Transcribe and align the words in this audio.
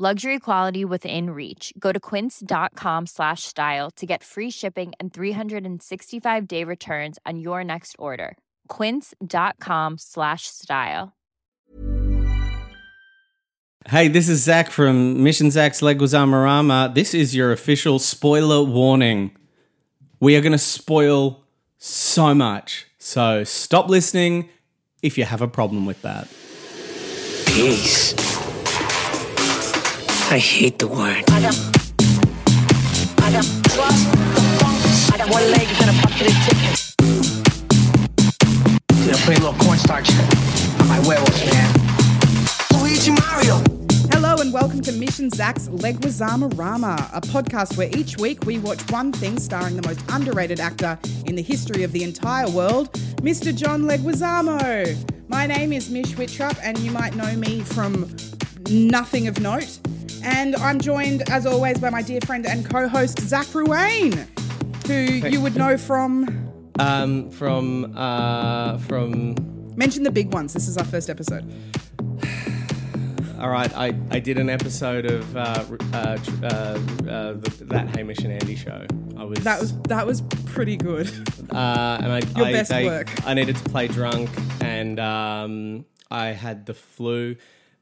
Luxury 0.00 0.38
quality 0.38 0.84
within 0.84 1.30
reach. 1.30 1.72
Go 1.76 1.90
to 1.90 1.98
quince.com 1.98 3.06
slash 3.06 3.42
style 3.42 3.90
to 3.96 4.06
get 4.06 4.22
free 4.22 4.48
shipping 4.48 4.92
and 5.00 5.12
365 5.12 6.46
day 6.46 6.62
returns 6.62 7.18
on 7.26 7.40
your 7.40 7.64
next 7.64 7.96
order. 7.98 8.36
Quince.com 8.68 9.98
slash 9.98 10.46
style. 10.46 11.16
Hey, 13.88 14.06
this 14.06 14.28
is 14.28 14.44
Zach 14.44 14.70
from 14.70 15.24
Mish 15.24 15.40
and 15.40 15.50
Zach's 15.50 15.80
Leguizamo-Rama. 15.80 16.92
This 16.94 17.12
is 17.12 17.34
your 17.34 17.50
official 17.50 17.98
spoiler 17.98 18.62
warning. 18.62 19.32
We 20.20 20.36
are 20.36 20.40
going 20.40 20.52
to 20.52 20.58
spoil 20.58 21.42
so 21.76 22.36
much. 22.36 22.86
So 22.98 23.42
stop 23.42 23.88
listening 23.88 24.48
if 25.02 25.18
you 25.18 25.24
have 25.24 25.42
a 25.42 25.48
problem 25.48 25.86
with 25.86 26.02
that. 26.02 26.28
Peace. 27.46 28.37
I 30.30 30.36
hate 30.36 30.78
the 30.78 30.86
word. 30.86 31.24
I 31.30 31.40
got, 31.40 31.56
I 33.16 33.32
got 33.32 33.46
trust, 33.64 35.10
I 35.10 35.16
got 35.16 35.30
one 35.30 35.50
leg 35.50 35.66
and 35.80 35.88
a 35.88 35.94
bucket 36.02 36.28
of 36.28 36.36
chicken. 36.44 36.74
Dude, 39.04 39.14
I 39.14 39.18
put 39.24 39.38
a 39.38 39.40
little 39.40 39.54
cornstarch 39.54 40.10
on 40.80 40.86
my 40.86 41.00
werewolf, 41.08 41.34
man. 41.50 41.72
Luigi 42.78 43.10
Mario. 43.12 43.56
Hello 44.10 44.36
and 44.42 44.52
welcome 44.52 44.82
to 44.82 44.92
Mish 44.92 45.18
and 45.18 45.34
Zach's 45.34 45.68
Leguizamo-Rama, 45.68 47.08
a 47.14 47.22
podcast 47.22 47.78
where 47.78 47.88
each 47.96 48.18
week 48.18 48.44
we 48.44 48.58
watch 48.58 48.82
one 48.90 49.12
thing 49.12 49.38
starring 49.38 49.76
the 49.80 49.88
most 49.88 50.02
underrated 50.10 50.60
actor 50.60 50.98
in 51.24 51.36
the 51.36 51.42
history 51.42 51.84
of 51.84 51.92
the 51.92 52.04
entire 52.04 52.50
world, 52.50 52.92
Mr. 53.22 53.56
John 53.56 53.84
Leguizamo. 53.84 54.94
My 55.28 55.46
name 55.46 55.72
is 55.72 55.88
Mish 55.88 56.12
Wittrup, 56.16 56.58
and 56.62 56.78
you 56.80 56.90
might 56.90 57.16
know 57.16 57.34
me 57.34 57.62
from 57.62 58.14
nothing 58.70 59.28
of 59.28 59.40
note. 59.40 59.78
And 60.24 60.56
I'm 60.56 60.80
joined, 60.80 61.28
as 61.30 61.46
always, 61.46 61.78
by 61.78 61.90
my 61.90 62.02
dear 62.02 62.20
friend 62.26 62.44
and 62.46 62.68
co-host 62.68 63.20
Zach 63.20 63.46
Ruane, 63.48 64.26
who 64.86 65.28
you 65.28 65.40
would 65.40 65.56
know 65.56 65.76
from. 65.78 66.44
Um, 66.80 67.30
from 67.30 67.92
uh, 67.96 68.78
from 68.78 69.34
Mention 69.76 70.02
the 70.02 70.10
big 70.10 70.32
ones. 70.32 70.52
This 70.54 70.66
is 70.68 70.76
our 70.76 70.84
first 70.84 71.08
episode. 71.08 71.44
all 73.40 73.48
right, 73.50 73.72
I, 73.76 73.94
I 74.10 74.18
did 74.18 74.38
an 74.38 74.50
episode 74.50 75.06
of 75.06 75.36
uh, 75.36 75.64
uh, 75.92 75.96
uh, 76.42 76.46
uh, 76.46 76.78
the, 77.34 77.64
that 77.68 77.94
Hamish 77.96 78.18
and 78.18 78.32
Andy 78.32 78.56
show. 78.56 78.84
I 79.16 79.24
was 79.24 79.38
That 79.40 79.60
was 79.60 79.76
that 79.82 80.04
was 80.06 80.20
pretty 80.46 80.76
good. 80.76 81.08
uh, 81.52 81.98
and 82.02 82.12
I, 82.12 82.20
Your 82.36 82.46
I, 82.46 82.52
best 82.52 82.70
they- 82.70 82.86
work. 82.86 83.08
I 83.26 83.34
needed 83.34 83.56
to 83.56 83.64
play 83.70 83.86
drunk, 83.88 84.30
and 84.60 84.98
um, 84.98 85.84
I 86.10 86.26
had 86.28 86.66
the 86.66 86.74
flu. 86.74 87.36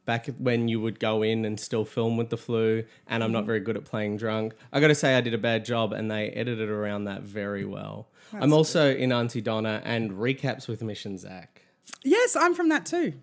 Back 0.06 0.28
when 0.38 0.68
you 0.68 0.80
would 0.80 0.98
go 1.00 1.22
in 1.22 1.44
and 1.44 1.58
still 1.60 1.84
film 1.84 2.16
with 2.16 2.30
the 2.30 2.36
flu, 2.36 2.84
and 3.08 3.22
I'm 3.24 3.32
not 3.32 3.44
very 3.44 3.60
good 3.60 3.76
at 3.76 3.84
playing 3.84 4.16
drunk. 4.16 4.54
I 4.72 4.80
got 4.80 4.88
to 4.88 4.94
say, 4.94 5.16
I 5.16 5.20
did 5.20 5.34
a 5.34 5.38
bad 5.38 5.64
job, 5.64 5.92
and 5.92 6.08
they 6.10 6.30
edited 6.30 6.68
around 6.70 7.04
that 7.04 7.22
very 7.22 7.64
well. 7.64 8.08
I'm 8.32 8.52
also 8.52 8.94
in 8.94 9.10
Aunty 9.12 9.40
Donna 9.40 9.82
and 9.84 10.12
recaps 10.12 10.68
with 10.68 10.82
Mish 10.82 11.04
and 11.04 11.18
Zach. 11.18 11.62
Yes, 12.04 12.34
I'm 12.36 12.54
from 12.54 12.68
that 12.70 12.86
too. 12.86 13.14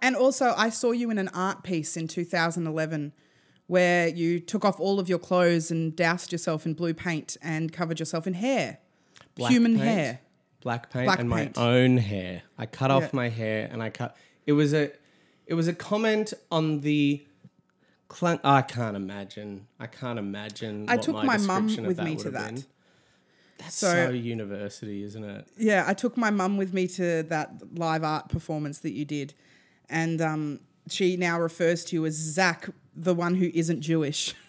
And 0.00 0.16
also, 0.16 0.52
I 0.56 0.68
saw 0.70 0.90
you 0.92 1.10
in 1.10 1.18
an 1.18 1.28
art 1.28 1.62
piece 1.62 1.96
in 1.96 2.08
2011 2.08 3.12
where 3.68 4.08
you 4.08 4.40
took 4.40 4.64
off 4.64 4.80
all 4.80 4.98
of 4.98 5.08
your 5.08 5.18
clothes 5.20 5.70
and 5.70 5.94
doused 5.94 6.32
yourself 6.32 6.66
in 6.66 6.74
blue 6.74 6.92
paint 6.92 7.36
and 7.40 7.72
covered 7.72 8.00
yourself 8.00 8.26
in 8.26 8.34
hair. 8.34 8.78
Black 9.36 9.50
Human 9.52 9.74
paint, 9.76 9.84
hair. 9.84 10.20
black 10.60 10.90
paint, 10.90 11.06
Black 11.06 11.20
and 11.20 11.32
paint. 11.32 11.56
my 11.56 11.62
own 11.62 11.98
hair. 11.98 12.42
I 12.58 12.66
cut 12.66 12.90
off 12.90 13.04
Yeah. 13.04 13.08
my 13.12 13.28
hair, 13.28 13.68
and 13.70 13.82
I 13.82 13.90
cut. 13.90 14.16
It 14.46 14.52
was 14.52 14.74
a, 14.74 14.90
it 15.52 15.54
was 15.54 15.68
a 15.68 15.74
comment 15.74 16.32
on 16.50 16.80
the. 16.80 17.22
Clan- 18.08 18.40
I 18.42 18.62
can't 18.62 18.96
imagine. 18.96 19.66
I 19.78 19.86
can't 19.86 20.18
imagine. 20.18 20.86
I 20.88 20.96
what 20.96 21.02
took 21.02 21.24
my 21.24 21.36
mum 21.36 21.66
with 21.84 22.00
me 22.00 22.16
to 22.16 22.30
that. 22.30 22.54
been. 22.54 22.64
That's 23.58 23.74
So- 23.74 24.06
so, 24.06 24.10
university, 24.12 25.02
isn't 25.02 25.22
it? 25.22 25.46
Yeah, 25.58 25.84
I 25.86 25.92
took 25.92 26.16
my 26.16 26.30
mum 26.30 26.56
with 26.56 26.72
me 26.72 26.86
to 26.88 27.22
that 27.24 27.50
live 27.74 28.02
art 28.02 28.30
performance 28.30 28.78
that 28.78 28.92
you 28.92 29.04
did. 29.04 29.34
And 29.90 30.22
um, 30.22 30.60
she 30.88 31.18
now 31.18 31.38
refers 31.38 31.84
to 31.86 31.96
you 31.96 32.06
as 32.06 32.14
Zach, 32.14 32.70
the 32.96 33.12
one 33.12 33.34
who 33.34 33.50
isn't 33.52 33.82
Jewish. 33.82 34.34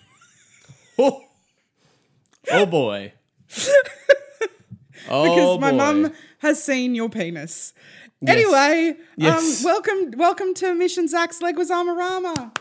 Oh, 0.96 1.24
oh 2.52 2.68
boy. 2.68 3.14
oh 5.10 5.24
because 5.24 5.60
my 5.60 5.72
boy. 5.72 5.78
mum 5.78 6.14
has 6.38 6.64
seen 6.64 6.94
your 6.94 7.10
penis. 7.10 7.74
Anyway, 8.26 8.96
Yes. 9.18 9.60
Um, 9.60 9.66
welcome 9.66 10.14
welcome 10.18 10.54
to 10.56 10.74
Mish 10.74 10.98
and 10.98 11.10
Zach's 11.10 11.40
Leguizamo-Rama. 11.40 12.54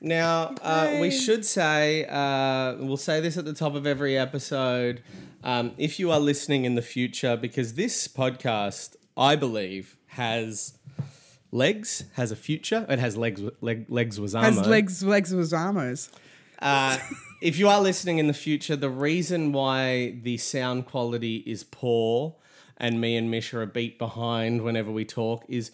Now, 0.00 0.54
uh, 0.62 0.98
we 1.00 1.10
should 1.10 1.44
say, 1.44 2.06
uh, 2.06 2.76
we'll 2.78 2.96
say 2.96 3.20
this 3.20 3.36
at 3.36 3.44
the 3.44 3.52
top 3.52 3.74
of 3.74 3.86
every 3.86 4.16
episode. 4.16 5.02
Um, 5.42 5.72
if 5.76 5.98
you 5.98 6.10
are 6.12 6.20
listening 6.20 6.64
in 6.64 6.76
the 6.76 6.82
future, 6.82 7.36
because 7.36 7.74
this 7.74 8.06
podcast, 8.06 8.96
I 9.16 9.34
believe, 9.34 9.96
has 10.08 10.74
legs, 11.50 12.04
has 12.14 12.30
a 12.30 12.36
future. 12.36 12.86
It 12.88 12.98
has 13.00 13.16
legs, 13.16 13.42
leg, 13.60 13.86
legs 13.88 14.20
was 14.20 14.34
Has 14.34 14.66
legs 14.66 15.02
legs 15.02 15.34
with 15.34 15.46
Zamos. 15.46 16.10
Uh, 16.60 16.98
if 17.40 17.58
you 17.58 17.68
are 17.68 17.80
listening 17.80 18.18
in 18.18 18.28
the 18.28 18.34
future, 18.34 18.76
the 18.76 18.90
reason 18.90 19.50
why 19.52 20.16
the 20.22 20.36
sound 20.38 20.86
quality 20.86 21.38
is 21.44 21.64
poor 21.64 22.36
and 22.82 23.00
me 23.00 23.16
and 23.16 23.30
Mish 23.30 23.54
are 23.54 23.62
a 23.62 23.66
beat 23.66 23.96
behind 23.96 24.62
whenever 24.62 24.90
we 24.90 25.04
talk 25.04 25.44
is 25.48 25.70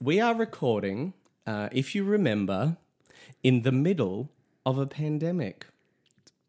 we 0.00 0.20
are 0.20 0.34
recording, 0.34 1.12
uh, 1.44 1.68
if 1.72 1.94
you 1.94 2.04
remember, 2.04 2.76
in 3.42 3.62
the 3.62 3.72
middle 3.72 4.30
of 4.64 4.78
a 4.78 4.86
pandemic. 4.86 5.66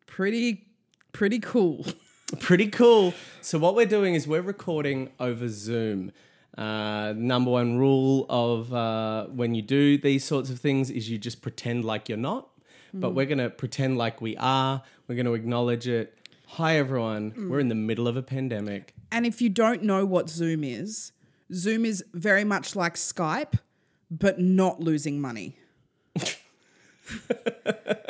Pretty 0.05 0.67
pretty 1.11 1.39
cool. 1.39 1.85
Pretty 2.39 2.67
cool. 2.67 3.13
So, 3.39 3.57
what 3.57 3.73
we're 3.73 3.85
doing 3.85 4.13
is 4.13 4.27
we're 4.27 4.41
recording 4.41 5.11
over 5.17 5.47
Zoom. 5.47 6.11
Uh, 6.57 7.13
number 7.15 7.51
one 7.51 7.77
rule 7.77 8.25
of 8.27 8.73
uh, 8.73 9.27
when 9.27 9.55
you 9.55 9.61
do 9.61 9.97
these 9.97 10.25
sorts 10.25 10.49
of 10.49 10.59
things 10.59 10.89
is 10.89 11.09
you 11.09 11.17
just 11.17 11.41
pretend 11.41 11.85
like 11.85 12.09
you're 12.09 12.17
not, 12.17 12.49
but 12.93 13.11
we're 13.11 13.27
going 13.27 13.37
to 13.37 13.49
pretend 13.49 13.97
like 13.97 14.19
we 14.19 14.35
are. 14.35 14.83
We're 15.07 15.15
going 15.15 15.25
to 15.25 15.35
acknowledge 15.35 15.87
it. 15.87 16.17
Hi, 16.47 16.75
everyone. 16.75 17.31
We're 17.49 17.61
in 17.61 17.69
the 17.69 17.75
middle 17.75 18.09
of 18.09 18.17
a 18.17 18.21
pandemic. 18.21 18.93
And 19.11 19.25
if 19.25 19.41
you 19.41 19.49
don't 19.49 19.83
know 19.83 20.05
what 20.05 20.29
Zoom 20.29 20.63
is, 20.63 21.11
Zoom 21.53 21.85
is 21.85 22.03
very 22.13 22.43
much 22.43 22.75
like 22.75 22.95
Skype, 22.95 23.59
but 24.11 24.39
not 24.39 24.79
losing 24.79 25.19
money. 25.19 25.57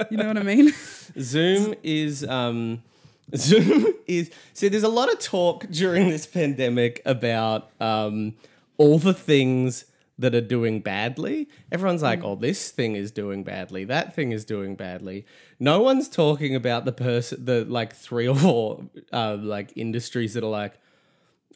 you 0.09 0.17
know 0.17 0.27
what 0.27 0.37
I 0.37 0.43
mean? 0.43 0.73
Zoom 1.19 1.75
is 1.83 2.23
um, 2.25 2.83
Zoom 3.35 3.93
is 4.07 4.31
see. 4.53 4.67
There's 4.67 4.83
a 4.83 4.89
lot 4.89 5.11
of 5.11 5.19
talk 5.19 5.67
during 5.69 6.09
this 6.09 6.25
pandemic 6.25 7.01
about 7.05 7.69
um, 7.81 8.35
all 8.77 8.99
the 8.99 9.13
things 9.13 9.85
that 10.19 10.33
are 10.33 10.41
doing 10.41 10.79
badly. 10.79 11.47
Everyone's 11.71 12.01
like, 12.01 12.23
"Oh, 12.23 12.35
this 12.35 12.71
thing 12.71 12.95
is 12.95 13.11
doing 13.11 13.43
badly. 13.43 13.83
That 13.83 14.15
thing 14.15 14.31
is 14.31 14.45
doing 14.45 14.75
badly." 14.75 15.25
No 15.59 15.81
one's 15.81 16.09
talking 16.09 16.55
about 16.55 16.85
the 16.85 16.91
person, 16.91 17.43
the 17.43 17.65
like 17.65 17.95
three 17.95 18.27
or 18.27 18.35
four 18.35 18.83
uh, 19.11 19.37
like 19.39 19.73
industries 19.75 20.33
that 20.33 20.43
are 20.43 20.49
like, 20.49 20.79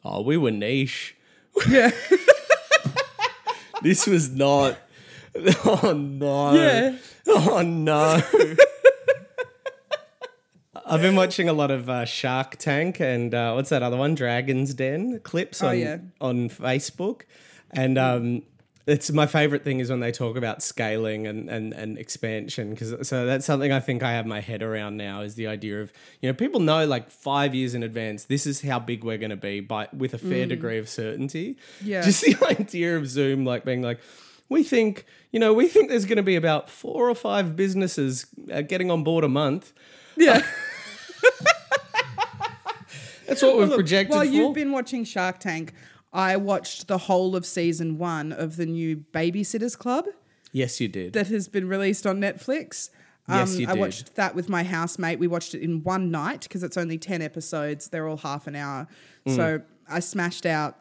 "Oh, 0.04 0.22
we 0.22 0.38
were 0.38 0.52
niche. 0.52 1.16
yeah. 1.70 1.92
This 3.82 4.06
was 4.06 4.30
not." 4.30 4.78
Oh 5.66 5.94
no! 5.94 6.54
Yeah. 6.54 6.98
Oh 7.28 7.62
no! 7.62 8.22
I've 10.86 11.02
been 11.02 11.16
watching 11.16 11.48
a 11.50 11.54
lot 11.54 11.72
of 11.72 11.90
uh, 11.90 12.06
Shark 12.06 12.58
Tank 12.58 13.00
and 13.00 13.34
uh, 13.34 13.54
what's 13.54 13.70
that 13.70 13.82
other 13.84 13.98
one? 13.98 14.14
Dragon's 14.16 14.74
Den 14.74 15.20
clips 15.22 15.62
Oh, 15.64 15.70
on 15.70 15.80
yeah. 15.80 15.98
on 16.20 16.50
Facebook, 16.50 17.22
and 17.72 17.98
um, 17.98 18.44
it's 18.88 19.12
my 19.12 19.28
favorite 19.28 19.64
thing 19.64 19.80
is 19.80 19.90
when 19.90 20.00
they 20.00 20.12
talk 20.12 20.36
about 20.38 20.62
scaling 20.64 21.28
and 21.28 21.50
and, 21.50 21.74
and 21.74 21.98
expansion 21.98 22.72
because 22.72 23.08
so 23.08 23.26
that's 23.26 23.46
something 23.46 23.72
I 23.72 23.80
think 23.80 24.04
I 24.04 24.14
have 24.14 24.26
my 24.26 24.40
head 24.42 24.64
around 24.64 24.98
now 24.98 25.22
is 25.22 25.36
the 25.36 25.48
idea 25.48 25.82
of 25.82 25.94
you 26.22 26.30
know 26.30 26.34
people 26.34 26.60
know 26.60 26.86
like 26.86 27.12
five 27.12 27.54
years 27.54 27.74
in 27.76 27.84
advance 27.84 28.26
this 28.26 28.46
is 28.48 28.62
how 28.62 28.80
big 28.80 29.04
we're 29.04 29.18
going 29.18 29.30
to 29.30 29.36
be 29.36 29.60
by 29.60 29.88
with 29.96 30.14
a 30.14 30.18
fair 30.18 30.46
degree 30.46 30.78
of 30.78 30.90
certainty. 30.90 31.54
Mm. 31.54 31.88
Yeah. 31.88 32.02
just 32.02 32.22
the 32.24 32.38
idea 32.60 32.98
of 32.98 33.08
Zoom 33.08 33.46
like 33.46 33.66
being 33.66 33.82
like. 33.82 34.00
We 34.50 34.64
think, 34.64 35.06
you 35.32 35.40
know, 35.40 35.54
we 35.54 35.70
think 35.70 35.88
there's 35.88 36.04
going 36.04 36.18
to 36.18 36.24
be 36.24 36.36
about 36.36 36.70
four 36.70 37.10
or 37.10 37.16
five 37.16 37.56
businesses 37.56 38.26
uh, 38.52 38.60
getting 38.60 38.92
on 38.92 39.02
board 39.02 39.24
a 39.24 39.30
month. 39.30 39.72
Yeah. 40.18 40.46
That's 43.28 43.42
what 43.42 43.58
we've 43.58 43.72
projected 43.72 44.14
While 44.14 44.26
for. 44.26 44.32
you've 44.32 44.54
been 44.54 44.74
watching 44.74 45.06
Shark 45.06 45.40
Tank, 45.40 45.74
I 46.14 46.36
watched 46.38 46.88
the 46.88 46.98
whole 46.98 47.36
of 47.36 47.46
season 47.46 47.98
one 47.98 48.32
of 48.32 48.58
the 48.58 48.66
new 48.66 48.98
Babysitters 49.14 49.78
Club 49.78 50.06
yes, 50.52 50.82
you 50.82 50.88
did. 50.88 51.14
that 51.14 51.28
has 51.28 51.48
been 51.48 51.68
released 51.68 52.06
on 52.06 52.20
Netflix. 52.20 52.90
Um, 53.28 53.40
Yes, 53.40 53.58
you 53.58 53.68
I 53.68 53.74
did. 53.74 53.80
watched 53.80 54.16
that 54.16 54.36
with 54.36 54.50
my 54.50 54.64
housemate. 54.64 55.20
We 55.20 55.28
watched 55.28 55.54
it 55.56 55.62
in 55.62 55.84
one 55.84 56.12
night 56.12 56.42
because 56.42 56.64
it's 56.64 56.76
only 56.76 56.98
10 56.98 57.22
episodes. 57.22 57.88
They're 57.90 58.08
all 58.08 58.18
half 58.18 58.48
an 58.48 58.56
hour. 58.56 58.88
Mm. 59.26 59.36
So 59.36 59.62
I 59.88 60.00
smashed 60.02 60.46
out 60.46 60.78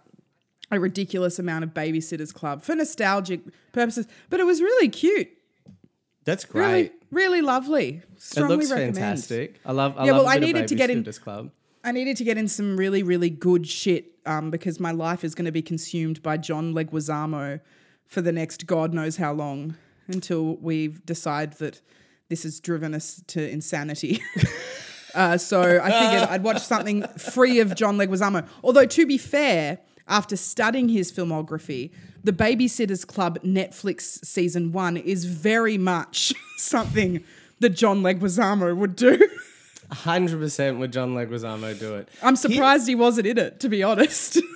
a 0.72 0.80
ridiculous 0.80 1.38
amount 1.38 1.64
of 1.64 1.70
Babysitters 1.74 2.32
Club 2.32 2.62
for 2.62 2.74
nostalgic 2.74 3.40
purposes. 3.72 4.06
But 4.30 4.40
it 4.40 4.44
was 4.46 4.60
really 4.60 4.88
cute. 4.88 5.28
That's 6.24 6.44
great. 6.44 6.64
really 6.72 6.90
really 7.10 7.42
lovely. 7.42 8.02
It 8.36 8.40
looks 8.40 8.70
recommend. 8.70 8.94
fantastic. 8.96 9.60
I 9.64 9.72
love. 9.72 9.94
I 9.98 10.06
Yeah, 10.06 10.12
love 10.12 10.22
well, 10.24 10.32
I 10.32 10.38
needed 10.38 10.68
to 10.68 10.74
get 10.74 10.90
in- 10.90 11.04
Club. 11.04 11.50
I 11.82 11.92
needed 11.92 12.16
to 12.18 12.24
get 12.24 12.36
in 12.38 12.46
some 12.46 12.76
really, 12.76 13.02
really 13.02 13.30
good 13.30 13.66
shit 13.66 14.09
um, 14.26 14.50
because 14.50 14.80
my 14.80 14.92
life 14.92 15.24
is 15.24 15.34
going 15.34 15.46
to 15.46 15.52
be 15.52 15.62
consumed 15.62 16.22
by 16.22 16.36
John 16.36 16.74
Leguizamo 16.74 17.60
for 18.06 18.20
the 18.20 18.32
next 18.32 18.66
God 18.66 18.92
knows 18.92 19.16
how 19.16 19.32
long 19.32 19.76
until 20.08 20.56
we 20.56 20.88
decide 20.88 21.54
that 21.54 21.80
this 22.28 22.42
has 22.42 22.60
driven 22.60 22.94
us 22.94 23.22
to 23.28 23.48
insanity. 23.48 24.22
uh, 25.14 25.36
so 25.36 25.80
I 25.82 25.90
figured 25.90 26.28
I'd 26.28 26.42
watch 26.42 26.62
something 26.62 27.02
free 27.18 27.60
of 27.60 27.74
John 27.74 27.96
Leguizamo. 27.98 28.46
Although, 28.62 28.86
to 28.86 29.06
be 29.06 29.18
fair, 29.18 29.78
after 30.08 30.36
studying 30.36 30.88
his 30.88 31.12
filmography, 31.12 31.90
the 32.22 32.32
Babysitters 32.32 33.06
Club 33.06 33.38
Netflix 33.42 34.24
season 34.24 34.72
one 34.72 34.96
is 34.96 35.24
very 35.24 35.78
much 35.78 36.34
something 36.56 37.24
that 37.60 37.70
John 37.70 38.02
Leguizamo 38.02 38.76
would 38.76 38.96
do. 38.96 39.28
Hundred 39.92 40.38
percent 40.38 40.78
would 40.78 40.92
John 40.92 41.14
Leguizamo 41.14 41.78
do 41.78 41.96
it. 41.96 42.08
I'm 42.22 42.36
surprised 42.36 42.86
he 42.86 42.94
wasn't 42.94 43.26
in 43.26 43.38
it, 43.38 43.60
to 43.60 43.68
be 43.68 43.82
honest. 43.82 44.38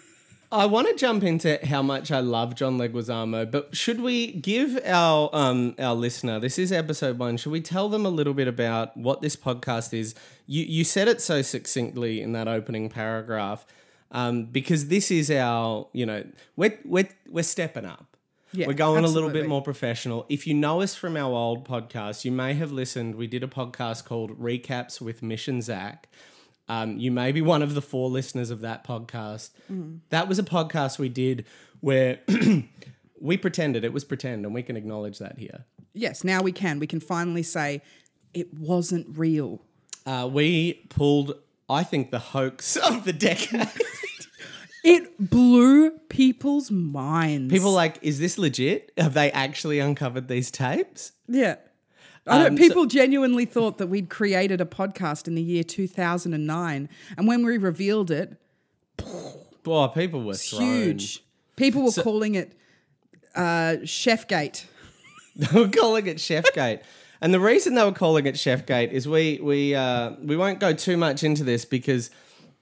I 0.52 0.66
want 0.66 0.86
to 0.86 0.94
jump 0.94 1.24
into 1.24 1.58
how 1.66 1.82
much 1.82 2.12
I 2.12 2.20
love 2.20 2.54
John 2.54 2.78
Leguizamo, 2.78 3.50
but 3.50 3.74
should 3.74 4.00
we 4.00 4.30
give 4.30 4.78
our 4.84 5.28
um, 5.32 5.74
our 5.80 5.96
listener 5.96 6.38
this 6.38 6.60
is 6.60 6.70
episode 6.70 7.18
one? 7.18 7.36
Should 7.36 7.50
we 7.50 7.60
tell 7.60 7.88
them 7.88 8.06
a 8.06 8.08
little 8.08 8.34
bit 8.34 8.46
about 8.46 8.96
what 8.96 9.20
this 9.20 9.34
podcast 9.34 9.92
is? 9.92 10.14
You 10.46 10.64
you 10.64 10.84
said 10.84 11.08
it 11.08 11.20
so 11.20 11.42
succinctly 11.42 12.22
in 12.22 12.32
that 12.32 12.46
opening 12.46 12.88
paragraph, 12.88 13.66
um, 14.12 14.44
because 14.44 14.86
this 14.86 15.10
is 15.10 15.28
our 15.28 15.88
you 15.92 16.06
know 16.06 16.24
we're 16.54 16.78
we're 16.84 17.08
we're 17.28 17.42
stepping 17.42 17.84
up. 17.84 18.13
Yeah, 18.54 18.68
we're 18.68 18.74
going 18.74 19.04
a 19.04 19.08
little 19.08 19.30
bit 19.30 19.48
more 19.48 19.62
professional. 19.62 20.26
If 20.28 20.46
you 20.46 20.54
know 20.54 20.80
us 20.80 20.94
from 20.94 21.16
our 21.16 21.32
old 21.32 21.66
podcast, 21.66 22.24
you 22.24 22.30
may 22.30 22.54
have 22.54 22.70
listened. 22.70 23.16
We 23.16 23.26
did 23.26 23.42
a 23.42 23.48
podcast 23.48 24.04
called 24.04 24.38
Recaps 24.38 25.00
with 25.00 25.22
Mish 25.22 25.48
and 25.48 25.62
Zach. 25.62 26.08
Um, 26.68 26.96
you 26.98 27.10
may 27.10 27.32
be 27.32 27.42
one 27.42 27.62
of 27.62 27.74
the 27.74 27.82
four 27.82 28.08
listeners 28.08 28.50
of 28.50 28.60
that 28.60 28.86
podcast. 28.86 29.50
Mm. 29.70 30.00
That 30.10 30.28
was 30.28 30.38
a 30.38 30.44
podcast 30.44 30.98
we 30.98 31.08
did 31.08 31.46
where 31.80 32.20
we 33.20 33.36
pretended 33.36 33.84
it 33.84 33.92
was 33.92 34.04
pretend, 34.04 34.44
and 34.46 34.54
we 34.54 34.62
can 34.62 34.76
acknowledge 34.76 35.18
that 35.18 35.38
here. 35.38 35.64
Yes, 35.92 36.24
now 36.24 36.40
we 36.40 36.52
can. 36.52 36.78
We 36.78 36.86
can 36.86 37.00
finally 37.00 37.42
say 37.42 37.82
it 38.32 38.54
wasn't 38.54 39.18
real. 39.18 39.62
Uh, 40.06 40.28
we 40.30 40.84
pulled, 40.90 41.34
I 41.68 41.82
think, 41.82 42.10
the 42.10 42.18
hoax 42.18 42.76
of 42.76 43.04
the 43.04 43.12
decade. 43.12 43.68
It 44.84 45.30
blew 45.30 45.90
people's 46.10 46.70
minds. 46.70 47.50
People 47.52 47.72
like, 47.72 47.98
is 48.02 48.18
this 48.20 48.36
legit? 48.38 48.92
Have 48.98 49.14
they 49.14 49.32
actually 49.32 49.78
uncovered 49.80 50.28
these 50.28 50.50
tapes? 50.50 51.12
yeah. 51.26 51.56
I 52.26 52.38
don't, 52.38 52.52
Um, 52.52 52.56
so- 52.56 52.62
people 52.68 52.86
genuinely 52.86 53.44
thought 53.44 53.76
that 53.78 53.88
we'd 53.88 54.08
created 54.08 54.60
a 54.60 54.64
podcast 54.64 55.26
in 55.28 55.34
the 55.34 55.42
year 55.42 55.62
2009. 55.62 56.88
And 57.18 57.26
when 57.28 57.44
we 57.44 57.58
revealed 57.58 58.10
it, 58.10 58.40
Boy, 59.62 59.86
people 59.88 60.22
were 60.22 60.32
it's 60.32 60.50
huge. 60.50 61.22
People 61.56 61.82
were 61.82 61.92
calling 62.02 62.34
it 62.34 62.52
uh, 63.34 63.76
Chefgate. 63.82 64.64
They 65.36 65.58
were 65.60 65.68
calling 65.68 66.06
it 66.06 66.18
Chefgate. 66.18 66.80
And 67.20 67.34
the 67.34 67.40
reason 67.40 67.74
they 67.74 67.84
were 67.84 67.90
calling 67.92 68.24
it 68.26 68.36
Chefgate 68.36 68.92
is 68.92 69.08
we 69.08 69.40
we 69.42 69.74
uh, 69.74 70.12
we 70.22 70.36
won't 70.36 70.60
go 70.60 70.72
too 70.72 70.96
much 70.96 71.24
into 71.24 71.42
this 71.42 71.64
because 71.64 72.10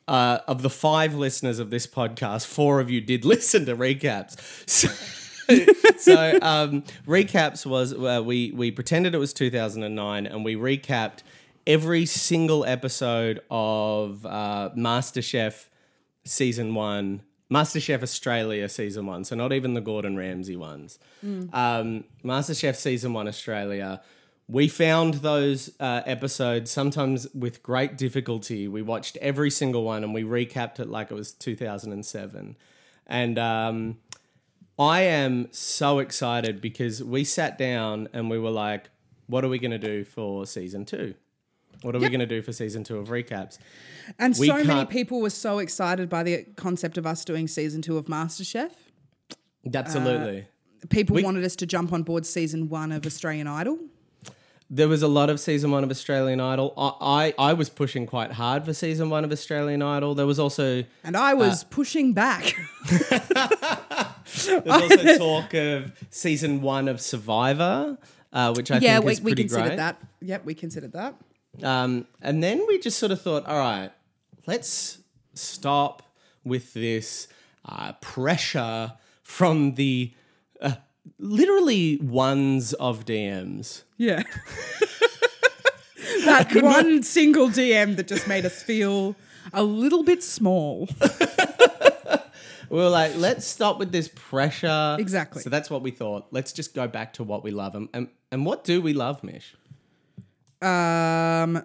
uh, 0.08 0.38
of 0.48 0.62
the 0.62 0.70
five 0.70 1.14
listeners 1.14 1.58
of 1.58 1.70
this 1.70 1.86
podcast, 1.86 2.46
four 2.46 2.80
of 2.80 2.90
you 2.90 3.00
did 3.00 3.24
listen 3.24 3.66
to 3.66 3.76
recaps. 3.76 4.36
So, 4.68 4.88
so 5.98 6.38
um, 6.42 6.82
recaps 7.06 7.66
was 7.66 7.92
uh, 7.92 8.22
we 8.24 8.52
we 8.52 8.70
pretended 8.70 9.14
it 9.14 9.18
was 9.18 9.32
2009 9.32 10.26
and 10.26 10.44
we 10.44 10.56
recapped 10.56 11.20
every 11.66 12.06
single 12.06 12.64
episode 12.64 13.40
of 13.50 14.26
uh, 14.26 14.70
MasterChef 14.76 15.66
season 16.24 16.74
one, 16.74 17.22
MasterChef 17.50 18.02
Australia 18.02 18.68
season 18.68 19.06
one. 19.06 19.24
So 19.24 19.36
not 19.36 19.52
even 19.52 19.74
the 19.74 19.80
Gordon 19.80 20.16
Ramsay 20.16 20.56
ones. 20.56 20.98
Um, 21.52 22.04
MasterChef 22.24 22.76
season 22.76 23.12
one 23.12 23.28
Australia. 23.28 24.00
We 24.52 24.68
found 24.68 25.14
those 25.14 25.70
uh, 25.80 26.02
episodes 26.04 26.70
sometimes 26.70 27.26
with 27.34 27.62
great 27.62 27.96
difficulty. 27.96 28.68
We 28.68 28.82
watched 28.82 29.16
every 29.16 29.50
single 29.50 29.82
one 29.82 30.04
and 30.04 30.12
we 30.12 30.24
recapped 30.24 30.78
it 30.78 30.88
like 30.90 31.10
it 31.10 31.14
was 31.14 31.32
2007. 31.32 32.56
And 33.06 33.38
um, 33.38 33.96
I 34.78 35.00
am 35.02 35.48
so 35.52 36.00
excited 36.00 36.60
because 36.60 37.02
we 37.02 37.24
sat 37.24 37.56
down 37.56 38.08
and 38.12 38.28
we 38.28 38.38
were 38.38 38.50
like, 38.50 38.90
what 39.26 39.42
are 39.42 39.48
we 39.48 39.58
going 39.58 39.70
to 39.70 39.78
do 39.78 40.04
for 40.04 40.44
season 40.44 40.84
two? 40.84 41.14
What 41.80 41.96
are 41.96 41.98
we 41.98 42.08
going 42.10 42.20
to 42.20 42.26
do 42.26 42.42
for 42.42 42.52
season 42.52 42.84
two 42.84 42.98
of 42.98 43.08
recaps? 43.08 43.56
And 44.18 44.36
We 44.38 44.48
so 44.48 44.54
many 44.56 44.66
can't- 44.66 44.90
people 44.90 45.22
were 45.22 45.30
so 45.30 45.60
excited 45.60 46.10
by 46.10 46.22
the 46.24 46.44
concept 46.56 46.98
of 46.98 47.06
us 47.06 47.24
doing 47.24 47.48
season 47.48 47.80
two 47.80 47.96
of 47.96 48.04
MasterChef. 48.04 48.70
Absolutely. 49.72 50.46
People 50.90 51.16
We- 51.16 51.22
wanted 51.24 51.42
us 51.42 51.56
to 51.56 51.66
jump 51.66 51.90
on 51.92 52.02
board 52.02 52.26
season 52.26 52.68
one 52.68 52.92
of 52.92 53.06
Australian 53.06 53.46
Idol. 53.46 53.78
There 54.74 54.88
was 54.88 55.02
a 55.02 55.08
lot 55.08 55.28
of 55.28 55.38
season 55.38 55.70
one 55.70 55.84
of 55.84 55.90
Australian 55.90 56.40
Idol. 56.40 56.72
I, 56.78 57.34
I, 57.38 57.50
I 57.50 57.52
was 57.52 57.68
pushing 57.68 58.06
quite 58.06 58.32
hard 58.32 58.64
for 58.64 58.72
season 58.72 59.10
one 59.10 59.22
of 59.22 59.30
Australian 59.30 59.82
Idol. 59.82 60.14
There 60.14 60.24
was 60.26 60.38
also 60.38 60.84
And 61.04 61.14
I 61.14 61.32
Uh, 61.32 61.36
was 61.36 61.62
pushing 61.64 62.14
back. 62.14 62.54
there 62.88 64.62
was 64.64 64.82
also 64.82 65.18
talk 65.18 65.52
of 65.54 65.92
season 66.10 66.62
one 66.62 66.88
of 66.88 67.00
Survivor, 67.02 67.98
uh, 68.32 68.54
which 68.54 68.70
I 68.70 68.78
yeah, 68.78 68.94
think 68.94 69.04
we, 69.04 69.12
is 69.12 69.20
we 69.20 69.34
considered 69.34 69.66
great. 69.66 69.76
that. 69.76 70.00
Yep, 70.22 70.44
we 70.46 70.54
considered 70.54 70.92
that. 70.92 71.14
Um, 71.62 72.06
and 72.22 72.42
then 72.42 72.64
we 72.66 72.78
just 72.78 72.98
sort 72.98 73.12
of 73.12 73.20
thought, 73.20 73.44
all 73.46 73.58
right, 73.58 73.90
let's 74.46 74.98
stop 75.34 76.02
with 76.44 76.72
this 76.72 77.28
uh, 77.68 77.92
pressure 78.00 78.94
from 79.22 79.74
the 79.74 80.14
uh, 80.62 80.72
literally 81.18 81.98
ones 81.98 82.72
of 82.74 83.04
DMs. 83.04 83.82
Yeah. 83.96 84.22
that 86.24 86.54
one 86.54 87.02
single 87.02 87.48
DM 87.48 87.96
that 87.96 88.08
just 88.08 88.28
made 88.28 88.44
us 88.46 88.62
feel 88.62 89.16
a 89.52 89.62
little 89.62 90.02
bit 90.02 90.22
small. 90.22 90.88
We 92.72 92.78
were 92.78 92.88
like, 92.88 93.14
let's 93.18 93.46
stop 93.46 93.78
with 93.78 93.92
this 93.92 94.08
pressure. 94.14 94.96
Exactly. 94.98 95.42
So 95.42 95.50
that's 95.50 95.68
what 95.68 95.82
we 95.82 95.90
thought. 95.90 96.28
Let's 96.30 96.54
just 96.54 96.74
go 96.74 96.88
back 96.88 97.12
to 97.14 97.22
what 97.22 97.44
we 97.44 97.50
love. 97.50 97.74
And, 97.74 97.90
and, 97.92 98.08
and 98.30 98.46
what 98.46 98.64
do 98.64 98.80
we 98.80 98.94
love, 98.94 99.22
Mish? 99.22 99.54
Um, 100.62 101.62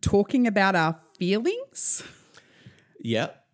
talking 0.00 0.46
about 0.46 0.76
our 0.76 1.00
feelings. 1.18 2.04
Yep. 3.00 3.44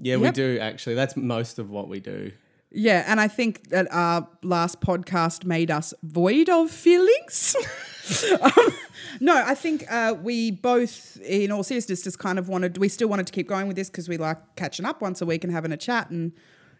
Yeah, 0.00 0.16
we 0.18 0.30
do 0.30 0.60
actually. 0.60 0.94
That's 0.94 1.16
most 1.16 1.58
of 1.58 1.70
what 1.70 1.88
we 1.88 1.98
do. 1.98 2.30
Yeah, 2.78 3.04
and 3.06 3.18
I 3.18 3.26
think 3.26 3.70
that 3.70 3.88
our 3.90 4.28
last 4.42 4.82
podcast 4.82 5.46
made 5.46 5.70
us 5.70 5.94
void 6.02 6.50
of 6.50 6.70
feelings. 6.70 7.56
um, 8.42 8.74
no, 9.18 9.34
I 9.34 9.54
think 9.54 9.90
uh, 9.90 10.14
we 10.22 10.50
both, 10.50 11.18
in 11.22 11.50
all 11.52 11.62
seriousness, 11.62 12.02
just 12.02 12.18
kind 12.18 12.38
of 12.38 12.50
wanted. 12.50 12.76
We 12.76 12.90
still 12.90 13.08
wanted 13.08 13.26
to 13.28 13.32
keep 13.32 13.48
going 13.48 13.66
with 13.66 13.76
this 13.76 13.88
because 13.88 14.10
we 14.10 14.18
like 14.18 14.56
catching 14.56 14.84
up 14.84 15.00
once 15.00 15.22
a 15.22 15.26
week 15.26 15.42
and 15.42 15.50
having 15.50 15.72
a 15.72 15.78
chat, 15.78 16.10
and 16.10 16.32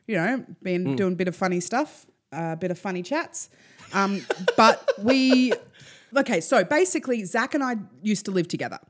you 0.07 0.17
know, 0.17 0.45
been 0.62 0.97
doing 0.97 1.15
a 1.15 1.17
bit 1.17 1.29
of 1.29 1.35
funny 1.35 1.61
stuff, 1.61 2.05
uh, 2.31 2.50
a 2.53 2.57
bit 2.57 2.71
of 2.71 2.79
funny 2.79 3.03
chats. 3.03 3.49
Um, 3.95 4.21
but 4.55 4.87
we, 4.99 5.55
okay, 6.15 6.43
so 6.43 6.62
basically, 6.62 7.25
Zach 7.25 7.55
and 7.55 7.65
I 7.65 7.76
used 8.03 8.26
to 8.26 8.33
live 8.33 8.49
together, 8.49 8.81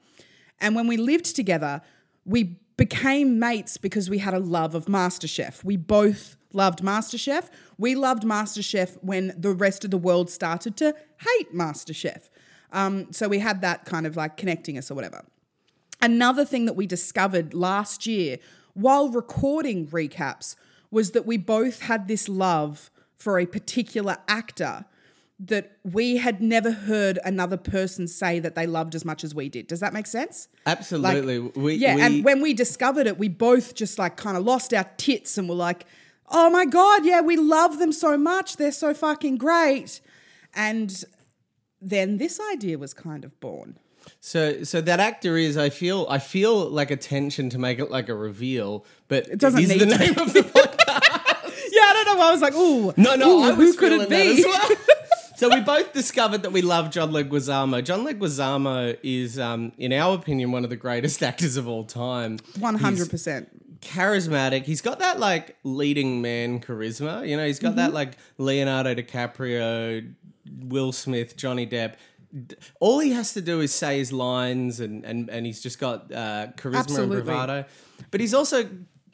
and 0.60 0.74
when 0.74 0.88
we 0.88 0.96
lived 0.96 1.36
together, 1.36 1.82
we 2.24 2.56
became 2.76 3.38
mates 3.38 3.76
because 3.76 4.10
we 4.10 4.18
had 4.18 4.34
a 4.34 4.40
love 4.40 4.74
of 4.74 4.86
MasterChef. 4.86 5.62
We 5.62 5.76
both 5.76 6.36
loved 6.56 6.80
MasterChef. 6.80 7.48
We 7.78 7.94
loved 7.94 8.24
MasterChef 8.24 8.98
when 9.02 9.34
the 9.36 9.52
rest 9.52 9.84
of 9.84 9.90
the 9.90 9.98
world 9.98 10.30
started 10.30 10.76
to 10.78 10.94
hate 11.20 11.54
MasterChef. 11.54 12.28
Um, 12.72 13.12
so 13.12 13.28
we 13.28 13.38
had 13.38 13.60
that 13.60 13.84
kind 13.84 14.06
of 14.06 14.16
like 14.16 14.36
connecting 14.36 14.76
us 14.76 14.90
or 14.90 14.94
whatever. 14.94 15.24
Another 16.02 16.44
thing 16.44 16.64
that 16.66 16.74
we 16.74 16.86
discovered 16.86 17.54
last 17.54 18.06
year 18.06 18.38
while 18.74 19.08
recording 19.08 19.86
recaps 19.86 20.56
was 20.90 21.12
that 21.12 21.26
we 21.26 21.36
both 21.36 21.82
had 21.82 22.08
this 22.08 22.28
love 22.28 22.90
for 23.16 23.38
a 23.38 23.46
particular 23.46 24.18
actor 24.28 24.84
that 25.38 25.76
we 25.84 26.16
had 26.16 26.40
never 26.40 26.70
heard 26.70 27.18
another 27.24 27.56
person 27.56 28.08
say 28.08 28.38
that 28.38 28.54
they 28.54 28.66
loved 28.66 28.94
as 28.94 29.04
much 29.04 29.22
as 29.22 29.34
we 29.34 29.48
did. 29.48 29.66
Does 29.66 29.80
that 29.80 29.92
make 29.92 30.06
sense? 30.06 30.48
Like, 30.64 30.78
Absolutely. 30.78 31.38
we, 31.38 31.74
yeah, 31.74 31.94
we, 31.94 32.02
and 32.02 32.24
when 32.24 32.40
we 32.40 32.54
discovered 32.54 33.06
it, 33.06 33.18
we 33.18 33.28
both 33.28 33.74
just 33.74 33.98
like 33.98 34.16
kind 34.16 34.36
of 34.36 34.44
lost 34.44 34.72
our 34.72 34.88
tits 34.96 35.36
and 35.36 35.48
were 35.48 35.54
like, 35.54 35.86
"Oh 36.30 36.50
my 36.50 36.64
god, 36.64 37.04
yeah, 37.04 37.20
we 37.20 37.36
love 37.36 37.78
them 37.78 37.92
so 37.92 38.16
much. 38.16 38.56
They're 38.56 38.72
so 38.72 38.94
fucking 38.94 39.36
great." 39.38 40.00
And 40.54 41.04
then 41.80 42.18
this 42.18 42.40
idea 42.52 42.78
was 42.78 42.94
kind 42.94 43.24
of 43.24 43.38
born. 43.40 43.78
So, 44.20 44.62
so 44.64 44.80
that 44.80 45.00
actor 45.00 45.36
is. 45.36 45.56
I 45.56 45.70
feel. 45.70 46.06
I 46.08 46.18
feel 46.18 46.68
like 46.70 46.90
a 46.90 46.96
tension 46.96 47.50
to 47.50 47.58
make 47.58 47.78
it 47.78 47.90
like 47.90 48.08
a 48.08 48.14
reveal, 48.14 48.84
but 49.08 49.28
it 49.28 49.38
doesn't 49.38 49.60
is 49.60 49.68
need 49.68 49.80
the 49.80 49.86
name 49.86 50.18
of 50.18 50.32
the 50.32 50.40
podcast. 50.42 51.70
Yeah, 51.72 51.82
I 51.82 52.02
don't 52.04 52.16
know. 52.16 52.24
I 52.24 52.30
was 52.32 52.40
like, 52.40 52.54
"Ooh, 52.54 52.92
No, 52.96 53.14
no, 53.16 53.38
ooh, 53.38 53.42
I 53.42 53.52
was 53.52 53.74
who 53.74 53.76
could 53.76 53.92
it 53.92 54.08
be?" 54.08 54.44
well. 54.44 54.70
so 55.36 55.48
we 55.48 55.60
both 55.60 55.92
discovered 55.92 56.42
that 56.44 56.52
we 56.52 56.62
love 56.62 56.90
John 56.90 57.10
Leguizamo. 57.12 57.84
John 57.84 58.06
Leguizamo 58.06 58.96
is, 59.02 59.38
um, 59.38 59.72
in 59.76 59.92
our 59.92 60.14
opinion, 60.14 60.52
one 60.52 60.64
of 60.64 60.70
the 60.70 60.76
greatest 60.76 61.22
actors 61.22 61.56
of 61.56 61.68
all 61.68 61.84
time. 61.84 62.38
One 62.58 62.76
hundred 62.76 63.10
percent. 63.10 63.48
Charismatic. 63.80 64.64
He's 64.64 64.80
got 64.80 64.98
that 65.00 65.18
like 65.18 65.56
leading 65.64 66.22
man 66.22 66.60
charisma. 66.60 67.26
You 67.28 67.36
know, 67.36 67.46
he's 67.46 67.58
got 67.58 67.76
that 67.76 67.86
Mm-hmm. 67.88 67.94
like 67.94 68.16
Leonardo 68.38 68.94
DiCaprio, 68.94 70.12
Will 70.64 70.92
Smith, 70.92 71.36
Johnny 71.36 71.66
Depp. 71.66 71.94
All 72.80 72.98
he 72.98 73.12
has 73.12 73.32
to 73.34 73.40
do 73.40 73.60
is 73.60 73.72
say 73.74 73.98
his 73.98 74.12
lines, 74.12 74.80
and 74.80 75.04
and, 75.04 75.28
and 75.30 75.46
he's 75.46 75.60
just 75.62 75.78
got 75.78 76.12
uh, 76.12 76.48
charisma 76.56 76.78
Absolutely. 76.80 77.16
and 77.18 77.24
bravado. 77.26 77.64
But 78.10 78.20
he's 78.20 78.34
also 78.34 78.68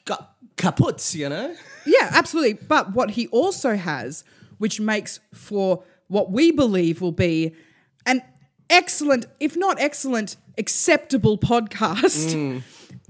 got 0.04 0.34
kaputs, 0.56 1.14
you 1.14 1.28
know. 1.28 1.54
Yeah, 1.84 2.10
absolutely. 2.12 2.54
But 2.54 2.92
what 2.94 3.10
he 3.12 3.26
also 3.28 3.74
has, 3.74 4.22
which 4.58 4.78
makes 4.80 5.18
for 5.34 5.82
what 6.06 6.30
we 6.30 6.52
believe 6.52 7.00
will 7.00 7.10
be 7.10 7.54
an 8.06 8.22
excellent, 8.70 9.26
if 9.40 9.56
not 9.56 9.80
excellent, 9.80 10.36
acceptable 10.58 11.36
podcast, 11.38 12.62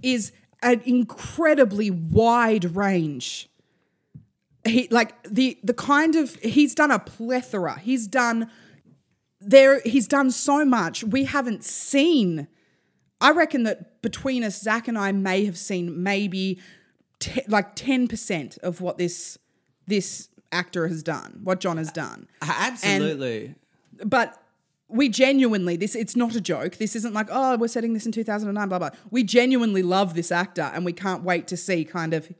is 0.02 0.32
an 0.62 0.80
incredibly 0.84 1.90
wide 1.90 2.76
range. 2.76 3.48
He 4.64 4.88
like 4.90 5.20
the 5.24 5.58
the 5.62 5.74
kind 5.74 6.14
of 6.14 6.36
he's 6.36 6.74
done 6.74 6.90
a 6.90 6.98
plethora. 6.98 7.78
He's 7.80 8.06
done 8.06 8.50
there 9.40 9.80
he's 9.80 10.06
done 10.06 10.30
so 10.30 10.64
much 10.64 11.02
we 11.02 11.24
haven't 11.24 11.64
seen. 11.64 12.46
I 13.20 13.32
reckon 13.32 13.64
that 13.64 14.02
between 14.02 14.44
us, 14.44 14.60
Zach 14.60 14.88
and 14.88 14.96
I 14.96 15.12
may 15.12 15.44
have 15.44 15.58
seen 15.58 16.02
maybe 16.02 16.60
te- 17.18 17.42
like 17.48 17.74
ten 17.74 18.08
percent 18.08 18.58
of 18.58 18.80
what 18.80 18.98
this 18.98 19.38
this 19.86 20.28
actor 20.52 20.86
has 20.86 21.02
done, 21.02 21.40
what 21.42 21.60
John 21.60 21.76
has 21.76 21.90
done. 21.90 22.28
Absolutely. 22.40 23.54
But 24.04 24.41
we 24.92 25.08
genuinely 25.08 25.76
this 25.76 25.94
it's 25.94 26.14
not 26.16 26.34
a 26.36 26.40
joke. 26.40 26.76
This 26.76 26.94
isn't 26.96 27.14
like 27.14 27.28
oh 27.30 27.56
we're 27.56 27.68
setting 27.68 27.92
this 27.94 28.06
in 28.06 28.12
two 28.12 28.24
thousand 28.24 28.48
and 28.48 28.56
nine 28.56 28.68
blah 28.68 28.78
blah. 28.78 28.90
We 29.10 29.24
genuinely 29.24 29.82
love 29.82 30.14
this 30.14 30.30
actor 30.30 30.70
and 30.74 30.84
we 30.84 30.92
can't 30.92 31.22
wait 31.24 31.46
to 31.48 31.56
see 31.56 31.84
kind 31.84 32.14
of 32.14 32.32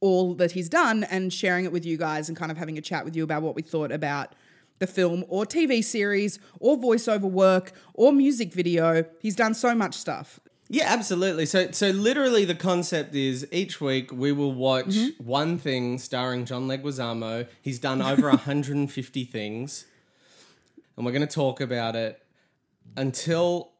all 0.00 0.34
that 0.34 0.52
he's 0.52 0.68
done 0.68 1.04
and 1.04 1.32
sharing 1.32 1.64
it 1.64 1.72
with 1.72 1.86
you 1.86 1.96
guys 1.96 2.28
and 2.28 2.36
kind 2.36 2.50
of 2.52 2.58
having 2.58 2.76
a 2.76 2.80
chat 2.82 3.04
with 3.04 3.16
you 3.16 3.22
about 3.24 3.42
what 3.42 3.54
we 3.54 3.62
thought 3.62 3.90
about 3.92 4.34
the 4.80 4.86
film 4.86 5.24
or 5.28 5.44
TV 5.46 5.82
series 5.82 6.38
or 6.60 6.76
voiceover 6.76 7.30
work 7.30 7.72
or 7.94 8.12
music 8.12 8.52
video. 8.52 9.04
He's 9.20 9.36
done 9.36 9.54
so 9.54 9.74
much 9.74 9.94
stuff. 9.94 10.40
Yeah, 10.68 10.86
absolutely. 10.88 11.46
So, 11.46 11.70
so 11.70 11.90
literally, 11.90 12.44
the 12.44 12.54
concept 12.54 13.14
is 13.14 13.46
each 13.52 13.80
week 13.80 14.10
we 14.12 14.32
will 14.32 14.52
watch 14.52 14.86
Mm-hmm. 14.86 15.24
one 15.24 15.58
thing 15.58 15.98
starring 15.98 16.44
John 16.46 16.66
Leguizamo. 16.68 17.46
He's 17.62 17.78
done 17.78 18.02
over 18.02 18.28
150 18.28 19.24
things, 19.26 19.86
and 20.96 21.04
we're 21.06 21.12
going 21.12 21.26
to 21.26 21.34
talk 21.34 21.60
about 21.60 21.96
it 21.96 22.22
until 22.96 23.72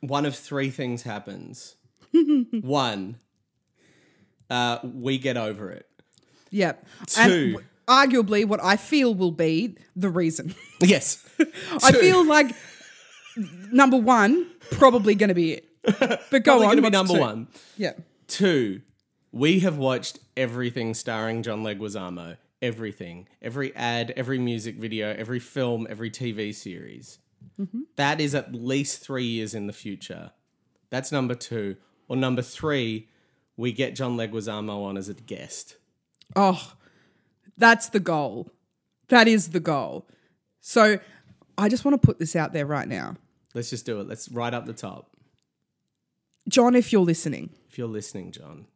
one 0.00 0.26
of 0.26 0.36
three 0.36 0.70
things 0.70 1.02
happens. 1.02 1.76
one, 2.60 3.18
uh, 4.50 4.78
we 4.82 5.18
get 5.18 5.36
over 5.36 5.70
it. 5.70 5.86
Yep. 6.50 6.86
Two. 7.06 7.20
And 7.20 7.58
arguably 7.86 8.44
what 8.46 8.62
I 8.62 8.76
feel 8.76 9.14
will 9.14 9.30
be 9.32 9.76
the 9.94 10.10
reason. 10.10 10.54
Yes, 10.78 11.26
I 11.82 11.90
Two. 11.90 11.98
feel 11.98 12.22
like 12.26 12.54
number 13.72 13.96
one, 13.96 14.46
probably 14.72 15.14
going 15.14 15.30
to 15.30 15.34
be 15.34 15.54
it. 15.54 15.64
But 16.30 16.44
go 16.44 16.56
on. 16.56 16.60
going 16.64 16.76
to 16.76 16.82
be 16.82 16.90
number 16.90 17.14
two? 17.14 17.20
one. 17.20 17.48
Yeah. 17.78 17.92
Two, 18.28 18.82
we 19.32 19.60
have 19.60 19.78
watched 19.78 20.18
everything 20.36 20.92
starring 20.92 21.42
John 21.42 21.64
Leguizamo. 21.64 22.36
Everything. 22.66 23.28
Every 23.40 23.74
ad, 23.76 24.12
every 24.16 24.38
music 24.38 24.76
video, 24.76 25.14
every 25.16 25.38
film, 25.38 25.86
every 25.88 26.10
TV 26.10 26.52
series. 26.52 27.20
Mm-hmm. 27.60 27.82
That 27.94 28.20
is 28.20 28.34
at 28.34 28.52
least 28.52 29.04
three 29.04 29.24
years 29.24 29.54
in 29.54 29.68
the 29.68 29.72
future. 29.72 30.32
That's 30.90 31.12
number 31.12 31.36
two. 31.36 31.76
Or 32.08 32.16
number 32.16 32.42
three, 32.42 33.08
we 33.56 33.70
get 33.72 33.94
John 33.94 34.16
Leguizamo 34.16 34.84
on 34.84 34.96
as 34.96 35.08
a 35.08 35.14
guest. 35.14 35.76
Oh, 36.34 36.72
that's 37.56 37.88
the 37.88 38.00
goal. 38.00 38.50
That 39.08 39.28
is 39.28 39.50
the 39.50 39.60
goal. 39.60 40.08
So 40.60 40.98
I 41.56 41.68
just 41.68 41.84
want 41.84 42.00
to 42.00 42.04
put 42.04 42.18
this 42.18 42.34
out 42.34 42.52
there 42.52 42.66
right 42.66 42.88
now. 42.88 43.14
Let's 43.54 43.70
just 43.70 43.86
do 43.86 44.00
it. 44.00 44.08
Let's 44.08 44.28
right 44.28 44.52
up 44.52 44.66
the 44.66 44.72
top. 44.72 45.10
John, 46.48 46.74
if 46.74 46.92
you're 46.92 47.02
listening, 47.02 47.50
If 47.68 47.78
you're 47.78 47.88
listening, 47.88 48.32
John, 48.32 48.66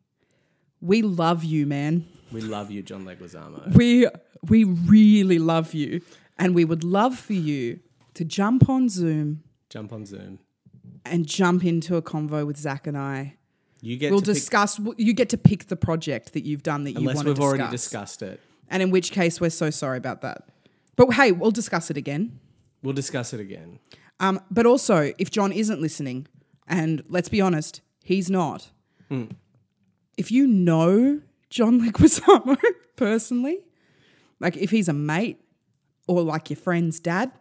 we 0.80 1.02
love 1.02 1.44
you, 1.44 1.66
man. 1.66 2.06
we 2.32 2.40
love 2.40 2.70
you, 2.70 2.82
John 2.82 3.04
Leguizamo. 3.04 3.74
We 3.74 4.08
we 4.48 4.64
really 4.64 5.38
love 5.38 5.74
you. 5.74 6.00
And 6.38 6.54
we 6.54 6.64
would 6.64 6.82
love 6.84 7.18
for 7.18 7.34
you 7.34 7.80
to 8.14 8.24
jump 8.24 8.68
on 8.70 8.88
Zoom 8.88 9.42
Jump 9.68 9.92
on 9.92 10.06
Zoom. 10.06 10.38
and 11.04 11.26
jump 11.26 11.64
into 11.64 11.96
a 11.96 12.02
convo 12.02 12.46
with 12.46 12.56
Zach 12.56 12.86
and 12.86 12.96
I. 12.96 13.36
You 13.82 13.96
get 13.98 14.10
We'll 14.10 14.20
to 14.20 14.26
pick- 14.26 14.34
discuss. 14.36 14.80
You 14.96 15.12
get 15.12 15.28
to 15.30 15.36
pick 15.38 15.66
the 15.66 15.76
project 15.76 16.32
that 16.32 16.44
you've 16.44 16.62
done 16.62 16.84
that 16.84 16.92
you 16.92 17.04
want 17.04 17.18
to 17.18 17.24
discuss. 17.24 17.36
Unless 17.36 17.38
we've 17.38 17.44
already 17.60 17.70
discussed 17.70 18.22
it. 18.22 18.40
And 18.68 18.82
in 18.82 18.90
which 18.90 19.10
case, 19.12 19.40
we're 19.40 19.50
so 19.50 19.68
sorry 19.70 19.98
about 19.98 20.20
that. 20.22 20.48
But 20.96 21.12
hey, 21.14 21.32
we'll 21.32 21.50
discuss 21.50 21.90
it 21.90 21.96
again. 21.96 22.38
We'll 22.82 22.94
discuss 22.94 23.32
it 23.34 23.40
again. 23.40 23.78
Um, 24.18 24.40
but 24.50 24.64
also, 24.66 25.12
if 25.18 25.30
John 25.30 25.50
isn't 25.52 25.80
listening, 25.80 26.26
and 26.66 27.02
let's 27.08 27.28
be 27.28 27.40
honest, 27.40 27.80
he's 28.04 28.30
not. 28.30 28.70
If 30.20 30.30
you 30.30 30.46
know 30.46 31.22
John 31.48 31.80
Leguizamo 31.84 32.58
personally, 32.96 33.60
like 34.38 34.58
if 34.58 34.70
he's 34.70 34.86
a 34.86 34.92
mate, 34.92 35.40
or 36.06 36.20
like 36.22 36.50
your 36.50 36.58
friend's 36.58 37.00
dad, 37.00 37.32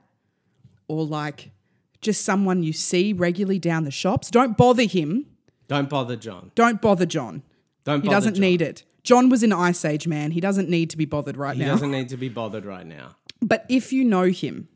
or 0.87 1.03
like 1.05 1.51
just 1.99 2.23
someone 2.23 2.63
you 2.63 2.71
see 2.71 3.11
regularly 3.11 3.59
down 3.59 3.83
the 3.83 3.91
shops, 3.91 4.31
don't 4.31 4.55
bother 4.55 4.83
him. 4.83 5.25
Don't 5.67 5.89
bother 5.89 6.15
John. 6.15 6.51
Don't 6.55 6.81
bother 6.81 7.05
John. 7.05 7.43
Don't 7.83 8.01
He 8.01 8.07
bother 8.07 8.15
doesn't 8.15 8.35
John. 8.35 8.41
need 8.41 8.61
it. 8.61 8.83
John 9.03 9.27
was 9.27 9.43
in 9.43 9.51
Ice 9.51 9.83
Age, 9.83 10.07
man. 10.07 10.31
He 10.31 10.39
doesn't 10.39 10.69
need 10.69 10.89
to 10.91 10.97
be 10.97 11.05
bothered 11.05 11.35
right 11.35 11.57
now. 11.57 11.63
He 11.63 11.67
now. 11.67 11.73
doesn't 11.75 11.91
need 11.91 12.09
to 12.09 12.17
be 12.17 12.29
bothered 12.29 12.65
right 12.65 12.85
now. 12.85 13.15
But 13.41 13.65
if 13.69 13.93
you 13.93 14.03
know 14.05 14.23
him 14.43 14.67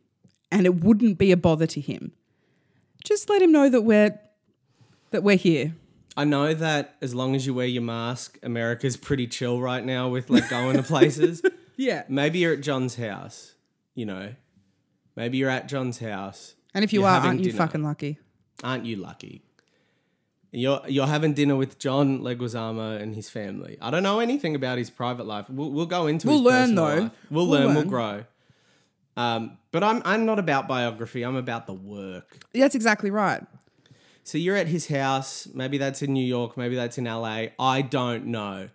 and 0.51 0.65
it 0.65 0.75
wouldn't 0.83 1.17
be 1.17 1.31
a 1.31 1.38
bother 1.38 1.67
to 1.67 1.81
him, 1.81 2.12
just 3.03 3.29
let 3.29 3.41
him 3.41 3.51
know 3.51 3.69
that 3.69 3.81
we're 3.81 4.17
that 5.12 5.22
we're 5.24 5.36
here. 5.38 5.75
I 6.15 6.25
know 6.25 6.53
that 6.53 6.96
as 7.01 7.15
long 7.15 7.36
as 7.36 7.46
you 7.48 7.53
wear 7.53 7.65
your 7.65 7.82
mask, 7.82 8.38
America's 8.43 8.98
pretty 8.98 9.25
chill 9.27 9.60
right 9.60 9.84
now 9.84 10.10
with 10.10 10.29
like 10.29 10.50
going 10.50 10.77
to 10.77 10.84
places. 10.84 11.41
Yeah. 11.75 12.03
Maybe 12.08 12.38
you're 12.38 12.53
at 12.53 12.62
John's 12.62 12.98
house, 12.98 13.55
you 13.96 14.05
know. 14.05 14.36
Maybe 15.15 15.39
you're 15.39 15.50
at 15.50 15.67
John's 15.67 15.98
house. 15.98 16.53
And 16.75 16.84
if 16.84 16.93
you 16.93 17.00
You're 17.01 17.10
are, 17.10 17.13
having 17.15 17.27
aren't 17.29 17.39
you 17.39 17.46
dinner. 17.51 17.58
fucking 17.65 17.84
lucky? 17.84 18.20
Aren't 18.63 18.86
you 18.86 18.96
lucky? 18.98 19.41
You're 20.51 20.82
you're 20.88 21.08
having 21.08 21.34
dinner 21.34 21.55
with 21.55 21.79
John 21.79 22.20
Leguizamo 22.20 23.01
and 23.01 23.15
his 23.15 23.27
family. 23.27 23.79
I 23.82 23.89
don't 23.89 24.03
know 24.03 24.20
anything 24.20 24.53
about 24.53 24.77
his 24.77 24.91
private 24.91 25.25
life. 25.25 25.50
We'll, 25.50 25.72
we'll 25.72 25.88
go 25.88 26.05
into. 26.05 26.27
We'll 26.27 26.38
his 26.38 26.46
learn, 26.46 26.62
personal 26.75 26.86
though. 26.86 27.01
life. 27.05 27.12
We'll, 27.32 27.48
We'll 27.48 27.60
learn. 27.60 27.65
We'll 27.70 27.75
learn. 27.75 27.88
grow. 27.88 28.24
Um, 29.17 29.58
but 29.72 29.84
I'm 29.84 30.03
I'm 30.05 30.27
not 30.27 30.38
about 30.38 30.67
biography. 30.67 31.24
I'm 31.24 31.36
about 31.36 31.65
the 31.65 31.74
work. 31.74 32.38
That's 32.53 32.75
exactly 32.75 33.10
right. 33.10 33.41
So 34.24 34.38
you're 34.38 34.56
at 34.56 34.68
his 34.68 34.88
house. 34.88 35.48
Maybe 35.53 35.77
that's 35.77 36.01
in 36.01 36.13
New 36.13 36.25
York. 36.25 36.58
Maybe 36.58 36.75
that's 36.75 36.98
in 36.98 37.06
LA. 37.06 37.48
I 37.60 37.82
don't 37.82 38.27
know. 38.27 38.70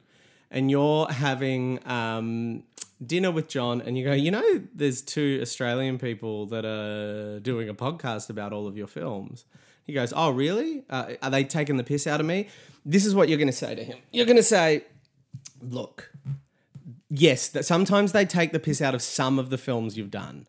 And 0.50 0.70
you're 0.70 1.06
having 1.08 1.80
um, 1.86 2.64
dinner 3.04 3.30
with 3.30 3.48
John, 3.48 3.80
and 3.82 3.98
you 3.98 4.04
go, 4.04 4.12
you 4.12 4.30
know, 4.30 4.62
there's 4.74 5.02
two 5.02 5.38
Australian 5.42 5.98
people 5.98 6.46
that 6.46 6.64
are 6.64 7.40
doing 7.40 7.68
a 7.68 7.74
podcast 7.74 8.30
about 8.30 8.52
all 8.52 8.66
of 8.66 8.76
your 8.76 8.86
films. 8.86 9.44
He 9.84 9.92
goes, 9.92 10.12
oh, 10.14 10.30
really? 10.30 10.84
Uh, 10.90 11.14
are 11.22 11.30
they 11.30 11.44
taking 11.44 11.76
the 11.76 11.84
piss 11.84 12.06
out 12.06 12.20
of 12.20 12.26
me? 12.26 12.48
This 12.84 13.06
is 13.06 13.14
what 13.14 13.28
you're 13.28 13.38
going 13.38 13.48
to 13.48 13.52
say 13.52 13.74
to 13.74 13.84
him. 13.84 13.98
You're 14.10 14.26
going 14.26 14.36
to 14.36 14.42
say, 14.42 14.84
look, 15.62 16.12
yes, 17.08 17.48
that 17.48 17.64
sometimes 17.64 18.12
they 18.12 18.24
take 18.24 18.52
the 18.52 18.58
piss 18.58 18.82
out 18.82 18.94
of 18.94 19.02
some 19.02 19.38
of 19.38 19.50
the 19.50 19.58
films 19.58 19.96
you've 19.96 20.10
done, 20.10 20.46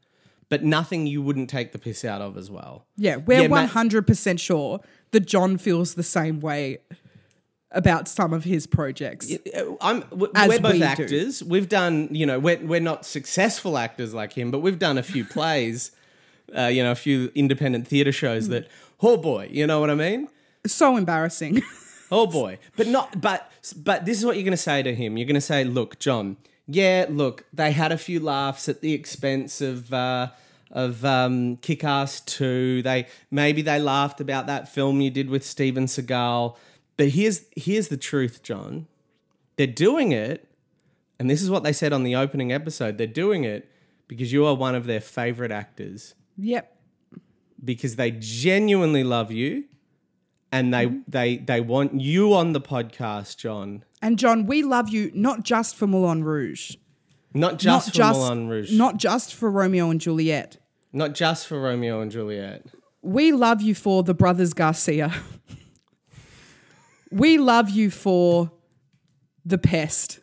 but 0.50 0.64
nothing 0.64 1.08
you 1.08 1.22
wouldn't 1.22 1.50
take 1.50 1.72
the 1.72 1.80
piss 1.80 2.04
out 2.04 2.22
of 2.22 2.38
as 2.38 2.50
well. 2.52 2.86
Yeah, 2.98 3.18
we're 3.18 3.48
Yeah, 3.48 3.66
hundred 3.68 4.06
percent 4.06 4.40
sure 4.40 4.82
that 5.12 5.22
John 5.22 5.58
feels 5.58 5.94
the 5.94 6.04
same 6.04 6.40
way 6.40 6.80
about 7.72 8.08
some 8.08 8.34
of 8.34 8.44
his 8.44 8.66
projects. 8.68 9.32
Uh, 9.32 9.76
I'm. 9.80 10.04
we're 10.12 10.28
both 10.34 10.64
we 10.64 10.80
do. 10.80 10.84
actors. 10.84 11.44
We've 11.44 11.70
done. 11.70 12.10
You 12.12 12.26
know, 12.26 12.40
we're 12.40 12.60
we're 12.60 12.80
not 12.82 13.06
successful 13.06 13.78
actors 13.78 14.14
like 14.14 14.34
him, 14.34 14.52
but 14.52 14.60
we've 14.60 14.80
done 14.80 14.98
a 14.98 15.04
few 15.04 15.24
plays. 15.36 15.92
Uh, 16.56 16.64
you 16.64 16.82
know, 16.82 16.92
a 16.92 16.96
few 16.96 17.32
independent 17.36 17.88
theatre 17.88 18.12
shows 18.12 18.50
that. 18.50 18.68
Oh 19.02 19.16
boy, 19.16 19.48
you 19.52 19.66
know 19.66 19.80
what 19.80 19.90
I 19.90 19.96
mean? 19.96 20.28
So 20.66 20.98
embarrassing. 20.98 21.62
Oh 22.12 22.26
boy, 22.26 22.58
but 22.76 22.88
not. 22.88 23.22
But 23.22 23.52
but 23.76 24.06
this 24.06 24.18
is 24.18 24.26
what 24.26 24.36
you're 24.36 24.44
going 24.44 24.52
to 24.52 24.58
say 24.58 24.82
to 24.82 24.96
him. 24.96 25.16
You're 25.16 25.28
going 25.28 25.36
to 25.36 25.42
say, 25.42 25.64
"Look, 25.64 26.00
John. 26.00 26.38
Yeah, 26.72 27.08
look, 27.10 27.46
they 27.52 27.72
had 27.72 27.92
a 27.92 27.98
few 27.98 28.20
laughs 28.20 28.70
at 28.70 28.82
the 28.82 28.94
expense 28.94 29.62
of." 29.62 29.94
Uh, 29.94 30.30
of 30.72 31.04
um, 31.04 31.58
Kick-Ass 31.58 32.22
2. 32.22 32.84
They 32.84 33.08
maybe 33.32 33.62
they 33.64 33.80
laughed 33.80 34.22
about 34.22 34.48
that 34.48 34.70
film 34.70 35.02
you 35.02 35.10
did 35.10 35.28
with 35.28 35.44
Steven 35.44 35.86
Seagal. 35.86 36.56
But 36.98 37.10
here's 37.10 37.46
here's 37.56 37.88
the 37.88 37.98
truth, 37.98 38.44
John. 38.44 38.88
They're 39.56 39.68
doing 39.68 40.12
it, 40.12 40.48
and 41.18 41.30
this 41.30 41.42
is 41.42 41.50
what 41.50 41.64
they 41.64 41.74
said 41.74 41.92
on 41.92 42.04
the 42.04 42.16
opening 42.16 42.52
episode. 42.52 42.98
They're 42.98 43.08
doing 43.08 43.46
it 43.46 43.70
because 44.08 44.32
you 44.32 44.46
are 44.46 44.54
one 44.54 44.76
of 44.76 44.86
their 44.86 45.02
favorite 45.02 45.52
actors. 45.52 46.14
yep. 46.38 46.76
Because 47.64 47.98
they 47.98 48.12
genuinely 48.12 49.04
love 49.04 49.32
you 49.32 49.66
and 50.52 50.74
they 50.74 50.88
mm-hmm. 50.88 51.00
they 51.08 51.38
they 51.38 51.62
want 51.62 52.00
you 52.00 52.34
on 52.34 52.54
the 52.54 52.62
podcast, 52.62 53.38
John. 53.38 53.84
And 54.02 54.18
John, 54.18 54.46
we 54.46 54.64
love 54.64 54.90
you 54.90 55.12
not 55.14 55.44
just 55.44 55.76
for 55.76 55.88
Moulin 55.88 56.24
Rouge. 56.24 56.76
Not 57.34 57.60
just 57.60 57.66
not 57.66 57.84
for 57.86 57.92
just 57.92 58.20
Moulin 58.20 58.48
Rouge. 58.48 58.72
not 58.72 58.98
just 58.98 59.36
for 59.36 59.52
Romeo 59.52 59.90
and 59.90 60.02
Juliet. 60.02 60.58
Not 60.92 61.14
just 61.14 61.48
for 61.48 61.62
Romeo 61.62 62.02
and 62.02 62.12
Juliet. 62.12 62.66
We 63.02 63.32
love 63.32 63.62
you 63.62 63.76
for 63.76 64.04
the 64.04 64.14
Brothers 64.14 64.54
Garcia. 64.54 65.14
we 67.12 67.38
love 67.38 67.70
you 67.70 67.92
for 67.92 68.52
the 69.46 69.58
Pest. 69.58 70.20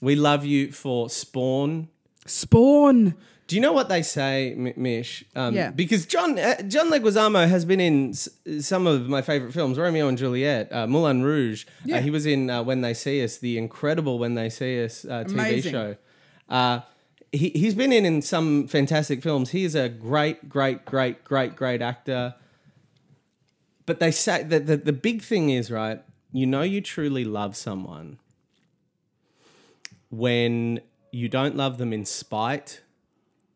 We 0.00 0.16
love 0.16 0.44
you 0.44 0.72
for 0.72 1.10
Spawn. 1.10 1.88
Spawn. 2.26 3.14
Do 3.48 3.56
you 3.56 3.62
know 3.62 3.72
what 3.72 3.88
they 3.88 4.02
say, 4.02 4.52
M- 4.52 4.74
Mish? 4.76 5.24
Um, 5.34 5.54
Yeah. 5.54 5.70
Because 5.70 6.04
John 6.06 6.38
uh, 6.38 6.62
John 6.62 6.90
Leguizamo 6.90 7.48
has 7.48 7.64
been 7.64 7.80
in 7.80 8.10
s- 8.10 8.28
some 8.60 8.86
of 8.86 9.08
my 9.08 9.22
favorite 9.22 9.52
films, 9.54 9.78
Romeo 9.78 10.06
and 10.06 10.16
Juliet, 10.18 10.70
uh, 10.72 10.86
Moulin 10.86 11.22
Rouge. 11.22 11.64
Yeah. 11.84 11.96
Uh, 11.96 12.00
he 12.02 12.10
was 12.10 12.26
in 12.26 12.50
uh, 12.50 12.62
When 12.62 12.82
They 12.82 12.94
See 12.94 13.24
Us, 13.24 13.38
the 13.38 13.56
incredible 13.58 14.18
When 14.18 14.34
They 14.34 14.50
See 14.50 14.84
Us 14.84 15.04
uh, 15.04 15.24
TV 15.24 15.32
Amazing. 15.32 15.72
show. 15.72 15.96
Uh, 16.48 16.80
he, 17.32 17.48
he's 17.50 17.74
been 17.74 17.92
in, 17.92 18.04
in 18.06 18.22
some 18.22 18.68
fantastic 18.68 19.22
films. 19.22 19.50
He 19.50 19.64
is 19.64 19.74
a 19.74 19.88
great, 19.88 20.48
great, 20.48 20.84
great, 20.84 21.24
great, 21.24 21.56
great 21.56 21.80
actor. 21.82 22.34
But 23.86 23.98
they 24.00 24.10
say 24.10 24.42
that 24.44 24.66
the, 24.66 24.76
the 24.76 24.92
big 24.92 25.22
thing 25.22 25.48
is, 25.50 25.70
right, 25.70 26.02
you 26.32 26.44
know 26.46 26.60
you 26.62 26.80
truly 26.82 27.24
love 27.24 27.56
someone 27.56 28.18
when 30.10 30.80
you 31.12 31.28
don't 31.28 31.56
love 31.56 31.78
them 31.78 31.92
in 31.92 32.04
spite 32.04 32.82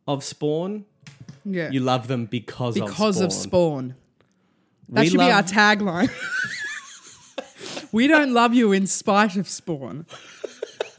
of 0.06 0.22
Spawn. 0.24 0.84
Yeah. 1.44 1.70
You 1.70 1.80
love 1.80 2.08
them 2.08 2.26
because, 2.26 2.74
because 2.74 3.20
of 3.20 3.32
Spawn. 3.32 3.94
That 4.88 5.02
We 5.02 5.08
should 5.08 5.18
be 5.20 5.30
our 5.30 5.42
tagline. 5.42 6.10
we 7.92 8.06
don't 8.06 8.32
love 8.32 8.54
you 8.54 8.72
in 8.72 8.86
spite 8.86 9.36
of 9.36 9.48
Spawn. 9.48 10.06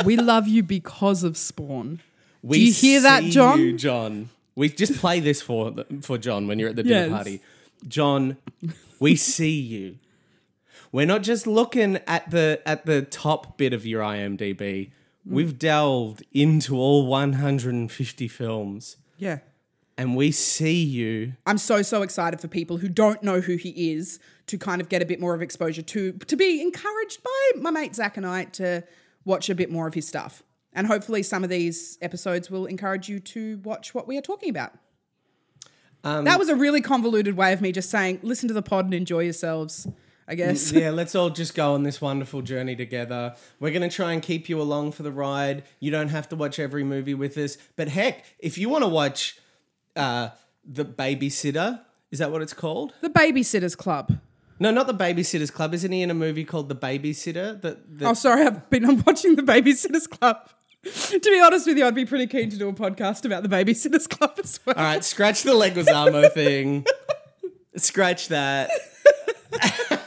We 0.06 0.18
love 0.18 0.48
you 0.48 0.64
because 0.64 1.24
of 1.24 1.38
Spawn. 1.38 2.02
We 2.42 2.58
Do 2.58 2.66
you 2.66 2.74
hear 2.74 3.02
that, 3.02 3.24
see 3.24 3.30
John? 3.32 3.60
you, 3.60 3.78
John. 3.78 4.30
We 4.56 4.70
just 4.70 4.96
play 4.98 5.20
this 5.20 5.42
for 5.42 5.72
the- 5.72 5.86
for 6.02 6.18
John 6.18 6.48
when 6.48 6.60
you're 6.60 6.70
at 6.70 6.76
the 6.76 6.84
dinner 6.84 7.08
Yes. 7.08 7.10
party. 7.10 7.42
John, 7.88 8.38
we 9.00 9.16
see 9.16 9.60
you. 9.60 9.98
We're 10.92 11.06
not 11.08 11.24
just 11.24 11.48
looking 11.48 12.00
at 12.06 12.30
the 12.30 12.62
at 12.66 12.86
the 12.86 13.02
top 13.02 13.58
bit 13.58 13.74
of 13.74 13.86
your 13.86 14.02
IMDb. 14.04 14.92
Mm. 15.28 15.32
We've 15.32 15.58
delved 15.60 16.24
into 16.32 16.76
all 16.78 17.06
150 17.08 18.28
films, 18.28 18.98
Yeah. 19.18 19.40
and 19.98 20.16
we 20.16 20.32
see 20.32 20.84
you. 20.84 21.34
I'm 21.46 21.58
so 21.58 21.82
so 21.82 22.02
excited 22.02 22.40
for 22.42 22.48
people 22.48 22.78
who 22.78 22.90
don't 22.90 23.24
know 23.24 23.40
who 23.42 23.56
he 23.56 23.94
is 23.94 24.20
to 24.48 24.58
kind 24.58 24.82
of 24.82 24.90
get 24.90 25.02
a 25.02 25.06
bit 25.06 25.20
more 25.20 25.34
of 25.34 25.42
exposure 25.42 25.82
to 25.82 26.12
to 26.14 26.36
be 26.36 26.62
encouraged 26.62 27.24
by 27.24 27.60
my 27.62 27.72
mate 27.72 27.96
Zach 27.96 28.18
and 28.18 28.26
I 28.26 28.46
to 28.46 28.84
watch 29.26 29.50
a 29.50 29.56
bit 29.56 29.72
more 29.72 29.88
of 29.88 29.94
his 29.94 30.08
stuff. 30.08 30.44
And 30.74 30.88
hopefully 30.88 31.24
some 31.24 31.44
of 31.44 31.50
these 31.50 31.98
episodes 32.02 32.50
will 32.50 32.66
encourage 32.66 33.08
you 33.08 33.20
to 33.20 33.60
watch 33.64 33.94
what 33.94 34.08
we 34.08 34.18
are 34.18 34.22
talking 34.22 34.50
about. 34.50 34.74
Um, 36.04 36.26
that 36.26 36.38
was 36.40 36.50
a 36.50 36.56
really 36.56 36.82
convoluted 36.82 37.38
way 37.38 37.54
of 37.54 37.62
me 37.62 37.72
just 37.72 37.90
saying, 37.90 38.20
listen 38.24 38.48
to 38.50 38.54
the 38.54 38.62
pod 38.62 38.86
and 38.86 38.94
enjoy 38.94 39.20
yourselves, 39.22 39.88
I 40.28 40.36
guess. 40.36 40.72
yeah, 40.72 40.90
let's 40.92 41.16
all 41.16 41.30
just 41.30 41.54
go 41.56 41.74
on 41.74 41.84
this 41.84 42.00
wonderful 42.02 42.42
journey 42.42 42.76
together. 42.76 43.36
We're 43.60 43.72
going 43.72 43.88
to 43.90 43.94
try 43.96 44.14
and 44.14 44.22
keep 44.22 44.48
you 44.50 44.62
along 44.62 44.94
for 44.94 45.04
the 45.04 45.12
ride. 45.12 45.64
You 45.80 45.92
don't 45.92 46.10
have 46.10 46.30
to 46.30 46.36
watch 46.36 46.60
every 46.60 46.84
movie 46.84 47.14
with 47.14 47.38
us. 47.38 47.58
But 47.76 47.90
heck, 47.90 48.24
if 48.40 48.58
you 48.58 48.70
want 48.70 48.84
to 48.84 48.88
watch 48.88 49.38
uh, 49.96 50.30
The 50.66 50.86
Babysitter, 50.86 51.82
is 52.12 52.20
that 52.20 52.32
what 52.32 52.42
it's 52.42 52.54
called? 52.54 52.94
The 53.02 53.10
Babysitters 53.10 53.76
Club. 53.78 54.18
No, 54.60 54.72
not 54.72 54.88
The 54.88 54.94
Babysitter's 54.94 55.52
Club. 55.52 55.74
Isn't 55.74 55.92
he 55.92 56.02
in 56.02 56.10
a 56.10 56.14
movie 56.14 56.46
called 56.46 56.70
The 56.70 56.76
Babysitter? 56.76 57.60
That, 57.62 58.00
that 58.00 58.08
Oh, 58.08 58.14
sorry, 58.14 58.46
I've 58.46 58.70
been 58.70 58.86
I'm 58.86 59.04
watching 59.06 59.36
the 59.36 59.42
Babysitters 59.42 60.10
Club. 60.10 60.38
to 60.86 61.20
be 61.20 61.42
honest 61.42 61.66
with 61.68 61.78
you, 61.78 61.86
I'd 61.86 61.96
be 61.96 62.06
pretty 62.06 62.28
keen 62.28 62.50
to 62.50 62.58
do 62.58 62.70
a 62.70 62.74
podcast 62.74 63.26
about 63.26 63.44
the 63.44 63.50
Babysitters 63.50 64.08
Club 64.08 64.34
as 64.42 64.60
well. 64.66 64.76
All 64.78 64.84
right, 64.84 65.04
scratch 65.04 65.44
the 65.44 65.52
Leguizamo 65.52 66.32
thing. 66.32 66.86
Scratch 67.76 68.28
that. 68.28 68.70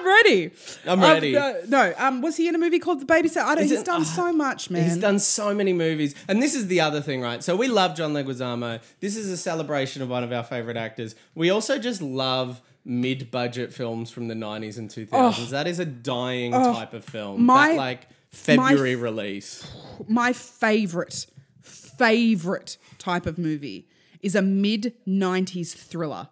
I'm 0.00 0.06
ready. 0.06 0.50
I'm 0.86 0.90
Um, 0.92 1.00
ready. 1.00 1.32
no, 1.32 1.60
no, 1.68 1.92
um, 1.98 2.22
was 2.22 2.36
he 2.36 2.48
in 2.48 2.54
a 2.54 2.58
movie 2.58 2.78
called 2.78 3.00
The 3.00 3.06
Babysitter? 3.06 3.42
I 3.42 3.54
don't. 3.54 3.64
Is 3.64 3.70
He's 3.70 3.80
it- 3.80 3.86
done 3.86 4.02
uh, 4.02 4.04
so 4.04 4.32
much, 4.46 4.70
man. 4.70 4.84
He's 4.84 4.96
done 4.96 5.18
so 5.18 5.54
many 5.54 5.72
movies. 5.72 6.14
And 6.28 6.42
this 6.42 6.54
is 6.54 6.66
the 6.68 6.80
other 6.80 7.00
thing, 7.00 7.20
right? 7.20 7.42
So 7.44 7.54
we 7.56 7.68
love 7.68 7.94
John 7.96 8.14
Leguizamo. 8.14 8.80
This 9.00 9.16
is 9.16 9.28
a 9.30 9.36
celebration 9.36 10.00
of 10.02 10.08
one 10.08 10.24
of 10.24 10.32
our 10.32 10.42
favorite 10.44 10.76
actors. 10.76 11.14
We 11.34 11.50
also 11.50 11.78
just 11.78 12.00
love 12.00 12.60
mid-budget 12.84 13.74
films 13.74 14.10
from 14.10 14.28
the 14.28 14.34
90s 14.34 14.78
and 14.78 14.88
2000s. 14.88 15.50
that 15.50 15.66
is 15.66 15.78
a 15.78 15.84
dying 15.84 16.52
type 16.52 16.94
of 16.94 17.04
film. 17.04 17.34
Oh. 17.34 17.44
my- 17.44 17.68
that 17.68 17.76
like 17.76 18.08
February 18.30 18.94
release. 18.96 19.66
My 20.08 20.32
favorite, 20.32 21.26
favorite 21.62 22.76
type 22.98 23.26
of 23.26 23.38
movie 23.38 23.86
is 24.22 24.34
a 24.34 24.42
mid 24.42 24.94
'90s 25.06 25.74
thriller. 25.74 26.28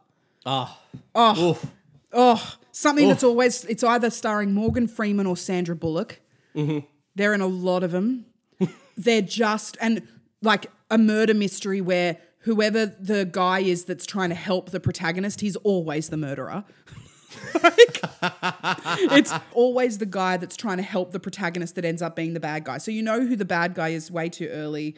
Ah. 0.46 0.78
Oh, 1.14 1.34
oh, 1.62 1.68
something 2.72 3.08
that's 3.08 3.24
always 3.24 3.64
it's 3.64 3.84
either 3.84 4.10
starring 4.10 4.52
Morgan 4.52 4.88
Freeman 4.88 5.26
or 5.26 5.36
Sandra 5.36 5.76
Bullock. 5.76 6.20
Mm-hmm. 6.54 6.86
They're 7.14 7.34
in 7.34 7.40
a 7.40 7.46
lot 7.46 7.82
of 7.82 7.90
them. 7.90 8.26
They're 8.96 9.22
just 9.22 9.76
and 9.80 10.06
like 10.42 10.66
a 10.90 10.98
murder 10.98 11.34
mystery 11.34 11.80
where 11.80 12.18
whoever 12.40 12.86
the 12.86 13.28
guy 13.30 13.60
is 13.60 13.84
that's 13.84 14.06
trying 14.06 14.30
to 14.30 14.34
help 14.34 14.70
the 14.70 14.80
protagonist, 14.80 15.40
he's 15.40 15.56
always 15.56 16.08
the 16.08 16.16
murderer. 16.16 16.64
Like, 17.62 18.02
it's 19.12 19.32
always 19.52 19.98
the 19.98 20.06
guy 20.06 20.38
that's 20.38 20.56
trying 20.56 20.78
to 20.78 20.82
help 20.82 21.12
the 21.12 21.20
protagonist 21.20 21.74
that 21.74 21.84
ends 21.84 22.00
up 22.00 22.16
being 22.16 22.32
the 22.32 22.40
bad 22.40 22.64
guy. 22.64 22.78
So 22.78 22.90
you 22.90 23.02
know 23.02 23.20
who 23.20 23.36
the 23.36 23.44
bad 23.44 23.74
guy 23.74 23.90
is 23.90 24.10
way 24.10 24.30
too 24.30 24.48
early. 24.48 24.96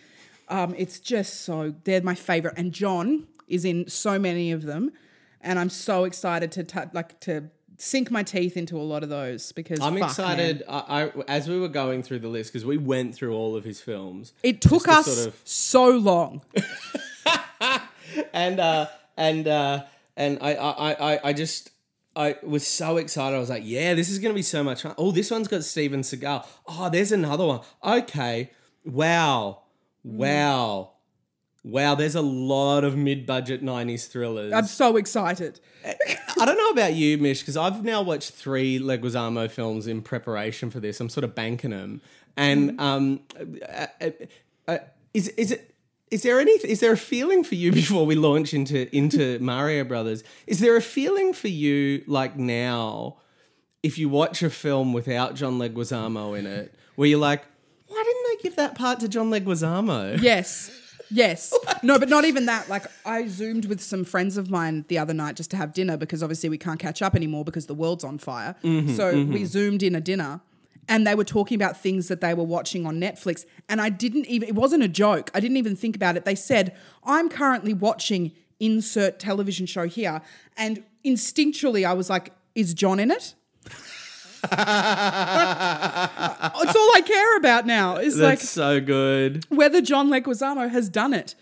Um, 0.48 0.74
it's 0.78 1.00
just 1.00 1.40
so 1.42 1.74
they're 1.84 2.02
my 2.02 2.14
favorite, 2.14 2.54
and 2.56 2.72
John 2.72 3.26
is 3.48 3.64
in 3.64 3.88
so 3.88 4.18
many 4.18 4.52
of 4.52 4.62
them, 4.62 4.92
and 5.40 5.58
I'm 5.58 5.70
so 5.70 6.04
excited 6.04 6.52
to 6.52 6.64
t- 6.64 6.80
like 6.92 7.18
to 7.20 7.50
sink 7.78 8.10
my 8.10 8.22
teeth 8.22 8.56
into 8.58 8.76
a 8.76 8.82
lot 8.82 9.02
of 9.02 9.08
those 9.08 9.52
because 9.52 9.80
I'm 9.80 9.98
fuck, 9.98 10.10
excited. 10.10 10.62
I, 10.68 11.04
I 11.04 11.12
as 11.28 11.48
we 11.48 11.58
were 11.58 11.68
going 11.68 12.02
through 12.02 12.18
the 12.20 12.28
list 12.28 12.52
because 12.52 12.64
we 12.64 12.76
went 12.76 13.14
through 13.14 13.34
all 13.34 13.56
of 13.56 13.64
his 13.64 13.80
films. 13.80 14.32
It 14.42 14.60
took 14.60 14.84
to 14.84 14.92
us 14.92 15.06
sort 15.06 15.28
of- 15.28 15.40
so 15.44 15.88
long. 15.90 16.42
and 18.32 18.60
uh 18.60 18.86
and 19.16 19.48
uh 19.48 19.84
and 20.16 20.38
I 20.40 20.54
I 20.54 21.12
I 21.14 21.20
I 21.24 21.32
just 21.32 21.70
I 22.16 22.36
was 22.42 22.66
so 22.66 22.96
excited. 22.96 23.36
I 23.36 23.38
was 23.38 23.50
like, 23.50 23.62
yeah, 23.64 23.94
this 23.94 24.10
is 24.10 24.18
gonna 24.18 24.34
be 24.34 24.42
so 24.42 24.62
much 24.64 24.82
fun. 24.82 24.94
Oh, 24.98 25.10
this 25.12 25.30
one's 25.30 25.48
got 25.48 25.64
Steven 25.64 26.00
Seagal. 26.02 26.46
Oh, 26.66 26.90
there's 26.90 27.12
another 27.12 27.46
one. 27.46 27.60
Okay. 27.84 28.50
Wow. 28.84 29.62
Wow. 30.02 30.92
Wow, 31.62 31.94
there's 31.94 32.14
a 32.14 32.22
lot 32.22 32.84
of 32.84 32.96
mid-budget 32.96 33.62
90s 33.62 34.08
thrillers. 34.08 34.52
I'm 34.52 34.64
so 34.64 34.96
excited. 34.96 35.60
I 35.84 36.44
don't 36.44 36.56
know 36.56 36.70
about 36.70 36.94
you, 36.94 37.18
Mish, 37.18 37.40
because 37.40 37.56
I've 37.56 37.84
now 37.84 38.00
watched 38.00 38.30
three 38.30 38.78
Leguizamo 38.78 39.50
films 39.50 39.86
in 39.86 40.00
preparation 40.00 40.70
for 40.70 40.80
this. 40.80 41.00
I'm 41.00 41.10
sort 41.10 41.24
of 41.24 41.34
banking 41.34 41.70
them. 41.70 42.00
And 42.36 42.80
um, 42.80 43.20
uh, 43.38 43.86
uh, 44.00 44.10
uh, 44.66 44.78
is 45.12 45.28
is 45.28 45.52
it 45.52 45.74
is 46.10 46.22
there 46.22 46.40
any 46.40 46.52
is 46.52 46.80
there 46.80 46.92
a 46.92 46.96
feeling 46.96 47.44
for 47.44 47.56
you 47.56 47.72
before 47.82 48.06
we 48.06 48.14
launch 48.14 48.54
into 48.54 48.94
into 48.96 49.38
Mario 49.40 49.84
Brothers? 49.84 50.24
Is 50.46 50.60
there 50.60 50.76
a 50.76 50.82
feeling 50.82 51.34
for 51.34 51.48
you 51.48 52.02
like 52.06 52.36
now 52.36 53.16
if 53.82 53.98
you 53.98 54.08
watch 54.08 54.42
a 54.42 54.50
film 54.50 54.92
without 54.92 55.34
John 55.34 55.58
Leguizamo 55.58 56.38
in 56.38 56.46
it, 56.46 56.74
where 56.96 57.08
you're 57.08 57.18
like, 57.18 57.44
why 57.86 58.02
didn't 58.02 58.24
they 58.38 58.42
give 58.42 58.56
that 58.56 58.74
part 58.74 59.00
to 59.00 59.08
John 59.08 59.30
Leguizamo? 59.30 60.20
Yes. 60.20 60.70
Yes. 61.10 61.52
No, 61.82 61.98
but 61.98 62.08
not 62.08 62.24
even 62.24 62.46
that. 62.46 62.68
Like, 62.68 62.86
I 63.04 63.26
zoomed 63.26 63.66
with 63.66 63.80
some 63.80 64.04
friends 64.04 64.36
of 64.36 64.50
mine 64.50 64.84
the 64.88 64.98
other 64.98 65.14
night 65.14 65.36
just 65.36 65.50
to 65.52 65.56
have 65.56 65.72
dinner 65.72 65.96
because 65.96 66.22
obviously 66.22 66.48
we 66.48 66.58
can't 66.58 66.78
catch 66.78 67.02
up 67.02 67.14
anymore 67.14 67.44
because 67.44 67.66
the 67.66 67.74
world's 67.74 68.04
on 68.04 68.18
fire. 68.18 68.54
Mm-hmm, 68.62 68.94
so 68.94 69.12
we 69.12 69.44
zoomed 69.44 69.82
in 69.82 69.94
a 69.94 70.00
dinner 70.00 70.40
and 70.88 71.06
they 71.06 71.14
were 71.14 71.24
talking 71.24 71.54
about 71.54 71.76
things 71.80 72.08
that 72.08 72.20
they 72.20 72.34
were 72.34 72.44
watching 72.44 72.86
on 72.86 73.00
Netflix. 73.00 73.44
And 73.68 73.80
I 73.80 73.88
didn't 73.90 74.26
even, 74.26 74.48
it 74.48 74.54
wasn't 74.54 74.82
a 74.82 74.88
joke. 74.88 75.30
I 75.34 75.40
didn't 75.40 75.56
even 75.56 75.76
think 75.76 75.96
about 75.96 76.16
it. 76.16 76.24
They 76.24 76.34
said, 76.34 76.76
I'm 77.04 77.28
currently 77.28 77.74
watching 77.74 78.32
insert 78.58 79.18
television 79.18 79.66
show 79.66 79.86
here. 79.86 80.20
And 80.56 80.82
instinctually, 81.04 81.86
I 81.86 81.92
was 81.92 82.10
like, 82.10 82.32
is 82.54 82.74
John 82.74 83.00
in 83.00 83.10
it? 83.10 83.34
it's 86.64 86.76
all 86.76 86.90
I 86.96 87.02
care 87.04 87.36
about 87.36 87.66
now. 87.66 87.96
Is 87.96 88.18
like 88.18 88.40
so 88.40 88.80
good. 88.80 89.44
whether 89.48 89.80
John 89.80 90.08
Leguizamo 90.10 90.70
has 90.70 90.88
done 90.88 91.12
it. 91.14 91.34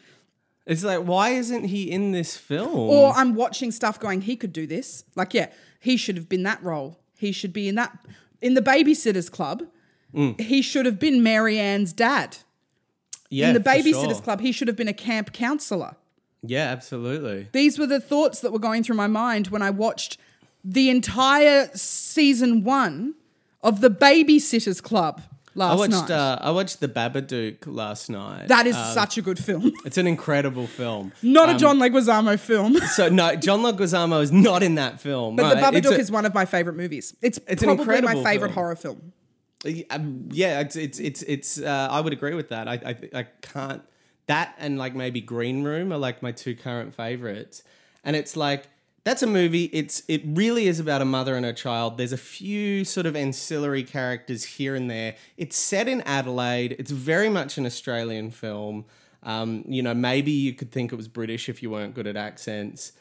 It's 0.66 0.84
like, 0.84 1.00
why 1.00 1.30
isn't 1.30 1.64
he 1.64 1.90
in 1.90 2.12
this 2.12 2.36
film? 2.36 2.74
Or 2.76 3.12
I'm 3.14 3.34
watching 3.34 3.70
stuff 3.70 3.98
going, 3.98 4.20
he 4.22 4.36
could 4.36 4.52
do 4.52 4.66
this. 4.66 5.04
Like, 5.16 5.32
yeah, 5.32 5.48
he 5.80 5.96
should 5.96 6.16
have 6.16 6.28
been 6.28 6.42
that 6.42 6.62
role. 6.62 6.98
He 7.16 7.32
should 7.32 7.52
be 7.54 7.68
in 7.68 7.74
that. 7.76 7.96
In 8.42 8.54
the 8.54 8.62
Babysitters 8.62 9.30
Club, 9.30 9.64
Mm. 10.14 10.40
he 10.40 10.62
should 10.62 10.86
have 10.86 10.98
been 10.98 11.22
Mary 11.22 11.58
Anne's 11.58 11.92
dad. 11.92 12.38
yeah, 13.28 13.48
in 13.48 13.54
the 13.54 13.60
for 13.60 13.68
Babysitters 13.68 14.12
sure. 14.14 14.20
Club, 14.22 14.40
he 14.40 14.52
should 14.52 14.66
have 14.68 14.76
been 14.76 14.88
a 14.88 14.94
camp 14.94 15.32
counselor. 15.34 15.96
Yeah, 16.42 16.64
absolutely. 16.70 17.48
These 17.52 17.78
were 17.78 17.86
the 17.86 18.00
thoughts 18.00 18.40
that 18.40 18.50
were 18.50 18.58
going 18.58 18.82
through 18.82 18.96
my 18.96 19.06
mind 19.06 19.48
when 19.48 19.60
I 19.60 19.68
watched 19.68 20.16
the 20.64 20.90
entire 20.90 21.70
season 21.74 22.64
one 22.64 23.14
of 23.62 23.80
the 23.80 23.90
Babysitters 23.90 24.82
Club 24.82 25.20
last 25.54 25.72
I 25.72 25.74
watched 25.76 25.92
night. 25.92 26.10
uh, 26.10 26.38
I 26.40 26.50
watched 26.52 26.80
The 26.80 26.88
Babadook 26.88 27.58
last 27.66 28.08
night. 28.10 28.48
that 28.48 28.66
is 28.66 28.76
Um, 28.76 28.94
such 28.94 29.18
a 29.18 29.22
good 29.22 29.38
film. 29.38 29.72
It's 29.84 29.98
an 29.98 30.06
incredible 30.06 30.66
film. 30.66 31.12
Not 31.22 31.48
Um, 31.48 31.56
a 31.56 31.58
John 31.58 31.78
Leguizamo 31.78 32.38
film. 32.38 32.76
So 32.94 33.08
no, 33.08 33.34
John 33.36 33.60
Leguizamo 33.60 34.22
is 34.22 34.30
not 34.30 34.62
in 34.62 34.76
that 34.76 35.00
film. 35.00 35.36
But? 35.36 35.54
The 35.54 35.60
Babadook 35.80 35.96
a- 35.96 36.00
is 36.00 36.10
one 36.10 36.24
of 36.26 36.34
my 36.34 36.44
favorite 36.44 36.76
movies. 36.76 37.16
It's, 37.22 37.38
It's 37.48 37.62
an 37.62 37.76
probably 37.76 38.00
my 38.02 38.14
favorite 38.22 38.48
film. 38.48 38.52
horror 38.54 38.76
film. 38.76 39.12
Um, 39.90 40.28
yeah, 40.30 40.60
it's 40.60 40.76
it's 40.76 41.00
it's, 41.00 41.22
it's 41.22 41.60
uh, 41.60 41.88
I 41.90 42.00
would 42.00 42.12
agree 42.12 42.34
with 42.34 42.50
that. 42.50 42.68
I, 42.68 42.74
I 42.74 43.18
I 43.20 43.22
can't 43.42 43.82
that 44.26 44.54
and 44.58 44.78
like 44.78 44.94
maybe 44.94 45.20
Green 45.20 45.64
Room 45.64 45.92
are 45.92 45.98
like 45.98 46.22
my 46.22 46.30
two 46.30 46.54
current 46.54 46.94
favorites, 46.94 47.64
and 48.04 48.14
it's 48.14 48.36
like 48.36 48.68
that's 49.08 49.22
a 49.22 49.26
movie. 49.26 49.70
It's 49.72 50.02
it 50.06 50.20
really 50.26 50.68
is 50.68 50.80
about 50.80 51.00
a 51.00 51.06
mother 51.06 51.34
and 51.34 51.46
a 51.46 51.54
child. 51.54 51.96
There's 51.96 52.12
a 52.12 52.18
few 52.18 52.84
sort 52.84 53.06
of 53.06 53.16
ancillary 53.16 53.82
characters 53.82 54.44
here 54.44 54.74
and 54.74 54.90
there. 54.90 55.16
It's 55.38 55.56
set 55.56 55.88
in 55.88 56.02
Adelaide. 56.02 56.76
It's 56.78 56.90
very 56.90 57.30
much 57.30 57.56
an 57.56 57.64
Australian 57.64 58.30
film. 58.30 58.84
Um, 59.22 59.64
you 59.66 59.82
know, 59.82 59.94
maybe 59.94 60.30
you 60.30 60.52
could 60.52 60.70
think 60.70 60.92
it 60.92 60.96
was 60.96 61.08
British 61.08 61.48
if 61.48 61.62
you 61.62 61.70
weren't 61.70 61.94
good 61.94 62.06
at 62.06 62.18
accents. 62.18 62.92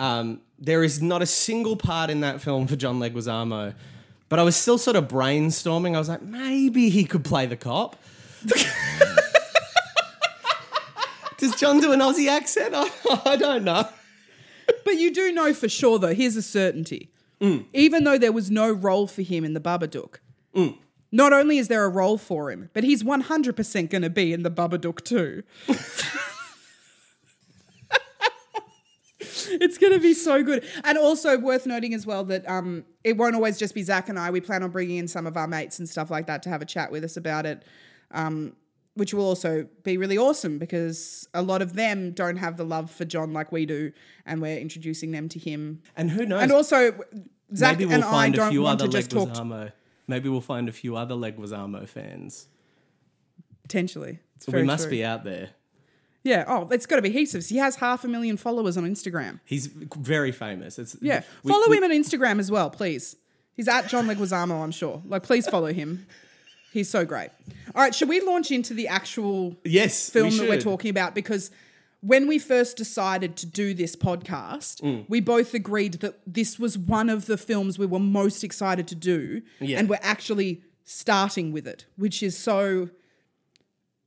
Um, 0.00 0.40
there 0.58 0.82
is 0.82 1.00
not 1.00 1.22
a 1.22 1.26
single 1.26 1.76
part 1.76 2.10
in 2.10 2.22
that 2.22 2.40
film 2.40 2.66
for 2.66 2.74
John 2.74 2.98
Leguizamo, 2.98 3.72
but 4.28 4.40
I 4.40 4.42
was 4.42 4.56
still 4.56 4.78
sort 4.78 4.96
of 4.96 5.06
brainstorming. 5.06 5.94
I 5.94 5.98
was 6.00 6.08
like, 6.08 6.22
maybe 6.22 6.88
he 6.88 7.04
could 7.04 7.24
play 7.24 7.46
the 7.46 7.56
cop. 7.56 7.94
Does 11.38 11.54
John 11.54 11.78
do 11.78 11.92
an 11.92 12.00
Aussie 12.00 12.26
accent? 12.28 12.74
I, 12.74 12.90
I 13.26 13.36
don't 13.36 13.62
know. 13.62 13.88
But 14.84 14.96
you 14.96 15.12
do 15.12 15.32
know 15.32 15.52
for 15.54 15.68
sure, 15.68 15.98
though, 15.98 16.14
here's 16.14 16.36
a 16.36 16.42
certainty. 16.42 17.10
Mm. 17.40 17.66
Even 17.72 18.04
though 18.04 18.18
there 18.18 18.32
was 18.32 18.50
no 18.50 18.70
role 18.70 19.06
for 19.06 19.22
him 19.22 19.44
in 19.44 19.54
the 19.54 19.60
Babadook, 19.60 20.16
Mm. 20.54 20.76
not 21.10 21.32
only 21.32 21.56
is 21.58 21.68
there 21.68 21.84
a 21.84 21.88
role 21.88 22.18
for 22.18 22.50
him, 22.50 22.68
but 22.74 22.84
he's 22.84 23.02
100% 23.02 23.90
going 23.90 24.02
to 24.02 24.10
be 24.10 24.32
in 24.32 24.42
the 24.42 24.50
Babadook 24.50 25.02
too. 25.04 25.42
it's 29.20 29.78
going 29.78 29.92
to 29.92 30.00
be 30.00 30.14
so 30.14 30.42
good. 30.42 30.64
And 30.84 30.98
also 30.98 31.38
worth 31.38 31.66
noting 31.66 31.94
as 31.94 32.06
well 32.06 32.24
that 32.24 32.48
um, 32.48 32.84
it 33.04 33.16
won't 33.16 33.34
always 33.34 33.58
just 33.58 33.74
be 33.74 33.82
Zach 33.82 34.08
and 34.08 34.18
I. 34.18 34.30
We 34.30 34.40
plan 34.40 34.62
on 34.62 34.70
bringing 34.70 34.96
in 34.98 35.08
some 35.08 35.26
of 35.26 35.36
our 35.36 35.46
mates 35.46 35.78
and 35.78 35.88
stuff 35.88 36.10
like 36.10 36.26
that 36.26 36.42
to 36.44 36.48
have 36.48 36.62
a 36.62 36.66
chat 36.66 36.90
with 36.92 37.04
us 37.04 37.16
about 37.16 37.46
it. 37.46 37.62
Um, 38.10 38.54
which 38.94 39.14
will 39.14 39.24
also 39.24 39.66
be 39.84 39.96
really 39.96 40.18
awesome 40.18 40.58
because 40.58 41.26
a 41.32 41.40
lot 41.42 41.62
of 41.62 41.74
them 41.74 42.12
don't 42.12 42.36
have 42.36 42.56
the 42.56 42.64
love 42.64 42.90
for 42.90 43.04
John 43.04 43.32
like 43.32 43.50
we 43.52 43.64
do, 43.66 43.92
and 44.26 44.42
we're 44.42 44.58
introducing 44.58 45.12
them 45.12 45.28
to 45.30 45.38
him. 45.38 45.82
And 45.96 46.10
who 46.10 46.26
knows? 46.26 46.42
And 46.42 46.52
also, 46.52 46.92
Zach 47.54 47.78
maybe 47.78 47.86
we'll 47.86 47.94
and 47.96 48.04
I 48.04 48.10
find 48.10 48.34
a 48.34 48.36
don't 48.38 48.50
few 48.50 48.62
want 48.62 48.80
other 48.82 48.90
to 48.90 48.98
just 48.98 49.10
talk. 49.10 49.28
Leguizamo. 49.30 49.72
Maybe 50.08 50.28
we'll 50.28 50.40
find 50.40 50.68
a 50.68 50.72
few 50.72 50.96
other 50.96 51.14
Leguizamo 51.14 51.88
fans. 51.88 52.48
Potentially, 53.62 54.18
it's 54.36 54.46
we 54.46 54.50
very 54.52 54.64
must 54.64 54.84
true. 54.84 54.90
be 54.90 55.04
out 55.04 55.24
there. 55.24 55.50
Yeah. 56.24 56.44
Oh, 56.46 56.68
it's 56.70 56.86
got 56.86 56.96
to 56.96 57.02
be 57.02 57.10
heaps 57.10 57.34
of. 57.34 57.44
He 57.44 57.56
has 57.56 57.76
half 57.76 58.04
a 58.04 58.08
million 58.08 58.36
followers 58.36 58.76
on 58.76 58.84
Instagram. 58.84 59.40
He's 59.44 59.66
very 59.66 60.30
famous. 60.32 60.78
It's 60.78 60.96
Yeah. 61.00 61.22
we- 61.42 61.50
follow 61.50 61.68
we- 61.68 61.78
him 61.78 61.84
on 61.84 61.90
Instagram 61.90 62.38
as 62.38 62.50
well, 62.50 62.70
please. 62.70 63.16
He's 63.54 63.68
at 63.68 63.88
John 63.88 64.06
Leguizamo, 64.06 64.62
I'm 64.62 64.70
sure. 64.70 65.02
Like, 65.06 65.22
please 65.24 65.48
follow 65.48 65.72
him. 65.72 66.06
He's 66.72 66.88
so 66.88 67.04
great. 67.04 67.30
All 67.74 67.82
right, 67.82 67.94
should 67.94 68.08
we 68.08 68.20
launch 68.20 68.50
into 68.50 68.74
the 68.74 68.88
actual 68.88 69.56
Yes, 69.64 70.08
film 70.10 70.30
we 70.30 70.38
that 70.38 70.48
we're 70.48 70.60
talking 70.60 70.90
about? 70.90 71.14
Because 71.14 71.50
when 72.00 72.26
we 72.26 72.38
first 72.38 72.76
decided 72.76 73.36
to 73.36 73.46
do 73.46 73.74
this 73.74 73.94
podcast, 73.94 74.80
Mm. 74.80 75.04
we 75.08 75.20
both 75.20 75.54
agreed 75.54 75.94
that 76.00 76.18
this 76.26 76.58
was 76.58 76.76
one 76.78 77.08
of 77.10 77.26
the 77.26 77.36
films 77.36 77.78
we 77.78 77.86
were 77.86 78.00
most 78.00 78.42
excited 78.42 78.88
to 78.88 78.94
do. 78.94 79.42
Yeah. 79.60 79.78
And 79.78 79.88
we're 79.88 80.00
actually 80.02 80.62
starting 80.84 81.52
with 81.52 81.66
it, 81.66 81.84
which 81.96 82.22
is 82.22 82.36
so 82.36 82.88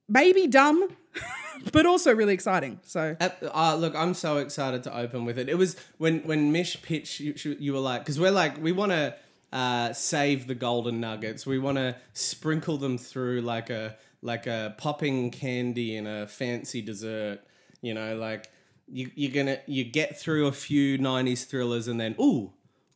maybe 0.07 0.47
dumb, 0.47 0.89
but 1.71 1.85
also 1.85 2.13
really 2.13 2.33
exciting. 2.33 2.79
So 2.83 3.15
Uh, 3.19 3.29
uh, 3.53 3.75
look, 3.75 3.95
I'm 3.95 4.13
so 4.13 4.37
excited 4.37 4.83
to 4.83 4.97
open 4.97 5.25
with 5.25 5.37
it. 5.39 5.49
It 5.49 5.57
was 5.57 5.75
when 5.97 6.19
when 6.21 6.51
Mish 6.51 6.81
pitched, 6.81 7.19
you, 7.19 7.33
you- 7.43 7.57
you 7.59 7.73
were 7.73 7.79
like, 7.79 8.01
because 8.01 8.19
we're 8.19 8.31
like, 8.31 8.61
we 8.61 8.71
want 8.71 8.91
to 8.91 9.15
uh, 9.55 9.93
save 9.93 10.47
the 10.47 10.55
golden 10.55 10.99
nuggets. 10.99 11.45
We 11.45 11.57
want 11.57 11.77
to 11.77 11.95
sprinkle 12.13 12.77
them 12.77 12.97
through 12.97 13.41
like 13.41 13.69
a 13.69 13.95
like 14.21 14.45
a 14.47 14.75
popping 14.77 15.31
candy 15.31 15.95
in 15.95 16.05
a 16.05 16.27
fancy 16.27 16.81
dessert. 16.81 17.39
You 17.81 17.93
know, 17.93 18.17
like 18.17 18.49
you, 18.87 19.09
you're 19.15 19.31
gonna 19.31 19.59
you 19.65 19.83
get 19.83 20.19
through 20.19 20.47
a 20.47 20.51
few 20.51 20.97
'90s 20.99 21.45
thrillers 21.45 21.87
and 21.87 21.99
then 21.99 22.15
ooh, 22.19 22.51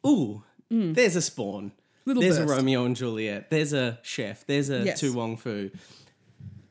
ooh, 0.06 0.44
there's 0.70 1.16
a 1.16 1.22
Spawn. 1.22 1.66
Mm. 1.66 1.72
Little 2.06 2.22
there's 2.22 2.38
a. 2.38 2.46
Romeo 2.46 2.86
and 2.86 2.96
Juliet. 2.96 3.50
There's 3.50 3.74
a 3.74 4.00
Chef. 4.04 4.46
There's 4.46 4.70
a 4.70 4.84
Yes. 4.84 5.00
To 5.00 5.14
Wong 5.14 5.38
Foo 5.38 5.72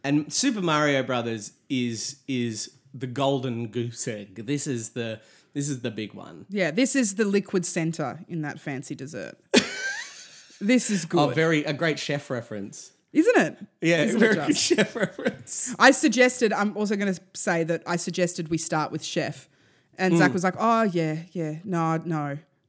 and 0.05 0.33
Super 0.33 0.63
Mario 0.63 1.03
Brothers 1.03 1.53
is 1.69 2.17
is 2.27 2.73
the 2.95 3.07
golden 3.07 3.69
goose 3.69 4.09
egg. 4.09 4.47
This 4.47 4.67
is 4.67 4.91
the 4.91 5.21
this 5.55 5.69
is 5.69 5.81
the 5.81 5.91
big 5.91 6.15
one. 6.15 6.47
yeah, 6.51 6.71
this 6.71 6.95
is 6.97 7.15
the 7.17 7.25
liquid 7.25 7.65
center 7.67 8.21
in 8.29 8.43
that 8.43 8.61
fancy 8.61 8.95
dessert. 8.95 9.37
this 10.61 10.91
is 10.91 11.05
good. 11.05 11.21
Oh, 11.21 11.29
very 11.29 11.65
a 11.65 11.73
great 11.73 11.99
chef 11.99 12.31
reference. 12.31 12.93
Isn't 13.13 13.37
it? 13.39 13.57
Yeah, 13.81 14.03
Isn't 14.03 14.17
it 14.17 14.21
very 14.21 14.35
just? 14.35 14.47
good 14.49 14.57
chef 14.57 14.95
reference. 14.95 15.75
I 15.79 15.93
suggested, 15.93 16.53
I'm 16.53 16.77
also 16.77 16.95
going 16.95 17.13
to 17.15 17.21
say 17.35 17.65
that 17.65 17.83
I 17.87 17.97
suggested 17.97 18.49
we 18.49 18.59
start 18.59 18.93
with 18.93 19.03
Chef. 19.03 19.49
And 19.97 20.17
Zach 20.19 20.33
was 20.33 20.45
like, 20.45 20.55
oh, 20.59 20.83
yeah, 20.83 21.21
yeah, 21.33 21.57
no, 21.65 21.97
no. 22.05 22.17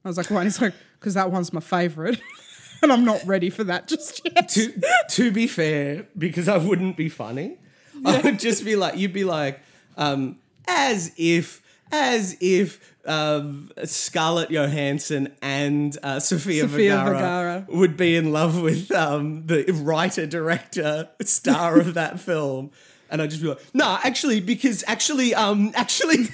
I 0.04 0.08
was 0.08 0.16
like, 0.16 0.30
why? 0.30 0.38
And 0.38 0.46
he's 0.46 0.60
like, 0.60 0.72
because 0.98 1.14
that 1.14 1.30
one's 1.30 1.52
my 1.52 1.60
favorite. 1.60 2.20
and 2.82 2.90
I'm 2.90 3.04
not 3.04 3.22
ready 3.26 3.50
for 3.50 3.64
that 3.64 3.86
just 3.86 4.22
yet. 4.24 4.48
To 4.48 4.72
to 5.10 5.30
be 5.30 5.46
fair, 5.46 6.06
because 6.16 6.48
I 6.48 6.56
wouldn't 6.56 6.96
be 6.96 7.08
funny, 7.10 7.58
I 8.04 8.20
would 8.22 8.40
just 8.40 8.64
be 8.64 8.76
like, 8.76 8.96
you'd 8.96 9.12
be 9.12 9.24
like, 9.24 9.60
um, 9.96 10.40
as 10.66 11.12
if 11.18 11.62
as 11.92 12.36
if 12.40 12.94
um, 13.06 13.70
Scarlett 13.84 14.50
Johansson 14.50 15.34
and 15.42 15.96
uh, 16.02 16.20
Sofia, 16.20 16.62
Sofia 16.62 16.96
Vergara, 16.98 17.14
Vergara. 17.14 17.66
would 17.68 17.96
be 17.96 18.16
in 18.16 18.32
love 18.32 18.60
with 18.60 18.90
um, 18.92 19.46
the 19.46 19.64
writer, 19.82 20.26
director, 20.26 21.08
star 21.22 21.78
of 21.78 21.94
that 21.94 22.20
film. 22.28 22.70
And 23.10 23.20
I'd 23.20 23.30
just 23.30 23.42
be 23.42 23.48
like, 23.48 23.60
nah, 23.74 23.98
actually, 24.04 24.40
because 24.40 24.84
actually, 24.86 25.34
um, 25.34 25.72
actually, 25.74 26.28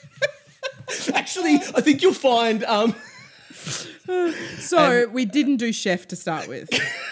actually, 1.14 1.56
I 1.56 1.80
think 1.82 2.00
you'll 2.00 2.14
find, 2.14 2.64
um, 2.64 2.94
So 4.58 5.06
we 5.08 5.24
didn't 5.24 5.56
do 5.56 5.72
Chef 5.72 6.08
to 6.08 6.16
start 6.16 6.48
with. 6.48 6.68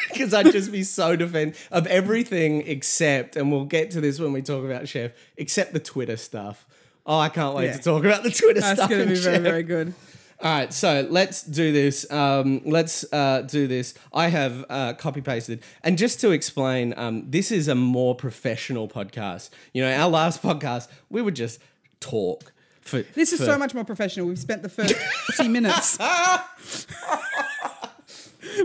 because 0.08 0.34
I'd 0.34 0.50
just 0.52 0.72
be 0.72 0.82
so 0.82 1.16
defend 1.16 1.54
of 1.70 1.86
everything 1.86 2.66
except, 2.66 3.36
and 3.36 3.52
we'll 3.52 3.64
get 3.64 3.90
to 3.92 4.00
this 4.00 4.18
when 4.18 4.32
we 4.32 4.42
talk 4.42 4.64
about 4.64 4.88
Chef, 4.88 5.12
except 5.36 5.72
the 5.72 5.80
Twitter 5.80 6.16
stuff. 6.16 6.66
Oh, 7.12 7.18
I 7.18 7.28
can't 7.28 7.56
wait 7.56 7.64
Yeah. 7.64 7.72
to 7.76 7.82
talk 7.82 8.04
about 8.04 8.22
the 8.22 8.30
Twitter 8.30 8.60
That's 8.60 8.78
stuff. 8.78 8.88
going 8.88 9.02
to 9.08 9.12
be 9.12 9.18
very, 9.20 9.38
very 9.38 9.62
good. 9.64 9.94
All 10.40 10.48
right, 10.50 10.72
so 10.72 11.06
let's 11.10 11.42
do 11.42 11.72
this. 11.72 12.08
Um, 12.10 12.60
let's 12.64 13.04
uh, 13.12 13.42
do 13.42 13.66
this. 13.66 13.94
I 14.14 14.28
have 14.28 14.64
uh, 14.70 14.92
copy 14.94 15.20
pasted, 15.20 15.62
and 15.82 15.98
just 15.98 16.20
to 16.20 16.30
explain, 16.30 16.94
um, 16.96 17.28
this 17.28 17.50
is 17.50 17.66
a 17.66 17.74
more 17.74 18.14
professional 18.14 18.86
podcast. 18.88 19.50
You 19.74 19.82
know, 19.82 19.92
our 19.92 20.08
last 20.08 20.40
podcast, 20.40 20.86
we 21.10 21.20
would 21.20 21.34
just 21.34 21.58
talk. 21.98 22.52
For, 22.80 23.02
This 23.02 23.32
is 23.32 23.40
for- 23.40 23.46
so 23.46 23.58
much 23.58 23.74
more 23.74 23.84
professional. 23.84 24.26
We've 24.28 24.38
spent 24.38 24.62
the 24.62 24.68
first 24.68 24.94
40 25.36 25.48
minutes. 25.48 25.98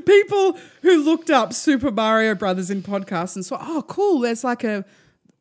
People 0.05 0.57
who 0.83 1.03
looked 1.03 1.29
up 1.29 1.51
Super 1.51 1.91
Mario 1.91 2.35
Brothers 2.35 2.69
in 2.69 2.83
podcasts 2.83 3.35
and 3.35 3.45
saw, 3.45 3.57
oh, 3.59 3.83
cool, 3.87 4.19
there's 4.19 4.43
like 4.43 4.63
a 4.63 4.85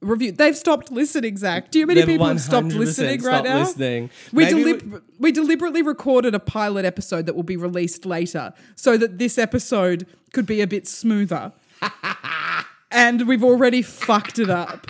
review. 0.04 0.32
They've 0.32 0.56
stopped 0.56 0.90
listening, 0.92 1.36
Zach. 1.36 1.70
Do 1.70 1.78
you 1.78 1.86
know 1.86 1.94
many 1.94 2.06
people 2.06 2.26
have 2.26 2.40
stopped 2.40 2.68
100% 2.68 2.78
listening 2.78 3.22
right 3.22 3.44
now? 3.44 3.60
listening. 3.60 4.10
We, 4.32 4.44
Maybe 4.44 4.64
delib- 4.64 5.02
we 5.18 5.32
deliberately 5.32 5.82
recorded 5.82 6.34
a 6.34 6.40
pilot 6.40 6.84
episode 6.84 7.26
that 7.26 7.34
will 7.34 7.42
be 7.42 7.56
released 7.56 8.06
later 8.06 8.52
so 8.76 8.96
that 8.96 9.18
this 9.18 9.38
episode 9.38 10.06
could 10.32 10.46
be 10.46 10.60
a 10.60 10.66
bit 10.66 10.86
smoother. 10.86 11.52
and 12.90 13.26
we've 13.26 13.44
already 13.44 13.82
fucked 13.82 14.38
it 14.38 14.50
up. 14.50 14.86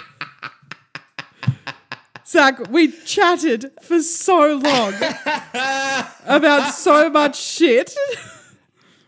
Zach, 2.26 2.68
we 2.70 2.90
chatted 2.90 3.70
for 3.82 4.02
so 4.02 4.56
long 4.56 4.94
about 6.24 6.72
so 6.72 7.08
much 7.10 7.40
shit. 7.40 7.94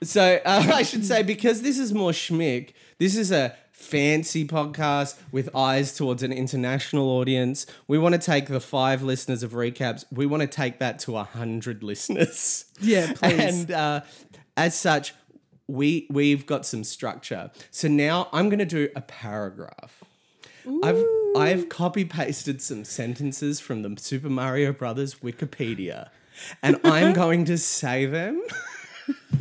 So 0.02 0.40
uh, 0.44 0.66
I 0.74 0.82
should 0.82 1.04
say 1.04 1.22
because 1.22 1.62
this 1.62 1.78
is 1.78 1.92
more 1.92 2.12
schmick. 2.12 2.72
This 2.98 3.16
is 3.16 3.32
a 3.32 3.56
fancy 3.86 4.46
podcast 4.46 5.16
with 5.30 5.54
eyes 5.54 5.94
towards 5.94 6.22
an 6.22 6.32
international 6.32 7.08
audience. 7.08 7.66
We 7.86 7.98
want 7.98 8.14
to 8.14 8.20
take 8.20 8.46
the 8.46 8.60
five 8.60 9.02
listeners 9.02 9.42
of 9.42 9.52
recaps. 9.52 10.04
We 10.10 10.26
want 10.26 10.40
to 10.42 10.48
take 10.48 10.78
that 10.80 10.98
to 11.00 11.16
a 11.16 11.24
hundred 11.24 11.82
listeners. 11.82 12.64
Yeah, 12.78 13.14
please. 13.14 13.40
And 13.40 13.70
uh, 13.70 14.00
as 14.54 14.78
such, 14.78 15.14
we 15.66 16.06
we've 16.10 16.44
got 16.44 16.66
some 16.66 16.84
structure. 16.84 17.50
So 17.70 17.88
now 17.88 18.28
I'm 18.32 18.50
going 18.50 18.58
to 18.58 18.66
do 18.66 18.90
a 18.94 19.00
paragraph. 19.00 20.04
I've 20.82 21.02
I've 21.36 21.68
copy 21.70 22.04
pasted 22.04 22.60
some 22.60 22.84
sentences 22.84 23.60
from 23.60 23.80
the 23.80 23.96
Super 23.98 24.28
Mario 24.28 24.72
Brothers 24.72 25.16
Wikipedia, 25.16 26.10
and 26.62 26.78
I'm 26.84 27.12
going 27.24 27.46
to 27.46 27.56
say 27.56 28.04
them. 28.04 28.42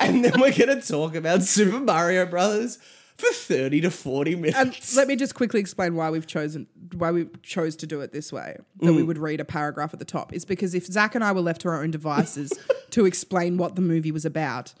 and 0.00 0.22
then 0.24 0.38
we're 0.38 0.52
going 0.52 0.80
to 0.80 0.86
talk 0.86 1.14
about 1.14 1.42
Super 1.44 1.80
Mario 1.80 2.26
Brothers 2.26 2.78
for 3.26 3.32
30 3.34 3.80
to 3.82 3.90
40 3.90 4.36
minutes. 4.36 4.56
And 4.58 4.96
let 4.96 5.08
me 5.08 5.16
just 5.16 5.34
quickly 5.34 5.60
explain 5.60 5.94
why 5.94 6.10
we've 6.10 6.26
chosen 6.26 6.66
why 6.96 7.10
we 7.10 7.26
chose 7.42 7.76
to 7.76 7.86
do 7.86 8.00
it 8.00 8.12
this 8.12 8.32
way. 8.32 8.56
That 8.80 8.86
Mm. 8.90 8.96
we 8.96 9.02
would 9.02 9.18
read 9.18 9.40
a 9.40 9.44
paragraph 9.44 9.92
at 9.92 9.98
the 9.98 10.04
top 10.04 10.32
is 10.32 10.44
because 10.44 10.74
if 10.74 10.86
Zach 10.86 11.14
and 11.14 11.22
I 11.24 11.32
were 11.32 11.40
left 11.40 11.60
to 11.62 11.68
our 11.68 11.82
own 11.82 11.90
devices 11.90 12.52
to 12.90 13.06
explain 13.06 13.56
what 13.56 13.76
the 13.76 13.82
movie 13.82 14.12
was 14.12 14.24
about, 14.24 14.74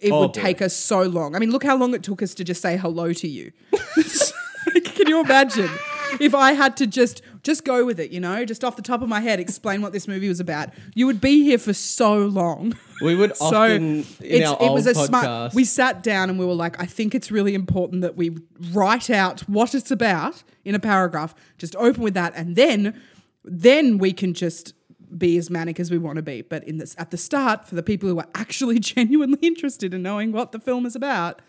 it 0.00 0.10
Oh, 0.12 0.20
would 0.20 0.32
boy. 0.32 0.40
take 0.40 0.62
us 0.62 0.74
so 0.74 1.02
long. 1.02 1.34
I 1.36 1.38
mean, 1.38 1.50
look 1.50 1.64
how 1.64 1.76
long 1.76 1.94
it 1.94 2.02
took 2.02 2.22
us 2.22 2.34
to 2.34 2.44
just 2.44 2.60
say 2.62 2.76
hello 2.76 3.12
to 3.12 3.28
you. 3.28 3.52
Can 4.94 5.08
you 5.08 5.20
imagine 5.20 5.68
if 6.20 6.34
I 6.34 6.52
had 6.52 6.76
to 6.78 6.86
just 6.86 7.22
just 7.42 7.64
go 7.64 7.84
with 7.84 8.00
it? 8.00 8.10
You 8.10 8.20
know, 8.20 8.44
just 8.44 8.64
off 8.64 8.76
the 8.76 8.82
top 8.82 9.02
of 9.02 9.08
my 9.08 9.20
head, 9.20 9.40
explain 9.40 9.82
what 9.82 9.92
this 9.92 10.08
movie 10.08 10.28
was 10.28 10.40
about. 10.40 10.70
You 10.94 11.06
would 11.06 11.20
be 11.20 11.42
here 11.44 11.58
for 11.58 11.72
so 11.72 12.18
long. 12.18 12.74
we 13.02 13.14
would 13.14 13.36
So 13.36 13.46
often, 13.46 14.06
in 14.20 14.44
our 14.44 14.54
it 14.54 14.60
old 14.60 14.74
was 14.74 14.86
a 14.86 14.94
podcast, 14.94 15.06
smart. 15.06 15.54
We 15.54 15.64
sat 15.64 16.02
down 16.02 16.30
and 16.30 16.38
we 16.38 16.46
were 16.46 16.54
like, 16.54 16.80
I 16.80 16.86
think 16.86 17.14
it's 17.14 17.30
really 17.30 17.54
important 17.54 18.02
that 18.02 18.16
we 18.16 18.36
write 18.72 19.10
out 19.10 19.40
what 19.42 19.74
it's 19.74 19.90
about 19.90 20.42
in 20.64 20.74
a 20.74 20.78
paragraph. 20.80 21.34
Just 21.58 21.76
open 21.76 22.02
with 22.02 22.14
that, 22.14 22.32
and 22.36 22.56
then 22.56 23.00
then 23.44 23.98
we 23.98 24.12
can 24.12 24.32
just 24.34 24.74
be 25.16 25.36
as 25.36 25.50
manic 25.50 25.78
as 25.78 25.90
we 25.90 25.98
want 25.98 26.16
to 26.16 26.22
be. 26.22 26.42
But 26.42 26.64
in 26.64 26.78
this, 26.78 26.94
at 26.98 27.10
the 27.10 27.16
start, 27.16 27.68
for 27.68 27.74
the 27.74 27.82
people 27.82 28.08
who 28.08 28.18
are 28.18 28.28
actually 28.34 28.78
genuinely 28.80 29.38
interested 29.42 29.94
in 29.94 30.02
knowing 30.02 30.32
what 30.32 30.52
the 30.52 30.58
film 30.58 30.86
is 30.86 30.96
about, 30.96 31.40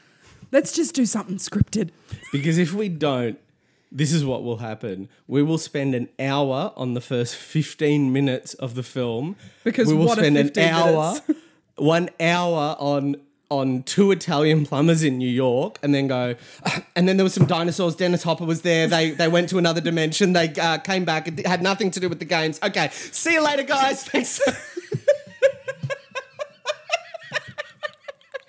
let's 0.51 0.71
just 0.71 0.93
do 0.93 1.06
something 1.06 1.38
scripted. 1.38 1.89
because 2.32 2.58
if 2.58 2.73
we 2.73 2.89
don't, 2.89 3.39
this 3.91 4.12
is 4.12 4.26
what 4.26 4.43
will 4.43 4.58
happen. 4.58 5.10
We 5.28 5.43
will 5.43 5.58
spend 5.58 5.95
an 5.95 6.10
hour 6.19 6.74
on 6.76 6.93
the 6.93 7.02
first 7.02 7.36
15 7.54 8.12
minutes 8.12 8.54
of 8.56 8.76
the 8.76 8.84
film. 8.84 9.36
Because 9.63 9.88
we 9.88 9.95
will 9.95 10.10
spend 10.10 10.38
an 10.38 10.52
hour, 10.60 11.13
minutes? 11.28 11.41
one 11.76 12.10
hour 12.19 12.76
on 12.80 13.17
on 13.52 13.84
two 13.84 14.10
Italian 14.12 14.65
plumbers 14.65 15.04
in 15.04 15.19
New 15.19 15.30
York, 15.30 15.78
and 15.84 15.93
then 15.93 16.08
go. 16.08 16.36
And 16.98 17.10
then 17.10 17.17
there 17.17 17.26
was 17.26 17.34
some 17.34 17.45
dinosaurs. 17.45 17.95
Dennis 17.95 18.24
Hopper 18.24 18.45
was 18.45 18.62
there. 18.62 18.88
They 18.88 19.12
they 19.12 19.28
went 19.28 19.50
to 19.50 19.58
another 19.58 19.82
dimension. 19.82 20.32
They 20.32 20.54
uh, 20.54 20.78
came 20.78 21.04
back. 21.04 21.28
It 21.28 21.45
had 21.45 21.62
nothing 21.62 21.91
to 21.91 22.00
do 22.00 22.08
with 22.08 22.19
the 22.19 22.26
games. 22.26 22.58
Okay, 22.63 22.89
see 22.93 23.34
you 23.34 23.43
later, 23.43 23.63
guys. 23.63 24.06
Thanks. 24.06 24.39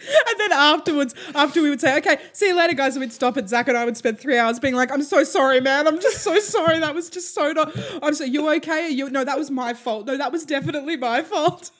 And 0.29 0.40
then 0.40 0.53
afterwards, 0.53 1.14
after 1.35 1.62
we 1.62 1.71
would 1.71 1.81
say, 1.81 1.97
okay, 1.99 2.19
see 2.33 2.49
you 2.49 2.57
later, 2.57 2.75
guys, 2.75 2.95
and 2.95 3.01
we'd 3.01 3.12
stop 3.12 3.37
it. 3.37 3.49
Zach 3.49 3.69
and 3.69 3.77
I 3.77 3.85
would 3.85 3.97
spend 3.97 4.19
three 4.19 4.38
hours 4.38 4.59
being 4.59 4.75
like, 4.75 4.90
I'm 4.92 5.03
so 5.03 5.25
sorry, 5.25 5.61
man. 5.61 5.87
I'm 5.87 6.01
just 6.01 6.23
so 6.23 6.38
sorry. 6.38 6.79
That 6.79 6.95
was 6.95 7.11
just 7.11 7.35
so 7.35 7.53
not. 7.53 7.73
I'm 8.03 8.14
so, 8.14 8.25
you 8.25 8.49
okay? 8.57 8.87
Are 8.87 8.88
you, 8.88 9.11
no, 9.11 9.25
that 9.25 9.38
was 9.38 9.51
my 9.51 9.75
fault. 9.75 10.07
No, 10.07 10.16
that 10.16 10.33
was 10.33 10.45
definitely 10.45 10.97
my 10.97 11.23
fault. 11.23 11.71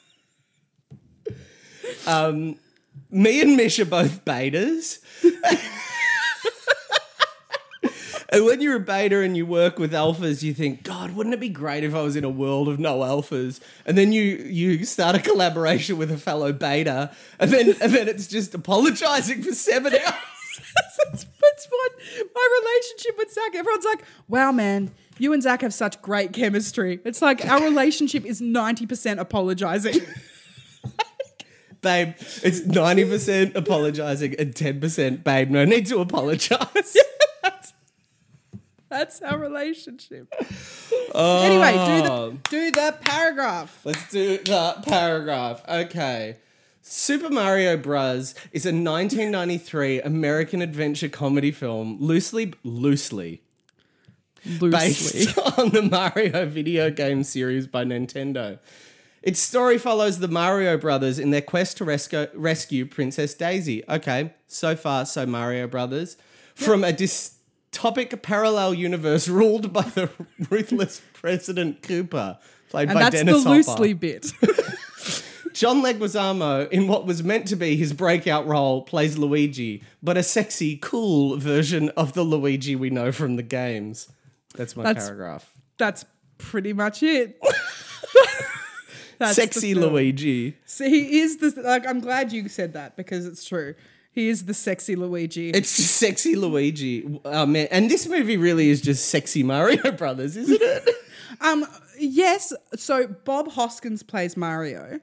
Um, 2.05 2.57
me 3.09 3.41
and 3.41 3.55
Mish 3.55 3.79
are 3.79 3.85
both 3.85 4.25
betas. 4.25 4.99
and 8.29 8.45
when 8.45 8.61
you're 8.61 8.75
a 8.75 8.79
beta 8.79 9.21
and 9.21 9.37
you 9.37 9.45
work 9.45 9.79
with 9.79 9.93
alphas, 9.93 10.43
you 10.43 10.53
think, 10.53 10.83
God, 10.83 11.15
wouldn't 11.15 11.33
it 11.33 11.39
be 11.39 11.49
great 11.49 11.83
if 11.83 11.95
I 11.95 12.01
was 12.01 12.15
in 12.15 12.23
a 12.23 12.29
world 12.29 12.67
of 12.67 12.79
no 12.79 12.99
alphas? 12.99 13.59
And 13.85 13.97
then 13.97 14.11
you 14.11 14.23
you 14.23 14.85
start 14.85 15.15
a 15.15 15.19
collaboration 15.19 15.97
with 15.97 16.11
a 16.11 16.17
fellow 16.17 16.51
beta, 16.51 17.11
and 17.39 17.51
then 17.51 17.69
and 17.81 17.93
then 17.93 18.07
it's 18.07 18.27
just 18.27 18.53
apologizing 18.53 19.43
for 19.43 19.53
seven 19.53 19.93
hours. 20.05 20.13
that's, 20.97 21.25
that's 21.41 21.67
what 21.69 21.91
my 22.35 22.61
relationship 22.61 23.17
with 23.17 23.31
Zach. 23.31 23.55
Everyone's 23.55 23.85
like, 23.85 24.03
wow, 24.27 24.51
man, 24.51 24.91
you 25.17 25.33
and 25.33 25.41
Zach 25.41 25.61
have 25.61 25.73
such 25.73 26.01
great 26.01 26.33
chemistry. 26.33 26.99
It's 27.05 27.21
like 27.21 27.45
our 27.45 27.63
relationship 27.63 28.25
is 28.25 28.41
90% 28.41 29.19
apologizing. 29.19 30.01
Babe, 31.81 32.15
it's 32.43 32.61
90% 32.61 33.55
apologizing 33.55 34.35
and 34.39 34.53
10% 34.53 35.23
babe, 35.23 35.51
no 35.51 35.63
need 35.63 35.85
to 35.85 35.99
apologize. 35.99 36.97
That's 38.89 39.21
our 39.21 39.37
relationship. 39.37 40.33
Oh. 41.13 41.43
Anyway, 41.43 41.71
do 41.73 42.07
the 42.07 42.37
do 42.49 42.71
the 42.71 42.97
paragraph. 43.01 43.81
Let's 43.83 44.09
do 44.09 44.37
the 44.37 44.81
paragraph. 44.87 45.61
Okay. 45.67 46.37
Super 46.81 47.29
Mario 47.29 47.75
Bros. 47.75 48.33
is 48.53 48.65
a 48.65 48.69
1993 48.69 50.01
American 50.01 50.61
adventure 50.61 51.09
comedy 51.09 51.51
film, 51.51 51.97
loosely 51.99 52.53
loosely 52.63 53.41
Loosely. 54.45 54.69
based 54.69 55.37
on 55.59 55.69
the 55.71 55.81
Mario 55.81 56.45
video 56.45 56.89
game 56.89 57.23
series 57.23 57.67
by 57.67 57.83
Nintendo. 57.83 58.59
Its 59.21 59.41
story 59.41 59.77
follows 59.77 60.19
the 60.19 60.29
Mario 60.29 60.77
brothers 60.77 61.19
in 61.19 61.31
their 61.31 61.41
quest 61.41 61.75
to 61.77 61.83
rescue, 61.83 62.27
rescue 62.33 62.85
Princess 62.85 63.33
Daisy. 63.33 63.83
Okay, 63.89 64.33
so 64.47 64.73
far, 64.75 65.05
so 65.05 65.25
Mario 65.25 65.67
Brothers. 65.67 66.15
From 66.55 66.85
a 66.85 66.93
dystopic 67.77 68.21
parallel 68.21 68.73
universe 68.73 69.27
ruled 69.27 69.71
by 69.73 69.81
the 69.83 70.09
ruthless 70.49 71.01
President 71.13 71.81
Cooper, 71.81 72.37
played 72.69 72.89
And 72.89 72.95
by 72.95 73.03
that's 73.03 73.15
Dennis 73.15 73.43
the 73.43 73.49
Hopper. 73.49 73.55
loosely 73.55 73.93
bit. 73.93 74.31
John 75.53 75.81
Leguizamo, 75.81 76.69
in 76.69 76.87
what 76.87 77.07
was 77.07 77.23
meant 77.23 77.47
to 77.47 77.55
be 77.55 77.75
his 77.75 77.91
breakout 77.91 78.45
role, 78.45 78.83
plays 78.83 79.17
Luigi, 79.17 79.83
but 80.03 80.15
a 80.15 80.21
sexy, 80.21 80.77
cool 80.77 81.37
version 81.37 81.89
of 81.97 82.13
the 82.13 82.21
Luigi 82.23 82.75
we 82.75 82.91
know 82.91 83.11
from 83.11 83.37
the 83.37 83.43
games. 83.43 84.07
That's 84.55 84.75
my 84.75 84.83
That's- 84.83 85.05
paragraph. 85.07 85.51
That's 85.77 86.05
pretty 86.37 86.73
much 86.73 87.01
it. 87.03 87.39
That's 89.19 89.35
the 89.35 89.41
Sexy 89.41 89.73
film. 89.73 89.93
Luigi. 89.93 90.57
So 90.65 90.85
he 90.85 91.19
is 91.21 91.37
the 91.37 91.59
like. 91.63 91.87
I'm 91.87 91.99
glad 91.99 92.31
you 92.31 92.47
said 92.49 92.73
that 92.73 92.95
because 92.95 93.25
it's 93.25 93.43
true. 93.43 93.73
He 94.17 94.29
is 94.29 94.45
the 94.45 94.55
sexy 94.55 94.95
Luigi. 94.95 95.51
It's 95.51 95.77
just 95.77 95.97
sexy 95.97 96.35
Luigi. 96.35 97.19
Oh 97.23 97.45
man, 97.45 97.67
and 97.69 97.87
this 97.87 98.07
movie 98.07 98.35
really 98.35 98.67
is 98.71 98.81
just 98.81 99.09
sexy 99.09 99.43
Mario 99.43 99.91
Brothers, 100.01 100.35
isn't 100.35 100.59
it? 100.59 100.89
um, 101.41 101.63
yes. 101.99 102.51
So 102.75 103.05
Bob 103.05 103.51
Hoskins 103.51 104.01
plays 104.01 104.35
Mario, 104.35 104.99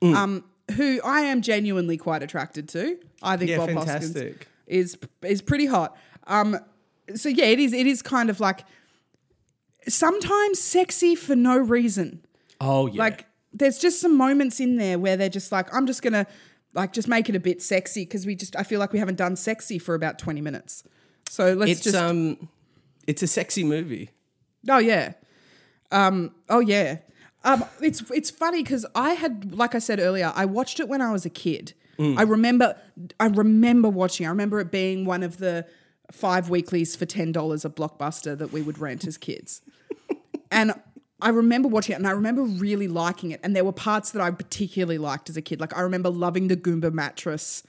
Mm. 0.00 0.14
um, 0.16 0.44
who 0.76 0.98
I 1.04 1.20
am 1.20 1.42
genuinely 1.42 1.98
quite 1.98 2.22
attracted 2.22 2.66
to. 2.70 2.96
I 3.22 3.36
think 3.36 3.50
Yeah, 3.50 3.58
Bob 3.58 3.86
Hoskins 3.86 4.16
is 4.66 4.96
is 5.20 5.42
pretty 5.42 5.66
hot. 5.66 5.94
Um, 6.26 6.58
so 7.14 7.28
yeah, 7.28 7.44
it 7.44 7.58
is. 7.60 7.74
It 7.74 7.86
is 7.86 8.00
kind 8.00 8.30
of 8.30 8.40
like 8.40 8.64
sometimes 9.86 10.58
sexy 10.58 11.14
for 11.14 11.36
no 11.36 11.58
reason. 11.58 12.24
Oh 12.62 12.86
yeah. 12.86 12.98
Like 12.98 13.26
there's 13.52 13.78
just 13.78 14.00
some 14.00 14.16
moments 14.16 14.58
in 14.58 14.76
there 14.76 14.98
where 14.98 15.18
they're 15.18 15.28
just 15.28 15.52
like, 15.52 15.66
I'm 15.74 15.86
just 15.86 16.00
gonna 16.00 16.26
like 16.74 16.92
just 16.92 17.08
make 17.08 17.28
it 17.28 17.36
a 17.36 17.40
bit 17.40 17.62
sexy 17.62 18.04
because 18.04 18.26
we 18.26 18.34
just 18.34 18.56
I 18.56 18.62
feel 18.62 18.80
like 18.80 18.92
we 18.92 18.98
haven't 18.98 19.16
done 19.16 19.36
sexy 19.36 19.78
for 19.78 19.94
about 19.94 20.18
20 20.18 20.40
minutes. 20.40 20.84
So 21.28 21.54
let's 21.54 21.72
it's 21.72 21.80
just 21.82 21.96
um 21.96 22.48
it's 23.06 23.22
a 23.22 23.26
sexy 23.26 23.64
movie. 23.64 24.10
Oh 24.68 24.78
yeah. 24.78 25.14
Um 25.90 26.34
oh 26.48 26.60
yeah. 26.60 26.98
Um 27.44 27.64
it's 27.80 28.02
it's 28.10 28.30
funny 28.30 28.62
cuz 28.62 28.84
I 28.94 29.14
had 29.14 29.54
like 29.54 29.74
I 29.74 29.78
said 29.78 30.00
earlier, 30.00 30.32
I 30.34 30.44
watched 30.44 30.80
it 30.80 30.88
when 30.88 31.00
I 31.00 31.12
was 31.12 31.24
a 31.24 31.30
kid. 31.30 31.72
I 31.96 32.22
remember 32.22 32.76
I 33.20 33.26
remember 33.26 33.88
watching. 33.88 34.26
I 34.26 34.30
remember 34.30 34.58
it 34.58 34.72
being 34.72 35.04
one 35.04 35.22
of 35.22 35.38
the 35.38 35.64
five 36.10 36.50
weeklies 36.50 36.96
for 36.96 37.06
$10 37.06 37.64
a 37.64 37.70
blockbuster 37.70 38.36
that 38.36 38.52
we 38.52 38.62
would 38.62 38.78
rent 38.78 39.06
as 39.06 39.16
kids. 39.16 39.62
and 40.50 40.74
I 41.20 41.30
remember 41.30 41.68
watching 41.68 41.94
it 41.94 41.96
and 41.96 42.06
I 42.06 42.10
remember 42.10 42.42
really 42.42 42.88
liking 42.88 43.30
it. 43.30 43.40
And 43.42 43.54
there 43.54 43.64
were 43.64 43.72
parts 43.72 44.10
that 44.10 44.22
I 44.22 44.30
particularly 44.30 44.98
liked 44.98 45.30
as 45.30 45.36
a 45.36 45.42
kid. 45.42 45.60
Like 45.60 45.76
I 45.76 45.80
remember 45.80 46.10
loving 46.10 46.48
the 46.48 46.56
Goomba 46.56 46.92
mattress, 46.92 47.62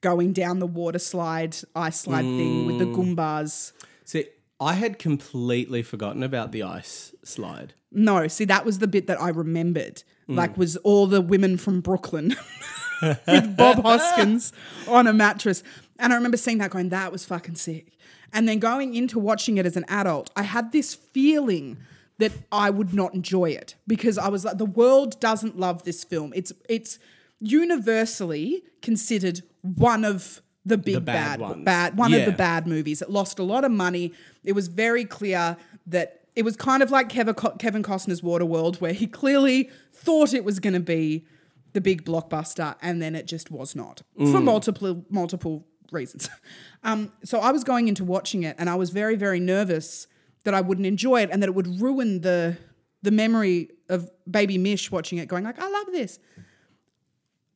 going 0.00 0.32
down 0.32 0.58
the 0.58 0.66
water 0.66 0.98
slide, 0.98 1.56
ice 1.74 2.00
slide 2.00 2.22
thing 2.22 2.66
with 2.66 2.78
the 2.78 2.86
Goombas. 2.86 3.72
See, 4.04 4.26
I 4.60 4.74
had 4.74 4.98
completely 4.98 5.82
forgotten 5.82 6.22
about 6.22 6.52
the 6.52 6.62
ice 6.62 7.14
slide. 7.24 7.74
No, 7.90 8.28
see, 8.28 8.44
that 8.44 8.64
was 8.64 8.78
the 8.78 8.86
bit 8.86 9.06
that 9.06 9.20
I 9.20 9.30
remembered. 9.30 10.04
Mm. 10.28 10.36
Like, 10.36 10.56
was 10.56 10.76
all 10.78 11.06
the 11.06 11.20
women 11.20 11.56
from 11.56 11.80
Brooklyn 11.80 12.36
with 13.26 13.56
Bob 13.56 13.82
Hoskins 13.82 14.52
on 14.86 15.06
a 15.06 15.12
mattress. 15.12 15.62
And 15.98 16.12
I 16.12 16.16
remember 16.16 16.36
seeing 16.36 16.58
that 16.58 16.70
going, 16.70 16.90
that 16.90 17.10
was 17.10 17.24
fucking 17.24 17.56
sick. 17.56 17.98
And 18.32 18.48
then 18.48 18.58
going 18.58 18.94
into 18.94 19.18
watching 19.18 19.58
it 19.58 19.66
as 19.66 19.76
an 19.76 19.84
adult, 19.88 20.30
I 20.36 20.42
had 20.42 20.70
this 20.72 20.94
feeling 20.94 21.78
that 22.20 22.32
I 22.52 22.70
would 22.70 22.94
not 22.94 23.14
enjoy 23.14 23.50
it 23.50 23.74
because 23.86 24.18
I 24.18 24.28
was 24.28 24.44
like, 24.44 24.58
the 24.58 24.64
world 24.66 25.18
doesn't 25.20 25.58
love 25.58 25.82
this 25.84 26.04
film. 26.04 26.32
It's 26.34 26.52
it's 26.68 26.98
universally 27.40 28.62
considered 28.82 29.42
one 29.62 30.04
of 30.04 30.42
the 30.64 30.76
big 30.76 31.04
bad 31.04 31.38
bad, 31.38 31.40
ones. 31.40 31.64
bad 31.64 31.96
one 31.96 32.12
of 32.14 32.26
the 32.26 32.32
bad 32.32 32.66
movies. 32.66 33.02
It 33.02 33.10
lost 33.10 33.38
a 33.38 33.42
lot 33.42 33.64
of 33.64 33.72
money. 33.72 34.12
It 34.44 34.52
was 34.52 34.68
very 34.68 35.04
clear 35.04 35.56
that 35.86 36.20
it 36.36 36.44
was 36.44 36.56
kind 36.56 36.82
of 36.82 36.90
like 36.90 37.08
Kevin, 37.08 37.34
Co- 37.34 37.56
Kevin 37.56 37.82
Costner's 37.82 38.20
Waterworld, 38.20 38.80
where 38.80 38.92
he 38.92 39.06
clearly 39.06 39.70
thought 39.92 40.32
it 40.32 40.44
was 40.44 40.60
going 40.60 40.74
to 40.74 40.80
be 40.80 41.26
the 41.72 41.80
big 41.80 42.04
blockbuster, 42.04 42.76
and 42.82 43.00
then 43.00 43.14
it 43.14 43.26
just 43.26 43.50
was 43.50 43.74
not 43.74 44.02
for 44.16 44.40
multiple 44.40 45.04
multiple 45.08 45.66
reasons. 45.90 46.28
Um, 46.82 47.12
so 47.24 47.40
I 47.40 47.52
was 47.52 47.62
going 47.62 47.88
into 47.88 48.04
watching 48.04 48.42
it, 48.42 48.56
and 48.58 48.70
I 48.70 48.74
was 48.74 48.88
very 48.88 49.14
very 49.14 49.38
nervous 49.38 50.06
that 50.44 50.54
I 50.54 50.60
wouldn't 50.60 50.86
enjoy 50.86 51.22
it, 51.22 51.30
and 51.30 51.42
that 51.42 51.48
it 51.48 51.54
would 51.54 51.80
ruin 51.80 52.20
the 52.20 52.56
the 53.02 53.10
memory 53.10 53.70
of 53.88 54.10
baby 54.30 54.58
Mish 54.58 54.90
watching 54.90 55.18
it, 55.18 55.28
going 55.28 55.44
like, 55.44 55.58
"I 55.58 55.68
love 55.68 55.86
this." 55.92 56.18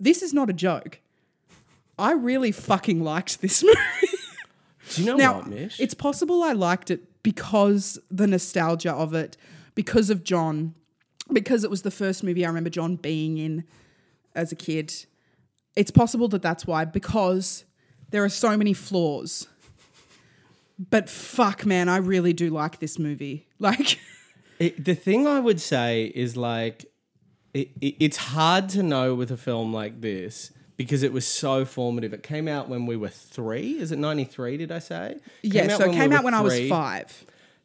This 0.01 0.23
is 0.23 0.35
not 0.35 0.51
a 0.51 0.53
joke. 0.53 1.01
I 1.99 2.12
really 2.12 2.51
fucking 2.53 3.03
liked 3.03 3.40
this 3.40 3.62
movie. 3.64 3.79
Do 4.94 5.03
you 5.03 5.07
know 5.07 5.16
Now, 5.16 5.35
what, 5.37 5.47
Mish? 5.49 5.81
it's 5.81 5.94
possible 5.94 6.42
I 6.42 6.53
liked 6.53 6.90
it 6.90 7.23
because 7.23 7.99
the 8.11 8.27
nostalgia 8.27 8.92
of 8.92 9.14
it, 9.14 9.37
because 9.75 10.11
of 10.11 10.25
John, 10.25 10.75
because 11.33 11.64
it 11.64 11.70
was 11.70 11.83
the 11.83 11.90
first 11.90 12.23
movie 12.25 12.44
I 12.44 12.49
remember 12.49 12.70
John 12.70 12.97
being 12.97 13.38
in 13.38 13.64
as 14.35 14.53
a 14.53 14.57
kid. 14.57 14.92
It's 15.77 15.90
possible 15.90 16.29
that 16.29 16.42
that's 16.42 16.66
why, 16.66 16.85
because 16.85 17.64
there 18.11 18.23
are 18.25 18.29
so 18.29 18.57
many 18.57 18.73
flaws. 18.75 19.49
But 20.79 21.09
fuck, 21.09 21.65
man, 21.65 21.89
I 21.89 21.99
really 21.99 22.33
do 22.33 22.51
like 22.51 22.81
this 22.81 22.99
movie. 22.99 23.47
Like, 23.61 23.99
It, 24.59 24.85
the 24.85 24.95
thing 24.95 25.27
I 25.27 25.41
would 25.41 25.61
say 25.61 26.13
is 26.15 26.37
like, 26.37 26.85
it, 27.55 27.71
it, 27.81 27.97
it's 27.99 28.17
hard 28.19 28.69
to 28.71 28.83
know 28.83 29.15
with 29.15 29.31
a 29.31 29.39
film 29.39 29.73
like 29.73 30.03
this 30.03 30.53
because 30.77 31.03
it 31.03 31.13
was 31.13 31.27
so 31.27 31.65
formative. 31.65 32.13
It 32.13 32.23
came 32.23 32.47
out 32.47 32.69
when 32.69 32.85
we 32.85 32.97
were 32.97 33.09
three. 33.09 33.79
Is 33.79 33.91
it 33.91 33.99
93, 33.99 34.59
did 34.59 34.71
I 34.73 34.81
say? 34.81 35.17
yeah, 35.43 35.77
so 35.77 35.85
it 35.91 35.95
came 35.95 36.11
were 36.11 36.17
out 36.17 36.25
when 36.25 36.35
I 36.35 36.41
was 36.41 36.69
five. 36.69 37.25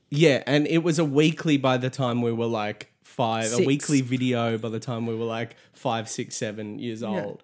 Yeah, 0.09 0.43
and 0.47 0.67
it 0.67 0.79
was 0.79 0.99
a 0.99 1.05
weekly 1.05 1.57
by 1.57 1.77
the 1.77 1.89
time 1.89 2.21
we 2.21 2.31
were 2.31 2.45
like 2.45 2.91
five, 3.03 3.47
Six. 3.47 3.59
a 3.59 3.65
weekly 3.65 4.01
video 4.01 4.57
by 4.57 4.69
the 4.69 4.79
time 4.79 5.05
we 5.05 5.15
were 5.15 5.25
like 5.25 5.55
five, 5.73 6.09
six, 6.09 6.35
seven 6.35 6.79
years 6.79 7.03
old. 7.03 7.43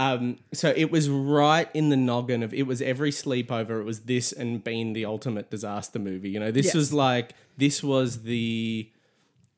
Um, 0.00 0.38
so 0.54 0.72
it 0.74 0.90
was 0.90 1.10
right 1.10 1.68
in 1.74 1.90
the 1.90 1.96
noggin 1.96 2.42
of 2.42 2.54
it 2.54 2.62
was 2.66 2.80
every 2.80 3.10
sleepover. 3.10 3.80
It 3.80 3.84
was 3.84 4.00
this 4.00 4.32
and 4.32 4.64
being 4.64 4.94
the 4.94 5.04
ultimate 5.04 5.50
disaster 5.50 5.98
movie. 5.98 6.30
You 6.30 6.40
know, 6.40 6.50
this 6.50 6.66
Yes. 6.66 6.74
was 6.74 6.92
like 6.92 7.34
this 7.58 7.82
was 7.82 8.22
the 8.22 8.88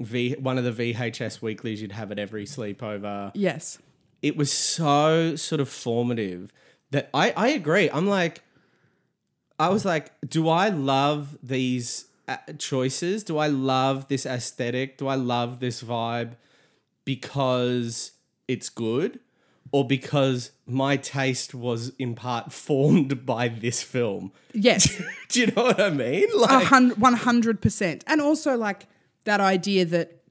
V 0.01 0.35
one 0.41 0.59
of 0.59 0.65
the 0.65 0.73
VHS 0.95 1.41
weeklies 1.43 1.81
you'd 1.81 1.93
have 1.93 2.11
at 2.11 2.19
every 2.19 2.45
sleepover 2.45 3.31
Yes. 3.35 3.79
it 4.21 4.37
was 4.37 4.51
so 4.53 5.37
sort 5.37 5.61
of 5.61 5.69
formative 5.69 6.51
that 6.91 7.09
I, 7.15 7.33
I 7.37 7.49
agree. 7.49 7.89
I'm 7.91 8.09
like, 8.09 8.43
I 9.61 9.69
was 9.69 9.85
like, 9.85 10.11
do 10.29 10.49
I 10.49 10.71
love 10.71 11.39
these 11.43 12.07
uh, 12.27 12.37
choices? 12.59 13.23
Do 13.23 13.39
I 13.39 13.47
love 13.47 14.09
this 14.09 14.27
aesthetic? 14.27 14.99
Do 14.99 15.07
I 15.07 15.15
love 15.15 15.61
this 15.61 15.83
vibe 15.85 16.33
because 17.05 18.13
it's 18.49 18.69
good? 18.69 19.21
Or 19.73 19.87
because 19.87 20.53
my 20.67 20.97
taste 20.97 21.55
was 21.55 21.93
in 21.99 22.15
part 22.15 22.53
formed 22.53 23.27
by 23.27 23.49
this 23.49 23.83
film? 23.83 24.33
Yes. 24.53 25.01
Do 25.29 25.41
you 25.41 25.47
know 25.47 25.65
what 25.65 25.81
I 25.81 25.91
mean? 25.91 26.29
Like, 26.37 26.67
100%. 26.67 28.03
And 28.07 28.21
also, 28.21 28.57
like, 28.57 28.87
that 29.25 29.41
idea 29.41 29.85
that 29.87 30.23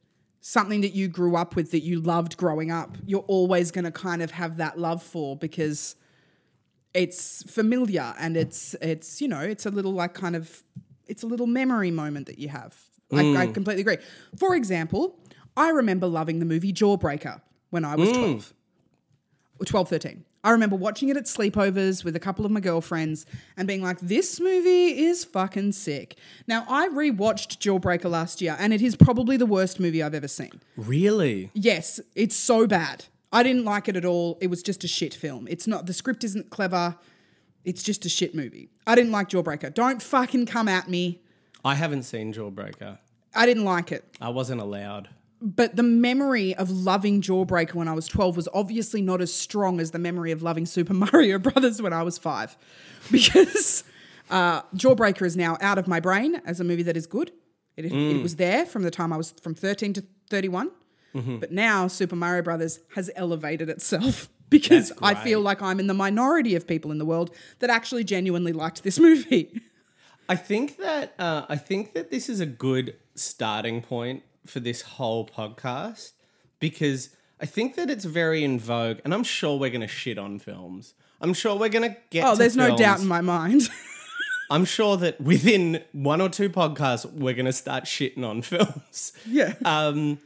something 0.41 0.81
that 0.81 0.93
you 0.93 1.07
grew 1.07 1.35
up 1.35 1.55
with, 1.55 1.71
that 1.71 1.81
you 1.81 2.01
loved 2.01 2.37
growing 2.37 2.71
up, 2.71 2.97
you're 3.05 3.25
always 3.27 3.71
going 3.71 3.85
to 3.85 3.91
kind 3.91 4.21
of 4.21 4.31
have 4.31 4.57
that 4.57 4.77
love 4.77 5.01
for 5.01 5.35
because 5.35 5.95
it's 6.93 7.43
familiar 7.43 8.13
and 8.19 8.35
it's, 8.35 8.75
it's, 8.81 9.21
you 9.21 9.27
know, 9.27 9.39
it's 9.39 9.65
a 9.65 9.69
little 9.69 9.93
like 9.93 10.13
kind 10.13 10.35
of, 10.35 10.63
it's 11.07 11.23
a 11.23 11.27
little 11.27 11.47
memory 11.47 11.91
moment 11.91 12.25
that 12.25 12.39
you 12.39 12.49
have. 12.49 12.75
I, 13.13 13.19
I 13.19 13.47
mm. 13.47 13.53
completely 13.53 13.81
agree. 13.81 13.97
For 14.37 14.55
example, 14.55 15.19
I 15.55 15.69
remember 15.69 16.07
loving 16.07 16.39
the 16.39 16.45
movie 16.45 16.73
Jawbreaker 16.73 17.41
when 17.69 17.85
I 17.85 17.95
was 17.95 18.09
mm. 18.09 18.13
12. 18.13 18.53
Or 19.61 19.65
12, 19.65 19.89
13. 19.89 20.25
I 20.43 20.49
remember 20.49 20.75
watching 20.75 21.09
it 21.09 21.17
at 21.17 21.25
sleepovers 21.25 22.03
with 22.03 22.15
a 22.15 22.19
couple 22.19 22.45
of 22.45 22.51
my 22.51 22.59
girlfriends 22.59 23.27
and 23.55 23.67
being 23.67 23.83
like, 23.83 23.99
this 23.99 24.39
movie 24.39 25.03
is 25.05 25.23
fucking 25.23 25.73
sick. 25.73 26.17
Now, 26.47 26.65
I 26.67 26.87
rewatched 26.87 27.59
Jawbreaker 27.59 28.09
last 28.09 28.41
year 28.41 28.55
and 28.59 28.73
it 28.73 28.81
is 28.81 28.95
probably 28.95 29.37
the 29.37 29.45
worst 29.45 29.79
movie 29.79 30.01
I've 30.01 30.15
ever 30.15 30.27
seen. 30.27 30.61
really? 30.75 31.51
Yes, 31.53 31.99
it's 32.15 32.35
so 32.35 32.65
bad. 32.65 33.05
I 33.31 33.43
didn't 33.43 33.65
like 33.65 33.87
it 33.87 33.95
at 33.95 34.03
all. 34.03 34.37
It 34.41 34.47
was 34.47 34.63
just 34.63 34.83
a 34.83 34.87
shit 34.87 35.13
film. 35.13 35.47
It's 35.47 35.67
not, 35.67 35.85
the 35.85 35.93
script 35.93 36.23
isn't 36.23 36.49
clever. 36.49 36.95
It's 37.63 37.83
just 37.83 38.03
a 38.05 38.09
shit 38.09 38.33
movie. 38.33 38.71
I 38.87 38.95
didn't 38.95 39.11
like 39.11 39.29
Jawbreaker. 39.29 39.71
Don't 39.73 40.01
fucking 40.01 40.47
come 40.47 40.67
at 40.67 40.89
me. 40.89 41.21
I 41.63 41.75
haven't 41.75 42.03
seen 42.03 42.33
Jawbreaker. 42.33 42.97
I 43.35 43.45
didn't 43.45 43.63
like 43.63 43.91
it. 43.91 44.03
I 44.19 44.29
wasn't 44.29 44.59
allowed. 44.59 45.09
But 45.41 45.75
the 45.75 45.83
memory 45.83 46.53
of 46.55 46.69
loving 46.69 47.21
Jawbreaker 47.21 47.73
when 47.73 47.87
I 47.87 47.93
was 47.93 48.07
12 48.07 48.35
was 48.35 48.47
obviously 48.53 49.01
not 49.01 49.21
as 49.21 49.33
strong 49.33 49.79
as 49.79 49.91
the 49.91 49.99
memory 49.99 50.31
of 50.31 50.43
loving 50.43 50.65
Super 50.65 50.93
Mario 51.11 51.39
Brothers 51.39 51.81
when 51.81 51.93
I 51.93 52.03
was 52.03 52.17
five. 52.17 52.55
Because 53.11 53.83
uh, 54.29 54.61
Jawbreaker 54.75 55.25
is 55.25 55.35
now 55.35 55.57
out 55.59 55.77
of 55.77 55.87
my 55.87 55.99
brain 55.99 56.41
as 56.45 56.59
a 56.59 56.63
movie 56.63 56.83
that 56.83 56.95
is 56.95 57.07
good. 57.07 57.31
It, 57.75 57.85
it 57.85 58.21
was 58.21 58.35
there 58.35 58.65
from 58.65 58.83
the 58.83 58.91
time 58.91 59.11
I 59.11 59.17
was 59.17 59.31
from 59.41 59.55
13 59.55 59.93
to 59.93 60.03
31. 60.29 60.71
But 61.39 61.51
now 61.51 61.87
Super 61.87 62.15
Mario 62.15 62.43
Brothers 62.43 62.79
has 62.95 63.09
elevated 63.15 63.69
itself 63.69 64.29
because 64.49 64.91
I 65.01 65.13
feel 65.15 65.41
like 65.41 65.61
I'm 65.61 65.79
in 65.79 65.87
the 65.87 65.93
minority 65.93 66.55
of 66.55 66.67
people 66.67 66.91
in 66.91 66.99
the 66.99 67.05
world 67.05 67.35
that 67.59 67.69
actually 67.69 68.03
genuinely 68.03 68.53
liked 68.53 68.83
this 68.83 68.99
movie. 68.99 69.61
I 70.29 70.35
think 70.35 70.77
that 70.77 71.13
uh, 71.19 71.45
I 71.49 71.57
think 71.57 71.93
that 71.93 72.11
this 72.11 72.29
is 72.29 72.39
a 72.39 72.45
good 72.45 72.95
starting 73.15 73.81
point 73.81 74.23
for 74.45 74.59
this 74.59 74.81
whole 74.81 75.25
podcast 75.27 76.13
because 76.59 77.09
I 77.39 77.45
think 77.45 77.75
that 77.75 77.89
it's 77.89 78.05
very 78.05 78.43
in 78.43 78.59
vogue, 78.59 78.99
and 79.03 79.13
I'm 79.13 79.23
sure 79.23 79.57
we're 79.57 79.69
going 79.71 79.81
to 79.81 79.87
shit 79.87 80.17
on 80.17 80.39
films. 80.39 80.93
I'm 81.19 81.33
sure 81.33 81.55
we're 81.55 81.69
going 81.69 81.89
to 81.91 81.97
get. 82.09 82.25
Oh, 82.25 82.33
to 82.33 82.37
there's 82.37 82.55
no 82.55 82.67
films. 82.67 82.79
doubt 82.81 82.99
in 83.01 83.07
my 83.07 83.21
mind. 83.21 83.69
I'm 84.51 84.65
sure 84.65 84.97
that 84.97 85.21
within 85.21 85.81
one 85.93 86.19
or 86.19 86.27
two 86.29 86.49
podcasts, 86.49 87.05
we're 87.11 87.33
going 87.33 87.45
to 87.45 87.53
start 87.53 87.85
shitting 87.85 88.23
on 88.25 88.41
films. 88.41 89.13
yeah. 89.25 89.53
Um, 89.63 90.19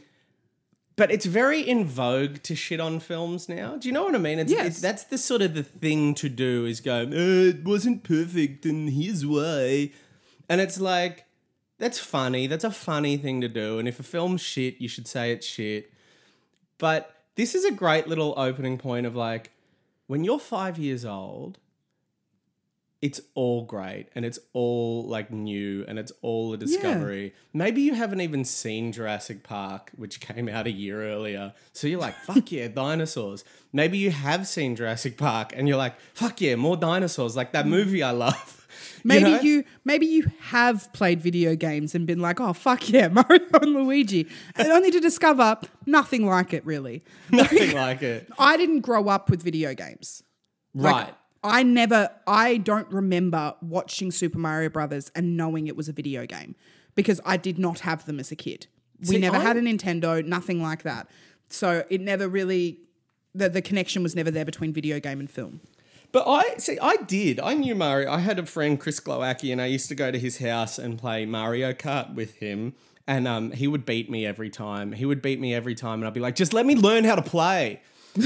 but 0.97 1.11
it's 1.11 1.25
very 1.25 1.59
in 1.61 1.85
vogue 1.85 2.41
to 2.43 2.55
shit 2.55 2.79
on 2.79 2.99
films 3.01 3.47
now. 3.49 3.75
Do 3.75 3.87
you 3.87 3.93
know 3.93 4.03
what 4.05 4.15
I 4.15 4.17
mean? 4.17 4.39
It's, 4.39 4.51
Yes. 4.51 4.65
it's 4.67 4.81
that's 4.81 5.03
the 5.03 5.17
sort 5.17 5.41
of 5.41 5.53
the 5.53 5.63
thing 5.63 6.15
to 6.15 6.29
do 6.29 6.65
is 6.65 6.79
go, 6.79 7.01
"Uh, 7.03 7.07
it 7.49 7.63
wasn't 7.65 8.03
perfect, 8.03 8.65
and 8.65 8.89
here's 8.89 9.25
why. 9.25 9.91
And 10.49 10.59
it's 10.61 10.79
like 10.79 11.25
that's 11.77 11.99
funny. 11.99 12.47
That's 12.47 12.63
a 12.63 12.71
funny 12.71 13.17
thing 13.17 13.41
to 13.41 13.49
do. 13.49 13.79
And 13.79 13.87
if 13.87 13.99
a 13.99 14.03
film's 14.03 14.41
shit, 14.41 14.79
you 14.79 14.87
should 14.87 15.07
say 15.07 15.31
it's 15.31 15.45
shit. 15.45 15.91
But 16.77 17.13
this 17.35 17.55
is 17.55 17.65
a 17.65 17.71
great 17.71 18.07
little 18.07 18.33
opening 18.37 18.77
point 18.77 19.05
of 19.05 19.15
like 19.15 19.51
when 20.07 20.23
you're 20.23 20.39
five 20.39 20.77
years 20.77 21.03
old, 21.05 21.59
it's 23.01 23.19
all 23.35 23.63
great 23.63 24.07
and 24.15 24.25
it's 24.25 24.39
all 24.53 25.03
like 25.03 25.29
new 25.31 25.85
and 25.87 25.99
it's 25.99 26.11
all 26.21 26.53
a 26.53 26.57
discovery. 26.57 27.33
Maybe 27.53 27.81
you 27.81 27.93
haven't 27.93 28.21
even 28.21 28.45
seen 28.45 28.91
Jurassic 28.91 29.43
Park, 29.43 29.91
which 29.95 30.19
came 30.19 30.47
out 30.49 30.65
a 30.65 30.71
year 30.71 31.03
earlier. 31.03 31.53
So 31.73 31.87
you're 31.87 31.99
like, 31.99 32.15
fuck 32.23 32.51
yeah, 32.51 32.67
dinosaurs. 32.67 33.43
Maybe 33.73 33.97
you 33.97 34.11
have 34.11 34.47
seen 34.47 34.75
Jurassic 34.75 35.17
Park 35.17 35.51
and 35.55 35.67
you're 35.67 35.77
like, 35.77 35.99
fuck 36.13 36.41
yeah, 36.41 36.55
more 36.55 36.77
dinosaurs, 36.77 37.35
like 37.35 37.51
that 37.51 37.65
mm. 37.65 37.69
movie 37.69 38.01
I 38.01 38.11
love. 38.11 38.54
Maybe 39.03 39.31
know? 39.31 39.41
you, 39.41 39.63
maybe 39.83 40.05
you 40.05 40.31
have 40.41 40.91
played 40.93 41.21
video 41.21 41.55
games 41.55 41.95
and 41.95 42.05
been 42.07 42.19
like, 42.19 42.39
oh 42.39 42.53
fuck 42.53 42.89
yeah, 42.89 43.07
Mario 43.09 43.39
and 43.61 43.73
Luigi, 43.73 44.27
and 44.55 44.71
only 44.71 44.91
to 44.91 44.99
discover 44.99 45.57
nothing 45.85 46.25
like 46.25 46.53
it 46.53 46.65
really. 46.65 47.03
nothing 47.31 47.73
like 47.75 48.01
it. 48.01 48.27
I 48.39 48.57
didn't 48.57 48.81
grow 48.81 49.07
up 49.09 49.29
with 49.29 49.41
video 49.43 49.73
games. 49.73 50.23
Like, 50.73 50.93
Right. 51.05 51.13
I 51.43 51.61
never, 51.61 52.09
I 52.25 52.57
don't 52.57 52.89
remember 52.91 53.53
watching 53.61 54.09
Super 54.11 54.39
Mario 54.39 54.69
Brothers 54.69 55.11
and 55.13 55.37
knowing 55.37 55.67
it 55.67 55.75
was 55.77 55.87
a 55.87 55.93
video 55.93 56.25
game 56.25 56.55
because 56.95 57.21
I 57.23 57.37
did 57.37 57.59
not 57.59 57.81
have 57.81 58.05
them 58.05 58.19
as 58.19 58.31
a 58.31 58.35
kid. 58.35 58.65
We 59.01 59.05
See, 59.07 59.17
never 59.19 59.37
I- 59.37 59.41
had 59.41 59.55
a 59.57 59.61
Nintendo, 59.61 60.25
nothing 60.25 60.61
like 60.63 60.81
that. 60.83 61.07
So 61.51 61.83
it 61.91 62.01
never 62.01 62.27
really, 62.27 62.79
the, 63.35 63.47
the 63.49 63.61
connection 63.61 64.01
was 64.01 64.15
never 64.15 64.31
there 64.31 64.43
between 64.45 64.73
video 64.73 64.99
game 64.99 65.19
and 65.19 65.29
film. 65.29 65.61
But 66.15 66.29
I 66.29 66.55
see. 66.59 66.79
I 66.81 66.95
did. 66.95 67.41
I 67.41 67.55
knew 67.55 67.75
Mario. 67.75 68.09
I 68.09 68.19
had 68.19 68.39
a 68.39 68.45
friend, 68.45 68.79
Chris 68.79 69.01
Glowacki, 69.01 69.51
and 69.51 69.61
I 69.61 69.65
used 69.65 69.89
to 69.89 69.95
go 69.95 70.11
to 70.11 70.17
his 70.17 70.37
house 70.37 70.79
and 70.79 70.97
play 70.97 71.25
Mario 71.25 71.73
Kart 71.73 72.13
with 72.13 72.37
him. 72.37 72.73
And 73.05 73.27
um, 73.27 73.51
he 73.51 73.67
would 73.67 73.85
beat 73.85 74.09
me 74.09 74.25
every 74.25 74.49
time. 74.49 74.93
He 74.93 75.03
would 75.03 75.21
beat 75.21 75.41
me 75.41 75.53
every 75.53 75.75
time, 75.75 75.99
and 75.99 76.07
I'd 76.07 76.13
be 76.13 76.21
like, 76.21 76.37
"Just 76.37 76.53
let 76.53 76.65
me 76.65 76.73
learn 76.73 77.03
how 77.03 77.15
to 77.15 77.21
play." 77.21 77.81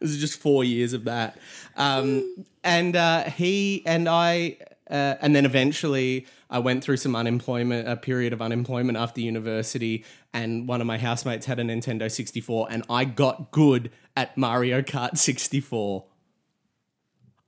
This 0.00 0.10
is 0.10 0.20
just 0.20 0.38
four 0.38 0.64
years 0.64 0.92
of 0.92 1.04
that. 1.04 1.38
Um, 1.78 2.44
and 2.62 2.94
uh, 2.94 3.24
he 3.24 3.82
and 3.86 4.06
I, 4.06 4.58
uh, 4.90 5.14
and 5.22 5.34
then 5.34 5.46
eventually 5.46 6.26
I 6.54 6.60
went 6.60 6.84
through 6.84 6.98
some 6.98 7.16
unemployment, 7.16 7.88
a 7.88 7.96
period 7.96 8.32
of 8.32 8.40
unemployment 8.40 8.96
after 8.96 9.20
university. 9.20 10.04
And 10.32 10.68
one 10.68 10.80
of 10.80 10.86
my 10.86 10.98
housemates 10.98 11.46
had 11.46 11.58
a 11.58 11.64
Nintendo 11.64 12.08
64, 12.08 12.68
and 12.70 12.84
I 12.88 13.04
got 13.04 13.50
good 13.50 13.90
at 14.16 14.38
Mario 14.38 14.80
Kart 14.80 15.18
64. 15.18 16.04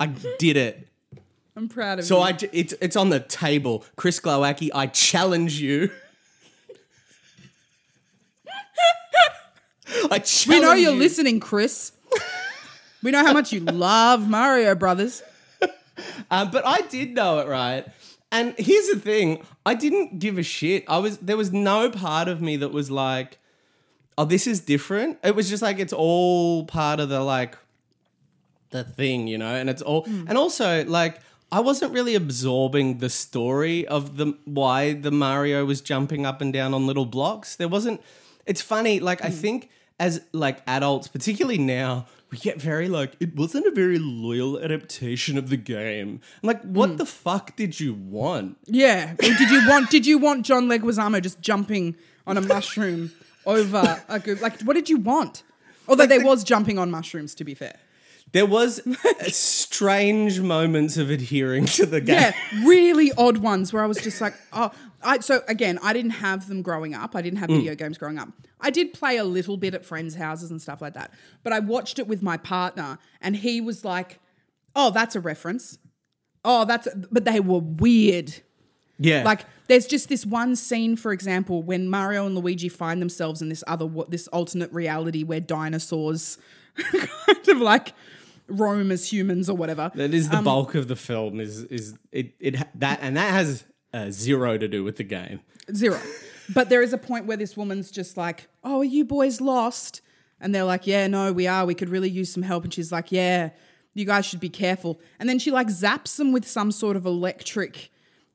I 0.00 0.06
did 0.40 0.56
it. 0.56 0.88
I'm 1.54 1.68
proud 1.68 2.00
of 2.00 2.04
you. 2.04 2.08
So 2.08 2.20
I, 2.20 2.36
it's 2.52 2.74
it's 2.80 2.96
on 2.96 3.10
the 3.10 3.20
table. 3.20 3.84
Chris 3.94 4.18
Glowacki, 4.18 4.70
I 4.74 4.88
challenge 4.88 5.60
you. 5.60 5.92
I 10.10 10.18
challenge 10.18 10.46
we 10.48 10.60
know 10.60 10.72
you're 10.72 10.92
you. 10.94 10.98
listening, 10.98 11.38
Chris. 11.38 11.92
we 13.04 13.12
know 13.12 13.24
how 13.24 13.32
much 13.32 13.52
you 13.52 13.60
love 13.60 14.28
Mario 14.28 14.74
Brothers. 14.74 15.22
Um, 16.28 16.50
but 16.52 16.66
I 16.66 16.80
did 16.80 17.14
know 17.14 17.38
it, 17.38 17.46
right? 17.46 17.86
And 18.32 18.54
here's 18.58 18.88
the 18.88 18.98
thing: 18.98 19.42
I 19.64 19.74
didn't 19.74 20.18
give 20.18 20.36
a 20.38 20.42
shit. 20.42 20.84
I 20.88 20.98
was 20.98 21.18
there 21.18 21.36
was 21.36 21.52
no 21.52 21.90
part 21.90 22.28
of 22.28 22.40
me 22.40 22.56
that 22.56 22.70
was 22.72 22.90
like, 22.90 23.38
"Oh, 24.18 24.24
this 24.24 24.46
is 24.46 24.60
different." 24.60 25.18
It 25.22 25.34
was 25.36 25.48
just 25.48 25.62
like 25.62 25.78
it's 25.78 25.92
all 25.92 26.64
part 26.64 27.00
of 27.00 27.08
the 27.08 27.20
like 27.20 27.56
the 28.70 28.82
thing, 28.84 29.28
you 29.28 29.38
know. 29.38 29.54
And 29.54 29.70
it's 29.70 29.82
all, 29.82 30.02
Hmm. 30.04 30.24
and 30.28 30.36
also 30.36 30.84
like 30.84 31.20
I 31.52 31.60
wasn't 31.60 31.92
really 31.92 32.16
absorbing 32.16 32.98
the 32.98 33.08
story 33.08 33.86
of 33.86 34.16
the 34.16 34.36
why 34.44 34.92
the 34.94 35.12
Mario 35.12 35.64
was 35.64 35.80
jumping 35.80 36.26
up 36.26 36.40
and 36.40 36.52
down 36.52 36.74
on 36.74 36.86
little 36.86 37.06
blocks. 37.06 37.54
There 37.56 37.68
wasn't. 37.68 38.00
It's 38.44 38.60
funny, 38.60 38.98
like 39.00 39.20
Hmm. 39.20 39.28
I 39.28 39.30
think 39.30 39.70
as 39.98 40.20
like 40.32 40.58
adults, 40.66 41.08
particularly 41.08 41.58
now, 41.58 42.06
we 42.30 42.38
get 42.38 42.60
very 42.60 42.88
like 42.88 43.14
it 43.20 43.36
wasn't 43.36 43.66
a 43.66 43.70
very 43.70 43.98
loyal 43.98 44.58
adaptation 44.58 45.38
of 45.38 45.48
the 45.48 45.56
game. 45.56 46.20
I'm 46.42 46.46
like, 46.46 46.62
what 46.62 46.90
Hmm. 46.90 46.96
the 46.96 47.06
fuck 47.06 47.56
did 47.56 47.78
you 47.78 47.94
want? 47.94 48.58
Yeah. 48.66 49.12
Or 49.12 49.16
did 49.16 49.50
you 49.50 49.68
want 49.68 49.90
did 49.90 50.06
you 50.06 50.18
want 50.18 50.44
John 50.44 50.68
Leguizamo 50.68 51.22
just 51.22 51.40
jumping 51.40 51.94
on 52.26 52.36
a 52.36 52.40
mushroom 52.54 53.12
over 53.46 54.02
a 54.08 54.18
good 54.18 54.40
like 54.40 54.60
what 54.62 54.74
did 54.74 54.88
you 54.88 54.96
want? 54.98 55.42
Although 55.88 56.06
there 56.06 56.24
was 56.24 56.42
jumping 56.42 56.78
on 56.78 56.90
mushrooms 56.90 57.34
to 57.36 57.44
be 57.44 57.54
fair. 57.54 57.76
There 58.32 58.46
was 58.46 58.82
strange 59.28 60.40
moments 60.40 60.96
of 60.96 61.10
adhering 61.10 61.66
to 61.66 61.86
the 61.86 62.00
game. 62.00 62.16
Yeah, 62.16 62.32
really 62.66 63.12
odd 63.12 63.38
ones 63.38 63.72
where 63.72 63.82
I 63.82 63.86
was 63.86 63.98
just 63.98 64.20
like, 64.20 64.34
oh, 64.52 64.70
I 65.02 65.20
so 65.20 65.42
again, 65.48 65.78
I 65.82 65.92
didn't 65.92 66.10
have 66.12 66.48
them 66.48 66.62
growing 66.62 66.94
up. 66.94 67.14
I 67.16 67.22
didn't 67.22 67.38
have 67.38 67.48
Mm. 67.50 67.58
video 67.58 67.74
games 67.74 67.98
growing 67.98 68.18
up. 68.18 68.28
I 68.60 68.70
did 68.70 68.92
play 68.92 69.16
a 69.16 69.24
little 69.24 69.56
bit 69.56 69.74
at 69.74 69.84
friends' 69.84 70.16
houses 70.16 70.50
and 70.50 70.60
stuff 70.60 70.80
like 70.82 70.94
that. 70.94 71.12
But 71.44 71.52
I 71.52 71.60
watched 71.60 71.98
it 71.98 72.06
with 72.08 72.22
my 72.22 72.36
partner 72.36 72.98
and 73.20 73.36
he 73.36 73.60
was 73.60 73.84
like, 73.84 74.18
"Oh, 74.74 74.90
that's 74.90 75.14
a 75.16 75.20
reference." 75.20 75.78
Oh, 76.44 76.64
that's 76.64 76.88
but 77.10 77.24
they 77.24 77.40
were 77.40 77.60
weird. 77.60 78.34
Yeah. 78.98 79.22
Like 79.24 79.44
there's 79.68 79.86
just 79.86 80.08
this 80.08 80.24
one 80.26 80.56
scene, 80.56 80.96
for 80.96 81.12
example, 81.12 81.62
when 81.62 81.88
Mario 81.88 82.26
and 82.26 82.34
Luigi 82.34 82.68
find 82.68 83.00
themselves 83.00 83.40
in 83.42 83.48
this 83.48 83.62
other 83.66 83.88
this 84.08 84.26
alternate 84.28 84.72
reality 84.72 85.22
where 85.22 85.40
dinosaurs 85.40 86.38
kind 86.76 87.48
of 87.48 87.58
like 87.58 87.92
roam 88.48 88.90
as 88.90 89.12
humans 89.12 89.48
or 89.50 89.56
whatever. 89.56 89.90
that 89.94 90.14
is 90.14 90.26
Um, 90.30 90.36
the 90.36 90.42
bulk 90.42 90.74
of 90.74 90.88
the 90.88 90.96
film 90.96 91.40
is 91.40 91.64
is 91.64 91.94
it 92.12 92.34
it 92.40 92.56
that 92.78 92.98
and 93.02 93.16
that 93.16 93.30
has 93.32 93.64
uh, 93.92 94.10
zero 94.10 94.58
to 94.58 94.68
do 94.68 94.84
with 94.84 94.96
the 94.96 95.04
game. 95.04 95.40
Zero. 95.74 96.00
But 96.54 96.68
there 96.68 96.82
is 96.82 96.92
a 96.92 96.98
point 96.98 97.26
where 97.26 97.36
this 97.36 97.56
woman's 97.56 97.90
just 97.90 98.16
like, 98.16 98.48
"Oh, 98.62 98.78
are 98.80 98.84
you 98.84 99.04
boys 99.04 99.40
lost?" 99.40 100.00
And 100.40 100.54
they're 100.54 100.64
like, 100.64 100.86
"Yeah, 100.86 101.06
no, 101.08 101.32
we 101.32 101.46
are. 101.46 101.64
We 101.66 101.74
could 101.74 101.88
really 101.88 102.10
use 102.10 102.32
some 102.32 102.42
help." 102.42 102.62
And 102.64 102.72
she's 102.72 102.92
like, 102.92 103.10
"Yeah, 103.10 103.50
you 103.94 104.04
guys 104.04 104.26
should 104.26 104.40
be 104.40 104.48
careful." 104.50 105.00
And 105.18 105.28
then 105.28 105.38
she 105.38 105.50
like 105.50 105.68
zaps 105.68 106.16
them 106.16 106.30
with 106.32 106.46
some 106.46 106.70
sort 106.70 106.96
of 106.96 107.04
electric. 107.06 107.90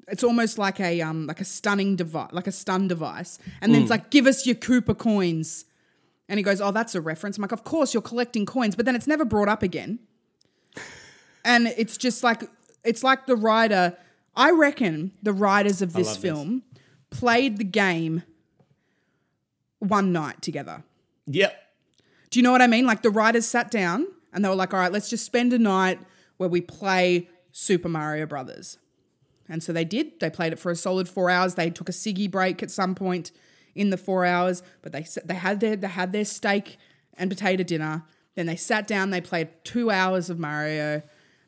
It's 0.08 0.24
almost 0.24 0.58
like 0.58 0.80
a 0.82 1.00
um 1.02 1.26
like 1.28 1.40
a 1.40 1.46
stunning 1.46 1.96
device, 1.96 2.32
like 2.34 2.48
a 2.48 2.52
stun 2.52 2.88
device. 2.90 3.40
And 3.62 3.74
then 3.74 3.82
it's 3.84 3.92
like, 3.92 4.10
"Give 4.10 4.28
us 4.28 4.46
your 4.46 4.56
Koopa 4.56 4.98
coins." 4.98 5.66
And 6.32 6.40
he 6.40 6.44
goes, 6.44 6.62
"Oh, 6.62 6.72
that's 6.72 6.96
a 6.96 7.02
reference." 7.02 7.38
I'm 7.38 7.42
like, 7.42 7.52
"Of 7.52 7.66
course, 7.66 7.94
you're 7.94 8.02
collecting 8.02 8.46
coins," 8.46 8.78
but 8.78 8.86
then 8.86 8.96
it's 8.96 9.06
never 9.06 9.26
brought 9.26 9.50
up 9.50 9.62
again. 9.62 10.00
And 11.44 11.68
it's 11.68 11.98
just 11.98 12.24
like 12.24 12.50
it's 12.86 13.04
like 13.04 13.26
the 13.26 13.36
writer. 13.36 13.98
I 14.34 14.52
reckon 14.52 15.12
the 15.22 15.34
writers 15.34 15.82
of 15.82 15.92
this 15.92 16.08
love 16.08 16.22
this. 16.22 16.32
film 16.32 16.64
played 17.10 17.58
the 17.58 17.66
game 17.66 18.24
one 19.80 20.14
night 20.14 20.42
together. 20.42 20.84
Yep. 21.26 21.54
Do 22.30 22.40
you 22.40 22.44
know 22.44 22.54
what 22.54 22.62
I 22.62 22.68
mean? 22.68 22.86
Like 22.86 23.02
the 23.02 23.10
writers 23.10 23.46
sat 23.46 23.70
down 23.70 24.08
and 24.32 24.46
they 24.46 24.48
were 24.48 24.56
like, 24.56 24.74
"All 24.74 24.80
right, 24.80 24.92
let's 24.92 25.10
just 25.10 25.26
spend 25.26 25.52
a 25.52 25.60
night 25.60 26.00
where 26.38 26.48
we 26.48 26.62
play 26.62 27.28
Super 27.52 27.90
Mario 27.90 28.26
Brothers." 28.26 28.78
And 29.50 29.62
so 29.62 29.74
they 29.74 29.84
did. 29.84 30.22
They 30.22 30.30
played 30.30 30.54
it 30.54 30.60
for 30.60 30.72
a 30.72 30.78
solid 30.78 31.10
four 31.10 31.30
hours. 31.30 31.56
They 31.56 31.70
took 31.70 31.90
a 31.90 31.92
ciggy 31.92 32.32
break 32.32 32.64
at 32.64 32.72
some 32.72 32.96
point 32.96 33.34
in 33.76 33.90
the 33.90 33.98
four 33.98 34.26
hours, 34.26 34.64
but 34.82 34.92
they 34.92 35.06
they 35.26 35.36
had 35.36 35.60
their 35.60 35.76
they 35.76 35.88
had 35.88 36.12
their 36.12 36.26
steak 36.26 36.78
and 37.16 37.30
potato 37.30 37.64
dinner. 37.64 38.04
Then 38.36 38.46
they 38.46 38.56
sat 38.56 38.88
down. 38.88 39.10
They 39.10 39.22
played 39.22 39.50
two 39.64 39.92
hours 39.92 40.30
of 40.30 40.40
Mario. 40.40 41.02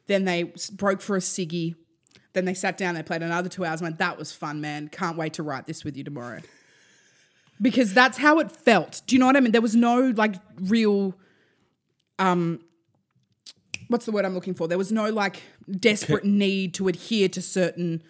Then 0.07 0.25
they 0.25 0.53
broke 0.73 1.01
for 1.01 1.15
a 1.15 1.19
ciggy. 1.19 1.75
Then 2.33 2.45
they 2.45 2.53
sat 2.53 2.77
down. 2.77 2.95
They 2.95 3.03
played 3.03 3.21
another 3.21 3.47
two 3.47 3.63
hours. 3.63 3.81
Went, 3.81 3.99
that 3.99 4.17
was 4.17 4.31
fun, 4.31 4.59
man. 4.59 4.89
Can't 4.89 5.17
wait 5.17 5.33
to 5.33 5.43
write 5.43 5.65
this 5.65 5.83
with 5.83 5.95
you 5.95 6.03
tomorrow. 6.03 6.41
Because 7.61 7.93
that's 7.93 8.17
how 8.17 8.39
it 8.39 8.51
felt. 8.51 9.01
Do 9.07 9.15
you 9.15 9.19
know 9.19 9.27
what 9.27 9.37
I 9.37 9.39
mean? 9.39 9.51
There 9.51 9.61
was 9.61 9.75
no 9.75 10.13
like 10.17 10.35
real 10.59 11.15
um 12.19 12.59
what's 13.87 14.05
the 14.05 14.11
word 14.11 14.25
I'm 14.25 14.33
looking 14.33 14.53
for? 14.53 14.67
There 14.67 14.77
was 14.77 14.91
no 14.91 15.09
like 15.09 15.41
desperate 15.69 16.25
need 16.25 16.73
to 16.75 16.87
adhere 16.87 17.29
to 17.29 17.41
certain 17.41 18.01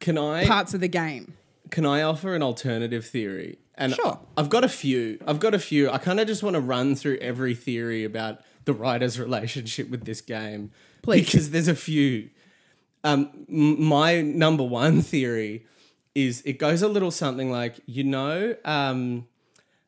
Can 0.00 0.18
I 0.18 0.46
parts 0.46 0.74
of 0.74 0.80
the 0.80 0.88
game. 0.88 1.34
Can 1.72 1.84
I 1.84 2.02
offer 2.02 2.34
an 2.36 2.42
alternative 2.42 3.04
theory? 3.04 3.58
And 3.74 3.94
Sure. 3.94 4.20
I've 4.36 4.48
got 4.50 4.62
a 4.62 4.68
few. 4.68 5.18
I've 5.26 5.40
got 5.40 5.54
a 5.54 5.58
few. 5.58 5.90
I 5.90 5.98
kind 5.98 6.20
of 6.20 6.26
just 6.28 6.42
want 6.44 6.54
to 6.54 6.60
run 6.60 6.94
through 6.94 7.16
every 7.18 7.54
theory 7.56 8.04
about 8.04 8.40
the 8.66 8.72
writer's 8.74 9.18
relationship 9.18 9.90
with 9.90 10.04
this 10.04 10.20
game. 10.20 10.70
Please. 11.02 11.24
Because 11.24 11.50
there's 11.50 11.66
a 11.68 11.74
few. 11.74 12.28
Um, 13.02 13.30
m- 13.48 13.82
my 13.82 14.20
number 14.20 14.62
one 14.62 15.02
theory 15.02 15.66
is 16.14 16.42
it 16.44 16.58
goes 16.58 16.82
a 16.82 16.88
little 16.88 17.10
something 17.10 17.50
like, 17.50 17.80
you 17.86 18.04
know, 18.04 18.54
um, 18.64 19.26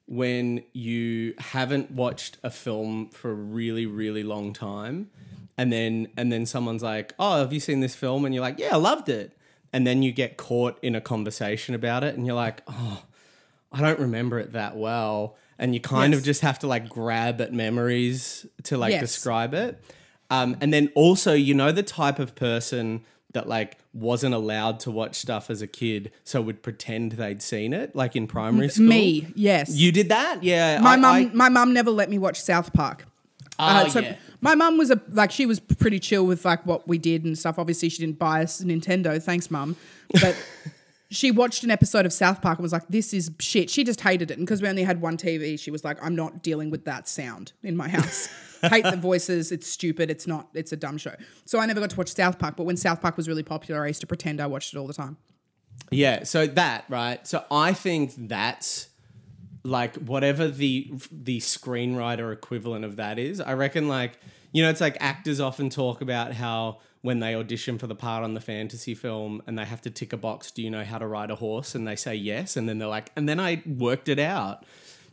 when 0.07 0.62
you 0.72 1.35
haven't 1.39 1.91
watched 1.91 2.39
a 2.43 2.51
film 2.51 3.09
for 3.11 3.30
a 3.30 3.35
really, 3.35 3.87
really 3.87 4.22
long 4.22 4.53
time, 4.53 5.11
and 5.57 5.72
then 5.72 6.09
and 6.16 6.32
then 6.32 6.45
someone's 6.47 6.82
like, 6.82 7.14
"Oh, 7.18 7.39
have 7.39 7.53
you 7.53 7.61
seen 7.61 7.80
this 7.80 7.95
film?" 7.95 8.24
and 8.24 8.35
you're 8.35 8.43
like, 8.43 8.59
"Yeah, 8.59 8.70
I 8.72 8.76
loved 8.76 9.09
it," 9.09 9.37
and 9.75 9.87
then 9.87 10.03
you 10.03 10.12
get 10.12 10.39
caught 10.39 10.79
in 10.83 10.95
a 10.95 11.01
conversation 11.03 11.75
about 11.75 12.03
it, 12.05 12.16
and 12.16 12.25
you're 12.27 12.37
like, 12.37 12.62
"Oh, 12.68 13.03
I 13.72 13.81
don't 13.83 13.99
remember 13.99 14.39
it 14.39 14.53
that 14.53 14.77
well," 14.77 15.37
and 15.59 15.75
you 15.75 15.81
kind 15.81 16.12
Yes. 16.12 16.20
of 16.20 16.25
just 16.25 16.41
have 16.43 16.59
to 16.61 16.66
like 16.66 16.89
grab 16.89 17.41
at 17.41 17.53
memories 17.53 18.47
to 18.62 18.79
like 18.79 18.93
Yes. 18.93 19.01
describe 19.03 19.53
it. 19.53 19.83
Um, 20.31 20.57
and 20.62 20.72
then 20.72 20.91
also, 20.95 21.35
you 21.35 21.53
know, 21.55 21.70
the 21.72 21.83
type 21.83 22.18
of 22.18 22.35
person 22.35 23.03
that 23.35 23.49
like 23.49 23.79
wasn't 23.93 24.33
allowed 24.33 24.79
to 24.81 24.91
watch 24.93 25.16
stuff 25.16 25.51
as 25.51 25.61
a 25.61 25.66
kid, 25.66 26.12
so 26.22 26.41
would 26.41 26.62
pretend 26.62 27.12
they'd 27.12 27.43
seen 27.43 27.72
it, 27.72 27.95
like 27.97 28.14
in 28.14 28.27
primary 28.29 28.68
school. 28.68 28.87
Me, 28.87 29.27
yes. 29.35 29.70
You 29.75 29.91
did 29.91 30.09
that? 30.09 30.43
Yeah. 30.45 30.79
my 30.81 30.93
I- 30.93 30.97
mum 30.97 31.14
I- 31.16 31.31
my 31.35 31.49
mum 31.49 31.72
never 31.75 31.91
let 31.91 32.09
me 32.09 32.16
watch 32.18 32.41
South 32.41 32.72
Park. 32.72 33.07
Oh, 33.59 33.89
so 33.89 34.01
yeah. 34.01 34.17
my 34.41 34.55
mum 34.55 34.79
was 34.79 34.91
a 34.91 35.01
like 35.11 35.31
she 35.31 35.47
was 35.47 35.61
pretty 35.61 36.01
chill 36.01 36.27
with 36.27 36.45
like 36.45 36.65
what 36.67 36.89
we 36.89 36.99
did 36.99 37.25
and 37.25 37.39
stuff. 37.39 37.59
Obviously, 37.59 37.89
she 37.89 37.99
didn't 37.99 38.19
buy 38.19 38.43
us 38.43 38.61
a 38.61 38.65
Nintendo. 38.65 39.23
Thanks, 39.23 39.51
mum. 39.51 39.77
But 40.13 40.37
she 41.11 41.31
watched 41.31 41.63
an 41.65 41.71
episode 41.71 42.07
of 42.07 42.13
South 42.13 42.43
Park 42.43 42.59
and 42.59 42.63
was 42.63 42.73
like, 42.73 42.89
"This 42.89 43.15
is 43.15 43.31
shit." 43.39 43.71
She 43.71 43.85
just 43.85 44.01
hated 44.01 44.31
it, 44.31 44.39
and 44.39 44.47
because 44.47 44.61
we 44.61 44.69
only 44.69 44.83
had 44.83 45.01
one 45.01 45.17
TV, 45.17 45.59
she 45.59 45.71
was 45.71 45.85
like, 45.85 46.03
"I'm 46.03 46.17
not 46.17 46.43
dealing 46.43 46.71
with 46.71 46.85
that 46.87 47.09
sound 47.09 47.53
in 47.63 47.77
my 47.77 47.89
house. 47.89 48.29
Hate 48.63 48.85
the 48.85 48.97
voices. 48.97 49.53
It's 49.53 49.67
stupid. 49.67 50.11
It's 50.11 50.27
not. 50.27 50.49
It's 50.55 50.73
a 50.73 50.77
dumb 50.77 50.99
show." 50.99 51.15
So 51.45 51.59
I 51.59 51.67
never 51.67 51.81
got 51.81 51.91
to 51.91 51.97
watch 51.97 52.13
South 52.13 52.39
Park. 52.39 52.57
But 52.57 52.65
when 52.65 52.77
South 52.77 53.01
Park 53.01 53.17
was 53.17 53.29
really 53.29 53.43
popular, 53.43 53.85
I 53.85 53.89
used 53.89 54.01
to 54.01 54.07
pretend 54.07 54.41
I 54.41 54.47
watched 54.47 54.75
it 54.75 54.79
all 54.79 54.87
the 54.87 54.95
time. 54.95 55.17
Yeah, 55.91 56.25
so 56.25 56.47
that, 56.47 56.85
right? 56.89 57.27
So 57.27 57.45
I 57.51 57.73
think 57.73 58.29
that's 58.29 58.89
like 59.65 59.97
whatever 59.97 60.47
the 60.47 60.93
the 61.11 61.41
screenwriter 61.41 62.33
equivalent 62.33 62.85
of 62.85 62.97
that 62.97 63.19
is. 63.19 63.41
I 63.41 63.55
reckon 63.55 63.89
like 63.89 64.19
you 64.53 64.62
know 64.62 64.71
it's 64.71 64.81
like 64.81 64.97
actors 65.01 65.41
often 65.41 65.71
talk 65.71 66.01
about 66.01 66.35
how 66.35 66.79
when 67.01 67.19
they 67.19 67.35
audition 67.35 67.77
for 67.77 67.87
the 67.87 67.95
part 67.95 68.25
on 68.25 68.33
the 68.33 68.41
fantasy 68.41 68.95
film 68.95 69.43
and 69.47 69.59
they 69.59 69.65
have 69.65 69.83
to 69.83 69.91
tick 69.91 70.15
a 70.15 70.17
box, 70.17 70.51
do 70.51 70.62
you 70.62 70.71
know 70.71 70.85
how 70.85 70.97
to 70.97 71.07
ride 71.07 71.31
a 71.31 71.35
horse? 71.35 71.75
And 71.75 71.87
they 71.87 71.97
say 71.97 72.15
yes, 72.15 72.57
and 72.57 72.67
then 72.67 72.79
they're 72.79 72.89
like, 72.89 73.11
and 73.15 73.29
then 73.29 73.39
I 73.39 73.62
worked 73.67 74.09
it 74.09 74.19
out. 74.19 74.65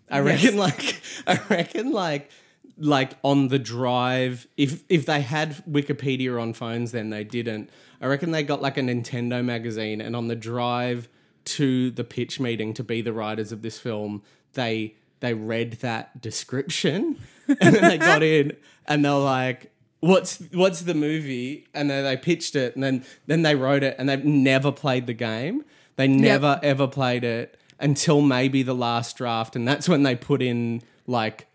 I 0.10 0.20
reckon 0.20 0.58
like 0.58 1.02
I 1.28 1.40
reckon 1.50 1.92
like 1.92 2.30
like 2.78 3.14
on 3.24 3.48
the 3.48 3.60
drive. 3.60 4.48
If 4.58 4.84
if 4.90 5.06
they 5.06 5.22
had 5.22 5.64
Wikipedia 5.66 6.42
on 6.42 6.54
phones, 6.54 6.92
then 6.92 7.10
they 7.10 7.24
didn't. 7.24 7.70
I 8.02 8.08
reckon 8.08 8.32
they 8.32 8.44
got 8.44 8.62
like 8.62 8.78
a 8.78 8.82
Nintendo 8.82 9.44
magazine, 9.44 10.02
and 10.02 10.16
on 10.16 10.28
the 10.28 10.36
drive 10.36 11.08
to 11.44 11.92
the 11.92 12.04
pitch 12.04 12.40
meeting 12.40 12.74
to 12.74 12.84
be 12.84 13.02
the 13.02 13.14
writers 13.14 13.52
of 13.52 13.62
this 13.62 13.80
film, 13.80 14.22
they 14.54 14.96
they 15.20 15.34
read 15.34 15.74
that 15.82 16.22
description, 16.22 17.18
and 17.48 17.76
then 17.76 17.82
they 17.84 17.98
got 17.98 18.24
in, 18.24 18.56
and 18.88 19.04
they're 19.06 19.14
like. 19.14 19.68
What's 20.04 20.40
what's 20.54 20.82
the 20.82 20.96
movie? 20.96 21.68
And 21.76 21.88
then 21.88 22.04
they 22.04 22.18
pitched 22.18 22.56
it, 22.56 22.74
and 22.74 22.84
then 22.84 23.06
then 23.28 23.44
they 23.44 23.54
wrote 23.54 23.84
it, 23.84 23.96
and 24.00 24.10
they've 24.10 24.26
never 24.26 24.72
played 24.72 25.06
the 25.06 25.14
game. 25.14 25.64
They 25.96 26.08
never 26.08 26.60
ever 26.64 26.88
played 26.88 27.24
it 27.24 27.56
until 27.80 28.22
maybe 28.22 28.64
the 28.64 28.74
last 28.74 29.16
draft, 29.16 29.56
and 29.56 29.68
that's 29.68 29.88
when 29.88 30.02
they 30.02 30.16
put 30.16 30.42
in 30.42 30.82
like 31.06 31.46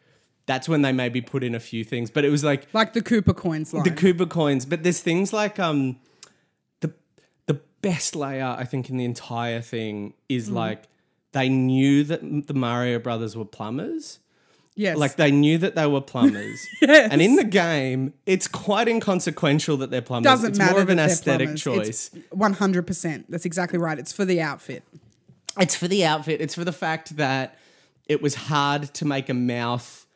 that's 0.47 0.69
when 0.69 0.83
they 0.83 0.93
maybe 0.93 1.21
put 1.21 1.43
in 1.43 1.57
a 1.57 1.59
few 1.59 1.83
things. 1.83 2.09
But 2.09 2.25
it 2.25 2.31
was 2.31 2.45
like 2.45 2.69
Like 2.73 2.93
the 2.93 3.03
Koopa 3.03 3.35
coins 3.37 3.75
line. 3.75 3.83
the 3.83 3.91
Koopa 3.91 4.31
coins. 4.31 4.65
But 4.65 4.85
there's 4.85 5.01
things 5.01 5.33
like 5.33 5.59
um 5.59 5.99
the 6.83 6.93
the 7.47 7.55
best 7.83 8.15
layout 8.15 8.61
I 8.61 8.65
think 8.65 8.89
in 8.91 8.97
the 8.97 9.05
entire 9.05 9.61
thing 9.61 10.15
is 10.29 10.49
like 10.51 10.85
they 11.37 11.49
knew 11.51 12.03
that 12.05 12.47
the 12.47 12.55
Mario 12.55 12.99
brothers 12.99 13.37
were 13.37 13.45
plumbers. 13.45 14.19
yes. 14.75 14.97
Like 14.97 15.17
they 15.17 15.31
knew 15.31 15.59
that 15.59 15.75
they 15.75 15.87
were 15.87 16.01
plumbers. 16.01 16.67
Yes. 16.81 17.11
And 17.13 17.21
in 17.21 17.37
the 17.37 17.45
game, 17.45 18.15
it's 18.25 18.49
quite 18.49 18.89
inconsequential 18.89 19.77
that 19.79 19.91
they're 19.91 20.01
plumbers. 20.01 20.31
doesn't 20.33 20.51
it's 20.51 20.59
matter. 20.59 20.73
more 20.73 20.83
of 20.83 20.89
an 20.89 20.99
aesthetic 20.99 21.49
plumbers. 21.61 21.63
choice. 21.63 22.11
One 22.31 22.55
hundred 22.55 22.87
percent. 22.87 23.31
That's 23.31 23.45
exactly 23.45 23.79
right. 23.79 23.99
It's 23.99 24.13
for 24.13 24.25
the 24.25 24.41
outfit. 24.41 24.83
It's 25.61 25.75
for 25.75 25.89
the 25.89 26.05
outfit. 26.07 26.41
It's 26.41 26.55
for 26.55 26.65
the 26.65 26.73
fact 26.73 27.17
that 27.17 27.59
it 28.07 28.23
was 28.23 28.35
hard 28.35 28.83
to 28.95 29.05
make 29.05 29.29
a 29.29 29.35
mouth 29.35 30.07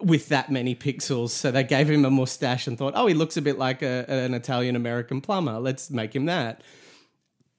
with 0.00 0.28
that 0.28 0.50
many 0.50 0.74
pixels. 0.74 1.30
So 1.30 1.50
they 1.50 1.64
gave 1.64 1.88
him 1.90 2.04
a 2.04 2.10
mustache 2.10 2.66
and 2.66 2.76
thought, 2.76 2.92
oh, 2.96 3.06
he 3.06 3.14
looks 3.14 3.36
a 3.38 3.42
bit 3.42 3.56
like 3.58 3.80
a, 3.82 4.04
an 4.08 4.34
Italian 4.34 4.76
American 4.76 5.20
plumber. 5.22 5.58
Let's 5.58 5.90
make 5.90 6.14
him 6.14 6.26
that. 6.26 6.62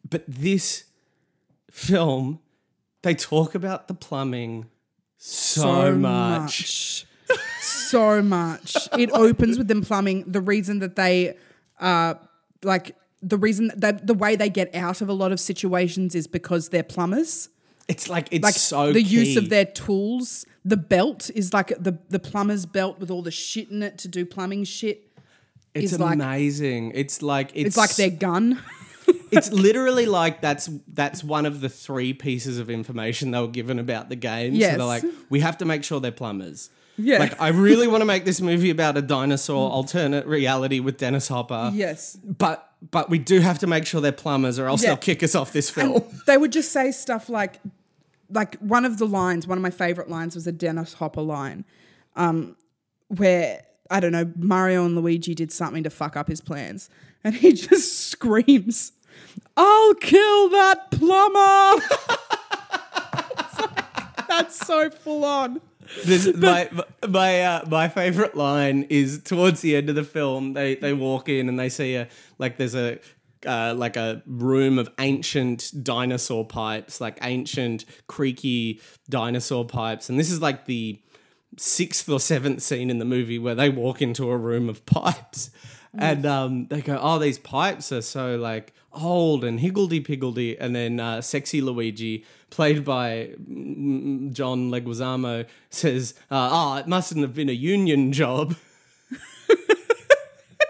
But 0.07 0.23
this 0.27 0.83
film, 1.71 2.39
they 3.01 3.13
talk 3.15 3.55
about 3.55 3.87
the 3.87 3.93
plumbing 3.93 4.65
so, 5.17 5.95
much. 5.95 5.95
much. 5.99 7.05
so 7.61 8.21
much. 8.21 8.87
It 8.97 9.11
opens 9.11 9.57
with 9.57 9.67
them 9.67 9.81
plumbing. 9.81 10.25
The 10.27 10.41
reason 10.41 10.79
that 10.79 10.95
they, 10.95 11.37
uh, 11.79 12.15
like 12.63 12.95
the 13.21 13.37
reason 13.37 13.71
that 13.75 14.05
the 14.07 14.13
way 14.13 14.35
they 14.35 14.49
get 14.49 14.73
out 14.75 15.01
of 15.01 15.09
a 15.09 15.13
lot 15.13 15.31
of 15.31 15.39
situations 15.39 16.15
is 16.15 16.27
because 16.27 16.69
they're 16.69 16.83
plumbers. 16.83 17.49
It's 17.87 18.09
like 18.09 18.27
it's 18.31 18.43
Like 18.43 18.53
so 18.55 18.91
the 18.91 19.01
use 19.01 19.37
of 19.37 19.49
their 19.49 19.65
tools. 19.65 20.45
The 20.65 20.77
belt 20.77 21.29
is 21.33 21.53
like 21.53 21.69
the 21.79 21.97
the 22.09 22.19
plumber's 22.19 22.65
belt 22.65 22.99
with 22.99 23.09
all 23.09 23.21
the 23.21 23.31
shit 23.31 23.69
in 23.71 23.81
it 23.81 23.97
to 23.99 24.07
do 24.07 24.25
plumbing 24.25 24.65
shit. 24.65 25.03
It's 25.73 25.93
is 25.93 25.99
like- 25.99 26.15
amazing. 26.15 26.91
it's 26.95 27.21
like 27.21 27.51
it's, 27.53 27.67
It's 27.69 27.77
like 27.77 27.95
their 27.95 28.09
gun. 28.09 28.61
it's 29.31 29.51
literally 29.51 30.05
like 30.05 30.41
that's 30.41 30.69
that's 30.93 31.23
one 31.23 31.45
of 31.45 31.61
the 31.61 31.69
three 31.69 32.13
pieces 32.13 32.57
of 32.59 32.69
information 32.69 33.31
they 33.31 33.39
were 33.39 33.47
given 33.47 33.79
about 33.79 34.09
the 34.09 34.15
game. 34.15 34.53
So 34.53 34.59
Yes. 34.59 34.77
they're 34.77 34.85
like, 34.85 35.03
we 35.29 35.39
have 35.41 35.57
to 35.59 35.65
make 35.65 35.83
sure 35.83 35.99
they're 35.99 36.11
plumbers. 36.11 36.69
Yeah. 36.97 37.19
Like 37.19 37.39
I 37.39 37.49
really 37.49 37.87
want 37.87 38.01
to 38.01 38.05
make 38.05 38.25
this 38.25 38.41
movie 38.41 38.69
about 38.71 38.97
a 38.97 39.01
dinosaur 39.01 39.69
alternate 39.69 40.25
reality 40.25 40.79
with 40.79 40.97
Dennis 40.97 41.27
Hopper. 41.27 41.71
yes. 41.73 42.15
But 42.23 42.63
but 42.91 43.09
we 43.09 43.17
do 43.19 43.39
have 43.39 43.59
to 43.59 43.67
make 43.67 43.85
sure 43.85 44.01
they're 44.01 44.11
plumbers 44.11 44.59
or 44.59 44.67
else 44.67 44.81
Yeah. 44.83 44.89
they'll 44.89 44.97
kick 44.97 45.21
us 45.23 45.35
off 45.35 45.51
this 45.53 45.69
film. 45.69 46.03
they 46.25 46.37
would 46.37 46.51
just 46.51 46.71
say 46.71 46.91
stuff 46.91 47.27
like 47.29 47.59
like 48.29 48.55
one 48.59 48.83
of 48.85 48.97
the 48.97 49.05
lines 49.07 49.47
one 49.47 49.57
of 49.57 49.61
my 49.61 49.69
favorite 49.69 50.09
lines 50.09 50.35
was 50.35 50.45
a 50.47 50.51
dennis 50.51 50.93
hopper 50.93 51.21
line 51.21 51.63
um, 52.17 52.55
where 53.07 53.63
i 53.89 53.99
don't 54.01 54.11
know 54.11 54.29
mario 54.37 54.83
and 54.85 54.95
luigi 54.95 55.33
did 55.33 55.49
something 55.51 55.81
to 55.83 55.89
fuck 55.89 56.17
up 56.17 56.27
his 56.27 56.41
plans 56.41 56.89
and 57.23 57.35
he 57.35 57.53
just 57.67 58.09
screams 58.09 58.91
i'll 59.55 59.93
kill 59.95 60.49
that 60.49 60.91
plumber 60.91 61.81
like, 63.59 64.27
that's 64.27 64.55
so 64.55 64.89
full 64.89 65.25
on 65.25 65.61
This, 66.05 66.33
my 66.35 66.69
my 67.07 67.41
uh, 67.41 67.65
my 67.67 67.87
favorite 67.87 68.35
line 68.35 68.83
is 68.89 69.21
towards 69.23 69.61
the 69.61 69.75
end 69.75 69.89
of 69.89 69.95
the 69.95 70.03
film. 70.03 70.53
They 70.53 70.75
they 70.75 70.91
walk 70.93 71.29
in 71.29 71.47
and 71.47 71.57
they 71.57 71.69
see 71.69 71.95
a 71.95 72.09
like 72.37 72.57
there's 72.57 72.75
a 72.75 72.99
uh, 73.45 73.73
like 73.75 73.95
a 73.95 74.21
room 74.25 74.79
of 74.79 74.89
ancient 74.99 75.71
dinosaur 75.83 76.45
pipes, 76.45 76.99
like 76.99 77.17
ancient 77.21 77.85
creaky 78.07 78.81
dinosaur 79.09 79.63
pipes, 79.65 80.09
and 80.09 80.19
this 80.19 80.29
is 80.29 80.41
like 80.41 80.65
the 80.65 80.99
sixth 81.57 82.09
or 82.09 82.19
seventh 82.19 82.61
scene 82.61 82.89
in 82.89 82.99
the 82.99 83.05
movie 83.05 83.39
where 83.39 83.55
they 83.55 83.69
walk 83.69 84.01
into 84.01 84.29
a 84.29 84.37
room 84.37 84.69
of 84.69 84.85
pipes. 84.85 85.49
And 85.99 86.27
um, 86.27 86.67
they 86.67 86.81
go, 86.81 86.99
oh, 87.01 87.17
these 87.17 87.39
pipes 87.39 87.91
are 87.91 88.03
so 88.03 88.35
like 88.35 88.73
old 89.01 89.43
and 89.43 89.59
higgledy 89.59 89.99
piggledy. 89.99 90.57
And 90.57 90.75
then 90.75 90.99
uh, 90.99 91.21
sexy 91.21 91.61
Luigi, 91.61 92.25
played 92.49 92.83
by 92.83 93.31
John 93.37 94.69
Leguizamo, 94.71 95.45
says, 95.69 96.13
uh, 96.31 96.49
oh, 96.51 96.77
it 96.77 96.87
mustn't 96.87 97.21
have 97.21 97.33
been 97.33 97.49
a 97.49 97.53
union 97.53 98.11
job. 98.11 98.55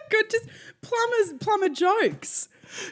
good 0.09 0.29
just 0.29 0.47
plumbers 0.81 1.33
plumber 1.39 1.69
jokes 1.69 2.49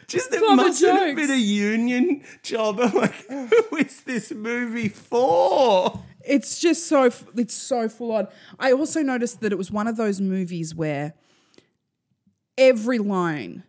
Just 0.07 0.33
it 0.33 0.39
Plumber 0.39 0.63
mustn't 0.63 0.99
have 0.99 1.15
been 1.15 1.31
a 1.31 1.36
union 1.36 2.23
job. 2.43 2.79
I'm 2.79 2.93
like, 2.93 3.13
who 3.29 3.77
is 3.77 4.01
this 4.01 4.31
movie 4.31 4.89
for? 4.89 6.01
it's 6.25 6.59
just 6.59 6.88
so 6.88 7.11
it's 7.36 7.53
so 7.53 7.88
full 7.88 8.11
on. 8.11 8.27
I 8.59 8.71
also 8.71 9.01
noticed 9.01 9.41
that 9.41 9.51
it 9.51 9.57
was 9.57 9.71
one 9.71 9.88
of 9.88 9.97
those 9.97 10.19
movies 10.19 10.73
where 10.73 11.13
every 12.57 12.97
line 12.97 13.63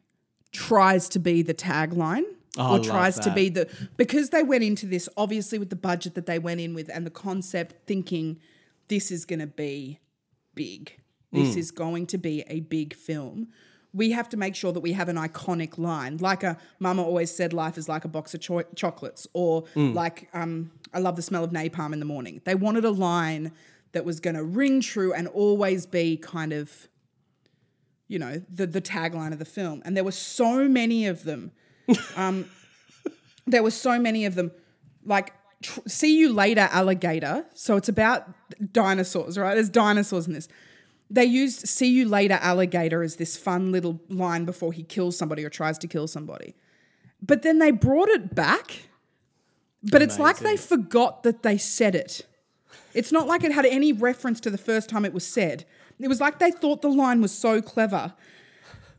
tries 0.56 1.08
to 1.10 1.18
be 1.18 1.42
the 1.42 1.54
tagline 1.54 2.24
Oh, 2.58 2.76
or 2.76 2.78
tries 2.82 3.18
to 3.20 3.30
be 3.34 3.50
the 3.50 3.68
because 3.98 4.30
they 4.30 4.42
went 4.42 4.64
into 4.64 4.86
this 4.86 5.08
obviously 5.16 5.58
with 5.58 5.68
the 5.68 5.76
budget 5.90 6.14
that 6.14 6.24
they 6.24 6.38
went 6.38 6.58
in 6.60 6.72
with 6.74 6.88
and 6.88 7.04
the 7.04 7.10
concept 7.10 7.74
thinking 7.86 8.38
this 8.88 9.10
is 9.10 9.26
going 9.26 9.40
to 9.40 9.46
be 9.46 9.98
big. 10.54 10.82
This 11.32 11.54
Mm. 11.54 11.58
is 11.58 11.70
going 11.70 12.06
to 12.06 12.18
be 12.18 12.44
a 12.48 12.60
big 12.60 12.94
film. 12.94 13.48
We 13.92 14.12
have 14.12 14.28
to 14.30 14.36
make 14.38 14.54
sure 14.54 14.72
that 14.72 14.80
we 14.80 14.92
have 14.92 15.08
an 15.10 15.16
iconic 15.16 15.76
line, 15.76 16.16
like 16.18 16.42
a 16.42 16.56
Mama 16.78 17.02
always 17.02 17.30
said, 17.30 17.52
"Life 17.52 17.76
is 17.78 17.88
like 17.88 18.04
a 18.04 18.08
box 18.08 18.32
of 18.34 18.40
cho- 18.40 18.62
chocolates," 18.74 19.26
or 19.34 19.64
Mm. 19.74 19.94
like 19.94 20.28
um, 20.32 20.70
"I 20.94 20.98
love 21.00 21.16
the 21.16 21.22
smell 21.22 21.44
of 21.44 21.50
napalm 21.50 21.92
in 21.92 21.98
the 21.98 22.04
morning." 22.14 22.40
They 22.44 22.54
wanted 22.54 22.84
a 22.84 22.90
line 22.90 23.52
that 23.92 24.04
was 24.04 24.18
going 24.20 24.36
to 24.36 24.44
ring 24.44 24.80
true 24.80 25.12
and 25.12 25.26
always 25.28 25.84
be 25.86 26.16
kind 26.16 26.52
of, 26.52 26.88
you 28.08 28.18
know, 28.18 28.42
the 28.52 28.66
the 28.66 28.80
tagline 28.80 29.32
of 29.32 29.38
the 29.38 29.44
film. 29.44 29.82
And 29.84 29.96
there 29.96 30.04
were 30.04 30.12
so 30.12 30.68
many 30.68 31.06
of 31.06 31.24
them. 31.24 31.52
Um, 32.16 32.50
there 33.46 33.62
were 33.62 33.70
so 33.70 33.98
many 33.98 34.24
of 34.24 34.34
them, 34.34 34.50
like. 35.04 35.32
Tr- 35.62 35.80
see 35.86 36.18
you 36.18 36.34
later, 36.34 36.68
alligator. 36.70 37.46
So 37.54 37.76
it's 37.76 37.88
about 37.88 38.28
dinosaurs, 38.72 39.38
right? 39.38 39.54
There's 39.54 39.70
dinosaurs 39.70 40.26
in 40.26 40.34
this 40.34 40.48
they 41.10 41.24
used 41.24 41.66
see 41.66 41.88
you 41.88 42.08
later 42.08 42.38
alligator 42.40 43.02
as 43.02 43.16
this 43.16 43.36
fun 43.36 43.72
little 43.72 44.00
line 44.08 44.44
before 44.44 44.72
he 44.72 44.82
kills 44.82 45.16
somebody 45.16 45.44
or 45.44 45.50
tries 45.50 45.78
to 45.78 45.86
kill 45.86 46.06
somebody 46.06 46.54
but 47.22 47.42
then 47.42 47.58
they 47.58 47.70
brought 47.70 48.08
it 48.08 48.34
back 48.34 48.88
but 49.82 50.02
it's 50.02 50.18
like 50.18 50.38
they 50.38 50.56
forgot 50.56 51.22
that 51.22 51.42
they 51.42 51.56
said 51.56 51.94
it 51.94 52.26
it's 52.92 53.12
not 53.12 53.26
like 53.26 53.44
it 53.44 53.52
had 53.52 53.66
any 53.66 53.92
reference 53.92 54.40
to 54.40 54.50
the 54.50 54.58
first 54.58 54.88
time 54.88 55.04
it 55.04 55.12
was 55.12 55.26
said 55.26 55.64
it 55.98 56.08
was 56.08 56.20
like 56.20 56.38
they 56.38 56.50
thought 56.50 56.82
the 56.82 56.88
line 56.88 57.20
was 57.20 57.32
so 57.32 57.60
clever 57.62 58.14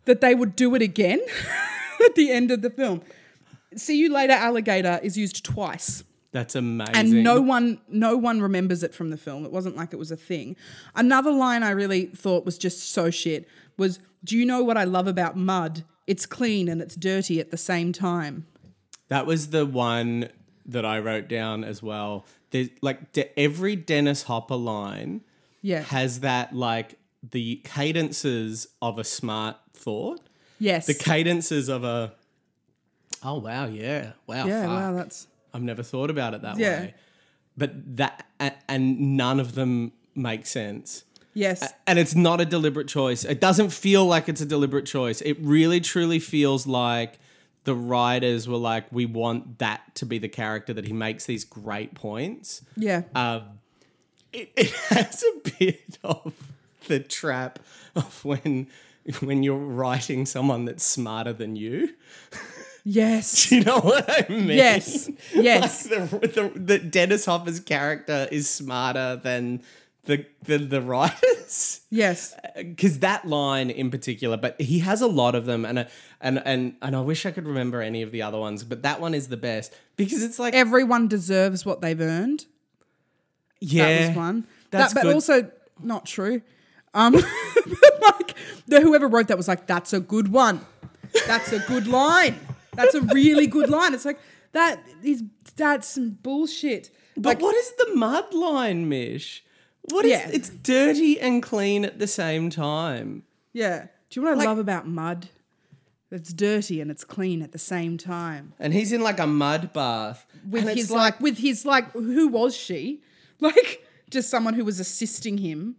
that 0.05 0.21
they 0.21 0.33
would 0.33 0.55
do 0.55 0.73
it 0.75 0.81
again 0.81 1.19
at 2.05 2.15
the 2.15 2.31
end 2.31 2.51
of 2.51 2.61
the 2.61 2.69
film. 2.69 3.01
See 3.75 3.97
you 3.97 4.11
later 4.11 4.33
alligator 4.33 4.99
is 5.03 5.17
used 5.17 5.43
twice. 5.43 6.03
That's 6.31 6.55
amazing. 6.55 6.95
and 6.95 7.23
no 7.23 7.41
one 7.41 7.79
no 7.87 8.17
one 8.17 8.41
remembers 8.41 8.83
it 8.83 8.93
from 8.93 9.09
the 9.09 9.17
film. 9.17 9.45
It 9.45 9.51
wasn't 9.51 9.75
like 9.75 9.93
it 9.93 9.97
was 9.97 10.11
a 10.11 10.17
thing. 10.17 10.55
Another 10.95 11.31
line 11.31 11.63
i 11.63 11.69
really 11.71 12.07
thought 12.07 12.45
was 12.45 12.57
just 12.57 12.91
so 12.91 13.09
shit 13.09 13.47
was 13.77 13.99
do 14.23 14.37
you 14.37 14.45
know 14.45 14.63
what 14.63 14.77
i 14.77 14.83
love 14.83 15.07
about 15.07 15.37
mud? 15.37 15.83
It's 16.05 16.25
clean 16.25 16.67
and 16.69 16.81
it's 16.81 16.95
dirty 16.95 17.39
at 17.39 17.51
the 17.51 17.57
same 17.57 17.91
time. 17.91 18.45
That 19.09 19.25
was 19.25 19.49
the 19.49 19.65
one 19.65 20.29
that 20.65 20.85
I 20.85 20.99
wrote 20.99 21.27
down 21.27 21.63
as 21.63 21.81
well. 21.81 22.25
There's 22.51 22.69
like 22.81 23.13
de- 23.13 23.37
every 23.39 23.75
Dennis 23.75 24.23
Hopper 24.23 24.55
line 24.55 25.21
yeah 25.71 25.81
has 25.97 26.11
that 26.21 26.55
like 26.55 26.89
the 27.37 27.47
cadences 27.63 28.67
of 28.81 28.93
a 28.99 29.03
smart 29.03 29.55
thought, 29.73 30.21
yes 30.59 30.85
the 30.87 30.93
cadences 30.93 31.67
of 31.69 31.83
a 31.83 32.13
oh 33.23 33.39
wow 33.39 33.65
yeah 33.65 34.11
wow 34.27 34.45
yeah 34.45 34.61
fuck. 34.61 34.69
wow 34.69 34.93
that's 34.93 35.27
I've 35.53 35.63
never 35.63 35.83
thought 35.83 36.09
about 36.09 36.33
it 36.35 36.41
that 36.43 36.57
Yeah. 36.57 36.79
way, 36.81 36.93
but 37.55 37.71
that 37.97 38.25
and 38.69 39.17
none 39.17 39.39
of 39.39 39.55
them 39.55 39.91
make 40.13 40.45
sense. 40.45 41.03
yes 41.33 41.59
And 41.87 41.97
it's 41.97 42.15
not 42.15 42.39
a 42.41 42.45
deliberate 42.45 42.87
choice. 42.87 43.23
It 43.25 43.39
doesn't 43.39 43.71
feel 43.71 44.05
like 44.05 44.29
it's 44.29 44.41
a 44.41 44.45
deliberate 44.45 44.85
choice. 44.85 45.21
It 45.21 45.37
really 45.39 45.79
truly 45.79 46.19
feels 46.19 46.67
like 46.67 47.17
the 47.63 47.73
writers 47.75 48.47
were 48.47 48.57
like, 48.57 48.85
we 48.91 49.05
want 49.05 49.59
that 49.59 49.81
to 49.95 50.05
be 50.05 50.17
the 50.19 50.29
character 50.29 50.73
that 50.73 50.85
he 50.85 50.93
makes 50.93 51.25
these 51.25 51.43
great 51.45 51.91
points. 51.95 52.61
yeah 52.75 53.01
Um, 53.15 53.41
it, 54.37 54.51
it 54.55 54.71
has 54.89 55.23
a 55.23 55.49
bit 55.59 55.97
of 56.03 56.33
the 56.87 56.99
trap 56.99 57.59
of 57.95 58.23
when 58.23 58.67
when 59.21 59.41
you're 59.41 59.57
writing 59.57 60.25
someone 60.25 60.65
that's 60.65 60.83
smarter 60.83 61.33
than 61.33 61.55
you. 61.55 61.93
Yes. 62.83 63.45
Do 63.49 63.57
you 63.57 63.63
know 63.63 63.79
what 63.79 64.05
I 64.09 64.31
mean? 64.31 64.49
Yes. 64.49 65.09
Yes. 65.33 65.89
Like 65.89 66.21
the, 66.21 66.27
the, 66.27 66.59
the 66.59 66.79
Dennis 66.79 67.25
Hopper's 67.25 67.59
character 67.59 68.27
is 68.31 68.49
smarter 68.49 69.19
than 69.21 69.61
the 70.05 70.25
the, 70.43 70.57
the 70.57 70.81
writers. 70.81 71.81
Yes. 71.89 72.33
Uh, 72.33 72.63
because 72.63 72.99
that 72.99 73.25
line 73.25 73.69
in 73.69 73.91
particular, 73.91 74.37
but 74.37 74.59
he 74.61 74.79
has 74.79 75.01
a 75.01 75.07
lot 75.07 75.35
of 75.35 75.45
them, 75.45 75.65
and 75.65 75.79
a, 75.79 75.87
and 76.21 76.41
and 76.45 76.75
and 76.81 76.95
I 76.95 77.01
wish 77.01 77.25
I 77.25 77.31
could 77.31 77.47
remember 77.47 77.81
any 77.81 78.01
of 78.03 78.11
the 78.11 78.21
other 78.21 78.37
ones, 78.39 78.63
but 78.63 78.83
that 78.83 79.01
one 79.01 79.13
is 79.13 79.27
the 79.29 79.37
best 79.37 79.73
because 79.95 80.23
it's 80.23 80.39
like 80.39 80.53
Everyone 80.53 81.07
deserves 81.07 81.65
what 81.65 81.81
they've 81.81 81.99
earned. 81.99 82.45
Yeah, 83.59 83.85
That 83.99 84.07
was 84.09 84.17
one. 84.17 84.47
That's 84.71 84.93
that, 84.93 84.99
but 85.01 85.07
good. 85.07 85.13
also 85.15 85.51
not 85.81 86.05
true. 86.05 86.41
Um, 86.93 87.13
like 88.01 88.35
the 88.67 88.81
whoever 88.81 89.07
wrote 89.07 89.27
that 89.27 89.37
was 89.37 89.47
like, 89.47 89.67
"That's 89.67 89.93
a 89.93 89.99
good 89.99 90.29
one. 90.29 90.61
That's 91.27 91.51
a 91.51 91.59
good 91.59 91.87
line. 91.87 92.39
That's 92.73 92.95
a 92.95 93.01
really 93.01 93.47
good 93.47 93.69
line." 93.69 93.93
It's 93.93 94.05
like 94.05 94.19
that 94.53 94.79
is 95.03 95.23
that's 95.55 95.87
some 95.87 96.11
bullshit. 96.11 96.89
But 97.15 97.25
like, 97.37 97.41
what 97.41 97.55
is 97.55 97.71
the 97.77 97.95
mud 97.95 98.33
line, 98.33 98.87
Mish? 98.89 99.43
What 99.89 100.05
is 100.05 100.11
Yeah. 100.11 100.29
it's 100.31 100.49
dirty 100.49 101.19
and 101.19 101.41
clean 101.41 101.85
at 101.85 101.97
the 101.99 102.07
same 102.07 102.49
time. 102.49 103.23
Yeah. 103.53 103.87
Do 104.09 104.19
you 104.19 104.23
know 104.23 104.29
what 104.31 104.35
I 104.35 104.39
Like- 104.39 104.47
love 104.47 104.59
about 104.59 104.87
mud? 104.87 105.29
It's 106.09 106.31
dirty 106.31 106.79
and 106.79 106.89
it's 106.89 107.03
clean 107.03 107.41
at 107.41 107.51
the 107.51 107.59
same 107.59 107.97
time. 107.97 108.53
And 108.59 108.73
he's 108.73 108.91
in 108.93 109.01
like 109.01 109.19
a 109.19 109.27
mud 109.27 109.73
bath 109.73 110.25
With 110.49 110.67
his 110.69 110.89
like, 110.89 111.19
with 111.19 111.37
his 111.39 111.65
like, 111.65 111.91
who 111.91 112.27
was 112.29 112.55
she? 112.55 113.01
Like 113.41 113.85
just 114.09 114.29
someone 114.29 114.53
who 114.55 114.65
was 114.65 114.79
assisting 114.79 115.37
him. 115.37 115.75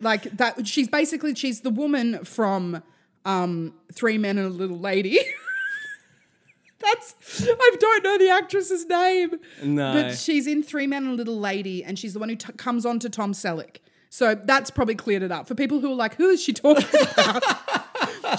like 0.00 0.24
that. 0.36 0.66
She's 0.66 0.88
basically 0.88 1.34
she's 1.34 1.60
the 1.62 1.70
woman 1.70 2.24
from 2.24 2.82
um, 3.24 3.72
Three 3.92 4.18
Men 4.18 4.36
and 4.38 4.46
a 4.48 4.50
Little 4.50 4.78
Lady. 4.78 5.18
That's 6.80 7.14
I 7.48 7.76
don't 7.80 8.04
know 8.04 8.18
the 8.18 8.28
actress's 8.30 8.84
name. 8.86 9.36
No. 9.62 9.94
but 9.94 10.18
she's 10.18 10.46
in 10.46 10.62
Three 10.62 10.86
Men 10.86 11.04
and 11.04 11.12
a 11.12 11.16
Little 11.16 11.38
Lady, 11.38 11.82
and 11.82 11.98
she's 11.98 12.12
the 12.12 12.18
one 12.18 12.28
who 12.28 12.36
t- 12.36 12.52
comes 12.54 12.84
on 12.84 12.98
to 13.00 13.08
Tom 13.08 13.32
Selleck. 13.32 13.76
So 14.10 14.34
that's 14.34 14.70
probably 14.70 14.94
cleared 14.94 15.22
it 15.22 15.32
up 15.32 15.48
for 15.48 15.54
people 15.54 15.80
who 15.80 15.90
are 15.90 15.96
like, 15.96 16.14
who 16.16 16.28
is 16.28 16.42
she 16.42 16.52
talking 16.52 16.84
about? 17.16 17.42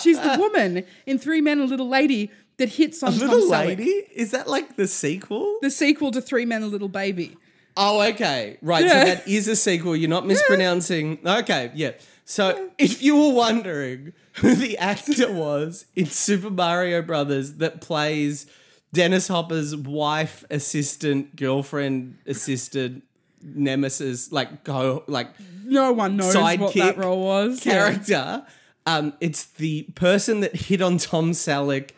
she's 0.01 0.19
the 0.19 0.37
woman 0.39 0.85
in 1.05 1.17
Three 1.17 1.41
Men 1.41 1.59
and 1.59 1.67
a 1.67 1.69
Little 1.71 1.89
Lady 1.89 2.29
that 2.57 2.69
hits 2.69 3.01
on 3.03 3.17
little 3.17 3.39
Tom 3.41 3.49
Selleck. 3.51 3.65
lady. 3.77 3.89
Is 4.13 4.31
that 4.31 4.47
like 4.47 4.75
the 4.77 4.87
sequel? 4.87 5.57
The 5.61 5.71
sequel 5.71 6.11
to 6.11 6.21
Three 6.21 6.45
Men 6.45 6.57
and 6.61 6.65
a 6.65 6.71
Little 6.71 6.87
Baby. 6.87 7.35
Oh, 7.77 8.01
okay. 8.09 8.57
Right. 8.61 8.85
Yeah. 8.85 8.91
So 8.91 9.05
that 9.05 9.27
is 9.27 9.47
a 9.47 9.55
sequel. 9.55 9.95
You're 9.95 10.09
not 10.09 10.25
mispronouncing. 10.25 11.19
Okay. 11.25 11.71
Yeah. 11.75 11.91
So 12.25 12.71
if 12.77 13.01
you 13.01 13.15
were 13.15 13.33
wondering 13.33 14.13
who 14.33 14.55
the 14.55 14.77
actor 14.77 15.31
was 15.31 15.85
in 15.95 16.07
Super 16.07 16.49
Mario 16.49 17.01
Brothers 17.01 17.55
that 17.55 17.81
plays 17.81 18.47
Dennis 18.93 19.27
Hopper's 19.27 19.75
wife, 19.75 20.43
assistant, 20.49 21.35
girlfriend, 21.35 22.17
assistant, 22.25 23.03
nemesis, 23.43 24.31
like 24.31 24.63
go, 24.63 25.03
like 25.07 25.27
No 25.63 25.91
one 25.93 26.17
knows 26.17 26.35
what 26.35 26.73
that 26.75 26.97
role 26.97 27.23
was. 27.23 27.65
Yeah. 27.65 27.73
character, 27.73 28.45
um, 28.85 29.13
it's 29.19 29.45
the 29.45 29.83
person 29.95 30.39
that 30.41 30.55
hit 30.55 30.81
on 30.81 30.97
Tom 30.97 31.31
Selleck 31.31 31.91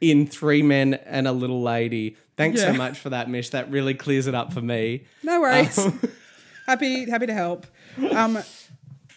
in 0.00 0.26
Three 0.26 0.62
Men 0.62 0.94
and 0.94 1.26
a 1.26 1.32
Little 1.32 1.62
Lady. 1.62 2.16
Thanks 2.36 2.60
so 2.60 2.72
much 2.72 2.98
for 2.98 3.10
that, 3.10 3.30
Mish. 3.30 3.50
That 3.50 3.70
really 3.70 3.94
clears 3.94 4.26
it 4.26 4.34
up 4.34 4.52
for 4.52 4.60
me. 4.60 5.04
No 5.22 5.40
worries. 5.40 5.78
Um, 5.78 6.00
happy, 6.66 7.08
happy 7.08 7.26
to 7.26 7.34
help. 7.34 7.66
Um, 8.10 8.38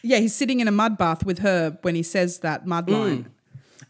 yeah, 0.04 0.18
he's 0.18 0.36
sitting 0.36 0.60
in 0.60 0.68
a 0.68 0.72
mud 0.72 0.98
bath 0.98 1.26
with 1.26 1.40
her 1.40 1.78
when 1.82 1.96
he 1.96 2.04
says 2.04 2.40
that 2.40 2.68
mud 2.68 2.88
mm. 2.88 2.94
line. 2.94 3.30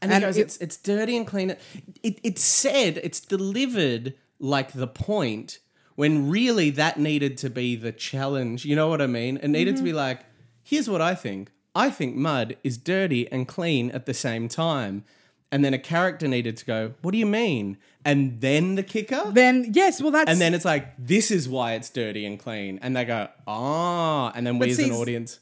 And, 0.02 0.12
And 0.12 0.24
he 0.24 0.28
goes, 0.28 0.38
it- 0.38 0.42
it's 0.42 0.58
it's 0.58 0.78
dirty 0.78 1.18
and 1.18 1.28
clean. 1.28 1.56
It, 2.04 2.20
it's 2.24 2.44
said, 2.44 3.00
it's 3.04 3.20
delivered 3.20 4.14
like 4.40 4.72
the 4.72 4.88
point 4.88 5.60
when 5.96 6.30
really 6.30 6.70
that 6.70 7.00
needed 7.00 7.38
to 7.40 7.50
be 7.50 7.76
the 7.76 7.92
challenge. 7.92 8.66
You 8.66 8.76
know 8.76 8.88
what 8.88 9.02
I 9.02 9.08
mean? 9.08 9.38
It 9.38 9.48
needed 9.48 9.72
to 9.72 9.78
mm-hmm. 9.78 9.86
be 9.86 9.94
like, 9.94 10.22
here's 10.64 10.90
what 10.90 11.02
I 11.02 11.16
think. 11.16 11.52
I 11.76 11.90
think 11.90 12.16
mud 12.16 12.56
is 12.64 12.78
dirty 12.78 13.32
and 13.32 13.48
clean 13.48 13.92
at 13.92 14.06
the 14.06 14.14
same 14.14 14.48
time. 14.48 15.04
And 15.52 15.64
then 15.64 15.74
a 15.74 15.80
character 15.80 16.28
needed 16.28 16.58
to 16.58 16.66
go, 16.66 16.94
what 17.02 17.12
do 17.12 17.18
you 17.18 17.26
mean? 17.26 17.78
And 18.08 18.40
then 18.40 18.76
the 18.76 18.84
kicker? 18.84 19.32
Then 19.34 19.72
yes, 19.74 20.02
well 20.02 20.12
that's 20.12 20.32
and 20.32 20.40
then 20.40 20.54
it's 20.54 20.64
like, 20.64 20.94
this 20.98 21.30
is 21.30 21.50
why 21.50 21.74
it's 21.74 21.90
dirty 21.90 22.26
and 22.26 22.40
clean. 22.40 22.80
And 22.82 22.96
they 22.96 23.04
go, 23.04 23.28
ah. 23.46 24.32
And 24.34 24.48
then 24.48 24.60
we 24.60 24.68
But 24.68 24.70
as 24.70 24.78
see, 24.78 24.86
an 24.86 24.92
audience. 24.92 25.40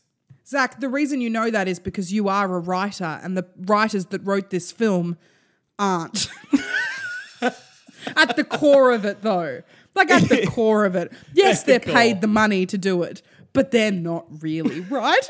Zach. 0.48 0.80
The 0.80 0.90
reason 0.90 1.22
you 1.22 1.30
know 1.30 1.52
that 1.52 1.68
is 1.68 1.80
because 1.80 2.12
you 2.12 2.28
are 2.28 2.56
a 2.56 2.60
writer, 2.60 3.20
and 3.22 3.38
the 3.38 3.46
writers 3.56 4.08
that 4.08 4.26
wrote 4.26 4.50
this 4.50 4.72
film 4.72 5.18
aren't. 5.78 6.28
at 7.42 8.36
the 8.36 8.44
core 8.44 8.92
of 8.92 9.06
it, 9.06 9.22
though, 9.22 9.62
like 9.94 10.10
at 10.10 10.28
the 10.28 10.48
core 10.48 10.86
of 10.86 10.96
it, 10.96 11.12
yes, 11.34 11.62
At 11.62 11.66
the 11.66 11.72
they're 11.72 11.94
paid 11.96 12.22
the 12.22 12.28
money 12.28 12.66
to 12.66 12.80
do 12.80 13.04
it, 13.04 13.22
but 13.54 13.70
they're 13.70 13.92
not 13.92 14.26
really 14.42 14.80
writers. 14.90 15.28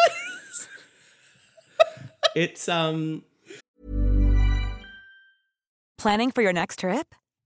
It's 2.34 2.70
um 2.70 3.24
Planning 5.98 6.32
for 6.32 6.42
your 6.42 6.54
next 6.54 6.80
trip? 6.80 7.16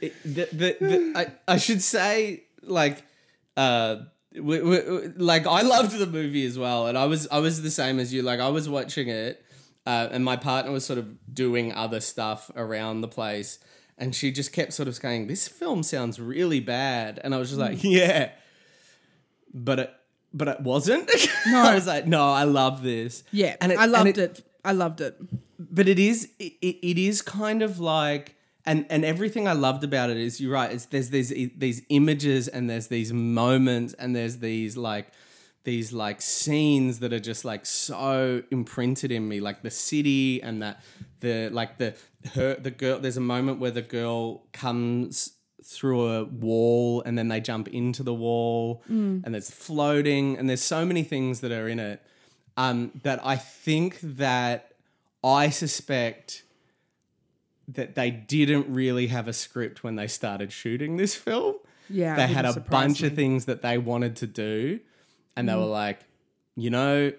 It- 0.00 0.14
the, 0.24 0.48
the, 0.52 0.76
the 0.80 1.12
I, 1.16 1.54
I 1.54 1.56
should 1.58 1.82
say 1.82 2.44
like 2.62 3.02
uh 3.56 3.96
w- 4.34 4.60
w- 4.62 4.82
w- 4.84 5.12
like 5.16 5.46
I 5.46 5.62
loved 5.62 5.92
the 5.98 6.06
movie 6.06 6.44
as 6.46 6.58
well 6.58 6.86
and 6.86 6.96
I 6.98 7.06
was 7.06 7.26
I 7.30 7.38
was 7.40 7.62
the 7.62 7.70
same 7.70 7.98
as 7.98 8.12
you. 8.12 8.22
Like 8.22 8.40
I 8.40 8.48
was 8.48 8.68
watching 8.68 9.08
it 9.08 9.44
uh, 9.86 10.08
and 10.10 10.24
my 10.24 10.36
partner 10.36 10.70
was 10.70 10.84
sort 10.84 10.98
of 10.98 11.06
doing 11.34 11.72
other 11.72 12.00
stuff 12.00 12.50
around 12.54 13.00
the 13.00 13.08
place 13.08 13.58
and 13.96 14.14
she 14.14 14.30
just 14.30 14.52
kept 14.52 14.72
sort 14.74 14.86
of 14.86 14.94
saying 14.96 15.26
this 15.26 15.48
film 15.48 15.82
sounds 15.82 16.20
really 16.20 16.60
bad 16.60 17.20
and 17.24 17.34
I 17.34 17.38
was 17.38 17.48
just 17.48 17.60
like 17.60 17.82
yeah. 17.82 18.30
But 19.54 19.78
it 19.78 19.94
but 20.34 20.48
it 20.48 20.60
wasn't? 20.60 21.10
No. 21.46 21.62
I 21.62 21.74
was 21.74 21.86
like 21.86 22.06
no 22.06 22.30
I 22.30 22.44
love 22.44 22.82
this. 22.82 23.24
Yeah, 23.32 23.56
and 23.60 23.72
I 23.72 23.84
and 23.84 23.92
loved 23.92 24.18
it, 24.18 24.44
I 24.64 24.72
loved 24.72 25.00
it. 25.00 25.16
but 25.58 25.88
it 25.88 25.98
is 25.98 26.28
it, 26.38 26.52
it 26.60 26.76
it 26.86 26.98
is 26.98 27.22
kind 27.22 27.62
of 27.62 27.80
like 27.80 28.34
and 28.68 28.86
and 28.90 29.04
everything 29.04 29.48
I 29.48 29.54
loved 29.54 29.82
about 29.82 30.10
it 30.10 30.18
is 30.18 30.40
you're 30.40 30.52
right. 30.52 30.70
It's 30.70 30.84
there's 30.84 31.10
these 31.10 31.30
these 31.56 31.82
images 31.88 32.46
and 32.46 32.68
there's 32.68 32.88
these 32.88 33.12
moments 33.12 33.94
and 33.94 34.14
there's 34.14 34.38
these 34.38 34.76
like 34.76 35.08
these 35.64 35.92
like 35.92 36.20
scenes 36.20 37.00
that 37.00 37.12
are 37.12 37.18
just 37.18 37.44
like 37.44 37.66
so 37.66 38.42
imprinted 38.50 39.10
in 39.10 39.26
me, 39.26 39.40
like 39.40 39.62
the 39.62 39.70
city 39.70 40.42
and 40.42 40.62
that 40.62 40.82
the 41.20 41.48
like 41.50 41.78
the 41.78 41.94
her 42.34 42.54
the 42.56 42.70
girl. 42.70 43.00
There's 43.00 43.16
a 43.16 43.28
moment 43.36 43.58
where 43.58 43.70
the 43.70 43.82
girl 43.82 44.44
comes 44.52 45.32
through 45.64 46.06
a 46.06 46.24
wall 46.24 47.02
and 47.04 47.16
then 47.18 47.28
they 47.28 47.40
jump 47.40 47.68
into 47.68 48.02
the 48.02 48.14
wall 48.14 48.82
and 49.24 49.34
there's 49.34 49.50
floating 49.50 50.38
and 50.38 50.48
there's 50.48 50.62
so 50.62 50.84
many 50.84 51.02
things 51.02 51.40
that 51.40 51.52
are 51.52 51.68
in 51.68 51.78
it 51.78 52.02
um, 52.56 52.90
that 53.02 53.20
I 53.24 53.36
think 53.36 53.98
that 54.02 54.72
I 55.22 55.50
suspect 55.50 56.42
that 57.68 57.94
they 57.94 58.10
didn't 58.10 58.72
really 58.72 59.08
have 59.08 59.28
a 59.28 59.32
script 59.32 59.84
when 59.84 59.96
they 59.96 60.06
started 60.06 60.52
shooting 60.52 60.96
this 60.96 61.14
film. 61.14 61.56
Yeah, 61.90 62.16
they 62.16 62.26
had 62.26 62.44
a 62.44 62.58
bunch 62.60 63.02
me. 63.02 63.08
of 63.08 63.14
things 63.14 63.44
that 63.46 63.62
they 63.62 63.78
wanted 63.78 64.16
to 64.16 64.26
do, 64.26 64.80
and 65.36 65.48
they 65.48 65.52
Mm. 65.52 65.58
were 65.60 65.66
like, 65.66 66.00
you 66.56 66.70
know, 66.70 67.12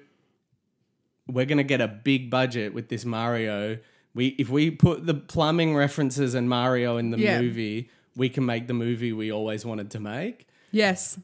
we're 1.28 1.46
gonna 1.46 1.64
get 1.64 1.82
a 1.82 1.88
big 1.88 2.30
budget 2.30 2.74
with 2.74 2.90
this 2.90 3.06
Mario. 3.06 3.78
We 4.14 4.28
if 4.40 4.50
we 4.50 4.72
put 4.72 5.06
the 5.06 5.14
plumbing 5.14 5.76
references 5.76 6.34
and 6.34 6.50
Mario 6.50 6.98
in 6.98 7.12
the 7.12 7.20
Yeah. 7.20 7.42
movie, 7.42 7.90
we 8.16 8.30
can 8.30 8.46
make 8.46 8.68
the 8.68 8.74
movie 8.74 9.14
we 9.14 9.32
always 9.32 9.66
wanted 9.66 9.92
to 9.92 10.00
make. 10.00 10.48
Yes. 10.72 11.20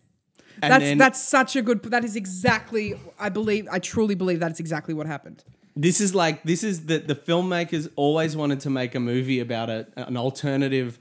And 0.61 0.71
that's 0.71 0.84
then- 0.84 0.97
that's 0.97 1.21
such 1.21 1.55
a 1.55 1.61
good. 1.61 1.84
That 1.84 2.05
is 2.05 2.15
exactly. 2.15 2.93
I 3.19 3.30
believe. 3.30 3.67
I 3.71 3.80
truly 3.80 4.15
believe 4.15 4.39
that 4.39 4.51
is 4.51 4.59
exactly 4.59 4.93
what 4.93 5.05
happened. 5.07 5.43
This 5.76 5.99
is 5.99 6.15
like 6.15 6.43
this 6.43 6.63
is 6.63 6.86
that 6.86 7.07
the 7.07 7.15
filmmakers 7.15 7.89
always 7.95 8.36
wanted 8.36 8.61
to 8.61 8.69
make 8.69 8.95
a 8.95 8.99
movie 8.99 9.39
about 9.39 9.69
a, 9.69 9.88
an 9.97 10.15
alternative 10.17 10.99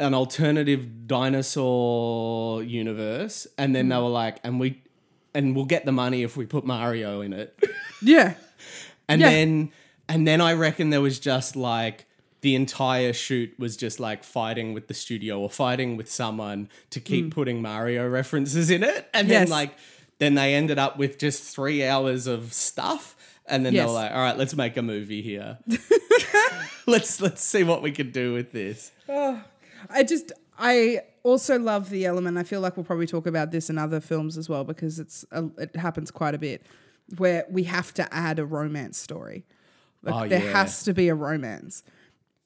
an 0.00 0.14
alternative 0.14 1.08
dinosaur 1.08 2.62
universe, 2.62 3.46
and 3.56 3.74
then 3.74 3.88
they 3.88 3.96
were 3.96 4.02
like, 4.08 4.38
and 4.44 4.60
we, 4.60 4.80
and 5.34 5.56
we'll 5.56 5.64
get 5.64 5.84
the 5.84 5.92
money 5.92 6.22
if 6.22 6.36
we 6.36 6.46
put 6.46 6.64
Mario 6.64 7.20
in 7.20 7.32
it, 7.32 7.58
Yeah. 8.02 8.34
and 9.08 9.20
Yeah. 9.20 9.30
then, 9.30 9.72
and 10.08 10.26
then 10.26 10.40
I 10.40 10.52
reckon 10.52 10.90
there 10.90 11.00
was 11.00 11.18
just 11.18 11.56
like 11.56 12.06
the 12.42 12.54
entire 12.54 13.12
shoot 13.12 13.52
was 13.58 13.76
just 13.76 13.98
like 13.98 14.22
fighting 14.22 14.72
with 14.72 14.86
the 14.86 14.94
studio 14.94 15.40
or 15.40 15.50
fighting 15.50 15.96
with 15.96 16.08
someone 16.08 16.68
to 16.90 17.00
keep 17.00 17.26
mm. 17.26 17.30
putting 17.32 17.60
Mario 17.60 18.08
references 18.08 18.70
in 18.70 18.84
it, 18.84 19.08
and. 19.12 19.26
Yes. 19.28 19.40
then 19.40 19.50
like, 19.50 19.74
then 20.18 20.34
they 20.34 20.54
ended 20.54 20.78
up 20.78 20.96
with 20.98 21.18
just 21.18 21.42
three 21.42 21.84
hours 21.84 22.26
of 22.28 22.52
stuff. 22.52 23.16
And 23.48 23.64
then 23.64 23.72
Yes. 23.74 23.86
were 23.86 23.92
like, 23.94 24.10
"All 24.12 24.18
right, 24.18 24.36
let's 24.36 24.54
make 24.54 24.76
a 24.76 24.82
movie 24.82 25.22
here. 25.22 25.58
let's 26.86 27.20
let's 27.20 27.44
see 27.44 27.64
what 27.64 27.82
we 27.82 27.92
can 27.92 28.10
do 28.10 28.32
with 28.34 28.52
this." 28.52 28.92
I 29.08 30.02
just 30.06 30.32
I 30.58 31.00
also 31.22 31.58
love 31.58 31.90
the 31.90 32.04
element. 32.06 32.36
I 32.38 32.42
feel 32.42 32.60
like 32.60 32.76
we'll 32.76 32.84
probably 32.84 33.06
talk 33.06 33.26
about 33.26 33.50
this 33.50 33.70
in 33.70 33.78
other 33.78 34.00
films 34.00 34.36
as 34.36 34.48
well 34.48 34.64
because 34.64 34.98
it's 34.98 35.24
a, 35.30 35.44
it 35.58 35.76
happens 35.76 36.10
quite 36.10 36.34
a 36.34 36.38
bit 36.38 36.62
where 37.16 37.46
we 37.50 37.64
have 37.64 37.94
to 37.94 38.14
add 38.14 38.38
a 38.38 38.44
romance 38.44 38.98
story. 38.98 39.44
Like 40.02 40.14
Oh, 40.14 40.28
there 40.28 40.42
yeah. 40.44 40.52
has 40.52 40.82
to 40.84 40.92
be 40.92 41.08
a 41.08 41.14
romance. 41.14 41.82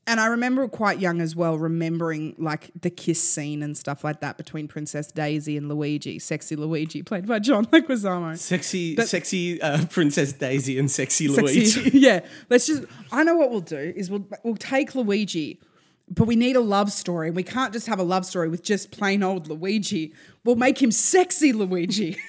And 0.05 0.19
I 0.19 0.27
remember 0.27 0.67
quite 0.67 0.99
young 0.99 1.21
as 1.21 1.37
well, 1.37 1.57
remembering 1.57 2.35
like 2.37 2.71
the 2.81 2.91
kiss 2.91 3.23
scene 3.23 3.63
and 3.63 3.77
stuff 3.77 4.03
like 4.03 4.19
that 4.21 4.37
between 4.37 4.67
Princess 4.67 5.07
Daisy 5.07 5.57
and 5.57 5.69
Luigi, 5.69 6.19
sexy 6.19 6.57
Luigi, 6.57 7.05
played 7.05 7.25
by 7.27 7.39
John 7.39 7.67
Leguizamo. 7.73 8.37
Sexy, 8.37 8.97
But- 8.97 9.09
sexy 9.09 9.63
uh, 9.63 9.85
Princess 9.87 10.33
Daisy 10.33 10.77
and 10.79 10.91
sexy 10.91 11.29
Luigi. 11.29 11.91
Yeah. 11.99 12.21
Let's 12.51 12.67
just. 12.67 12.83
I 13.13 13.23
know 13.23 13.37
what 13.37 13.51
we'll 13.53 13.61
do 13.61 13.93
is 13.95 14.11
we'll 14.11 14.27
we'll 14.43 14.57
take 14.57 14.97
Luigi, 14.97 15.61
but 16.09 16.27
we 16.27 16.35
need 16.35 16.57
a 16.57 16.61
love 16.61 16.91
story. 16.91 17.31
We 17.31 17.45
can't 17.45 17.73
just 17.73 17.87
have 17.87 18.01
a 18.01 18.05
love 18.05 18.27
story 18.27 18.49
with 18.49 18.65
just 18.65 18.91
plain 18.91 19.23
old 19.23 19.47
Luigi. 19.49 20.13
We'll 20.45 20.57
make 20.57 20.83
him 20.83 20.91
sexy 20.91 21.53
Luigi. 21.53 22.17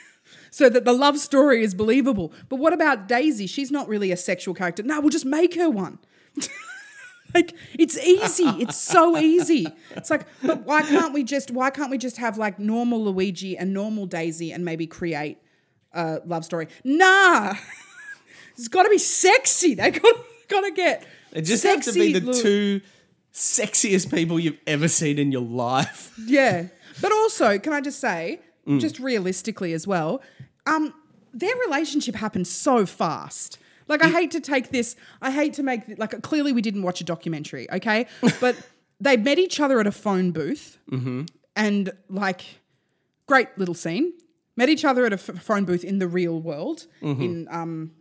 So 0.51 0.69
that 0.69 0.85
the 0.85 0.93
love 0.93 1.17
story 1.17 1.63
is 1.63 1.73
believable. 1.73 2.31
But 2.47 2.57
what 2.57 2.73
about 2.73 3.07
Daisy? 3.07 3.47
She's 3.47 3.71
not 3.71 3.87
really 3.87 4.11
a 4.11 4.17
sexual 4.17 4.53
character. 4.53 4.83
No, 4.83 4.99
we'll 5.01 5.09
just 5.09 5.25
make 5.25 5.55
her 5.55 5.67
one. 5.67 5.97
Like 7.33 7.53
it's 7.77 7.97
easy. 7.97 8.45
It's 8.61 8.77
so 8.77 9.17
easy. 9.17 9.67
It's 9.91 10.09
like, 10.09 10.25
but 10.43 10.63
why 10.65 10.81
can't 10.83 11.13
we 11.13 11.23
just 11.23 11.51
why 11.51 11.69
can't 11.69 11.89
we 11.91 11.97
just 11.97 12.17
have 12.17 12.37
like 12.37 12.59
normal 12.59 13.03
Luigi 13.03 13.57
and 13.57 13.73
normal 13.73 14.05
Daisy 14.05 14.51
and 14.51 14.63
maybe 14.65 14.87
create 14.87 15.37
a 15.93 16.19
love 16.25 16.45
story? 16.45 16.67
Nah. 16.83 17.55
It's 18.55 18.67
got 18.67 18.83
to 18.83 18.89
be 18.89 18.99
sexy. 18.99 19.73
They 19.73 19.91
got 19.91 20.15
got 20.47 20.61
to 20.61 20.71
get. 20.71 21.05
It 21.31 21.41
just 21.41 21.63
have 21.63 21.81
to 21.83 21.91
be 21.93 22.13
the 22.19 22.33
two 22.33 22.81
sexiest 23.33 24.11
people 24.13 24.39
you've 24.39 24.59
ever 24.67 24.87
seen 24.87 25.17
in 25.17 25.31
your 25.31 25.41
life. 25.41 26.13
Yeah, 26.25 26.67
but 27.01 27.11
also, 27.11 27.57
can 27.57 27.73
I 27.73 27.81
just 27.81 27.99
say, 27.99 28.39
Mm. 28.67 28.79
just 28.79 28.97
realistically 28.99 29.73
as 29.73 29.85
well, 29.85 30.21
um, 30.67 30.93
their 31.33 31.53
relationship 31.67 32.15
happened 32.15 32.47
so 32.47 32.85
fast. 32.85 33.57
Like, 33.87 34.03
I 34.03 34.09
hate 34.09 34.31
to 34.31 34.39
take 34.39 34.69
this. 34.69 34.95
I 35.21 35.31
hate 35.31 35.53
to 35.55 35.63
make 35.63 35.81
like. 35.97 36.21
Clearly, 36.21 36.53
we 36.53 36.61
didn't 36.61 36.83
watch 36.83 37.01
a 37.01 37.03
documentary, 37.03 37.69
okay? 37.71 38.07
But 38.39 38.55
they 38.99 39.17
met 39.17 39.39
each 39.39 39.59
other 39.59 39.79
at 39.79 39.87
a 39.87 39.91
phone 39.91 40.31
booth, 40.31 40.77
Mm-hmm. 40.91 41.23
and 41.55 41.91
like, 42.09 42.41
great 43.27 43.49
little 43.57 43.75
scene. 43.75 44.13
Met 44.55 44.69
each 44.69 44.85
other 44.85 45.05
at 45.05 45.11
a 45.13 45.15
f- 45.15 45.41
phone 45.41 45.65
booth 45.65 45.83
in 45.83 45.99
the 45.99 46.07
real 46.07 46.39
world 46.39 46.85
Mm-hmm. 47.01 47.21
in 47.21 47.47
um, 47.49 47.91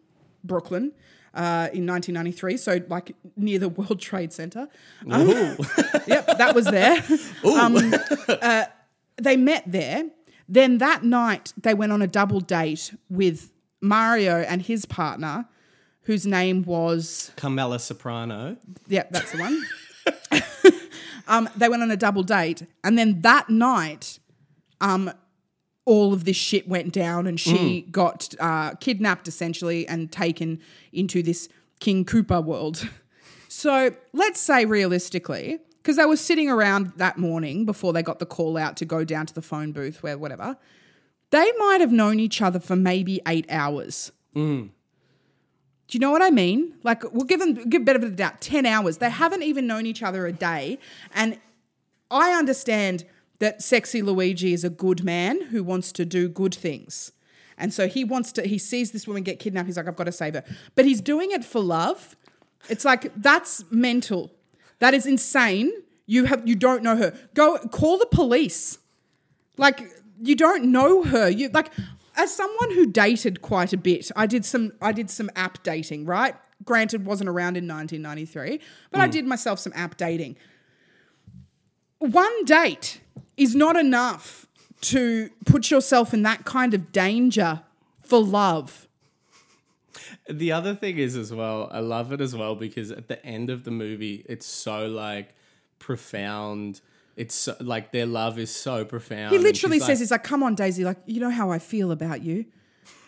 Brooklyn 0.45 0.93
uh, 1.35 1.69
in 1.73 1.87
1993. 1.87 2.57
So, 2.59 2.81
like 2.89 3.15
near 3.37 3.59
the 3.59 3.69
World 3.79 4.01
Trade 4.01 4.33
Center. 4.33 4.69
Um, 5.11 5.29
yep, 6.07 6.27
that 6.39 6.53
was 6.55 6.67
there. 6.67 7.03
Um, 7.45 7.77
uh, 8.29 8.65
they 9.17 9.37
met 9.37 9.65
there. 9.67 10.05
Then 10.49 10.79
that 10.79 11.03
night, 11.05 11.55
they 11.57 11.73
went 11.73 11.93
on 11.93 12.03
a 12.03 12.07
double 12.07 12.41
date 12.41 12.95
with 13.09 13.51
Mario 13.81 14.41
and 14.43 14.61
his 14.61 14.85
partner, 14.85 15.47
whose 16.03 16.27
name 16.27 16.63
was 16.65 17.31
Carmela 17.37 17.79
Soprano. 17.79 18.57
yeah, 18.89 19.05
that's 19.11 19.33
the 19.33 19.39
one. 19.39 20.73
um, 21.29 21.49
they 21.57 21.69
went 21.69 21.83
on 21.83 21.91
a 21.91 21.97
double 21.97 22.23
date, 22.23 22.63
and 22.85 22.99
then 22.99 23.21
that 23.23 23.49
night, 23.49 24.19
um, 24.81 25.11
all 25.85 26.13
of 26.13 26.25
this 26.25 26.37
shit 26.37 26.69
went 26.69 26.93
down, 26.93 27.27
and 27.27 27.39
she 27.41 27.83
got 27.91 28.35
uh, 28.41 28.75
kidnapped 28.75 29.29
essentially 29.29 29.87
and 29.87 30.11
taken 30.13 30.61
into 30.93 31.23
this 31.23 31.49
King 31.81 32.05
Koopa 32.05 32.45
world. 32.45 32.89
So 33.55 33.95
let's 34.15 34.41
say 34.41 34.65
realistically, 34.65 35.59
because 35.77 35.99
they 35.99 36.07
were 36.07 36.17
sitting 36.17 36.49
around 36.49 36.95
that 36.97 37.19
morning 37.19 37.67
before 37.67 37.93
they 37.93 38.03
got 38.03 38.19
the 38.19 38.25
call 38.25 38.57
out 38.57 38.79
to 38.79 38.87
go 38.87 39.05
down 39.05 39.27
to 39.27 39.35
the 39.35 39.43
phone 39.43 39.73
booth, 39.73 40.03
where 40.03 40.17
whatever, 40.17 40.57
they 41.33 41.53
might 41.59 41.83
have 41.83 41.93
known 41.93 42.19
each 42.19 42.41
other 42.41 42.59
for 42.59 42.77
maybe 42.77 43.21
eight 43.29 43.45
hours. 43.51 44.11
Do 45.93 45.97
you 45.97 46.01
know 46.01 46.11
what 46.11 46.23
I 46.23 46.31
mean? 46.31 46.73
Like 46.85 47.03
we'll 47.13 47.27
give 47.27 47.39
them 47.39 47.69
give 47.69 47.85
benefit 47.85 48.07
of 48.07 48.11
the 48.13 48.17
doubt, 48.17 48.41
10 48.41 48.65
hours. 48.65 48.97
They 48.97 49.11
haven't 49.11 49.43
even 49.43 49.67
known 49.67 49.85
each 49.85 50.03
other 50.03 50.27
a 50.27 50.33
day. 50.33 50.79
And 51.15 51.39
I 52.11 52.33
understand 52.33 53.05
that 53.41 53.61
sexy 53.61 54.01
Luigi 54.01 54.55
is 54.55 54.65
a 54.65 54.71
good 54.71 55.05
man 55.05 55.43
who 55.51 55.63
wants 55.63 55.93
to 55.93 56.07
do 56.07 56.31
good 56.31 56.55
things. 56.55 57.13
And 57.59 57.75
so 57.75 57.89
he 57.89 58.05
wants 58.05 58.33
to 58.33 58.49
he 58.49 58.57
sees 58.57 58.93
this 58.93 59.07
woman 59.07 59.23
get 59.23 59.39
kidnapped, 59.39 59.67
he's 59.67 59.77
like, 59.77 59.87
I've 59.87 59.97
got 59.97 60.05
to 60.05 60.13
save 60.13 60.33
her. 60.33 60.45
But 60.77 60.87
he's 60.87 61.03
doing 61.03 61.31
it 61.31 61.45
for 61.45 61.61
love. 61.61 62.17
It's 62.71 62.87
like 62.87 63.13
that's 63.15 63.63
mental. 63.71 64.33
That 64.79 64.95
is 64.95 65.05
insane. 65.05 65.71
You 66.07 66.25
have 66.25 66.49
you 66.49 66.57
don't 66.57 66.83
know 66.83 66.97
her. 66.97 67.15
Go 67.35 67.59
call 67.71 67.99
the 67.99 68.07
police. 68.07 68.79
Like 69.59 69.91
you 70.23 70.37
don't 70.37 70.73
know 70.73 71.03
her. 71.03 71.29
You 71.29 71.51
like 71.51 71.71
as 72.17 72.35
someone 72.35 72.73
who 72.73 72.87
dated 72.87 73.43
quite 73.43 73.73
a 73.73 73.77
bit. 73.77 74.11
I 74.17 74.27
did 74.27 74.45
some 74.45 74.73
I 74.81 74.93
did 74.93 75.11
some 75.11 75.31
app 75.37 75.63
dating, 75.63 76.07
right? 76.07 76.35
Granted 76.65 77.05
wasn't 77.05 77.29
around 77.29 77.57
in 77.57 77.67
1993, 77.67 78.61
but 78.91 79.01
I 79.01 79.07
hmm. 79.07 79.11
did 79.11 79.27
myself 79.27 79.59
some 79.59 79.73
app 79.75 79.97
dating. 79.97 80.37
One 81.99 82.45
date 82.45 83.01
is 83.37 83.55
not 83.55 83.77
enough 83.77 84.47
to 84.83 85.31
put 85.47 85.71
yourself 85.71 86.13
in 86.13 86.23
that 86.23 86.45
kind 86.45 86.75
of 86.75 86.93
danger 86.93 87.63
for 88.03 88.21
love. 88.21 88.89
The 90.29 90.53
other 90.53 90.75
thing 90.75 90.99
is 90.99 91.17
as 91.17 91.33
well, 91.33 91.69
I 91.73 91.81
love 91.81 92.13
it 92.13 92.21
as 92.21 92.35
well 92.35 92.55
because 92.55 92.91
at 92.91 93.09
the 93.09 93.25
end 93.25 93.51
of 93.51 93.65
the 93.65 93.71
movie, 93.71 94.25
it's 94.29 94.47
so 94.47 94.87
like 94.87 95.35
profound. 95.79 96.81
It's 97.17 97.35
so, 97.35 97.57
like 97.61 97.93
their 97.93 98.07
love 98.07 98.39
is 98.39 98.55
so 98.55 98.85
profound. 98.85 99.33
He 99.33 99.39
literally 99.39 99.79
says, 99.79 99.89
like, 99.89 99.99
"He's 99.99 100.11
like, 100.11 100.25
come 100.25 100.43
on, 100.43 100.55
Daisy. 100.55 100.85
Like, 100.85 100.97
you 101.07 101.21
know 101.21 101.31
how 101.31 101.51
I 101.51 101.59
feel 101.59 101.91
about 101.93 102.23
you. 102.23 102.47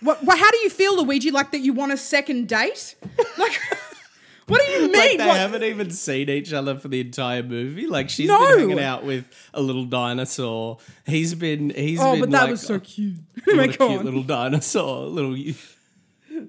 What? 0.00 0.22
what 0.22 0.38
how 0.38 0.50
do 0.50 0.58
you 0.58 0.70
feel, 0.70 1.02
Luigi? 1.02 1.30
Like 1.30 1.52
that 1.52 1.60
you 1.60 1.72
want 1.72 1.92
a 1.92 1.96
second 1.96 2.48
date? 2.48 2.94
Like, 3.38 3.58
what 4.46 4.60
do 4.64 4.70
you 4.72 4.80
mean? 4.82 4.92
like 4.92 5.18
they 5.18 5.26
What- 5.26 5.36
haven't 5.38 5.62
even 5.64 5.90
seen 5.90 6.28
each 6.28 6.52
other 6.52 6.76
for 6.78 6.88
the 6.88 7.00
entire 7.00 7.42
movie. 7.42 7.86
Like 7.86 8.10
she's 8.10 8.28
No. 8.28 8.38
been 8.38 8.58
hanging 8.68 8.80
out 8.84 9.04
with 9.04 9.24
a 9.54 9.62
little 9.62 9.86
dinosaur. 9.86 10.78
He's 11.06 11.34
been 11.34 11.70
he's 11.70 11.98
oh, 12.00 12.12
been 12.12 12.20
but 12.20 12.30
that 12.32 12.42
like, 12.42 12.50
was 12.50 12.60
so 12.60 12.78
cute. 12.78 13.16
what 13.44 13.48
Anyway, 13.58 13.64
a 13.74 13.76
cute 13.76 13.80
on. 14.00 14.04
little 14.04 14.22
dinosaur, 14.22 15.06
little 15.06 15.36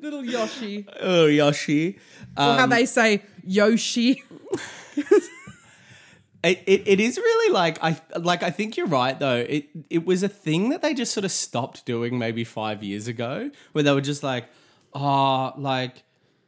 little 0.01 0.25
Yoshi. 0.25 0.85
oh 1.01 1.25
Yoshi. 1.27 1.97
or 2.37 2.43
Um, 2.43 2.57
how 2.59 2.65
they 2.67 2.85
say 2.85 3.23
Yoshi. 3.45 4.21
It, 6.45 6.63
it, 6.67 6.87
it 6.87 6.99
is 6.99 7.17
really 7.17 7.53
like 7.53 7.83
I 7.83 7.99
like 8.19 8.43
I 8.43 8.51
think 8.51 8.77
you're 8.77 8.85
right 8.85 9.17
though. 9.17 9.37
It 9.37 9.67
it 9.89 10.05
was 10.05 10.21
a 10.21 10.29
thing 10.29 10.69
that 10.69 10.83
they 10.83 10.93
just 10.93 11.11
sort 11.11 11.25
of 11.25 11.31
stopped 11.31 11.85
doing 11.85 12.19
maybe 12.19 12.43
five 12.43 12.83
years 12.83 13.07
ago, 13.07 13.49
where 13.71 13.83
they 13.83 13.91
were 13.91 14.01
just 14.01 14.21
like, 14.21 14.45
oh, 14.93 15.53
like 15.57 16.03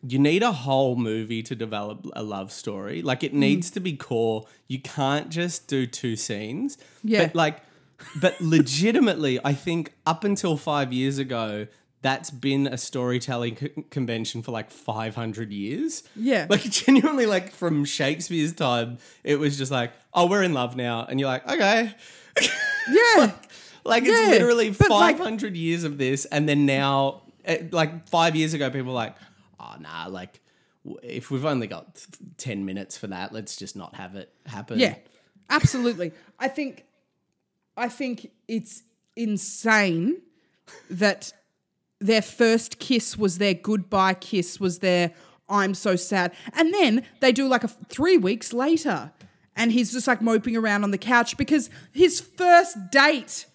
you 0.07 0.19
need 0.19 0.43
a 0.43 0.51
whole 0.51 0.95
movie 0.95 1.41
to 1.43 1.55
develop 1.55 2.05
a 2.13 2.21
love 2.21 2.51
story. 2.51 3.01
Like 3.01 3.23
it 3.23 3.31
hmm. 3.31 3.39
needs 3.39 3.71
to 3.71 3.79
be 3.79 3.95
core. 3.95 4.45
You 4.67 4.79
can't 4.79 5.29
just 5.29 5.67
do 5.67 5.87
two 5.87 6.15
scenes. 6.15 6.77
Yeah. 7.03 7.25
But 7.25 7.35
like, 7.35 7.61
but 8.21 8.39
legitimately, 8.39 9.39
I 9.43 9.53
think 9.53 9.93
up 10.05 10.23
until 10.23 10.57
five 10.57 10.93
years 10.93 11.17
ago, 11.17 11.65
that's 12.07 12.31
been 12.31 12.67
a 12.67 12.77
storytelling 12.77 13.55
co- 13.57 13.83
convention 13.89 14.41
for 14.41 14.53
like 14.53 14.71
500 14.71 15.51
years. 15.51 16.03
Yeah. 16.15 16.47
Like 16.49 16.61
genuinely, 16.69 17.25
like 17.25 17.51
from 17.51 17.83
Shakespeare's 17.83 18.53
time, 18.53 18.97
it 19.25 19.37
was 19.39 19.57
just 19.57 19.73
like, 19.73 19.91
oh, 20.13 20.25
we're 20.25 20.41
in 20.41 20.53
love 20.53 20.77
now. 20.77 21.05
And 21.05 21.19
you're 21.19 21.27
like, 21.27 21.45
okay. 21.45 21.93
Yeah. 22.89 23.31
Like 23.83 24.05
Yeah, 24.05 24.13
it's 24.21 24.29
literally 24.29 24.69
but, 24.69 24.89
like- 24.89 25.17
500 25.17 25.57
years 25.57 25.83
of 25.83 25.97
this. 25.97 26.23
And 26.23 26.47
then 26.47 26.65
now, 26.65 27.23
eh, 27.43 27.63
like 27.71 28.07
five 28.07 28.37
years 28.37 28.53
ago, 28.53 28.69
people 28.69 28.87
were 28.87 28.93
like, 28.93 29.17
oh, 29.59 29.75
nah, 29.81 30.07
like 30.07 30.39
if 31.03 31.29
we've 31.29 31.43
only 31.43 31.67
got 31.67 32.05
10 32.37 32.63
minutes 32.63 32.97
for 32.97 33.07
that, 33.07 33.33
let's 33.33 33.57
just 33.57 33.75
not 33.75 33.95
have 33.95 34.15
it 34.15 34.31
happen. 34.45 34.79
Yeah, 34.79 34.95
absolutely. 35.49 36.13
I 36.39 36.47
think, 36.47 36.85
I 37.75 37.89
think 37.89 38.31
it's 38.47 38.83
insane 39.17 40.21
that 40.89 41.33
their 41.99 42.21
first 42.21 42.79
kiss 42.79 43.17
was 43.17 43.37
their 43.37 43.53
goodbye 43.53 44.13
kiss, 44.13 44.59
was 44.59 44.79
their 44.79 45.13
I'm 45.49 45.73
so 45.73 45.95
sad, 45.95 46.33
and 46.53 46.73
then 46.73 47.05
they 47.21 47.31
do 47.31 47.47
like 47.47 47.63
a 47.63 47.67
three 47.67 48.17
weeks 48.17 48.51
later, 48.51 49.11
and 49.55 49.71
he's 49.71 49.93
just 49.93 50.07
like 50.07 50.21
moping 50.21 50.57
around 50.57 50.83
on 50.83 50.91
the 50.91 50.97
couch 50.97 51.37
because 51.37 51.69
his 51.93 52.19
first 52.19 52.77
date 52.91 53.45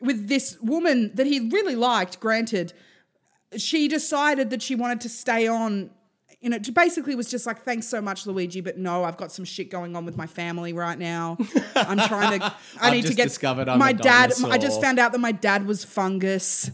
with 0.00 0.28
this 0.28 0.58
woman 0.60 1.10
that 1.14 1.26
he 1.26 1.50
really 1.50 1.76
liked, 1.76 2.20
granted, 2.20 2.72
she 3.56 3.88
decided 3.88 4.50
that 4.50 4.62
she 4.62 4.74
wanted 4.74 5.00
to 5.02 5.08
stay 5.08 5.46
on. 5.46 5.90
You 6.40 6.50
know, 6.50 6.58
basically 6.72 7.16
was 7.16 7.28
just 7.28 7.46
like, 7.46 7.62
thanks 7.62 7.88
so 7.88 8.00
much, 8.00 8.24
Luigi, 8.24 8.60
but 8.60 8.78
no, 8.78 9.02
I've 9.02 9.16
got 9.16 9.32
some 9.32 9.44
shit 9.44 9.70
going 9.70 9.96
on 9.96 10.04
with 10.04 10.16
my 10.16 10.28
family 10.28 10.72
right 10.72 10.96
now. 10.96 11.36
I'm 11.74 11.98
trying 11.98 12.38
to. 12.38 12.54
I 12.80 12.92
need 12.92 13.06
to 13.06 13.14
get 13.14 13.24
discovered 13.24 13.68
I'm 13.68 13.80
my 13.80 13.92
dad. 13.92 14.32
I 14.44 14.56
just 14.56 14.80
found 14.80 15.00
out 15.00 15.10
that 15.12 15.18
my 15.18 15.32
dad 15.32 15.66
was 15.66 15.84
fungus, 15.84 16.70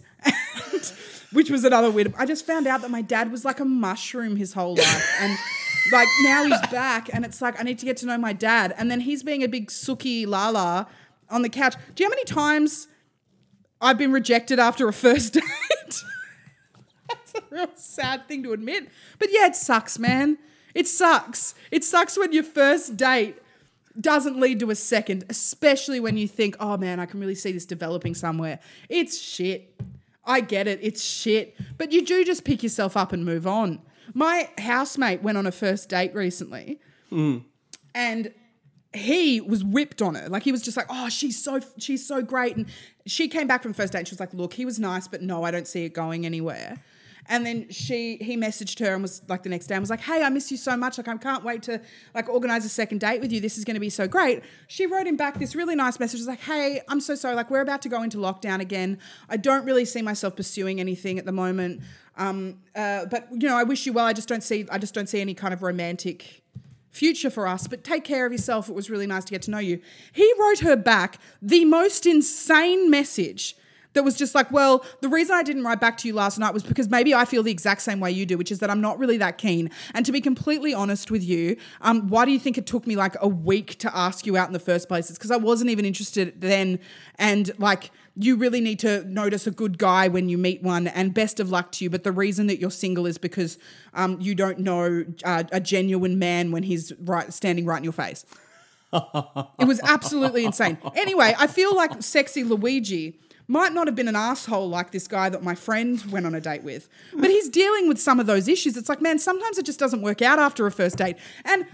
which 1.34 1.50
was 1.50 1.64
another 1.64 1.90
weird. 1.90 2.14
I 2.16 2.24
just 2.24 2.46
found 2.46 2.66
out 2.66 2.80
that 2.82 2.90
my 2.90 3.02
dad 3.02 3.30
was 3.30 3.44
like 3.44 3.60
a 3.60 3.64
mushroom 3.64 4.36
his 4.36 4.54
whole 4.54 4.76
life, 4.76 5.16
and 5.20 5.36
like 5.92 6.08
now 6.22 6.44
he's 6.44 6.60
back, 6.70 7.10
and 7.12 7.24
it's 7.24 7.42
like 7.42 7.60
I 7.60 7.64
need 7.64 7.78
to 7.80 7.86
get 7.86 7.98
to 7.98 8.06
know 8.06 8.16
my 8.16 8.32
dad, 8.32 8.74
and 8.78 8.90
then 8.90 9.00
he's 9.00 9.22
being 9.22 9.42
a 9.42 9.48
big 9.48 9.68
sookie 9.68 10.26
lala 10.26 10.86
on 11.28 11.42
the 11.42 11.48
couch. 11.48 11.74
Do 11.94 12.02
you 12.02 12.08
know 12.08 12.14
how 12.14 12.16
many 12.16 12.24
times 12.24 12.88
I've 13.80 13.98
been 13.98 14.12
rejected 14.12 14.58
after 14.58 14.88
a 14.88 14.92
first 14.92 15.32
date? 15.34 15.42
That's 17.08 17.34
a 17.34 17.42
real 17.50 17.68
sad 17.74 18.26
thing 18.28 18.42
to 18.44 18.52
admit. 18.52 18.88
But 19.18 19.28
yeah, 19.30 19.46
it 19.46 19.56
sucks, 19.56 19.98
man. 19.98 20.38
It 20.74 20.88
sucks. 20.88 21.54
It 21.70 21.84
sucks 21.84 22.18
when 22.18 22.32
your 22.32 22.42
first 22.42 22.96
date 22.96 23.38
doesn't 24.00 24.38
lead 24.38 24.60
to 24.60 24.70
a 24.70 24.74
second, 24.74 25.24
especially 25.28 26.00
when 26.00 26.16
you 26.16 26.26
think, 26.26 26.56
oh 26.58 26.76
man, 26.76 26.98
I 26.98 27.06
can 27.06 27.20
really 27.20 27.34
see 27.34 27.52
this 27.52 27.64
developing 27.66 28.14
somewhere. 28.14 28.58
It's 28.88 29.18
shit. 29.18 29.72
I 30.26 30.40
get 30.40 30.66
it. 30.66 30.78
It's 30.82 31.02
shit. 31.04 31.56
But 31.78 31.92
you 31.92 32.04
do 32.04 32.24
just 32.24 32.44
pick 32.44 32.62
yourself 32.62 32.96
up 32.96 33.12
and 33.12 33.24
move 33.24 33.46
on. 33.46 33.80
My 34.14 34.48
housemate 34.58 35.22
went 35.22 35.38
on 35.38 35.46
a 35.46 35.52
first 35.52 35.88
date 35.88 36.14
recently 36.14 36.80
and 37.94 38.32
he 38.92 39.40
was 39.40 39.64
whipped 39.64 40.00
on 40.02 40.14
her. 40.14 40.28
Like 40.28 40.42
he 40.44 40.52
was 40.52 40.62
just 40.62 40.76
like, 40.76 40.86
"Oh, 40.88 41.08
she's 41.08 41.42
so 41.42 41.60
she's 41.78 42.06
so 42.06 42.22
great." 42.22 42.56
And 42.56 42.66
she 43.06 43.28
came 43.28 43.46
back 43.46 43.62
from 43.62 43.72
first 43.72 43.92
date. 43.92 44.00
And 44.00 44.08
she 44.08 44.12
was 44.12 44.20
like, 44.20 44.32
"Look, 44.34 44.54
he 44.54 44.64
was 44.64 44.78
nice, 44.78 45.08
but 45.08 45.20
no, 45.22 45.42
I 45.42 45.50
don't 45.50 45.66
see 45.66 45.84
it 45.84 45.94
going 45.94 46.24
anywhere." 46.26 46.76
And 47.26 47.46
then 47.46 47.70
she 47.70 48.16
he 48.18 48.36
messaged 48.36 48.78
her 48.80 48.92
and 48.92 49.02
was 49.02 49.22
like 49.28 49.42
the 49.42 49.48
next 49.48 49.66
day 49.66 49.74
and 49.74 49.82
was 49.82 49.90
like, 49.90 50.00
"Hey, 50.00 50.22
I 50.22 50.28
miss 50.28 50.50
you 50.50 50.56
so 50.56 50.76
much. 50.76 50.98
Like 50.98 51.08
I 51.08 51.16
can't 51.16 51.42
wait 51.42 51.62
to 51.64 51.80
like 52.14 52.28
organize 52.28 52.64
a 52.64 52.68
second 52.68 53.00
date 53.00 53.20
with 53.20 53.32
you. 53.32 53.40
This 53.40 53.56
is 53.56 53.64
going 53.64 53.74
to 53.74 53.80
be 53.80 53.90
so 53.90 54.06
great." 54.06 54.42
She 54.68 54.86
wrote 54.86 55.06
him 55.06 55.16
back 55.16 55.38
this 55.38 55.54
really 55.54 55.74
nice 55.74 55.98
message. 55.98 56.20
Was 56.20 56.28
like, 56.28 56.40
"Hey, 56.40 56.82
I'm 56.88 57.00
so 57.00 57.14
sorry. 57.14 57.34
Like 57.34 57.50
we're 57.50 57.62
about 57.62 57.82
to 57.82 57.88
go 57.88 58.02
into 58.02 58.18
lockdown 58.18 58.60
again. 58.60 58.98
I 59.28 59.38
don't 59.38 59.64
really 59.64 59.84
see 59.84 60.02
myself 60.02 60.36
pursuing 60.36 60.80
anything 60.80 61.18
at 61.18 61.24
the 61.24 61.32
moment. 61.32 61.80
Um, 62.16 62.60
uh, 62.76 63.06
but 63.06 63.28
you 63.30 63.48
know, 63.48 63.56
I 63.56 63.64
wish 63.64 63.86
you 63.86 63.92
well. 63.92 64.06
I 64.06 64.12
just 64.12 64.28
don't 64.28 64.42
see 64.42 64.66
I 64.70 64.78
just 64.78 64.94
don't 64.94 65.08
see 65.08 65.20
any 65.20 65.34
kind 65.34 65.54
of 65.54 65.62
romantic." 65.62 66.42
future 66.90 67.28
for 67.28 67.48
us, 67.48 67.66
but 67.66 67.82
take 67.82 68.04
care 68.04 68.24
of 68.24 68.30
yourself. 68.30 68.68
It 68.68 68.72
was 68.72 68.88
really 68.88 69.08
nice 69.08 69.24
to 69.24 69.32
get 69.32 69.42
to 69.42 69.50
know 69.50 69.58
you. 69.58 69.80
He 70.12 70.32
wrote 70.38 70.60
her 70.60 70.76
back 70.76 71.18
the 71.42 71.64
most 71.64 72.06
insane 72.06 72.88
message 72.88 73.56
that 73.94 74.04
was 74.04 74.16
just 74.16 74.34
like, 74.34 74.50
well, 74.52 74.84
the 75.00 75.08
reason 75.08 75.34
I 75.34 75.42
didn't 75.42 75.64
write 75.64 75.80
back 75.80 75.96
to 75.98 76.08
you 76.08 76.14
last 76.14 76.38
night 76.38 76.52
was 76.52 76.62
because 76.62 76.88
maybe 76.88 77.14
I 77.14 77.24
feel 77.24 77.42
the 77.42 77.50
exact 77.50 77.82
same 77.82 78.00
way 78.00 78.10
you 78.10 78.26
do, 78.26 78.36
which 78.36 78.52
is 78.52 78.58
that 78.58 78.70
I'm 78.70 78.80
not 78.80 78.98
really 78.98 79.16
that 79.18 79.38
keen. 79.38 79.70
And 79.94 80.04
to 80.04 80.12
be 80.12 80.20
completely 80.20 80.74
honest 80.74 81.10
with 81.10 81.22
you, 81.22 81.56
um, 81.80 82.08
why 82.08 82.24
do 82.24 82.32
you 82.32 82.38
think 82.38 82.58
it 82.58 82.66
took 82.66 82.86
me 82.86 82.96
like 82.96 83.16
a 83.20 83.28
week 83.28 83.78
to 83.78 83.96
ask 83.96 84.26
you 84.26 84.36
out 84.36 84.48
in 84.48 84.52
the 84.52 84.58
first 84.58 84.88
place? 84.88 85.08
It's 85.08 85.18
because 85.18 85.30
I 85.30 85.36
wasn't 85.36 85.70
even 85.70 85.84
interested 85.84 86.40
then. 86.40 86.78
And 87.18 87.50
like, 87.58 87.90
you 88.16 88.36
really 88.36 88.60
need 88.60 88.78
to 88.80 89.04
notice 89.04 89.46
a 89.46 89.50
good 89.50 89.78
guy 89.78 90.08
when 90.08 90.28
you 90.28 90.38
meet 90.38 90.62
one, 90.62 90.86
and 90.86 91.12
best 91.12 91.40
of 91.40 91.50
luck 91.50 91.72
to 91.72 91.84
you. 91.84 91.90
But 91.90 92.04
the 92.04 92.12
reason 92.12 92.46
that 92.46 92.60
you're 92.60 92.70
single 92.70 93.06
is 93.06 93.18
because 93.18 93.58
um, 93.92 94.20
you 94.20 94.34
don't 94.34 94.60
know 94.60 95.04
uh, 95.24 95.44
a 95.50 95.60
genuine 95.60 96.18
man 96.18 96.52
when 96.52 96.62
he's 96.62 96.92
right 97.00 97.32
standing 97.32 97.66
right 97.66 97.78
in 97.78 97.84
your 97.84 97.92
face. 97.92 98.24
It 99.58 99.66
was 99.66 99.80
absolutely 99.82 100.44
insane. 100.44 100.78
Anyway, 100.94 101.34
I 101.36 101.48
feel 101.48 101.74
like 101.74 102.00
sexy 102.00 102.44
Luigi 102.44 103.18
might 103.46 103.72
not 103.72 103.86
have 103.86 103.94
been 103.94 104.08
an 104.08 104.16
asshole 104.16 104.68
like 104.68 104.90
this 104.90 105.06
guy 105.06 105.28
that 105.28 105.42
my 105.42 105.54
friend 105.54 106.02
went 106.10 106.26
on 106.26 106.34
a 106.34 106.40
date 106.40 106.62
with, 106.62 106.88
but 107.14 107.30
he's 107.30 107.48
dealing 107.48 107.88
with 107.88 108.00
some 108.00 108.18
of 108.18 108.26
those 108.26 108.48
issues. 108.48 108.76
It's 108.76 108.88
like, 108.88 109.02
man, 109.02 109.18
sometimes 109.18 109.58
it 109.58 109.66
just 109.66 109.78
doesn't 109.78 110.02
work 110.02 110.22
out 110.22 110.38
after 110.38 110.66
a 110.66 110.70
first 110.70 110.96
date. 110.96 111.16
And 111.44 111.66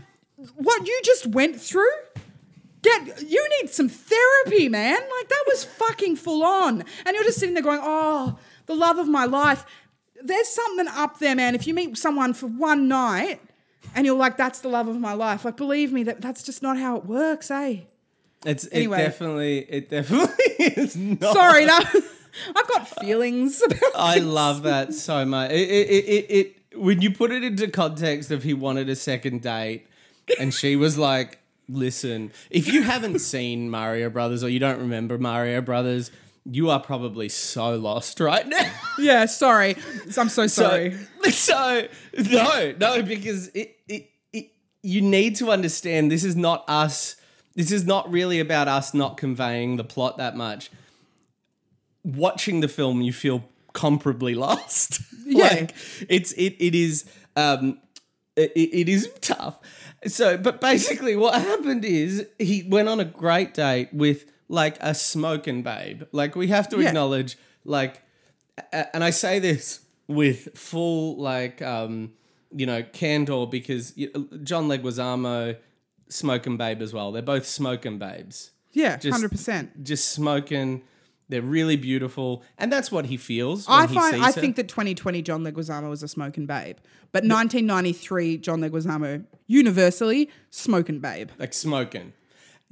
what 0.56 0.86
you 0.86 1.00
just 1.04 1.26
went 1.26 1.60
through, 1.60 1.90
get 2.82 3.22
you 3.22 3.48
need 3.60 3.70
some 3.70 3.88
therapy, 3.88 4.68
man. 4.68 4.94
Like 4.94 5.28
that 5.28 5.44
was 5.46 5.64
fucking 5.64 6.16
full 6.16 6.42
on. 6.42 6.84
And 7.06 7.14
you're 7.14 7.24
just 7.24 7.38
sitting 7.38 7.54
there 7.54 7.62
going, 7.62 7.80
"Oh, 7.82 8.38
the 8.66 8.74
love 8.74 8.98
of 8.98 9.08
my 9.08 9.26
life." 9.26 9.64
There's 10.22 10.48
something 10.48 10.86
up 10.88 11.18
there, 11.18 11.34
man. 11.34 11.54
If 11.54 11.66
you 11.66 11.74
meet 11.74 11.96
someone 11.96 12.34
for 12.34 12.46
one 12.46 12.88
night 12.88 13.40
and 13.94 14.06
you're 14.06 14.16
like, 14.16 14.36
"That's 14.36 14.60
the 14.60 14.68
love 14.68 14.88
of 14.88 14.98
my 14.98 15.12
life," 15.12 15.44
like 15.44 15.56
believe 15.56 15.92
me, 15.92 16.02
that 16.04 16.20
that's 16.20 16.42
just 16.42 16.62
not 16.62 16.78
how 16.78 16.96
it 16.96 17.04
works, 17.04 17.50
eh? 17.50 17.80
It's 18.46 18.66
Anyway. 18.72 19.00
it 19.00 19.04
definitely 19.04 19.58
it 19.58 19.90
definitely 19.90 20.44
is 20.58 20.96
not. 20.96 21.32
Sorry, 21.34 21.64
I've 21.68 22.68
got 22.68 22.88
feelings 23.00 23.62
about. 23.62 23.78
I 23.94 24.14
this. 24.18 24.24
love 24.24 24.62
that 24.62 24.94
so 24.94 25.24
much. 25.24 25.50
It, 25.50 25.68
it, 25.70 25.88
it, 25.90 26.04
it, 26.04 26.30
it 26.30 26.76
when 26.78 27.02
you 27.02 27.10
put 27.10 27.32
it 27.32 27.42
into 27.44 27.68
context 27.68 28.30
of 28.30 28.42
he 28.42 28.54
wanted 28.54 28.88
a 28.88 28.96
second 28.96 29.42
date, 29.42 29.86
and 30.38 30.54
she 30.54 30.76
was 30.76 30.96
like, 30.96 31.38
"Listen, 31.68 32.32
if 32.50 32.72
you 32.72 32.82
haven't 32.82 33.18
seen 33.18 33.68
Mario 33.68 34.08
Brothers 34.08 34.42
or 34.42 34.48
you 34.48 34.58
don't 34.58 34.78
remember 34.78 35.18
Mario 35.18 35.60
Brothers, 35.60 36.10
you 36.46 36.70
are 36.70 36.80
probably 36.80 37.28
so 37.28 37.76
lost 37.76 38.20
right 38.20 38.46
now." 38.46 38.72
Yeah, 38.98 39.26
sorry. 39.26 39.76
I'm 40.16 40.28
so 40.30 40.46
sorry. 40.46 40.96
So, 41.24 41.30
so 41.30 41.88
no, 42.30 42.74
no, 42.78 43.02
because 43.02 43.48
it, 43.48 43.76
it, 43.88 44.08
it, 44.32 44.50
you 44.82 45.02
need 45.02 45.36
to 45.36 45.50
understand 45.50 46.10
this 46.10 46.24
is 46.24 46.36
not 46.36 46.64
us. 46.68 47.16
This 47.60 47.72
is 47.72 47.84
not 47.84 48.10
really 48.10 48.40
about 48.40 48.68
us 48.68 48.94
not 48.94 49.18
conveying 49.18 49.76
the 49.76 49.84
plot 49.84 50.16
that 50.16 50.34
much. 50.34 50.70
Watching 52.02 52.60
the 52.60 52.68
film, 52.68 53.02
you 53.02 53.12
feel 53.12 53.44
comparably 53.74 54.34
lost. 54.46 55.00
Yeah. 55.26 55.44
like 55.44 55.74
it's 56.08 56.32
it 56.32 56.56
it 56.58 56.74
is 56.74 57.04
um 57.36 57.78
it, 58.34 58.50
it 58.56 58.88
is 58.88 59.10
tough. 59.20 59.58
So, 60.06 60.38
but 60.38 60.62
basically, 60.62 61.14
what 61.16 61.34
happened 61.34 61.84
is 61.84 62.26
he 62.38 62.62
went 62.66 62.88
on 62.88 62.98
a 62.98 63.04
great 63.04 63.52
date 63.52 63.92
with 63.92 64.24
like 64.48 64.78
a 64.80 64.94
smoking 64.94 65.62
babe. 65.62 66.04
Like 66.12 66.34
we 66.34 66.48
have 66.48 66.70
to 66.70 66.80
Yeah. 66.80 66.88
acknowledge, 66.88 67.36
like, 67.66 68.00
and 68.72 69.04
I 69.04 69.10
say 69.10 69.38
this 69.38 69.80
with 70.08 70.56
full 70.58 71.18
like 71.18 71.60
um 71.60 72.12
you 72.56 72.64
know 72.64 72.82
candor 72.82 73.44
because 73.46 73.90
John 74.42 74.68
Leguizamo, 74.68 75.56
smoking 76.10 76.56
babe 76.56 76.82
as 76.82 76.92
well. 76.92 77.12
They're 77.12 77.22
both 77.22 77.46
smoking 77.46 77.98
babes 77.98 78.50
yeah, 78.72 78.96
just- 78.96 79.12
hundred 79.12 79.30
percent. 79.30 79.82
just 79.84 80.10
smoking. 80.10 80.82
They're 81.28 81.42
really 81.42 81.76
beautiful, 81.76 82.42
and 82.58 82.72
that's 82.72 82.90
what 82.90 83.06
he 83.06 83.16
feels. 83.16 83.68
When 83.68 83.78
I 83.78 83.86
he 83.86 83.94
find 83.94 84.16
I 84.22 84.26
her. 84.26 84.32
think 84.32 84.56
that 84.56 84.66
2020 84.68 85.22
John 85.22 85.44
Leguizamo 85.44 85.88
was 85.88 86.02
a 86.02 86.08
smoking 86.08 86.46
babe, 86.46 86.76
but 87.12 87.22
1993 87.22 88.38
John 88.38 88.60
Leguizamo 88.60 89.24
universally 89.46 90.28
smoking 90.50 90.98
babe. 90.98 91.30
like 91.38 91.52
smoking. 91.54 92.14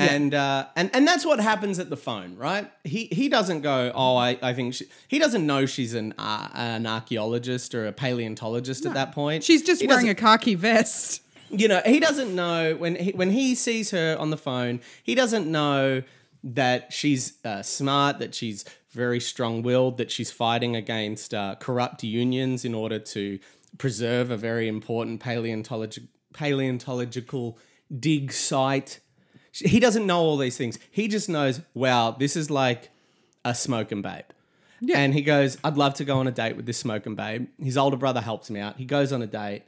And 0.00 0.32
uh, 0.32 0.66
and 0.76 0.90
and 0.94 1.06
that's 1.08 1.26
what 1.26 1.40
happens 1.40 1.80
at 1.80 1.90
the 1.90 1.96
phone, 1.96 2.36
right? 2.36 2.70
He 2.84 3.06
he 3.10 3.28
doesn't 3.28 3.62
go, 3.62 3.90
oh, 3.94 4.16
I, 4.16 4.38
I 4.40 4.54
think 4.54 4.74
she, 4.74 4.84
he 5.08 5.18
doesn't 5.18 5.44
know 5.44 5.66
she's 5.66 5.92
an 5.94 6.14
uh, 6.18 6.48
an 6.54 6.86
archaeologist 6.86 7.74
or 7.74 7.86
a 7.86 7.92
paleontologist 7.92 8.86
at 8.86 8.94
that 8.94 9.10
point. 9.12 9.42
She's 9.42 9.62
just 9.62 9.80
He 9.80 9.88
wearing 9.88 10.08
a 10.08 10.14
khaki 10.14 10.54
vest. 10.54 11.22
You 11.50 11.68
know 11.68 11.80
he 11.84 12.00
doesn't 12.00 12.34
know 12.34 12.74
when 12.76 12.96
he, 12.96 13.10
when 13.12 13.30
he 13.30 13.54
sees 13.54 13.90
her 13.90 14.16
on 14.18 14.30
the 14.30 14.36
phone 14.36 14.80
he 15.02 15.14
doesn't 15.14 15.50
know 15.50 16.02
that 16.44 16.92
she's 16.92 17.38
uh, 17.44 17.62
smart 17.62 18.18
that 18.18 18.34
she's 18.34 18.64
very 18.90 19.20
strong-willed 19.20 19.98
that 19.98 20.10
she's 20.10 20.30
fighting 20.30 20.76
against 20.76 21.34
uh, 21.34 21.54
corrupt 21.58 22.02
unions 22.02 22.64
in 22.64 22.74
order 22.74 22.98
to 22.98 23.38
preserve 23.76 24.30
a 24.30 24.36
very 24.36 24.66
important 24.68 25.20
paleontologi- 25.20 26.08
paleontological 26.32 27.58
dig 27.96 28.32
site. 28.32 29.00
He 29.52 29.80
doesn't 29.80 30.06
know 30.06 30.20
all 30.20 30.36
these 30.36 30.56
things. 30.56 30.78
He 30.90 31.08
just 31.08 31.28
knows 31.28 31.60
wow 31.74 32.12
this 32.12 32.36
is 32.36 32.50
like 32.50 32.90
a 33.44 33.54
smoking 33.54 34.02
babe. 34.02 34.24
And 34.94 35.12
he 35.12 35.22
goes 35.22 35.58
i'd 35.64 35.76
love 35.76 35.94
to 35.94 36.04
go 36.04 36.18
on 36.18 36.28
a 36.28 36.30
date 36.30 36.56
with 36.56 36.66
this 36.66 36.78
smoking 36.78 37.14
babe. 37.14 37.48
His 37.60 37.76
older 37.76 37.96
brother 37.96 38.20
helps 38.20 38.48
me 38.48 38.60
out. 38.60 38.76
He 38.76 38.84
goes 38.84 39.12
on 39.12 39.22
a 39.22 39.26
date 39.26 39.64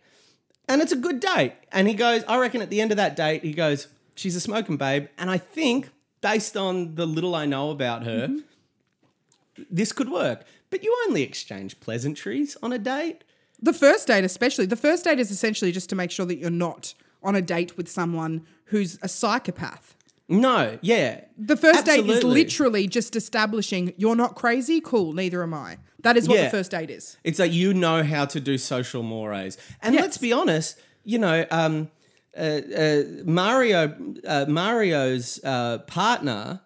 and 0.70 0.80
it's 0.80 0.92
a 0.92 0.96
good 0.96 1.18
date. 1.18 1.54
And 1.72 1.88
he 1.88 1.94
goes, 1.94 2.22
I 2.28 2.38
reckon 2.38 2.62
at 2.62 2.70
the 2.70 2.80
end 2.80 2.92
of 2.92 2.96
that 2.96 3.16
date, 3.16 3.42
he 3.42 3.52
goes, 3.52 3.88
she's 4.14 4.36
a 4.36 4.40
smoking 4.40 4.76
babe. 4.76 5.08
And 5.18 5.28
I 5.28 5.36
think, 5.36 5.90
based 6.20 6.56
on 6.56 6.94
the 6.94 7.06
little 7.06 7.34
I 7.34 7.44
know 7.44 7.70
about 7.70 8.04
her, 8.04 8.28
mm-hmm. 8.28 9.62
this 9.68 9.90
could 9.90 10.08
work. 10.08 10.44
But 10.70 10.84
you 10.84 10.96
only 11.08 11.22
exchange 11.22 11.80
pleasantries 11.80 12.56
on 12.62 12.72
a 12.72 12.78
date. 12.78 13.24
The 13.60 13.72
first 13.72 14.06
date, 14.06 14.22
especially. 14.22 14.66
The 14.66 14.76
first 14.76 15.04
date 15.04 15.18
is 15.18 15.32
essentially 15.32 15.72
just 15.72 15.90
to 15.90 15.96
make 15.96 16.12
sure 16.12 16.24
that 16.24 16.38
you're 16.38 16.50
not 16.50 16.94
on 17.20 17.34
a 17.34 17.42
date 17.42 17.76
with 17.76 17.88
someone 17.88 18.46
who's 18.66 18.96
a 19.02 19.08
psychopath. 19.08 19.96
No, 20.30 20.78
yeah. 20.80 21.22
The 21.36 21.56
first 21.56 21.84
date 21.84 22.06
is 22.06 22.22
literally 22.22 22.86
just 22.86 23.16
establishing 23.16 23.92
you're 23.96 24.16
not 24.16 24.36
crazy, 24.36 24.80
cool, 24.80 25.12
neither 25.12 25.42
am 25.42 25.52
I. 25.52 25.78
That 26.02 26.16
is 26.16 26.28
what 26.28 26.36
Yeah. 26.38 26.44
the 26.44 26.50
first 26.50 26.70
date 26.70 26.88
is. 26.88 27.16
It's 27.24 27.38
like 27.38 27.52
you 27.52 27.74
know 27.74 28.02
how 28.04 28.24
to 28.26 28.40
do 28.40 28.56
social 28.56 29.02
mores. 29.02 29.58
And 29.82 29.94
Yes. 29.94 30.02
let's 30.02 30.18
be 30.18 30.32
honest, 30.32 30.78
you 31.04 31.18
know, 31.18 31.44
um, 31.50 31.90
uh, 32.36 32.40
uh, 32.40 33.02
Mario 33.24 33.92
uh, 34.24 34.46
Mario's 34.48 35.40
uh, 35.44 35.78
partner 35.78 36.60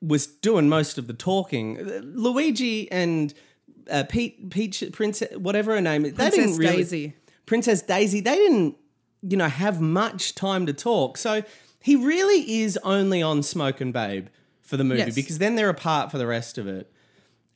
was 0.00 0.26
doing 0.28 0.68
most 0.68 0.96
of 0.96 1.08
the 1.08 1.12
talking. 1.12 1.76
Luigi 2.14 2.90
and 2.92 3.34
uh, 3.90 4.04
Pete, 4.08 4.48
Peach, 4.50 4.84
Princess, 4.92 5.36
whatever 5.36 5.74
her 5.74 5.80
name 5.80 6.04
is, 6.04 6.12
they 6.12 6.30
Princess 6.30 6.44
didn't 6.44 6.58
really. 6.58 6.76
Daisy. 6.76 7.14
Princess 7.46 7.82
Daisy, 7.82 8.20
they 8.20 8.36
didn't, 8.36 8.76
you 9.22 9.36
know, 9.36 9.48
have 9.48 9.80
much 9.80 10.36
time 10.36 10.66
to 10.66 10.72
talk. 10.72 11.18
So 11.18 11.42
he 11.82 11.96
really 11.96 12.60
is 12.60 12.78
only 12.82 13.22
on 13.22 13.42
Smoke 13.42 13.80
and 13.80 13.92
Babe 13.92 14.26
for 14.62 14.76
the 14.76 14.84
movie 14.84 15.00
Yes. 15.00 15.14
because 15.14 15.38
then 15.38 15.54
they're 15.56 15.68
apart 15.70 16.10
for 16.10 16.18
the 16.18 16.26
rest 16.26 16.58
of 16.58 16.66
it. 16.68 16.92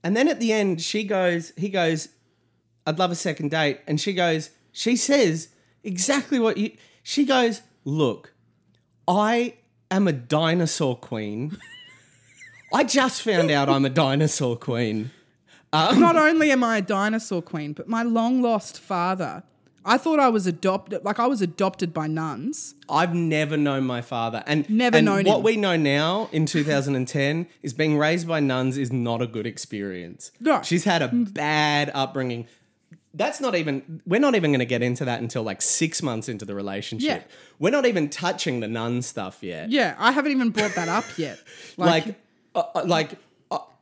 And 0.03 0.17
then 0.17 0.29
at 0.29 0.41
the 0.41 0.53
end, 0.53 0.83
she 0.83 1.05
goes, 1.05 1.53
he 1.57 1.69
goes, 1.69 2.09
I'd 2.87 2.99
love 2.99 3.11
a 3.11 3.15
second 3.15 3.51
date. 3.51 3.81
And 3.87 4.01
she 4.01 4.13
goes, 4.13 4.51
she 4.73 4.97
says 4.97 5.49
exactly 5.83 6.39
what 6.39 6.57
you, 6.57 6.73
she 7.03 7.25
goes, 7.25 7.63
look, 7.85 8.35
I 9.07 9.55
am 9.91 10.09
a 10.09 10.13
dinosaur 10.13 10.97
queen. 10.97 11.57
I 12.73 12.85
just 12.85 13.23
found 13.23 13.51
out 13.51 13.69
I'm 13.69 13.85
a 13.85 13.91
dinosaur 13.91 14.57
queen. 14.57 15.11
Not 15.73 16.17
um, 16.17 16.17
only 16.17 16.51
am 16.51 16.63
I 16.63 16.79
a 16.79 16.83
dinosaur 16.83 17.43
queen, 17.43 17.73
but 17.73 17.89
my 17.89 18.03
long 18.03 18.43
lost 18.43 18.79
father. 18.79 19.43
I 19.85 19.99
thought 19.99 20.19
I 20.19 20.29
was 20.29 20.47
adopted, 20.47 21.05
like 21.05 21.19
I 21.21 21.27
was 21.27 21.43
adopted 21.43 21.93
by 21.93 22.07
nuns. 22.07 22.75
I've 22.89 23.15
never 23.15 23.57
known 23.57 23.85
my 23.85 24.01
father, 24.01 24.43
and 24.47 24.69
Never 24.71 24.97
and 24.99 25.05
known 25.07 25.25
what 25.25 25.39
him. 25.39 25.43
we 25.43 25.57
know 25.57 25.77
now 25.77 26.29
in 26.33 26.47
2010 26.47 27.47
is 27.63 27.73
being 27.75 27.99
raised 27.99 28.27
by 28.27 28.41
nuns 28.41 28.79
is 28.79 28.93
not 28.93 29.21
a 29.21 29.27
good 29.27 29.47
experience. 29.47 30.31
No. 30.41 30.63
she's 30.63 30.85
had 30.85 31.03
a 31.03 31.09
bad 31.09 31.91
upbringing. 31.95 32.47
That's 33.17 33.41
not 33.41 33.55
even. 33.55 34.03
We're 34.07 34.19
not 34.21 34.35
even 34.35 34.51
going 34.51 34.59
to 34.59 34.65
get 34.65 34.83
into 34.83 35.05
that 35.05 35.21
until 35.21 35.43
like 35.45 35.63
six 35.63 36.03
months 36.03 36.29
into 36.29 36.45
the 36.45 36.55
relationship. 36.55 37.23
Yeah. 37.29 37.35
We're 37.61 37.71
not 37.71 37.87
even 37.87 38.09
touching 38.11 38.59
the 38.61 38.67
nun 38.67 39.03
stuff 39.03 39.43
yet. 39.43 39.71
Yeah, 39.71 39.95
I 39.99 40.11
haven't 40.11 40.33
even 40.33 40.51
brought 40.51 40.75
that 40.75 40.89
up 40.89 41.05
yet. 41.17 41.39
like, 41.77 42.19
uh, 42.57 42.65
uh, 42.75 42.85
like 42.85 43.13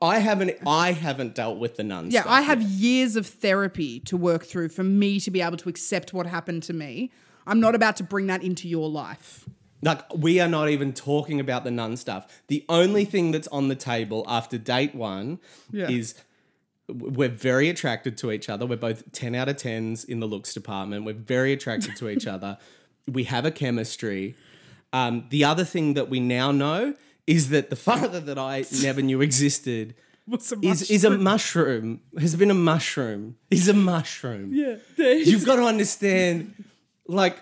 I 0.01 0.19
haven't. 0.19 0.57
I 0.67 0.93
haven't 0.93 1.35
dealt 1.37 1.59
with 1.59 1.77
the 1.77 1.85
nun. 1.85 2.11
Yeah, 2.11 2.25
I 2.27 2.41
have 2.43 2.61
yet. 2.61 2.71
years 2.71 3.17
of 3.17 3.27
therapy 3.27 4.01
to 4.01 4.17
work 4.17 4.45
through 4.45 4.71
for 4.71 4.83
me 4.83 5.21
to 5.21 5.31
be 5.31 5.41
able 5.41 5.57
to 5.59 5.69
accept 5.69 6.13
what 6.13 6.27
happened 6.27 6.65
to 6.65 6.73
me. 6.73 7.11
I'm 7.47 7.61
not 7.61 7.75
about 7.75 7.97
to 7.97 8.03
bring 8.05 8.27
that 8.27 8.43
into 8.43 8.69
your 8.69 8.89
life. 8.89 9.49
Like 9.81 10.03
we 10.17 10.41
are 10.41 10.49
not 10.49 10.69
even 10.71 10.93
talking 10.93 11.41
about 11.41 11.65
the 11.65 11.71
nun 11.71 11.97
stuff. 11.97 12.43
The 12.49 12.65
only 12.69 13.05
thing 13.05 13.31
that's 13.33 13.49
on 13.49 13.69
the 13.69 13.75
table 13.77 14.25
after 14.29 14.59
date 14.59 14.95
one 14.95 15.39
Yeah. 15.73 15.89
is 15.89 16.15
we're 16.89 17.29
very 17.29 17.69
attracted 17.69 18.17
to 18.19 18.31
each 18.33 18.49
other. 18.49 18.67
We're 18.67 18.77
both 18.77 19.11
10 19.13 19.35
out 19.35 19.49
of 19.49 19.57
10s 19.57 20.05
in 20.09 20.21
the 20.21 20.27
looks 20.27 20.53
department. 20.53 21.05
We're 21.05 21.15
very 21.15 21.53
attracted 21.53 21.97
to 21.97 22.09
each 22.09 22.27
other. 22.35 22.59
We 23.09 23.25
have 23.25 23.45
a 23.45 23.51
chemistry. 23.51 24.35
Um, 24.93 25.27
the 25.31 25.45
other 25.45 25.65
thing 25.65 25.95
that 25.95 26.09
we 26.11 26.21
now 26.21 26.53
know 26.53 26.95
is 27.27 27.51
that 27.51 27.71
the 27.71 27.77
father 27.77 28.21
that 28.21 28.39
I 28.39 28.65
never 28.83 29.03
knew 29.03 29.21
existed 29.21 29.95
What's 30.27 30.53
a 30.53 30.59
is, 30.63 30.91
is 30.91 31.05
a 31.05 31.11
mushroom, 31.11 32.01
has 32.19 32.37
been 32.37 32.51
a 32.51 32.55
mushroom. 32.55 33.37
He's 33.51 33.69
a 33.69 33.75
mushroom. 33.75 34.53
Yeah, 34.55 34.77
You've 34.97 35.45
got 35.45 35.57
to 35.57 35.65
understand, 35.65 36.65
like, 37.09 37.39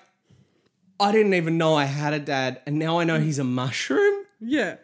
I 0.99 1.13
didn't 1.13 1.35
even 1.35 1.59
know 1.59 1.75
I 1.75 1.85
had 1.85 2.15
a 2.15 2.19
dad, 2.19 2.61
and 2.67 2.79
now 2.79 2.99
I 2.99 3.05
know 3.05 3.21
he's 3.21 3.39
a 3.39 3.45
mushroom. 3.45 4.25
Yeah. 4.41 4.77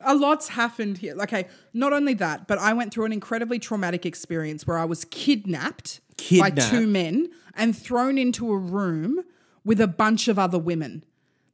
A 0.00 0.14
lot's 0.14 0.48
happened 0.48 0.98
here. 0.98 1.14
Okay, 1.22 1.46
not 1.72 1.92
only 1.92 2.14
that, 2.14 2.48
but 2.48 2.58
I 2.58 2.72
went 2.72 2.92
through 2.92 3.04
an 3.04 3.12
incredibly 3.12 3.58
traumatic 3.58 4.04
experience 4.04 4.66
where 4.66 4.78
I 4.78 4.84
was 4.84 5.04
kidnapped, 5.04 6.00
by 6.08 6.50
Kidnapped? 6.50 6.70
two 6.70 6.86
men 6.86 7.28
and 7.54 7.76
thrown 7.76 8.18
into 8.18 8.50
a 8.50 8.56
room 8.56 9.22
with 9.64 9.80
a 9.80 9.86
bunch 9.86 10.26
of 10.28 10.38
other 10.38 10.58
women. 10.58 11.04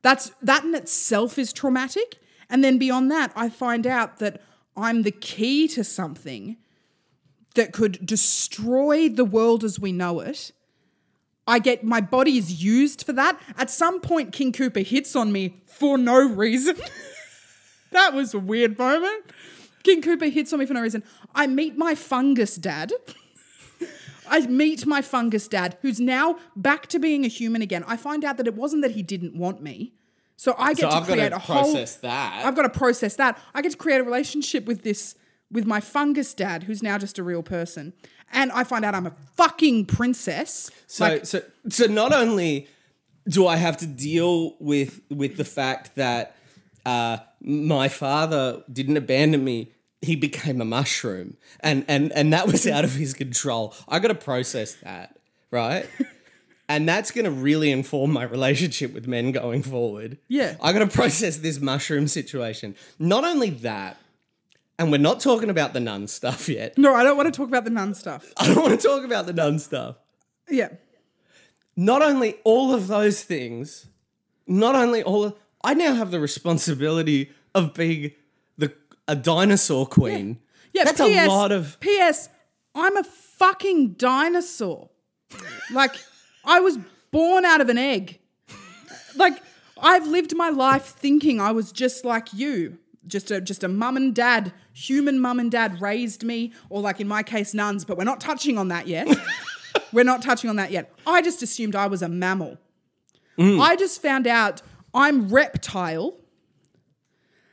That's 0.03 0.30
that 0.42 0.64
in 0.64 0.74
itself 0.74 1.38
is 1.38 1.53
traumatic. 1.53 2.20
And 2.51 2.64
then 2.64 2.78
beyond 2.78 3.11
that, 3.11 3.32
I 3.36 3.49
find 3.49 3.86
out 3.86 4.18
that 4.18 4.40
I'm 4.76 5.03
the 5.03 5.11
key 5.11 5.68
to 5.68 5.84
something 5.84 6.57
that 7.55 7.72
could 7.72 8.05
destroy 8.07 9.09
the 9.09 9.24
world 9.24 9.64
as 9.64 9.80
we 9.80 9.92
know 9.92 10.20
it. 10.20 10.53
I 11.46 11.59
get 11.59 11.82
my 11.82 12.01
body 12.01 12.36
is 12.36 12.62
used 12.62 13.05
for 13.05 13.12
that. 13.14 13.40
At 13.57 13.70
some 13.70 14.01
point, 14.01 14.32
King 14.32 14.53
Koopa 14.53 14.84
hits 14.84 15.16
on 15.16 15.32
me 15.32 15.62
for 15.66 15.96
no 15.99 16.18
reason. 16.18 16.76
that 17.90 18.12
was 18.12 18.34
a 18.34 18.38
weird 18.38 18.78
moment. 18.78 19.24
King 19.82 20.03
Koopa 20.03 20.30
hits 20.30 20.53
on 20.53 20.59
me 20.59 20.66
for 20.66 20.74
no 20.74 20.82
reason. 20.82 21.03
I 21.34 21.46
meet 21.46 21.76
my 21.76 21.94
fungus 21.94 22.57
dad. 22.57 22.92
I 24.28 24.46
meet 24.46 24.84
my 24.84 25.01
fungus 25.01 25.49
dad, 25.49 25.78
who's 25.80 25.99
now 25.99 26.38
back 26.55 26.86
to 26.88 26.99
being 26.99 27.24
a 27.24 27.28
human 27.28 27.62
again. 27.62 27.82
I 27.86 27.96
find 27.96 28.24
out 28.24 28.36
that 28.36 28.46
it 28.46 28.55
wasn't 28.55 28.82
that 28.82 28.90
he 28.90 29.03
didn't 29.03 29.34
want 29.34 29.62
me. 29.62 29.94
So 30.39 30.55
I 30.57 30.68
get 30.72 30.82
So 30.82 30.91
to 30.91 30.95
I've 30.97 31.05
create 31.05 31.32
a 31.32 31.39
whole. 31.39 31.62
process 31.64 31.97
that. 31.97 32.45
I've 32.47 32.55
got 32.55 32.62
to 32.62 32.68
process 32.70 33.16
that. 33.16 33.39
I 33.55 33.61
get 33.61 33.72
to 33.72 33.76
create 33.76 34.01
a 34.01 34.05
relationship 34.05 34.66
with 34.66 34.82
this 34.84 35.16
with 35.51 35.66
my 35.66 35.80
fungus 35.80 36.32
dad, 36.32 36.62
who's 36.62 36.80
now 36.82 36.97
just 36.97 37.18
a 37.18 37.24
real 37.24 37.43
person, 37.43 37.93
and 38.32 38.53
I 38.53 38.62
find 38.64 38.84
out 38.84 38.95
I'm 38.95 39.07
a 39.07 39.14
fucking 39.34 39.86
princess. 39.86 40.70
So, 40.86 41.05
like, 41.05 41.26
so, 41.26 41.41
so 41.68 41.86
not 41.86 42.12
only 42.12 42.68
do 43.28 43.47
I 43.49 43.57
have 43.57 43.76
to 43.78 43.86
deal 43.86 44.55
with 44.61 45.01
with 45.11 45.36
the 45.39 45.45
fact 45.45 45.97
that 45.97 46.36
uh, 46.86 47.16
my 47.41 47.89
father 47.89 48.62
didn't 48.72 48.97
abandon 48.97 49.43
me, 49.43 49.72
he 50.03 50.14
became 50.14 50.61
a 50.61 50.64
mushroom, 50.64 51.36
and 51.61 51.84
and 51.89 52.12
and 52.12 52.32
that 52.32 52.47
was 52.47 52.64
out 52.66 52.84
of 52.84 52.95
his 52.95 53.12
control. 53.12 53.74
I 53.89 53.99
got 53.99 54.09
to 54.09 54.14
process 54.14 54.74
that, 54.84 55.18
right? 55.51 55.89
And 56.68 56.88
that's 56.88 57.10
going 57.10 57.24
to 57.24 57.30
really 57.30 57.70
inform 57.70 58.12
my 58.12 58.24
relationship 58.24 58.92
with 58.92 59.06
men 59.06 59.32
going 59.32 59.62
forward. 59.62 60.18
Yeah. 60.28 60.56
I 60.60 60.72
got 60.72 60.80
to 60.80 60.86
process 60.86 61.38
this 61.38 61.60
mushroom 61.60 62.08
situation. 62.08 62.76
Not 62.98 63.24
only 63.24 63.50
that, 63.50 63.96
and 64.78 64.92
we're 64.92 64.98
not 64.98 65.20
talking 65.20 65.50
about 65.50 65.72
the 65.72 65.80
nun 65.80 66.06
stuff 66.08 66.48
yet. 66.48 66.76
no, 66.78 66.94
I 66.94 67.02
don't 67.02 67.16
want 67.16 67.32
to 67.32 67.36
talk 67.36 67.48
about 67.48 67.64
the 67.64 67.70
nun 67.70 67.94
stuff. 67.94 68.32
I 68.36 68.46
don't 68.46 68.62
want 68.62 68.80
to 68.80 68.86
talk 68.86 69.04
about 69.04 69.26
the 69.26 69.32
nun 69.32 69.58
stuff 69.58 69.96
Yeah, 70.48 70.68
not 71.74 72.02
only 72.02 72.36
all 72.44 72.74
of 72.74 72.88
those 72.88 73.22
things, 73.22 73.86
not 74.46 74.74
only 74.74 75.02
all 75.02 75.24
of, 75.24 75.34
I 75.62 75.74
now 75.74 75.94
have 75.94 76.10
the 76.10 76.20
responsibility 76.20 77.30
of 77.54 77.72
being 77.74 78.12
the 78.56 78.74
a 79.06 79.16
dinosaur 79.16 79.86
queen. 79.86 80.38
yeah. 80.72 80.84
That's 80.84 81.00
PS, 81.00 81.06
a 81.06 81.26
lot 81.28 81.52
of 81.52 81.78
PS. 81.80 82.28
I'm 82.74 82.96
a 82.96 83.04
fucking 83.04 83.92
dinosaur. 83.94 84.90
like 85.72 85.94
I 86.49 86.61
was 86.61 86.78
born 87.11 87.44
out 87.44 87.61
of 87.61 87.68
an 87.68 87.78
egg. 87.78 88.18
Like 89.14 89.42
I've 89.80 90.07
lived 90.07 90.34
my 90.34 90.49
life 90.49 90.86
thinking 90.86 91.40
I 91.40 91.53
was 91.53 91.70
just 91.70 92.05
like 92.05 92.32
you. 92.32 92.78
Just 93.07 93.30
a 93.30 93.40
just 93.40 93.64
a 93.64 93.68
mum 93.68 93.96
and 93.96 94.14
dad, 94.14 94.53
human 94.72 95.18
mum 95.18 95.38
and 95.40 95.51
dad 95.51 95.80
raised 95.80 96.24
me, 96.24 96.53
or 96.68 96.80
like 96.80 97.01
in 97.01 97.09
my 97.09 97.22
case, 97.22 97.55
nuns, 97.55 97.84
but 97.84 97.96
we're 97.96 98.05
not 98.05 98.20
touching 98.20 98.59
on 98.59 98.68
that 98.68 98.86
yet. 98.86 99.09
we're 99.92 100.05
not 100.05 100.20
touching 100.20 100.51
on 100.51 100.57
that 100.57 100.70
yet. 100.70 100.92
I 101.07 101.22
just 101.22 101.42
assumed 101.42 101.74
I 101.74 101.86
was 101.86 102.03
a 102.03 102.09
mammal. 102.09 102.59
Mm. 103.38 103.61
I 103.61 103.76
just 103.76 104.03
found 104.03 104.26
out 104.26 104.61
I'm 104.92 105.28
reptile. 105.28 106.17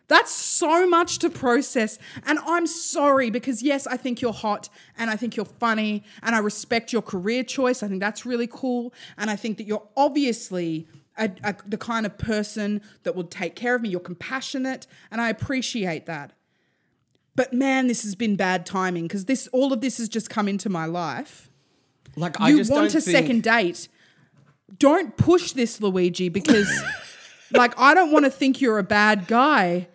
That's 0.08 0.32
so 0.32 0.88
much 0.88 1.18
to 1.20 1.30
process. 1.30 1.98
And 2.26 2.38
I'm 2.46 2.68
sorry 2.68 3.30
because, 3.32 3.64
yes, 3.64 3.88
I 3.88 3.98
think 3.98 4.22
you're 4.22 4.34
hot 4.34 4.70
and 4.98 5.10
I 5.10 5.16
think 5.16 5.36
you're 5.36 5.46
funny 5.46 6.04
and 6.22 6.36
I 6.36 6.40
respect 6.40 6.94
your 6.94 7.02
career 7.02 7.44
choice. 7.44 7.82
I 7.82 7.88
think 7.88 8.02
that's 8.02 8.26
really 8.26 8.48
cool. 8.48 8.94
And 9.18 9.32
I 9.32 9.36
think 9.36 9.58
that 9.58 9.66
you're 9.66 9.88
obviously 9.98 10.88
a, 11.18 11.32
a- 11.44 11.56
the 11.66 11.78
kind 11.78 12.06
of 12.06 12.18
person 12.20 12.82
that 13.04 13.16
will 13.16 13.24
take 13.24 13.56
care 13.56 13.74
of 13.74 13.82
me. 13.82 13.90
You're 13.90 14.00
compassionate 14.00 14.86
and 15.10 15.20
I 15.22 15.30
appreciate 15.30 16.06
that. 16.06 16.34
But 17.36 17.52
man, 17.52 17.88
this 17.88 18.04
has 18.04 18.14
been 18.16 18.36
bad 18.36 18.66
timing 18.66 19.06
because 19.06 19.26
this 19.26 19.48
all 19.52 19.74
of 19.74 19.82
this 19.82 19.98
has 19.98 20.08
just 20.08 20.30
come 20.30 20.48
into 20.48 20.70
my 20.70 20.86
life. 20.86 21.50
like 22.16 22.40
I 22.40 22.50
you 22.50 22.58
just 22.58 22.72
want 22.72 22.94
a 22.94 23.02
think, 23.02 23.18
second 23.18 23.44
date. 23.44 23.88
Don't 24.78 25.18
push 25.18 25.52
this, 25.54 25.82
Luigi, 25.82 26.30
because 26.30 26.70
like 27.52 27.74
I 27.78 27.94
don't 27.94 28.12
want 28.12 28.26
to 28.26 28.32
think 28.32 28.62
you're 28.62 28.78
a 28.78 28.84
bad 28.84 29.28
guy. 29.28 29.88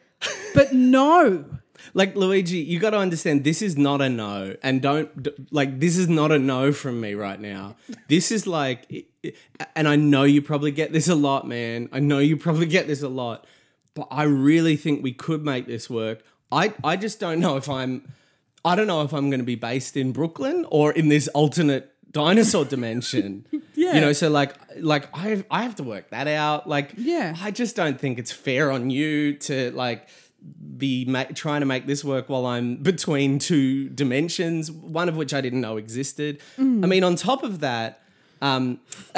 But 0.54 0.72
no. 0.72 1.44
Like 1.94 2.14
Luigi, 2.14 2.58
you 2.58 2.78
got 2.78 2.90
to 2.90 2.98
understand 2.98 3.42
this 3.42 3.62
is 3.62 3.76
not 3.76 4.00
a 4.00 4.08
no, 4.08 4.54
and 4.62 4.80
don't 4.80 5.52
like 5.52 5.80
this 5.80 5.96
is 5.96 6.08
not 6.08 6.30
a 6.30 6.38
no 6.38 6.72
from 6.72 7.00
me 7.00 7.14
right 7.14 7.40
now. 7.40 7.76
This 8.06 8.30
is 8.30 8.46
like, 8.46 9.06
and 9.74 9.88
I 9.88 9.96
know 9.96 10.24
you 10.24 10.42
probably 10.42 10.70
get 10.70 10.92
this 10.92 11.08
a 11.08 11.14
lot, 11.14 11.48
man. 11.48 11.88
I 11.90 11.98
know 12.00 12.18
you 12.18 12.36
probably 12.36 12.66
get 12.66 12.86
this 12.86 13.02
a 13.02 13.08
lot, 13.08 13.46
but 13.94 14.08
I 14.10 14.24
really 14.24 14.76
think 14.76 15.02
we 15.02 15.12
could 15.12 15.44
make 15.44 15.66
this 15.66 15.90
work. 15.90 16.22
I 16.52 16.74
I 16.84 16.96
just 16.96 17.18
don't 17.18 17.40
know 17.40 17.56
if 17.56 17.68
I'm, 17.68 18.12
I 18.64 18.76
don't 18.76 18.86
know 18.86 19.02
if 19.02 19.12
I'm 19.12 19.30
going 19.30 19.40
to 19.40 19.46
be 19.46 19.56
based 19.56 19.96
in 19.96 20.12
Brooklyn 20.12 20.66
or 20.70 20.92
in 20.92 21.08
this 21.08 21.28
alternate 21.28 21.92
dinosaur 22.10 22.64
dimension. 22.64 23.44
Yeah. 23.74 23.94
you 23.94 24.00
know. 24.02 24.12
So 24.12 24.28
like, 24.28 24.54
like 24.78 25.08
I 25.14 25.42
I 25.50 25.62
have 25.62 25.76
to 25.76 25.82
work 25.82 26.10
that 26.10 26.28
out. 26.28 26.68
Like, 26.68 26.92
Yeah. 26.98 27.34
I 27.40 27.50
just 27.50 27.76
don't 27.76 27.98
think 27.98 28.18
it's 28.18 28.30
fair 28.32 28.70
on 28.70 28.90
you 28.90 29.34
to 29.48 29.70
like 29.70 30.06
be 30.76 31.04
ma- 31.06 31.24
trying 31.34 31.60
to 31.60 31.66
make 31.66 31.86
this 31.86 32.04
work 32.04 32.28
while 32.28 32.44
I'm 32.44 32.76
between 32.76 33.38
two 33.38 33.88
dimensions, 33.88 34.70
one 34.70 35.08
of 35.08 35.16
which 35.16 35.32
I 35.32 35.40
didn't 35.40 35.62
know 35.62 35.78
existed. 35.78 36.40
I 36.58 36.62
mean, 36.62 37.04
on 37.04 37.16
top 37.16 37.42
of 37.42 37.60
that, 37.60 38.02
um, 38.42 38.80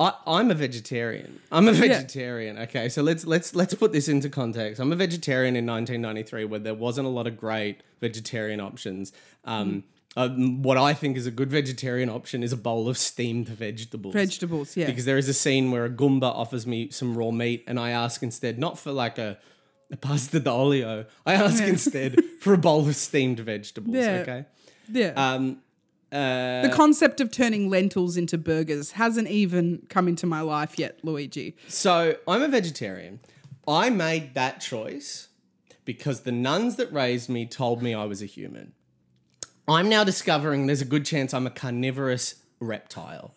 I, 0.00 0.12
I'm 0.26 0.50
a 0.50 0.54
vegetarian. 0.54 1.38
I'm 1.52 1.68
a 1.68 1.72
vegetarian. 1.72 2.58
Okay, 2.58 2.88
so 2.88 3.02
let's 3.02 3.24
let's 3.26 3.54
let's 3.54 3.74
put 3.74 3.92
this 3.92 4.08
into 4.08 4.28
context. 4.28 4.80
I'm 4.80 4.92
a 4.92 4.96
vegetarian 4.96 5.54
in 5.56 5.66
1993, 5.66 6.46
where 6.46 6.58
there 6.58 6.74
wasn't 6.74 7.06
a 7.06 7.10
lot 7.10 7.26
of 7.28 7.36
great 7.36 7.82
vegetarian 8.00 8.60
options. 8.60 9.12
Um, 9.44 9.84
um, 10.16 10.62
what 10.62 10.76
I 10.76 10.92
think 10.92 11.16
is 11.16 11.26
a 11.26 11.30
good 11.30 11.50
vegetarian 11.50 12.08
option 12.08 12.42
is 12.42 12.52
a 12.52 12.56
bowl 12.56 12.88
of 12.88 12.98
steamed 12.98 13.48
vegetables. 13.48 14.12
Vegetables, 14.12 14.76
yeah. 14.76 14.86
Because 14.86 15.04
there 15.04 15.18
is 15.18 15.28
a 15.28 15.34
scene 15.34 15.70
where 15.70 15.84
a 15.84 15.90
Goomba 15.90 16.24
offers 16.24 16.66
me 16.66 16.90
some 16.90 17.16
raw 17.16 17.30
meat, 17.30 17.64
and 17.66 17.78
I 17.78 17.90
ask 17.90 18.22
instead 18.22 18.58
not 18.58 18.78
for 18.78 18.90
like 18.90 19.18
a, 19.18 19.38
a 19.90 19.96
pasta 19.96 20.40
d'olio. 20.40 21.06
I 21.24 21.34
ask 21.34 21.62
instead 21.62 22.24
for 22.40 22.52
a 22.52 22.58
bowl 22.58 22.88
of 22.88 22.96
steamed 22.96 23.38
vegetables. 23.40 23.94
Yeah. 23.94 24.18
Okay. 24.22 24.44
Yeah. 24.90 25.12
Um, 25.16 25.58
uh, 26.12 26.62
the 26.62 26.72
concept 26.74 27.20
of 27.20 27.30
turning 27.30 27.70
lentils 27.70 28.16
into 28.16 28.36
burgers 28.36 28.92
hasn't 28.92 29.28
even 29.28 29.86
come 29.88 30.08
into 30.08 30.26
my 30.26 30.40
life 30.40 30.76
yet, 30.76 30.98
Luigi. 31.04 31.56
So 31.68 32.16
I'm 32.26 32.42
a 32.42 32.48
vegetarian. 32.48 33.20
I 33.68 33.90
made 33.90 34.34
that 34.34 34.60
choice 34.60 35.28
because 35.84 36.22
the 36.22 36.32
nuns 36.32 36.74
that 36.76 36.92
raised 36.92 37.28
me 37.28 37.46
told 37.46 37.80
me 37.80 37.94
I 37.94 38.06
was 38.06 38.22
a 38.22 38.26
human. 38.26 38.72
I'm 39.70 39.88
now 39.88 40.04
discovering 40.04 40.66
there's 40.66 40.82
a 40.82 40.86
good 40.86 41.04
chance 41.04 41.32
I'm 41.32 41.46
a 41.46 41.50
carnivorous 41.50 42.34
reptile. 42.58 43.32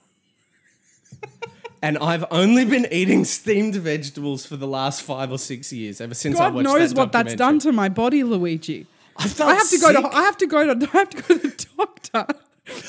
and 1.81 1.97
I've 1.99 2.25
only 2.31 2.65
been 2.65 2.87
eating 2.91 3.23
steamed 3.23 3.75
vegetables 3.75 4.45
for 4.45 4.57
the 4.57 4.67
last 4.67 5.03
five 5.03 5.31
or 5.31 5.37
six 5.37 5.71
years, 5.71 6.01
ever 6.01 6.15
since 6.15 6.39
I 6.39 6.49
watched 6.49 6.65
God 6.65 6.79
knows 6.79 6.89
that 6.89 6.97
what 6.97 7.11
that's 7.11 7.35
done 7.35 7.59
to 7.59 7.71
my 7.71 7.89
body, 7.89 8.23
Luigi. 8.23 8.87
I, 9.15 9.31
I 9.41 9.53
have 9.53 9.69
to 9.69 9.77
go 9.77 10.01
to. 10.01 10.15
I 10.15 10.23
have 10.23 10.37
to 10.37 10.47
go 10.47 10.73
to 10.73 10.89
I 10.93 10.97
have 10.97 11.09
to 11.11 11.21
go 11.21 11.37
to 11.37 11.47
the 11.47 11.65
doctor. 11.77 12.25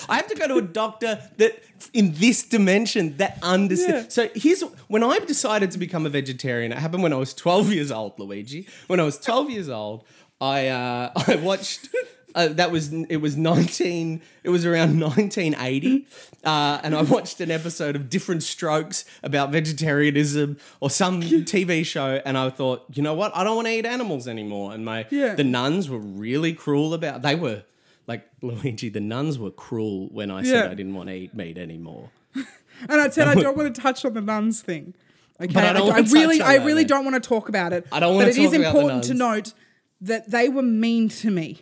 I 0.09 0.17
have 0.17 0.29
to 0.29 0.35
go 0.37 0.47
to 0.49 0.57
a 0.57 0.63
doctor 0.63 1.21
that 1.37 1.63
in 1.93 2.13
this 2.15 2.45
dimension 2.45 3.17
that 3.19 3.39
understands. 3.43 4.15
So 4.15 4.31
here's 4.35 4.63
when 4.89 5.03
I 5.03 5.19
decided 5.19 5.71
to 5.73 5.79
become 5.79 6.07
a 6.07 6.09
vegetarian. 6.09 6.73
It 6.73 6.79
happened 6.79 7.03
when 7.03 7.13
I 7.13 7.17
was 7.17 7.35
12 7.35 7.73
years 7.73 7.91
old, 7.91 8.19
Luigi. 8.19 8.69
When 8.87 9.01
I 9.01 9.03
was 9.03 9.19
12 9.19 9.51
years 9.51 9.69
old, 9.69 10.05
I 10.41 10.69
uh, 10.69 11.11
I 11.27 11.37
watched. 11.37 11.89
Uh, 12.35 12.49
that 12.49 12.71
was 12.73 12.93
it 12.93 13.19
was 13.19 13.37
19 13.37 14.21
it 14.43 14.51
was 14.51 14.67
around 14.67 14.99
1980 15.01 16.05
uh, 16.45 16.81
and 16.83 16.95
i 16.97 17.03
watched 17.03 17.41
an 17.41 17.51
episode 17.51 17.95
of 17.95 18.11
Diff'rent 18.11 18.43
Strokes 18.43 19.05
about 19.23 19.53
vegetarianism 19.53 20.57
or 20.81 20.91
some 20.91 21.23
tv 21.23 21.87
show 21.87 22.21
and 22.27 22.37
i 22.37 22.51
thought 22.51 22.85
you 22.93 23.03
know 23.05 23.15
what 23.15 23.31
i 23.37 23.45
don't 23.45 23.55
want 23.55 23.69
to 23.69 23.73
eat 23.73 23.87
animals 23.87 24.27
anymore 24.27 24.73
and 24.73 24.85
my 24.85 25.07
Yeah. 25.11 25.35
the 25.37 25.45
nuns 25.45 25.89
were 25.89 25.99
really 25.99 26.53
cruel 26.55 26.93
about 26.93 27.23
they 27.23 27.37
were 27.37 27.63
like 28.09 28.27
luigi 28.43 28.89
the 28.89 29.01
nuns 29.01 29.39
were 29.39 29.53
cruel 29.53 30.09
when 30.09 30.31
i 30.33 30.43
said 30.43 30.67
i 30.71 30.75
didn't 30.75 30.95
want 30.95 31.09
to 31.11 31.15
eat 31.15 31.35
meat 31.35 31.57
anymore 31.57 32.11
And 32.89 33.01
I 33.01 33.09
said 33.11 33.29
I 33.29 33.35
don't 33.45 33.57
want 33.57 33.73
to 33.73 33.81
touch 33.81 34.05
on 34.05 34.15
the 34.15 34.21
nuns 34.21 34.61
thing. 34.61 34.95
Okay, 35.41 35.59
I 35.61 35.73
don't 35.73 35.89
wanna 35.89 36.03
really, 36.11 36.43
I 36.43 36.57
really 36.57 36.85
don't 36.85 37.05
want 37.05 37.15
to 37.15 37.27
talk 37.29 37.49
about 37.49 37.73
it. 37.73 37.87
I 37.93 38.01
don't 38.01 38.15
wanna 38.17 38.27
But 38.27 38.37
it 38.37 38.41
is 38.43 38.51
talk 38.51 38.59
about 38.61 38.73
the 38.73 38.79
important 38.81 39.05
to 39.05 39.15
note 39.15 39.53
that 40.01 40.31
they 40.31 40.49
were 40.49 40.63
mean 40.63 41.09
to 41.11 41.31
me. 41.31 41.61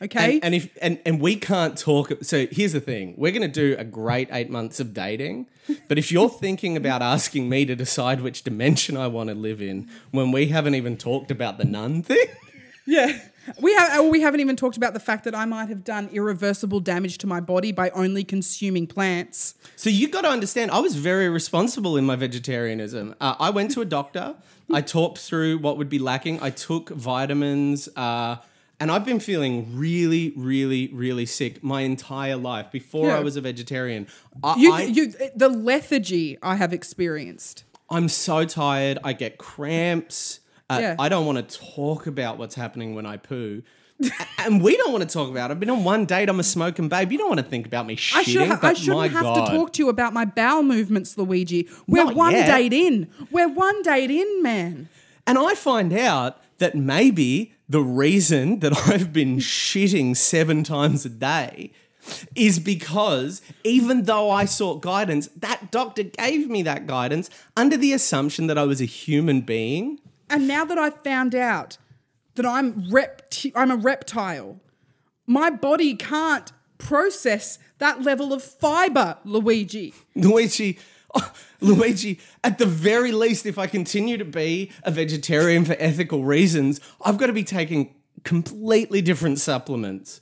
Okay, 0.00 0.34
and, 0.34 0.44
and 0.44 0.54
if 0.54 0.78
and, 0.80 0.98
and 1.04 1.20
we 1.20 1.36
can't 1.36 1.76
talk 1.76 2.12
so 2.22 2.46
here's 2.50 2.72
the 2.72 2.80
thing. 2.80 3.14
We're 3.16 3.32
going 3.32 3.42
to 3.42 3.48
do 3.48 3.74
a 3.78 3.84
great 3.84 4.28
eight 4.30 4.50
months 4.50 4.80
of 4.80 4.94
dating 4.94 5.46
but 5.86 5.98
if 5.98 6.10
you're 6.10 6.28
thinking 6.28 6.76
about 6.76 7.02
asking 7.02 7.48
me 7.48 7.64
to 7.66 7.76
decide 7.76 8.20
which 8.20 8.42
dimension 8.42 8.96
i 8.96 9.06
want 9.06 9.28
to 9.28 9.34
live 9.34 9.60
in 9.60 9.88
when 10.10 10.32
we 10.32 10.46
haven't 10.46 10.74
even 10.74 10.96
talked 10.96 11.30
about 11.30 11.58
the 11.58 11.64
nun 11.64 12.02
thing. 12.02 12.26
Yeah, 12.86 13.20
we 13.60 13.74
have. 13.74 14.06
We 14.06 14.22
haven't 14.22 14.40
even 14.40 14.56
talked 14.56 14.78
about 14.78 14.94
the 14.94 15.00
fact 15.00 15.24
that 15.24 15.34
I 15.34 15.44
might 15.44 15.68
have 15.68 15.84
done 15.84 16.08
irreversible 16.10 16.80
damage 16.80 17.18
to 17.18 17.26
my 17.26 17.38
body 17.38 17.70
by 17.70 17.90
only 17.90 18.24
consuming 18.24 18.86
plants. 18.86 19.56
so 19.76 19.90
you 19.90 20.08
got 20.08 20.22
to 20.22 20.30
understand 20.30 20.70
i 20.70 20.80
was 20.80 20.96
very 20.96 21.28
responsible 21.28 21.98
in 21.98 22.06
my 22.06 22.16
vegetarianism. 22.16 23.14
Uh, 23.20 23.34
i 23.38 23.50
went 23.50 23.72
to 23.72 23.82
a 23.82 23.84
doctor. 23.84 24.36
I 24.72 24.80
talked 24.80 25.18
through 25.18 25.58
what 25.58 25.76
would 25.76 25.90
be 25.90 25.98
lacking. 25.98 26.42
I 26.42 26.48
took 26.48 26.88
vitamins 26.88 27.90
uh, 27.94 28.36
and 28.80 28.90
I've 28.92 29.04
been 29.04 29.20
feeling 29.20 29.76
really, 29.76 30.32
really, 30.36 30.88
really 30.92 31.26
sick 31.26 31.62
my 31.64 31.80
entire 31.82 32.36
life 32.36 32.70
before 32.70 33.08
Yeah. 33.08 33.16
I 33.18 33.20
was 33.20 33.36
a 33.36 33.40
vegetarian. 33.40 34.06
I, 34.42 34.56
You, 34.56 34.72
I, 34.72 34.82
you, 34.82 35.12
the 35.34 35.48
lethargy 35.48 36.38
I 36.42 36.56
have 36.56 36.72
experienced. 36.72 37.64
I'm 37.90 38.08
so 38.08 38.44
tired. 38.44 38.98
I 39.02 39.12
get 39.14 39.38
cramps. 39.38 40.40
Uh, 40.70 40.78
Yeah. 40.80 40.96
I 40.98 41.08
don't 41.08 41.26
want 41.26 41.48
to 41.48 41.58
talk 41.74 42.06
about 42.06 42.38
what's 42.38 42.54
happening 42.54 42.94
when 42.94 43.06
I 43.06 43.16
poo. 43.16 43.62
And 44.38 44.62
we 44.62 44.76
don't 44.76 44.92
want 44.92 45.02
to 45.08 45.12
talk 45.12 45.28
about 45.28 45.50
it. 45.50 45.54
I've 45.54 45.58
been 45.60 45.70
on 45.70 45.82
one 45.82 46.04
date. 46.04 46.28
I'm 46.28 46.38
a 46.38 46.44
smoking 46.44 46.88
babe. 46.88 47.10
You 47.10 47.18
don't 47.18 47.26
want 47.28 47.40
to 47.40 47.46
think 47.46 47.66
about 47.66 47.84
me 47.84 47.96
shitting. 47.96 48.16
I 48.16 48.22
should 48.22 48.46
ha- 48.48 48.58
I 48.62 48.72
shouldn't 48.74 49.10
have 49.12 49.22
God. 49.24 49.46
to 49.46 49.50
talk 49.56 49.72
to 49.72 49.82
you 49.82 49.88
about 49.88 50.12
my 50.12 50.24
bowel 50.24 50.62
movements, 50.62 51.18
Luigi. 51.18 51.68
We're 51.88 52.04
Not 52.04 52.14
one 52.14 52.30
yet. 52.32 52.46
date 52.46 52.72
in. 52.72 53.08
We're 53.32 53.48
one 53.48 53.82
date 53.82 54.12
in, 54.12 54.40
man. 54.40 54.88
And 55.26 55.36
I 55.36 55.56
find 55.56 55.92
out 55.92 56.40
that 56.58 56.74
maybe 56.74 57.54
the 57.68 57.82
reason 57.82 58.60
that 58.60 58.76
I've 58.88 59.12
been 59.12 59.38
shitting 59.38 60.16
seven 60.16 60.62
times 60.62 61.04
a 61.04 61.10
day 61.10 61.72
is 62.34 62.58
because 62.58 63.42
even 63.64 64.04
though 64.04 64.30
I 64.30 64.44
sought 64.44 64.80
guidance, 64.80 65.28
that 65.36 65.70
doctor 65.70 66.04
gave 66.04 66.48
me 66.48 66.62
that 66.62 66.86
guidance 66.86 67.28
under 67.56 67.76
the 67.76 67.92
assumption 67.92 68.46
that 68.46 68.58
I 68.58 68.64
was 68.64 68.80
a 68.80 68.86
human 68.86 69.42
being. 69.42 70.00
And 70.30 70.48
now 70.48 70.64
that 70.64 70.78
I've 70.78 71.02
found 71.02 71.34
out 71.34 71.78
that 72.34 72.46
I'm 72.46 72.84
repti- 72.90 73.52
I'm 73.54 73.70
a 73.70 73.76
reptile, 73.76 74.60
my 75.26 75.50
body 75.50 75.94
can't 75.94 76.52
process 76.78 77.58
that 77.78 78.02
level 78.02 78.32
of 78.32 78.42
fiber, 78.42 79.18
Luigi. 79.24 79.94
Luigi, 80.14 80.78
oh, 81.14 81.32
Luigi, 81.60 82.20
at 82.44 82.58
the 82.58 82.66
very 82.66 83.12
least, 83.12 83.46
if 83.46 83.58
I 83.58 83.66
continue 83.66 84.16
to 84.16 84.24
be 84.24 84.70
a 84.82 84.90
vegetarian 84.90 85.64
for 85.64 85.76
ethical 85.78 86.24
reasons, 86.24 86.80
I've 87.04 87.18
got 87.18 87.26
to 87.26 87.32
be 87.32 87.44
taking 87.44 87.94
completely 88.24 89.00
different 89.02 89.38
supplements. 89.40 90.20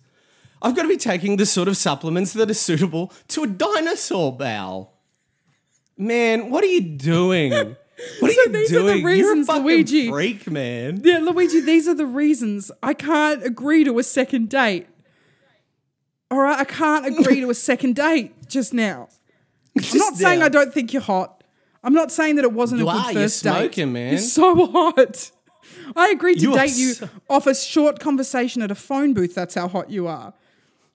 I've 0.63 0.75
got 0.75 0.83
to 0.83 0.89
be 0.89 0.97
taking 0.97 1.37
the 1.37 1.47
sort 1.47 1.69
of 1.69 1.77
supplements 1.77 2.33
that 2.33 2.51
are 2.51 2.55
suitable 2.55 3.13
to 3.29 3.45
a 3.45 3.47
dinosaur 3.47 4.37
bowel. 4.37 4.95
Man, 5.99 6.51
what 6.51 6.65
are 6.65 6.69
you 6.69 6.81
doing? 6.81 7.77
What 8.21 8.31
are 8.31 8.35
So 8.35 8.41
you 8.43 8.53
these 8.53 8.73
are 8.75 8.83
the 8.83 8.93
doing? 9.01 9.17
You're 9.17 9.41
a 9.41 9.45
fucking 9.47 9.63
Luigi. 9.65 10.09
freak, 10.11 10.51
man. 10.51 11.01
Yeah, 11.03 11.17
Luigi, 11.17 11.63
these 11.63 11.89
are 11.89 11.95
the 11.95 12.05
reasons 12.05 12.71
I 12.83 12.93
can't 12.93 13.43
agree 13.43 13.85
to 13.85 13.99
a 13.99 14.03
second 14.03 14.51
date. 14.51 14.87
All 16.31 16.39
right, 16.41 16.59
I 16.61 16.65
can't 16.65 17.07
agree 17.07 17.41
to 17.41 17.49
a 17.49 17.55
second 17.55 17.97
date 17.97 18.49
just 18.49 18.75
now. 18.75 19.09
I'm 19.93 19.99
not 19.99 20.17
saying 20.17 20.43
I 20.43 20.49
don't 20.49 20.73
think 20.73 20.93
you're 20.93 21.03
hot. 21.03 21.45
I'm 21.85 21.95
not 21.95 22.11
saying 22.11 22.37
that 22.37 22.45
it 22.45 22.53
wasn't 22.53 22.81
You 22.81 22.89
a 22.89 22.93
good 22.93 22.99
are, 23.07 23.13
you're 23.13 23.23
first 23.23 23.45
date. 23.45 23.51
smoking, 23.51 23.93
man. 23.93 24.13
You're 24.13 24.19
so 24.21 24.67
hot. 24.73 25.31
I 25.95 26.09
agreed 26.09 26.37
to 26.37 26.41
You 26.41 26.53
are 26.55 26.59
date 26.67 26.77
you 26.77 26.95
so- 26.95 27.09
off 27.31 27.47
a 27.47 27.55
short 27.55 28.01
conversation 28.01 28.63
at 28.63 28.71
a 28.71 28.75
phone 28.75 29.15
booth. 29.15 29.35
That's 29.35 29.55
how 29.55 29.69
hot 29.69 29.91
you 29.91 30.07
are. 30.09 30.35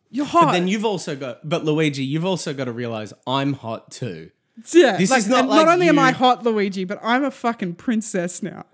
You're 0.09 0.25
hot. 0.25 0.47
But 0.47 0.51
then 0.53 0.67
you've 0.67 0.83
also 0.85 1.15
got, 1.15 1.47
but 1.47 1.63
Luigi, 1.63 2.03
you've 2.03 2.25
also 2.25 2.53
got 2.53 2.65
to 2.65 2.73
realize 2.73 3.13
I'm 3.25 3.53
hot 3.53 3.91
too. 3.91 4.31
yeah, 4.73 4.97
this 4.97 5.11
is 5.11 5.27
not 5.29 5.41
and 5.41 5.49
like 5.49 5.65
not 5.65 5.73
only 5.73 5.87
am 5.87 5.97
I 5.97 6.11
hot, 6.11 6.43
Luigi, 6.43 6.83
but 6.83 6.99
I'm 7.01 7.23
a 7.23 7.31
fucking 7.31 7.75
princess 7.75 8.43
now. 8.43 8.65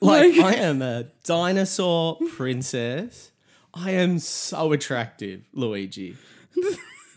Like- 0.00 0.36
I 0.38 0.54
am 0.56 0.82
a 0.82 1.04
dinosaur 1.24 2.18
princess. 2.34 3.30
I 3.72 3.92
am 3.92 4.18
so 4.18 4.72
attractive, 4.72 5.44
Luigi. 5.54 6.16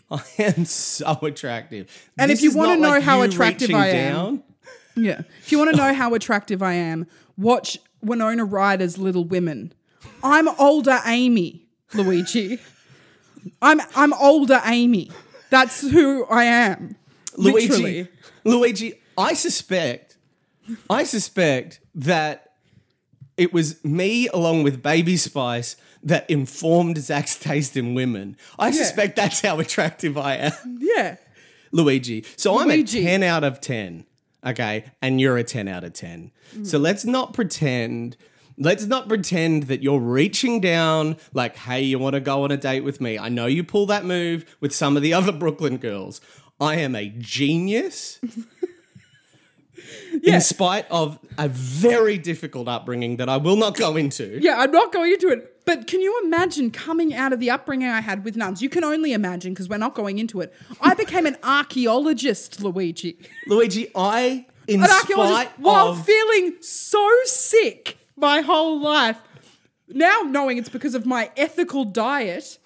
I 0.10 0.22
am 0.38 0.64
so 0.64 1.18
attractive. 1.22 1.88
And 2.18 2.30
This 2.30 2.40
if 2.40 2.44
you 2.44 2.56
wanna 2.56 2.76
know 2.76 2.90
like 2.90 3.02
how 3.02 3.22
attractive 3.22 3.70
I 3.74 3.88
am- 3.88 4.14
down. 4.14 4.42
Yeah. 4.96 5.20
If 5.40 5.52
you 5.52 5.58
want 5.58 5.70
to 5.72 5.76
know 5.76 5.92
how 5.92 6.14
attractive 6.14 6.62
I 6.62 6.72
am, 6.72 7.06
watch 7.36 7.78
Winona 8.00 8.44
Ryder's 8.46 8.96
Little 8.96 9.24
Women. 9.24 9.74
I'm 10.22 10.48
older 10.58 11.00
Amy, 11.04 11.66
Luigi. 11.92 12.58
I'm 13.60 13.80
I'm 13.94 14.14
older 14.14 14.60
Amy. 14.64 15.10
That's 15.50 15.82
who 15.82 16.24
I 16.26 16.44
am. 16.44 16.96
Luigi, 17.36 17.68
Literally. 17.68 18.08
Luigi, 18.44 18.94
I 19.18 19.34
suspect, 19.34 20.16
I 20.88 21.04
suspect 21.04 21.80
that 21.94 22.45
it 23.36 23.52
was 23.52 23.82
me 23.84 24.28
along 24.28 24.62
with 24.62 24.82
Baby 24.82 25.16
Spice 25.16 25.76
that 26.02 26.28
informed 26.30 26.98
Zach's 26.98 27.36
taste 27.36 27.76
in 27.76 27.94
women. 27.94 28.36
I 28.58 28.70
suspect 28.70 29.16
that's 29.16 29.40
how 29.40 29.58
attractive 29.58 30.16
I 30.16 30.36
am. 30.36 30.78
Yeah. 30.80 31.16
Luigi. 31.72 32.24
So 32.36 32.54
Luigi. 32.54 32.98
I'm 33.00 33.04
a 33.04 33.10
10 33.10 33.22
out 33.22 33.44
of 33.44 33.60
10. 33.60 34.06
Okay. 34.46 34.84
And 35.02 35.20
you're 35.20 35.36
a 35.36 35.44
10 35.44 35.68
out 35.68 35.84
of 35.84 35.92
10. 35.92 36.30
So 36.62 36.78
mm. 36.78 36.82
let's 36.82 37.04
not 37.04 37.34
pretend. 37.34 38.16
Let's 38.56 38.86
not 38.86 39.08
pretend 39.08 39.64
that 39.64 39.82
you're 39.82 40.00
reaching 40.00 40.60
down 40.60 41.16
like, 41.34 41.56
hey, 41.56 41.82
you 41.82 41.98
want 41.98 42.14
to 42.14 42.20
go 42.20 42.44
on 42.44 42.52
a 42.52 42.56
date 42.56 42.84
with 42.84 43.00
me? 43.00 43.18
I 43.18 43.28
know 43.28 43.46
you 43.46 43.64
pull 43.64 43.86
that 43.86 44.04
move 44.04 44.56
with 44.60 44.74
some 44.74 44.96
of 44.96 45.02
the 45.02 45.12
other 45.12 45.32
Brooklyn 45.32 45.76
girls. 45.76 46.20
I 46.58 46.76
am 46.76 46.94
a 46.94 47.08
genius 47.18 48.18
In 50.22 50.40
spite 50.40 50.86
of 50.90 51.18
a 51.38 51.48
very 51.48 52.18
difficult 52.18 52.68
upbringing 52.68 53.16
that 53.16 53.28
I 53.28 53.36
will 53.36 53.56
not 53.56 53.76
go 53.76 53.96
into. 53.96 54.38
Yeah, 54.40 54.58
I'm 54.58 54.70
not 54.70 54.92
going 54.92 55.12
into 55.12 55.28
it. 55.28 55.64
But 55.66 55.86
can 55.86 56.00
you 56.00 56.22
imagine 56.24 56.70
coming 56.70 57.12
out 57.14 57.32
of 57.32 57.40
the 57.40 57.50
upbringing 57.50 57.88
I 57.88 58.00
had 58.00 58.24
with 58.24 58.36
nuns? 58.36 58.62
You 58.62 58.68
can 58.68 58.84
only 58.84 59.12
imagine 59.12 59.52
because 59.52 59.68
we're 59.68 59.78
not 59.78 59.94
going 59.94 60.18
into 60.18 60.40
it. 60.40 60.54
I 60.80 60.94
became 60.94 61.26
an 61.26 61.36
archaeologist, 61.42 62.62
Luigi. 62.62 63.18
Luigi, 63.48 63.90
I, 63.94 64.46
in 64.68 64.82
An 64.82 64.88
spite 64.88 65.58
while 65.58 65.88
of. 65.88 66.06
feeling 66.06 66.56
so 66.60 67.06
sick 67.24 67.98
my 68.16 68.40
whole 68.40 68.80
life. 68.80 69.18
Now 69.88 70.20
knowing 70.22 70.56
it's 70.58 70.68
because 70.68 70.94
of 70.94 71.04
my 71.04 71.30
ethical 71.36 71.84
diet, 71.84 72.58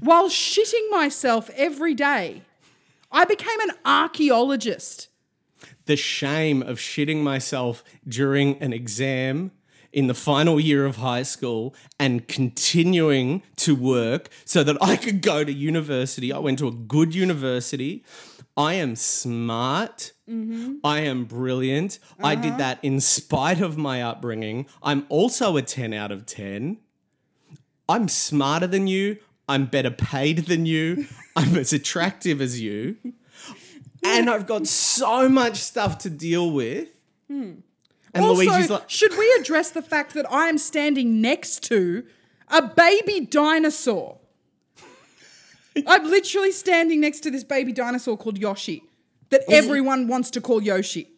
while 0.00 0.28
shitting 0.28 0.90
myself 0.90 1.50
every 1.56 1.94
day, 1.94 2.42
I 3.10 3.24
became 3.24 3.60
an 3.60 3.70
archaeologist. 3.84 5.08
The 5.86 5.96
shame 5.96 6.62
of 6.62 6.78
shitting 6.78 7.22
myself 7.22 7.84
during 8.06 8.60
an 8.62 8.72
exam 8.72 9.52
in 9.92 10.08
the 10.08 10.14
final 10.14 10.58
year 10.58 10.84
of 10.84 10.96
high 10.96 11.22
school 11.22 11.74
and 12.00 12.26
continuing 12.26 13.42
to 13.56 13.76
work 13.76 14.28
so 14.44 14.64
that 14.64 14.76
I 14.82 14.96
could 14.96 15.22
go 15.22 15.44
to 15.44 15.52
university. 15.52 16.32
I 16.32 16.38
went 16.38 16.58
to 16.58 16.68
a 16.68 16.72
good 16.72 17.14
university. 17.14 18.04
I 18.56 18.74
am 18.74 18.96
smart. 18.96 20.12
Mm-hmm. 20.28 20.76
I 20.82 21.00
am 21.00 21.24
brilliant. 21.24 22.00
I 22.22 22.34
did 22.34 22.50
uh-huh. 22.50 22.58
that 22.58 22.78
in 22.82 23.00
spite 23.00 23.60
of 23.60 23.76
my 23.78 24.02
upbringing. 24.02 24.66
I'm 24.82 25.06
also 25.08 25.56
a 25.56 25.62
10 25.62 25.92
out 25.92 26.10
of 26.10 26.26
10. 26.26 26.78
I'm 27.88 28.08
smarter 28.08 28.66
than 28.66 28.86
you. 28.86 29.18
I'm 29.48 29.66
better 29.66 29.90
paid 29.90 30.46
than 30.46 30.66
you. 30.66 31.06
I'm 31.36 31.56
as 31.56 31.72
attractive 31.72 32.40
as 32.40 32.60
you. 32.60 32.96
And 34.04 34.28
I've 34.28 34.46
got 34.46 34.66
so 34.66 35.28
much 35.28 35.56
stuff 35.56 35.98
to 35.98 36.10
deal 36.10 36.50
with. 36.50 36.88
Hmm. 37.28 37.54
And 38.12 38.24
also, 38.24 38.44
Luigi's 38.44 38.70
like, 38.70 38.88
should 38.88 39.16
we 39.18 39.36
address 39.40 39.70
the 39.70 39.82
fact 39.82 40.14
that 40.14 40.30
I 40.30 40.48
am 40.48 40.58
standing 40.58 41.20
next 41.20 41.64
to 41.64 42.04
a 42.48 42.62
baby 42.62 43.20
dinosaur? 43.20 44.18
I'm 45.86 46.04
literally 46.08 46.52
standing 46.52 47.00
next 47.00 47.20
to 47.20 47.30
this 47.30 47.42
baby 47.42 47.72
dinosaur 47.72 48.16
called 48.16 48.38
Yoshi 48.38 48.84
that 49.30 49.42
everyone 49.50 50.06
wants 50.06 50.30
to 50.30 50.40
call 50.40 50.62
Yoshi. 50.62 51.08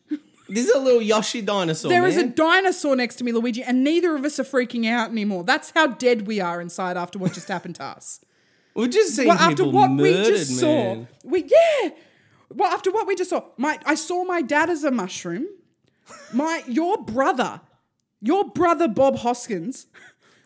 this 0.48 0.66
is 0.66 0.74
a 0.74 0.78
little 0.78 1.02
Yoshi 1.02 1.42
dinosaur. 1.42 1.90
There 1.90 2.06
is 2.06 2.16
a 2.16 2.20
man. 2.20 2.34
dinosaur 2.34 2.96
next 2.96 3.16
to 3.16 3.24
me, 3.24 3.32
Luigi, 3.32 3.62
and 3.62 3.84
neither 3.84 4.14
of 4.16 4.24
us 4.24 4.40
are 4.40 4.44
freaking 4.44 4.88
out 4.88 5.10
anymore. 5.10 5.44
That's 5.44 5.72
how 5.74 5.88
dead 5.88 6.26
we 6.26 6.40
are 6.40 6.62
inside 6.62 6.96
after 6.96 7.18
what 7.18 7.34
just 7.34 7.48
happened 7.48 7.74
to 7.76 7.84
us. 7.84 8.20
We've 8.74 8.90
just 8.90 9.16
seen 9.16 9.28
Well, 9.28 9.38
after 9.38 9.64
people 9.64 9.72
what 9.72 9.90
we 9.90 10.12
murdered, 10.12 10.36
just 10.36 10.58
saw, 10.58 11.04
we 11.24 11.44
yeah. 11.44 11.90
Well, 12.56 12.72
after 12.72 12.90
what 12.90 13.06
we 13.06 13.14
just 13.14 13.30
saw, 13.30 13.44
my 13.58 13.78
I 13.84 13.94
saw 13.94 14.24
my 14.24 14.40
dad 14.40 14.70
as 14.70 14.82
a 14.82 14.90
mushroom. 14.90 15.46
My 16.32 16.62
your 16.66 16.96
brother, 17.04 17.60
your 18.22 18.48
brother 18.48 18.88
Bob 18.88 19.18
Hoskins, 19.18 19.86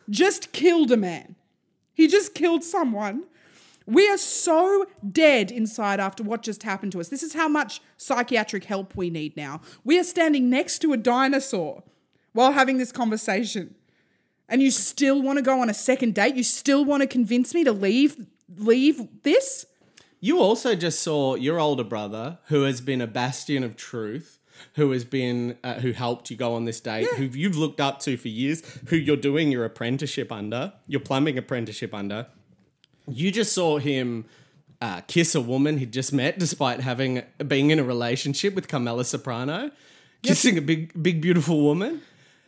just 0.08 0.52
killed 0.52 0.90
a 0.90 0.96
man. 0.96 1.36
He 1.94 2.08
just 2.08 2.34
killed 2.34 2.64
someone. 2.64 3.24
We 3.86 4.08
are 4.08 4.18
so 4.18 4.86
dead 5.10 5.52
inside 5.52 6.00
after 6.00 6.22
what 6.24 6.42
just 6.42 6.64
happened 6.64 6.92
to 6.92 7.00
us. 7.00 7.08
This 7.08 7.22
is 7.22 7.34
how 7.34 7.48
much 7.48 7.80
psychiatric 7.96 8.64
help 8.64 8.96
we 8.96 9.08
need 9.08 9.36
now. 9.36 9.60
We 9.84 9.98
are 9.98 10.04
standing 10.04 10.50
next 10.50 10.80
to 10.80 10.92
a 10.92 10.96
dinosaur 10.96 11.84
while 12.32 12.52
having 12.52 12.78
this 12.78 12.92
conversation. 12.92 13.76
And 14.48 14.60
you 14.60 14.72
still 14.72 15.22
want 15.22 15.38
to 15.38 15.42
go 15.42 15.60
on 15.60 15.70
a 15.70 15.74
second 15.74 16.14
date? 16.16 16.34
You 16.34 16.42
still 16.42 16.84
want 16.84 17.02
to 17.02 17.06
convince 17.06 17.54
me 17.54 17.62
to 17.62 17.72
leave 17.72 18.26
leave 18.56 19.22
this? 19.22 19.66
You 20.20 20.40
also 20.40 20.74
just 20.74 21.00
saw 21.00 21.34
your 21.34 21.58
older 21.58 21.84
brother, 21.84 22.38
who 22.46 22.62
has 22.64 22.80
been 22.82 23.00
a 23.00 23.06
bastion 23.06 23.64
of 23.64 23.74
truth, 23.76 24.38
who 24.74 24.90
has 24.90 25.04
been 25.04 25.56
uh, 25.64 25.74
who 25.74 25.92
helped 25.92 26.30
you 26.30 26.36
go 26.36 26.54
on 26.54 26.66
this 26.66 26.80
date, 26.80 27.08
who 27.16 27.24
you've 27.24 27.56
looked 27.56 27.80
up 27.80 28.00
to 28.00 28.16
for 28.18 28.28
years, 28.28 28.62
who 28.88 28.96
you're 28.96 29.16
doing 29.16 29.50
your 29.50 29.64
apprenticeship 29.64 30.30
under, 30.30 30.74
your 30.86 31.00
plumbing 31.00 31.38
apprenticeship 31.38 31.94
under. 31.94 32.26
You 33.08 33.32
just 33.32 33.54
saw 33.54 33.78
him 33.78 34.26
uh, 34.82 35.00
kiss 35.02 35.34
a 35.34 35.40
woman 35.40 35.78
he'd 35.78 35.92
just 35.92 36.12
met, 36.12 36.38
despite 36.38 36.80
having 36.80 37.22
being 37.46 37.70
in 37.70 37.78
a 37.78 37.84
relationship 37.84 38.54
with 38.54 38.68
Carmela 38.68 39.04
Soprano, 39.04 39.70
kissing 40.22 40.58
a 40.58 40.62
big, 40.62 41.02
big, 41.02 41.20
beautiful 41.20 41.62
woman. 41.62 42.02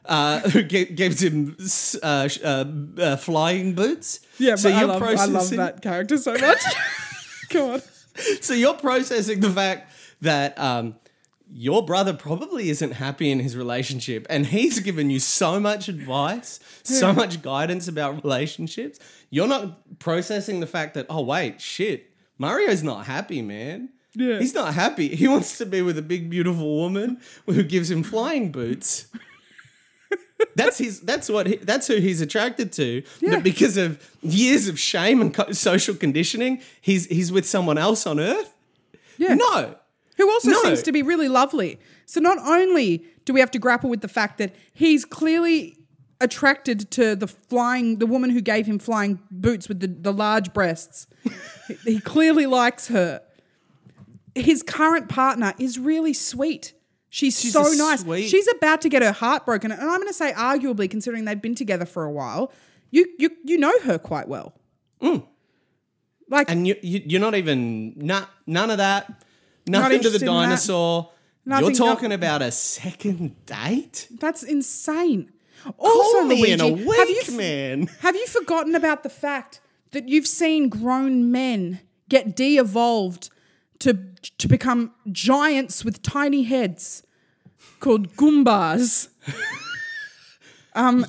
Uh, 0.04 0.40
who 0.50 0.64
gave, 0.64 0.96
gives 0.96 1.22
him 1.22 1.56
uh, 2.02 2.28
uh, 2.42 2.64
uh, 2.98 3.16
flying 3.16 3.72
boots? 3.72 4.18
Yeah, 4.36 4.56
so 4.56 4.68
but 4.68 4.74
I 4.74 4.80
you're 4.80 4.88
love, 4.88 5.02
I 5.02 5.24
love 5.26 5.50
that 5.50 5.80
character 5.80 6.18
so 6.18 6.36
much. 6.36 6.60
God. 7.52 7.82
so 8.40 8.54
you're 8.54 8.74
processing 8.74 9.40
the 9.40 9.50
fact 9.50 9.92
that 10.20 10.58
um, 10.58 10.96
your 11.50 11.84
brother 11.84 12.14
probably 12.14 12.70
isn't 12.70 12.92
happy 12.92 13.30
in 13.30 13.40
his 13.40 13.56
relationship, 13.56 14.26
and 14.30 14.46
he's 14.46 14.80
given 14.80 15.10
you 15.10 15.18
so 15.18 15.60
much 15.60 15.88
advice, 15.88 16.60
so 16.82 17.12
much 17.12 17.42
guidance 17.42 17.88
about 17.88 18.22
relationships. 18.24 18.98
You're 19.30 19.48
not 19.48 19.98
processing 19.98 20.60
the 20.60 20.66
fact 20.66 20.94
that 20.94 21.06
oh 21.08 21.22
wait, 21.22 21.60
shit, 21.60 22.10
Mario's 22.38 22.82
not 22.82 23.06
happy, 23.06 23.42
man. 23.42 23.90
Yeah. 24.14 24.38
He's 24.38 24.54
not 24.54 24.74
happy. 24.74 25.08
He 25.14 25.26
wants 25.26 25.56
to 25.58 25.66
be 25.66 25.80
with 25.80 25.96
a 25.96 26.02
big, 26.02 26.28
beautiful 26.28 26.76
woman 26.76 27.20
who 27.46 27.62
gives 27.62 27.90
him 27.90 28.02
flying 28.02 28.52
boots. 28.52 29.06
That's 30.54 30.78
his. 30.78 31.00
That's 31.00 31.28
what. 31.28 31.46
He, 31.46 31.56
that's 31.56 31.86
who 31.86 31.96
he's 31.96 32.20
attracted 32.20 32.72
to. 32.72 33.02
Yeah. 33.20 33.30
But 33.36 33.42
because 33.44 33.76
of 33.76 34.02
years 34.22 34.68
of 34.68 34.78
shame 34.78 35.20
and 35.20 35.32
co- 35.32 35.52
social 35.52 35.94
conditioning, 35.94 36.60
he's 36.80 37.06
he's 37.06 37.30
with 37.32 37.46
someone 37.46 37.78
else 37.78 38.06
on 38.06 38.20
Earth. 38.20 38.52
Yeah. 39.18 39.34
No. 39.34 39.74
Who 40.18 40.30
also 40.30 40.50
No. 40.50 40.62
seems 40.62 40.82
to 40.82 40.92
be 40.92 41.02
really 41.02 41.28
lovely. 41.28 41.78
So 42.06 42.20
not 42.20 42.38
only 42.38 43.04
do 43.24 43.32
we 43.32 43.40
have 43.40 43.50
to 43.52 43.58
grapple 43.58 43.88
with 43.88 44.00
the 44.02 44.08
fact 44.08 44.38
that 44.38 44.54
he's 44.74 45.04
clearly 45.04 45.78
attracted 46.20 46.90
to 46.92 47.16
the 47.16 47.26
flying 47.26 47.98
the 47.98 48.06
woman 48.06 48.30
who 48.30 48.40
gave 48.40 48.66
him 48.66 48.78
flying 48.78 49.18
boots 49.30 49.68
with 49.68 49.80
the, 49.80 49.86
the 49.88 50.12
large 50.12 50.52
breasts. 50.52 51.06
he, 51.66 51.74
he 51.94 52.00
clearly 52.00 52.46
likes 52.46 52.88
her. 52.88 53.22
His 54.34 54.62
current 54.62 55.08
partner 55.08 55.54
is 55.58 55.78
really 55.78 56.12
sweet. 56.12 56.72
She's, 57.14 57.38
She's 57.38 57.52
so 57.52 57.64
nice. 57.74 58.00
sweet- 58.00 58.30
She's 58.30 58.48
about 58.48 58.80
to 58.80 58.88
get 58.88 59.02
her 59.02 59.12
heart 59.12 59.44
broken. 59.44 59.70
And 59.70 59.82
I'm 59.82 59.96
going 59.98 60.08
to 60.08 60.14
say 60.14 60.32
arguably 60.32 60.90
considering 60.90 61.26
they've 61.26 61.42
been 61.42 61.54
together 61.54 61.84
for 61.84 62.04
a 62.04 62.10
while, 62.10 62.50
you 62.90 63.06
you 63.18 63.28
you 63.44 63.58
know 63.58 63.72
her 63.80 63.98
quite 63.98 64.28
well. 64.28 64.54
Mm. 65.02 65.22
Like 66.30 66.50
And 66.50 66.66
you, 66.66 66.74
you 66.82 67.02
you're 67.04 67.20
not 67.20 67.34
even 67.34 67.92
not 67.98 68.30
none 68.46 68.70
of 68.70 68.78
that. 68.78 69.24
Nothing 69.66 70.00
to 70.00 70.08
the 70.08 70.16
interested 70.16 70.22
in 70.22 70.26
that. 70.28 70.40
dinosaur. 70.40 71.12
Nothing- 71.44 71.66
you're 71.66 71.74
talking 71.74 72.08
no- 72.08 72.14
about 72.14 72.40
a 72.40 72.50
second 72.50 73.44
date. 73.44 74.08
That's 74.18 74.42
insane. 74.42 75.30
Also, 75.78 76.12
Call 76.12 76.24
me 76.24 76.36
Luigi, 76.40 76.52
in 76.52 76.60
a 76.62 76.68
week, 76.72 76.96
have 76.96 77.10
you, 77.10 77.36
man. 77.36 77.88
Have 78.00 78.16
you 78.16 78.26
forgotten 78.26 78.74
about 78.74 79.02
the 79.02 79.10
fact 79.10 79.60
that 79.90 80.08
you've 80.08 80.26
seen 80.26 80.70
grown 80.70 81.30
men 81.30 81.80
get 82.08 82.34
de-evolved 82.34 83.28
to 83.82 83.98
to 84.38 84.48
become 84.48 84.92
giants 85.10 85.84
with 85.84 86.02
tiny 86.02 86.42
heads 86.44 87.02
called 87.80 88.14
Goombas? 88.16 89.08
Um, 90.74 91.04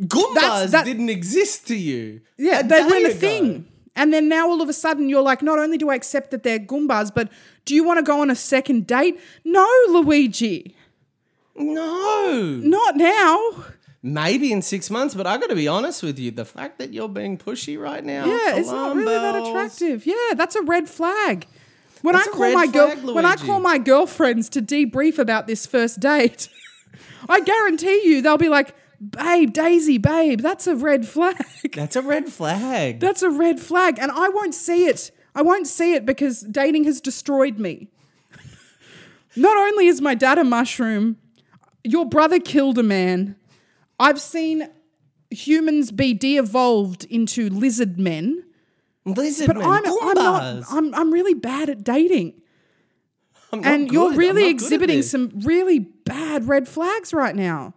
Goombas 0.00 0.34
That's- 0.34 0.70
that- 0.72 0.84
didn't 0.84 1.08
exist 1.08 1.68
to 1.68 1.76
you. 1.76 2.20
Yeah, 2.36 2.62
they 2.62 2.82
weren't 2.82 3.06
a 3.06 3.10
thing. 3.14 3.66
And 3.94 4.12
then 4.12 4.28
now 4.28 4.48
all 4.48 4.60
of 4.60 4.68
a 4.68 4.72
sudden 4.72 5.08
you're 5.08 5.22
like, 5.22 5.40
not 5.40 5.60
only 5.60 5.78
do 5.78 5.88
I 5.88 5.94
accept 5.94 6.32
that 6.32 6.42
they're 6.42 6.58
Goombas, 6.58 7.14
but 7.14 7.30
do 7.64 7.76
you 7.76 7.84
want 7.84 7.98
to 7.98 8.02
go 8.02 8.20
on 8.20 8.28
a 8.28 8.34
second 8.34 8.88
date? 8.88 9.20
No, 9.44 9.64
Luigi. 9.88 10.74
No. 11.54 12.58
Not 12.60 12.96
now. 12.96 13.64
Maybe 14.02 14.52
in 14.52 14.62
six 14.62 14.90
months, 14.90 15.14
but 15.14 15.26
I 15.28 15.38
got 15.38 15.48
to 15.50 15.54
be 15.54 15.68
honest 15.68 16.02
with 16.02 16.18
you. 16.18 16.32
The 16.32 16.44
fact 16.44 16.80
that 16.80 16.92
you're 16.92 17.08
being 17.08 17.38
pushy 17.38 17.80
right 17.80 18.04
now, 18.04 18.26
Yeah, 18.26 18.56
it's 18.56 18.68
not 18.70 18.96
really 18.96 19.14
that 19.14 19.36
attractive. 19.36 20.04
Yeah, 20.06 20.34
that's 20.34 20.56
a 20.56 20.62
red 20.62 20.88
flag. 20.88 21.46
When 22.04 22.14
That's 22.14 22.28
I 22.28 22.30
call 22.32 22.52
my 22.52 22.66
girl, 22.66 22.90
flag, 22.90 23.14
when 23.14 23.24
I 23.24 23.34
call 23.36 23.60
my 23.60 23.78
girlfriends 23.78 24.50
to 24.50 24.60
debrief 24.60 25.18
about 25.18 25.46
this 25.46 25.64
first 25.64 26.00
date, 26.00 26.50
I 27.30 27.40
guarantee 27.40 28.02
you 28.04 28.20
they'll 28.20 28.36
be 28.36 28.50
like, 28.50 28.74
"Babe, 29.00 29.50
Daisy, 29.54 29.96
babe, 29.96 30.42
that's 30.42 30.66
a 30.66 30.76
red 30.76 31.08
flag. 31.08 31.42
That's 31.72 31.96
a 31.96 32.02
red 32.02 32.28
flag. 32.28 33.00
that's 33.00 33.22
a 33.22 33.30
red 33.30 33.58
flag," 33.58 33.98
and 33.98 34.12
I 34.12 34.28
won't 34.28 34.54
see 34.54 34.84
it. 34.84 35.12
I 35.34 35.40
won't 35.40 35.66
see 35.66 35.94
it 35.94 36.04
because 36.04 36.42
dating 36.42 36.84
has 36.84 37.00
destroyed 37.00 37.58
me. 37.58 37.88
Not 39.34 39.56
only 39.56 39.86
is 39.86 40.02
my 40.02 40.14
dad 40.14 40.36
a 40.36 40.44
mushroom, 40.44 41.16
your 41.84 42.04
brother 42.04 42.38
killed 42.38 42.76
a 42.76 42.82
man. 42.82 43.34
I've 43.98 44.20
seen 44.20 44.68
humans 45.30 45.90
be 45.90 46.12
de-evolved 46.12 47.04
into 47.06 47.48
lizard 47.48 47.98
men. 47.98 48.44
Lizard 49.04 49.46
But 49.46 49.56
men, 49.58 49.66
I'm, 49.66 49.84
I'm 49.86 50.14
not. 50.14 50.64
I'm, 50.70 50.94
I'm 50.94 51.12
really 51.12 51.34
bad 51.34 51.68
at 51.68 51.84
dating, 51.84 52.34
I'm 53.52 53.60
not 53.60 53.72
and 53.72 53.92
you're 53.92 54.10
good. 54.10 54.12
I'm 54.12 54.18
really 54.18 54.32
not 54.32 54.40
good 54.40 54.46
at 54.46 54.50
exhibiting 54.50 55.02
some 55.02 55.30
really 55.40 55.78
bad 55.78 56.48
red 56.48 56.68
flags 56.68 57.12
right 57.12 57.36
now. 57.36 57.74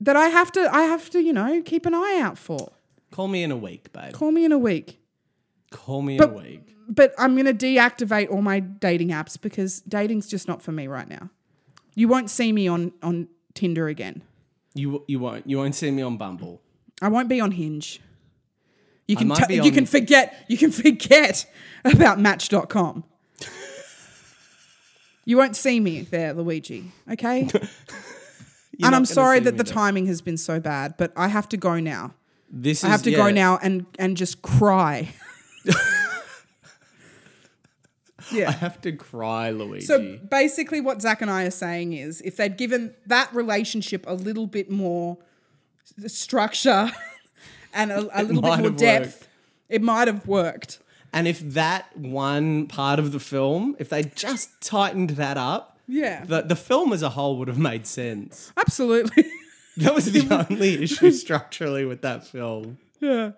That 0.00 0.16
I 0.16 0.28
have 0.28 0.52
to. 0.52 0.68
I 0.74 0.82
have 0.82 1.08
to. 1.10 1.20
You 1.20 1.32
know, 1.32 1.62
keep 1.64 1.86
an 1.86 1.94
eye 1.94 2.20
out 2.20 2.36
for. 2.36 2.72
Call 3.12 3.28
me 3.28 3.42
in 3.42 3.50
a 3.50 3.56
week, 3.56 3.92
babe. 3.92 4.12
Call 4.12 4.32
me 4.32 4.44
in 4.44 4.52
a 4.52 4.58
week. 4.58 5.00
Call 5.70 6.02
me 6.02 6.16
in 6.16 6.22
a 6.22 6.26
week. 6.26 6.76
But 6.88 7.14
I'm 7.18 7.36
gonna 7.36 7.54
deactivate 7.54 8.30
all 8.30 8.42
my 8.42 8.60
dating 8.60 9.08
apps 9.08 9.40
because 9.40 9.80
dating's 9.82 10.26
just 10.26 10.48
not 10.48 10.60
for 10.60 10.72
me 10.72 10.86
right 10.86 11.08
now. 11.08 11.30
You 11.94 12.08
won't 12.08 12.30
see 12.30 12.52
me 12.52 12.68
on 12.68 12.92
on 13.02 13.28
Tinder 13.54 13.88
again. 13.88 14.22
You 14.74 15.04
you 15.06 15.18
won't 15.18 15.48
you 15.48 15.58
won't 15.58 15.74
see 15.74 15.90
me 15.90 16.02
on 16.02 16.16
Bumble. 16.16 16.60
I 17.00 17.08
won't 17.08 17.28
be 17.28 17.40
on 17.40 17.52
Hinge. 17.52 18.00
You 19.08 19.16
can 19.16 19.30
t- 19.30 19.54
you 19.54 19.72
can 19.72 19.86
forget 19.86 20.44
you 20.48 20.56
can 20.56 20.70
forget 20.82 21.46
about 21.84 22.18
Match.com. 22.20 23.04
you 25.24 25.36
won't 25.36 25.56
see 25.56 25.80
me 25.80 26.02
there, 26.02 26.32
Luigi. 26.34 26.92
Okay. 27.10 27.48
And 28.84 28.96
I'm 28.96 29.04
sorry 29.04 29.38
that 29.38 29.58
the 29.58 29.62
there. 29.62 29.72
timing 29.74 30.06
has 30.06 30.20
been 30.22 30.38
so 30.38 30.58
bad, 30.58 30.94
but 30.96 31.12
I 31.14 31.28
have 31.28 31.48
to 31.50 31.56
go 31.56 31.78
now. 31.78 32.14
This 32.50 32.82
I 32.82 32.88
have 32.88 33.00
is- 33.00 33.04
to 33.04 33.10
go 33.12 33.30
now 33.30 33.58
and 33.62 33.86
and 33.98 34.16
just 34.16 34.42
cry. 34.42 35.14
Yeah. 38.30 38.48
I 38.48 38.52
have 38.52 38.80
to 38.82 38.92
cry, 38.92 39.50
Luigi. 39.50 39.84
So 39.84 40.18
basically, 40.30 40.80
what 40.80 41.02
Zach 41.02 41.20
and 41.20 41.30
I 41.30 41.42
are 41.44 41.50
saying 41.50 41.92
is, 41.92 42.20
if 42.22 42.36
they'd 42.36 42.56
given 42.56 42.94
that 43.06 43.28
relationship 43.34 44.04
a 44.06 44.14
little 44.14 44.46
bit 44.46 44.70
more 44.70 45.18
structure 46.06 46.90
and 47.72 47.90
a, 47.90 48.20
a 48.20 48.22
little 48.22 48.42
bit 48.42 48.58
more 48.60 48.70
depth, 48.70 49.06
worked. 49.20 49.28
it 49.68 49.82
might 49.82 50.08
have 50.08 50.26
worked. 50.26 50.78
and 51.12 51.26
if 51.28 51.40
that 51.40 51.96
one 51.96 52.66
part 52.66 52.98
of 52.98 53.12
the 53.12 53.20
film, 53.20 53.76
if 53.78 53.88
they 53.88 54.02
just 54.02 54.48
tightened 54.60 55.10
that 55.10 55.36
up, 55.36 55.78
Yeah. 55.86 56.24
the 56.24 56.42
the 56.42 56.56
film 56.56 56.92
as 56.92 57.02
a 57.02 57.10
whole 57.10 57.36
would 57.38 57.48
have 57.48 57.58
made 57.58 57.86
sense. 57.86 58.52
Absolutely. 58.56 59.24
That 59.78 59.94
was 59.94 60.12
the 60.12 60.46
only 60.50 60.82
issue 60.82 61.10
structurally 61.12 61.86
with 61.86 62.02
that 62.02 62.26
film. 62.26 62.76
yeah. 63.00 63.30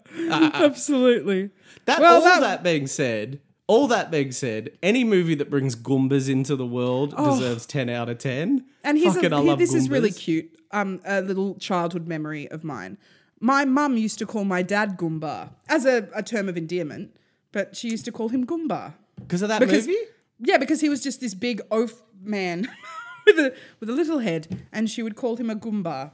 Absolutely. 0.53 1.51
That 1.85 2.01
Well, 2.01 2.17
all 2.17 2.21
that- 2.23 2.41
that, 2.41 2.63
being 2.63 2.87
said, 2.87 3.41
all 3.67 3.87
that 3.89 4.11
being 4.11 4.33
said, 4.33 4.71
any 4.83 5.05
movie 5.05 5.35
that 5.37 5.49
brings 5.49 5.77
Goombas 5.77 6.29
into 6.29 6.57
the 6.57 6.67
world 6.67 7.17
deserves 7.17 7.67
ten 7.67 7.89
out 7.89 8.09
of 8.09 8.19
ten. 8.19 8.65
Oh. 8.65 8.71
And 8.85 8.99
here's 8.99 9.15
Fucking, 9.15 9.33
a, 9.33 9.41
love 9.41 9.59
this 9.59 9.75
is 9.75 9.89
really 9.89 10.11
cute. 10.11 10.51
Um, 10.73 11.01
a 11.07 11.21
little 11.23 11.55
childhood 11.55 12.09
memory 12.09 12.51
of 12.51 12.65
mine. 12.65 12.99
My 13.45 13.67
mum 13.67 13.99
used 13.99 14.19
to 14.21 14.27
call 14.27 14.45
my 14.47 14.63
dad 14.63 14.97
Goomba 14.97 15.51
as 15.69 15.85
a, 15.85 16.09
a 16.15 16.23
term 16.23 16.49
of 16.49 16.57
endearment, 16.57 17.15
but 17.53 17.77
she 17.77 17.91
used 17.91 18.07
to 18.07 18.11
call 18.13 18.31
him 18.31 18.47
Goomba. 18.47 18.95
because 19.19 19.43
of 19.43 19.49
that 19.49 19.61
Because- 19.61 19.87
movie. 19.87 19.99
Yeah, 20.41 20.57
because 20.57 20.81
he 20.81 20.89
was 20.89 21.03
just 21.03 21.21
this 21.21 21.35
big 21.35 21.61
oaf 21.71 21.93
man 22.23 22.67
with 23.27 23.39
a 23.39 23.55
with 23.81 23.91
a 23.91 23.93
little 23.93 24.21
head, 24.21 24.63
and 24.73 24.89
she 24.89 25.03
would 25.03 25.15
call 25.15 25.37
him 25.37 25.51
a 25.51 25.55
Goomba. 25.57 26.13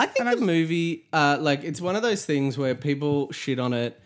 I 0.00 0.06
think 0.06 0.28
the 0.28 0.44
movie, 0.44 1.04
uh, 1.12 1.36
like, 1.38 1.62
it's 1.62 1.80
one 1.82 1.96
of 1.96 2.02
those 2.02 2.24
things 2.24 2.56
where 2.58 2.74
people 2.74 3.30
shit 3.30 3.58
on 3.58 3.72
it. 3.74 4.00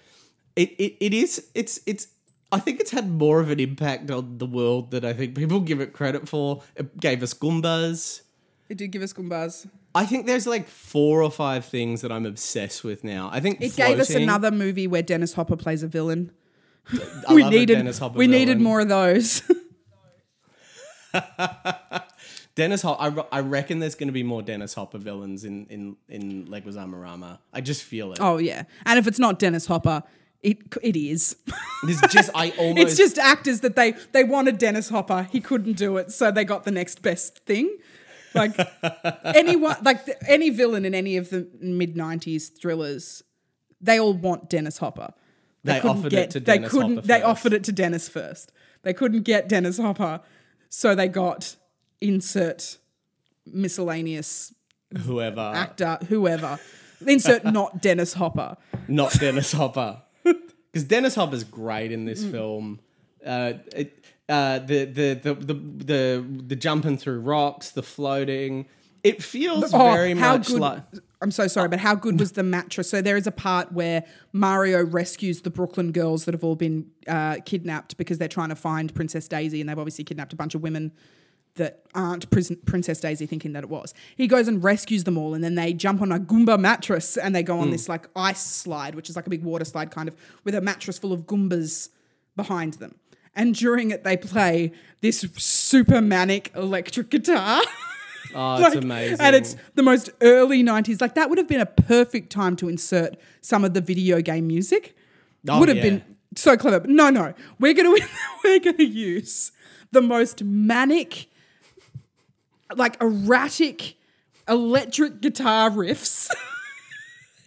It, 0.57 0.71
it. 0.79 0.97
it 1.01 1.15
is. 1.15 1.47
It's. 1.55 1.81
It's. 1.87 2.09
I 2.51 2.59
think 2.59 2.81
it's 2.81 2.91
had 2.91 3.09
more 3.09 3.41
of 3.41 3.51
an 3.51 3.61
impact 3.61 4.11
on 4.11 4.39
the 4.39 4.47
world 4.47 4.91
than 4.91 5.05
I 5.05 5.13
think 5.13 5.37
people 5.37 5.61
give 5.61 5.81
it 5.81 5.93
credit 5.93 6.29
for. 6.29 6.63
It 6.75 6.99
gave 6.99 7.23
us 7.23 7.35
Goombas. 7.35 8.23
It 8.69 8.77
did 8.79 8.91
give 8.91 9.03
us 9.03 9.13
Goombas. 9.13 9.69
I 9.99 10.07
think 10.07 10.27
there's 10.27 10.47
like 10.47 10.69
four 10.69 11.25
or 11.25 11.31
five 11.31 11.65
things 11.65 12.03
that 12.03 12.13
I'm 12.13 12.25
obsessed 12.25 12.85
with 12.85 13.03
now. 13.03 13.31
I 13.33 13.41
think 13.41 13.61
It 13.61 13.75
gave 13.75 13.99
us 13.99 14.11
another 14.11 14.53
movie 14.53 14.87
where 14.87 15.03
Dennis 15.03 15.33
Hopper 15.33 15.57
plays 15.57 15.83
a 15.83 15.89
villain. 15.89 16.31
I 17.29 17.35
we 17.35 17.43
needed 17.43 17.75
Dennis 17.75 17.99
Hopper 17.99 18.17
we 18.17 18.29
needed 18.29 18.61
more 18.61 18.81
of 18.81 18.89
those. 18.89 19.43
Dennis 22.55 22.83
Hopper. 22.83 23.27
I, 23.33 23.39
I 23.39 23.41
reckon 23.41 23.81
there's 23.81 23.97
going 23.97 24.07
to 24.07 24.13
be 24.13 24.23
more 24.23 24.41
Dennis 24.41 24.73
Hopper 24.75 24.99
villains 24.99 25.45
in 25.45 25.67
in 25.67 25.97
in 26.09 26.47
Leguizamo 26.47 27.01
Rama. 27.01 27.41
I 27.53 27.61
just 27.61 27.83
feel 27.83 28.13
it. 28.13 28.19
oh 28.21 28.37
yeah, 28.37 28.65
and 28.87 29.01
if 29.01 29.09
it's 29.09 29.19
not 29.19 29.41
Dennis 29.41 29.67
Hopper, 29.67 30.05
it 30.43 30.59
it 30.81 30.95
is. 30.95 31.35
There's 31.83 32.01
just 32.03 32.31
I 32.37 32.51
almost. 32.57 32.87
it's 32.87 32.97
just 32.97 33.19
actors 33.19 33.63
that 33.63 33.75
they 33.75 33.97
they 34.13 34.23
wanted 34.23 34.59
Dennis 34.59 34.91
Hopper. 34.91 35.25
He 35.25 35.41
couldn't 35.41 35.73
do 35.73 35.97
it, 35.97 36.13
so 36.13 36.31
they 36.31 36.45
got 36.45 36.63
the 36.63 36.71
next 36.71 37.03
best 37.03 37.45
thing. 37.47 37.77
Like 38.35 38.55
anyone, 39.25 39.77
like 39.83 40.05
the, 40.07 40.31
any 40.31 40.51
villain 40.51 40.85
in 40.85 40.95
any 40.95 41.17
of 41.17 41.31
the 41.31 41.49
mid 41.61 41.95
'90s 41.97 42.51
thrillers, 42.61 43.23
they 43.81 43.99
all 43.99 44.13
want 44.13 44.49
Dennis 44.51 44.79
Hopper. 44.79 45.13
They 45.65 45.81
couldn't 45.81 45.99
offered 45.99 46.13
it 46.13 46.31
to 46.33 46.41
they 46.41 46.59
couldn't. 46.61 46.97
Hopper 46.97 47.07
They 47.07 47.15
first. 47.21 47.25
offered 47.27 47.53
it 47.53 47.65
to 47.65 47.73
Dennis 47.73 48.09
first. 48.09 48.53
They 48.83 48.93
couldn't 48.95 49.23
get 49.23 49.49
Dennis 49.49 49.79
Hopper, 49.79 50.21
so 50.69 50.95
they 50.95 51.09
got 51.09 51.57
insert 52.01 52.79
miscellaneous 53.47 54.55
whoever, 55.01 55.41
actor, 55.55 55.99
whoever. 56.09 56.59
Insert 57.07 57.45
not 57.59 57.81
Dennis 57.83 58.15
Hopper. 58.15 58.57
not 58.89 59.13
Dennis 59.19 59.53
Hopper, 59.53 60.03
because 60.25 60.85
Dennis 60.87 61.15
Hopper's 61.15 61.45
great 61.45 61.93
in 61.93 62.05
Mm. 62.05 62.07
this 62.07 62.25
film. 62.25 62.81
Uh, 63.25 63.55
it, 63.75 64.05
uh, 64.29 64.59
the, 64.61 64.85
the 64.85 65.15
the 65.15 65.35
the 65.35 65.55
the 65.55 66.43
the 66.49 66.57
jumping 66.57 66.97
through 66.99 67.21
rocks, 67.21 67.71
the 67.71 67.83
floating. 67.83 68.67
It 69.05 69.23
feels 69.23 69.73
Oh, 69.73 69.93
very 69.93 70.13
much 70.15 70.49
good, 70.49 70.61
like. 70.61 70.83
I'm 71.21 71.31
so 71.31 71.47
sorry, 71.49 71.69
but 71.69 71.81
how 71.81 71.95
good 71.95 72.19
was 72.21 72.33
the 72.33 72.43
mattress? 72.43 72.91
So 72.91 73.01
there 73.03 73.17
is 73.17 73.27
a 73.27 73.33
part 73.33 73.73
where 73.73 74.05
Mario 74.33 74.85
rescues 74.85 75.43
the 75.43 75.51
Brooklyn 75.51 75.91
girls 75.93 76.25
that 76.27 76.35
have 76.35 76.45
all 76.45 76.55
been 76.57 76.91
uh, 77.09 77.37
kidnapped 77.45 77.97
because 77.97 78.19
they're 78.19 78.29
trying 78.29 78.51
to 78.51 78.57
find 78.57 78.95
Princess 78.95 79.27
Daisy, 79.27 79.61
and 79.61 79.69
they've 79.69 79.79
obviously 79.79 80.05
kidnapped 80.05 80.33
a 80.33 80.37
bunch 80.37 80.55
of 80.55 80.63
women 80.63 80.93
that 81.55 81.83
aren't 81.93 82.31
Princess 82.31 83.01
Daisy, 83.01 83.27
thinking 83.27 83.53
that 83.55 83.65
it 83.65 83.69
was. 83.71 83.95
He 84.17 84.29
goes 84.29 84.47
and 84.47 84.63
rescues 84.63 85.05
them 85.05 85.19
all, 85.19 85.35
and 85.35 85.43
then 85.43 85.57
they 85.57 85.73
jump 85.73 86.01
on 86.03 86.13
a 86.13 86.21
Goomba 86.21 86.59
mattress 86.59 87.17
and 87.17 87.35
they 87.35 87.43
go 87.43 87.59
on 87.59 87.71
this 87.73 87.89
like 87.89 88.09
ice 88.15 88.45
slide, 88.45 88.95
which 88.95 89.11
is 89.11 89.17
like 89.17 89.27
a 89.27 89.31
big 89.31 89.43
water 89.43 89.65
slide, 89.65 89.91
kind 89.91 90.09
of 90.09 90.15
with 90.45 90.55
a 90.55 90.61
mattress 90.61 90.99
full 90.99 91.13
of 91.13 91.23
Goombas 91.23 91.89
behind 92.37 92.75
them. 92.75 92.95
And 93.35 93.55
during 93.55 93.91
it, 93.91 94.05
they 94.05 94.17
play 94.17 94.73
this 95.01 95.21
super 95.37 96.01
manic 96.01 96.53
electric 96.55 97.11
guitar. 97.11 97.63
Oh, 98.35 98.57
it's 98.57 98.75
Like, 98.75 98.85
amazing. 98.85 99.17
And 99.21 99.35
it's 99.35 99.57
the 99.75 99.83
most 99.83 100.11
early 100.21 100.63
90s. 100.63 101.01
Like, 101.01 101.15
that 101.15 101.31
would 101.31 101.39
have 101.39 101.49
been 101.49 101.63
a 101.63 101.67
perfect 101.67 102.31
time 102.31 102.57
to 102.57 102.69
insert 102.69 103.17
some 103.41 103.65
of 103.65 103.73
the 103.73 103.81
video 103.81 104.21
game 104.21 104.47
music. 104.47 104.95
Oh, 105.49 105.59
would 105.59 105.69
have 105.69 105.79
yeah. 105.79 105.83
been 105.85 106.05
so 106.37 106.55
clever. 106.57 106.81
But 106.81 106.91
no, 106.91 107.09
no. 107.09 107.33
We're 107.59 107.73
going 107.73 107.97
to 108.01 108.09
we're 108.45 108.61
going 108.61 108.77
to 108.77 108.85
use 108.85 109.53
the 109.93 110.03
most 110.03 110.45
manic 110.45 111.29
like 112.77 113.01
erratic 113.01 113.95
electric 114.47 115.21
guitar 115.23 115.71
riffs. 115.71 116.29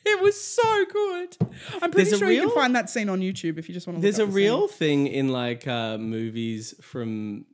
it 0.06 0.22
was 0.22 0.40
so 0.42 0.86
good. 0.86 1.38
I'm 1.82 1.92
pretty 1.92 2.10
There's 2.10 2.20
sure 2.20 2.32
you 2.32 2.42
can 2.42 2.52
find 2.52 2.76
that 2.76 2.90
scene 2.90 3.10
on 3.10 3.20
YouTube 3.22 3.58
if 3.58 3.68
you 3.70 3.74
just 3.74 3.88
want 3.88 3.98
to 3.98 4.02
There's 4.02 4.18
look 4.18 4.30
a 4.30 4.32
the 4.32 4.32
scene. 4.32 4.44
real 4.46 4.68
thing 4.68 5.08
in 5.08 5.30
like 5.30 5.68
uh, 5.68 5.98
movies 5.98 6.74
from 6.82 7.46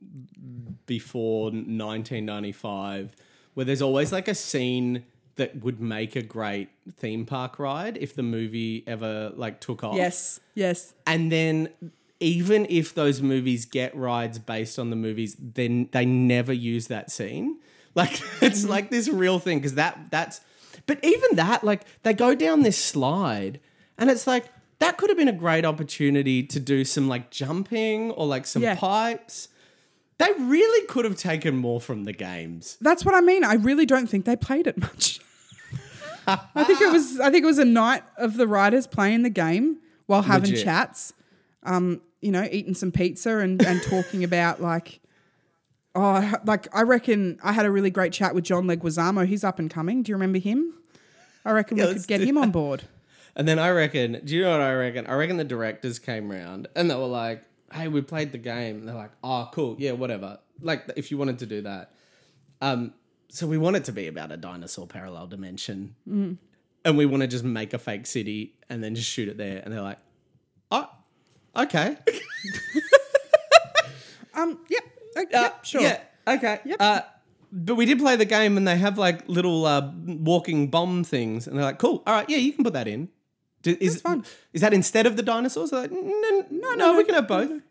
before 0.86 1.50
1995 1.50 3.14
where 3.54 3.64
there's 3.64 3.82
always 3.82 4.12
like 4.12 4.28
a 4.28 4.34
scene 4.34 5.04
that 5.36 5.62
would 5.62 5.80
make 5.80 6.16
a 6.16 6.22
great 6.22 6.68
theme 6.96 7.24
park 7.26 7.58
ride 7.58 7.96
if 7.98 8.14
the 8.14 8.22
movie 8.22 8.82
ever 8.86 9.32
like 9.36 9.60
took 9.60 9.84
off. 9.84 9.96
Yes, 9.96 10.40
yes. 10.54 10.94
And 11.06 11.30
then 11.30 11.68
even 12.20 12.66
if 12.68 12.94
those 12.94 13.22
movies 13.22 13.64
get 13.64 13.94
rides 13.96 14.38
based 14.38 14.78
on 14.78 14.90
the 14.90 14.96
movies, 14.96 15.36
then 15.38 15.88
they 15.92 16.04
never 16.04 16.52
use 16.52 16.88
that 16.88 17.10
scene. 17.10 17.58
Like 17.94 18.12
it's 18.42 18.60
Mm-hmm. 18.62 18.70
like 18.70 18.90
this 18.90 19.08
real 19.08 19.38
thing 19.38 19.58
because 19.58 19.74
that 19.74 20.10
that's. 20.10 20.40
But 20.88 20.98
even 21.04 21.36
that, 21.36 21.62
like 21.62 21.82
they 22.02 22.12
go 22.14 22.34
down 22.34 22.62
this 22.62 22.82
slide, 22.82 23.60
and 23.96 24.10
it's 24.10 24.26
like 24.26 24.46
that 24.80 24.96
could 24.96 25.10
have 25.10 25.18
been 25.18 25.28
a 25.28 25.32
great 25.32 25.64
opportunity 25.64 26.42
to 26.42 26.58
do 26.58 26.84
some 26.84 27.06
like 27.06 27.30
jumping 27.30 28.10
or 28.12 28.26
like 28.26 28.46
some 28.46 28.62
Yeah. 28.62 28.74
pipes. 28.74 29.48
They 30.18 30.32
really 30.36 30.84
could 30.88 31.04
have 31.04 31.16
taken 31.16 31.56
more 31.56 31.80
from 31.80 32.02
the 32.04 32.12
games. 32.12 32.76
That's 32.80 33.04
what 33.04 33.14
I 33.14 33.20
mean. 33.20 33.44
I 33.44 33.54
really 33.54 33.86
don't 33.86 34.08
think 34.08 34.24
they 34.24 34.34
played 34.34 34.66
it 34.66 34.76
much. 34.78 35.20
I 36.26 36.64
think 36.64 36.80
it 36.80 36.92
was 36.92 37.20
I 37.20 37.30
think 37.30 37.42
it 37.44 37.46
was 37.46 37.58
a 37.58 37.64
night 37.64 38.02
of 38.16 38.36
the 38.36 38.46
writers 38.46 38.86
playing 38.86 39.22
the 39.22 39.30
game 39.30 39.78
while 40.06 40.22
having 40.22 40.50
Legit. 40.50 40.64
chats. 40.64 41.12
Um, 41.62 42.00
you 42.20 42.32
know, 42.32 42.46
eating 42.50 42.74
some 42.74 42.90
pizza 42.92 43.38
and, 43.38 43.64
and 43.64 43.80
talking 43.82 44.24
about 44.24 44.60
like 44.60 45.00
oh 45.94 46.34
like 46.44 46.68
I 46.74 46.82
reckon 46.82 47.38
I 47.42 47.52
had 47.52 47.66
a 47.66 47.70
really 47.70 47.90
great 47.90 48.12
chat 48.12 48.34
with 48.34 48.44
John 48.44 48.66
Leguizamo. 48.66 49.26
He's 49.26 49.44
up 49.44 49.58
and 49.58 49.70
coming. 49.70 50.02
Do 50.02 50.10
you 50.10 50.16
remember 50.16 50.38
him? 50.38 50.74
I 51.44 51.52
reckon 51.52 51.76
Yeah, 51.76 51.86
we 51.88 51.94
could 51.94 52.06
get 52.06 52.20
him 52.20 52.38
on 52.38 52.50
board. 52.50 52.84
And 53.34 53.46
then 53.46 53.58
I 53.58 53.70
reckon, 53.70 54.20
do 54.24 54.34
you 54.34 54.42
know 54.42 54.50
what 54.50 54.60
I 54.60 54.74
reckon? 54.74 55.06
I 55.06 55.14
reckon 55.14 55.36
the 55.36 55.44
directors 55.44 55.98
came 55.98 56.30
round 56.30 56.66
and 56.74 56.90
they 56.90 56.94
were 56.96 57.06
like, 57.06 57.44
hey, 57.72 57.86
we 57.86 58.00
played 58.00 58.32
the 58.32 58.38
game. 58.38 58.78
And 58.78 58.88
they're 58.88 58.96
like, 58.96 59.12
oh, 59.22 59.48
cool. 59.52 59.76
Yeah, 59.78 59.92
whatever. 59.92 60.38
Like, 60.60 60.90
if 60.96 61.10
you 61.12 61.18
wanted 61.18 61.38
to 61.38 61.46
do 61.46 61.62
that. 61.62 61.92
Um, 62.60 62.94
so 63.28 63.46
we 63.46 63.56
want 63.56 63.76
it 63.76 63.84
to 63.84 63.92
be 63.92 64.08
about 64.08 64.32
a 64.32 64.36
dinosaur 64.36 64.88
parallel 64.88 65.28
dimension. 65.28 65.94
And 66.84 66.98
we 66.98 67.06
want 67.06 67.20
to 67.20 67.28
just 67.28 67.44
make 67.44 67.72
a 67.74 67.78
fake 67.78 68.06
city 68.06 68.54
and 68.68 68.82
then 68.82 68.96
just 68.96 69.08
shoot 69.08 69.28
it 69.28 69.36
there. 69.36 69.62
And 69.64 69.72
they're 69.72 69.82
like, 69.82 69.98
oh, 70.72 70.88
okay. 71.56 71.96
Um, 74.34 74.60
yep. 74.68 74.84
Okay, 75.18 75.36
Uh, 75.36 75.50
sure. 75.62 75.80
Yeah, 75.82 76.00
okay. 76.26 76.60
Yep. 76.64 76.76
Uh, 76.80 77.00
but 77.50 77.76
we 77.76 77.86
did 77.86 77.98
play 77.98 78.16
the 78.16 78.24
game 78.26 78.56
and 78.56 78.68
they 78.68 78.76
have 78.76 78.98
like 78.98 79.26
little 79.28 79.64
uh, 79.66 79.90
walking 80.06 80.68
bomb 80.68 81.02
things. 81.04 81.46
And 81.46 81.56
they're 81.56 81.64
like, 81.64 81.78
cool. 81.78 82.02
All 82.06 82.14
right. 82.14 82.28
Yeah, 82.28 82.36
you 82.38 82.52
can 82.52 82.62
put 82.64 82.74
that 82.74 82.86
in. 82.86 83.08
Do- 83.62 83.76
Is, 83.80 84.00
fine. 84.02 84.24
is 84.52 84.60
that 84.60 84.72
instead 84.74 85.06
of 85.06 85.16
the 85.16 85.22
dinosaurs? 85.22 85.70
They're 85.70 85.80
like, 85.80 85.90
no, 85.92 86.00
no, 86.00 86.44
no, 86.50 86.74
no, 86.74 86.96
we 86.96 87.04
can 87.04 87.14
have 87.14 87.26
both. 87.26 87.50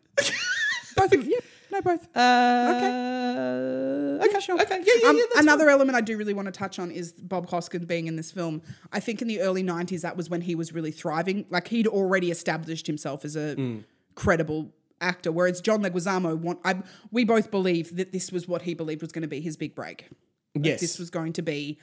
Both 0.96 1.12
of 1.12 1.24
them. 1.24 1.32
No, 1.70 1.82
both. 1.82 2.08
Uh, 2.16 4.18
okay, 4.24 4.40
sure. 4.40 4.60
Okay, 4.60 4.80
yeah, 4.84 4.92
yeah, 5.02 5.08
Um, 5.10 5.16
yeah. 5.16 5.24
another 5.40 5.68
element 5.68 5.96
I 5.96 6.00
do 6.00 6.16
really 6.16 6.34
want 6.34 6.46
to 6.46 6.52
touch 6.52 6.78
on 6.78 6.90
is 6.90 7.12
Bob 7.12 7.48
Hoskins 7.50 7.84
being 7.84 8.06
in 8.06 8.16
this 8.16 8.30
film. 8.32 8.62
I 8.92 9.00
think 9.00 9.22
in 9.22 9.28
the 9.28 9.40
early 9.40 9.62
90s, 9.62 10.00
that 10.02 10.16
was 10.16 10.30
when 10.30 10.40
he 10.40 10.54
was 10.54 10.72
really 10.72 10.90
thriving. 10.90 11.44
Like 11.50 11.68
he'd 11.68 11.86
already 11.86 12.30
established 12.30 12.86
himself 12.86 13.24
as 13.24 13.36
a 13.36 13.54
Mm. 13.56 13.84
credible 14.14 14.72
actor, 15.00 15.30
whereas 15.32 15.60
John 15.60 15.82
Leguizamo, 15.82 16.36
want, 16.36 16.58
I, 16.64 16.76
we 17.10 17.24
both 17.24 17.50
believe 17.50 17.96
that 17.96 18.12
this 18.12 18.30
was 18.32 18.48
what 18.48 18.62
he 18.62 18.74
believed 18.74 19.02
was 19.02 19.12
going 19.12 19.22
to 19.22 19.28
be 19.28 19.40
his 19.40 19.56
big 19.56 19.74
break. 19.74 20.06
Like, 20.54 20.66
Yes. 20.66 20.80
This 20.80 20.98
was 20.98 21.10
going 21.10 21.32
to 21.34 21.42
be. 21.42 21.78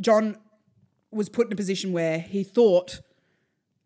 John 0.00 0.36
was 1.10 1.28
put 1.28 1.46
in 1.46 1.52
a 1.52 1.56
position 1.56 1.92
where 1.92 2.18
he 2.18 2.42
thought 2.42 3.00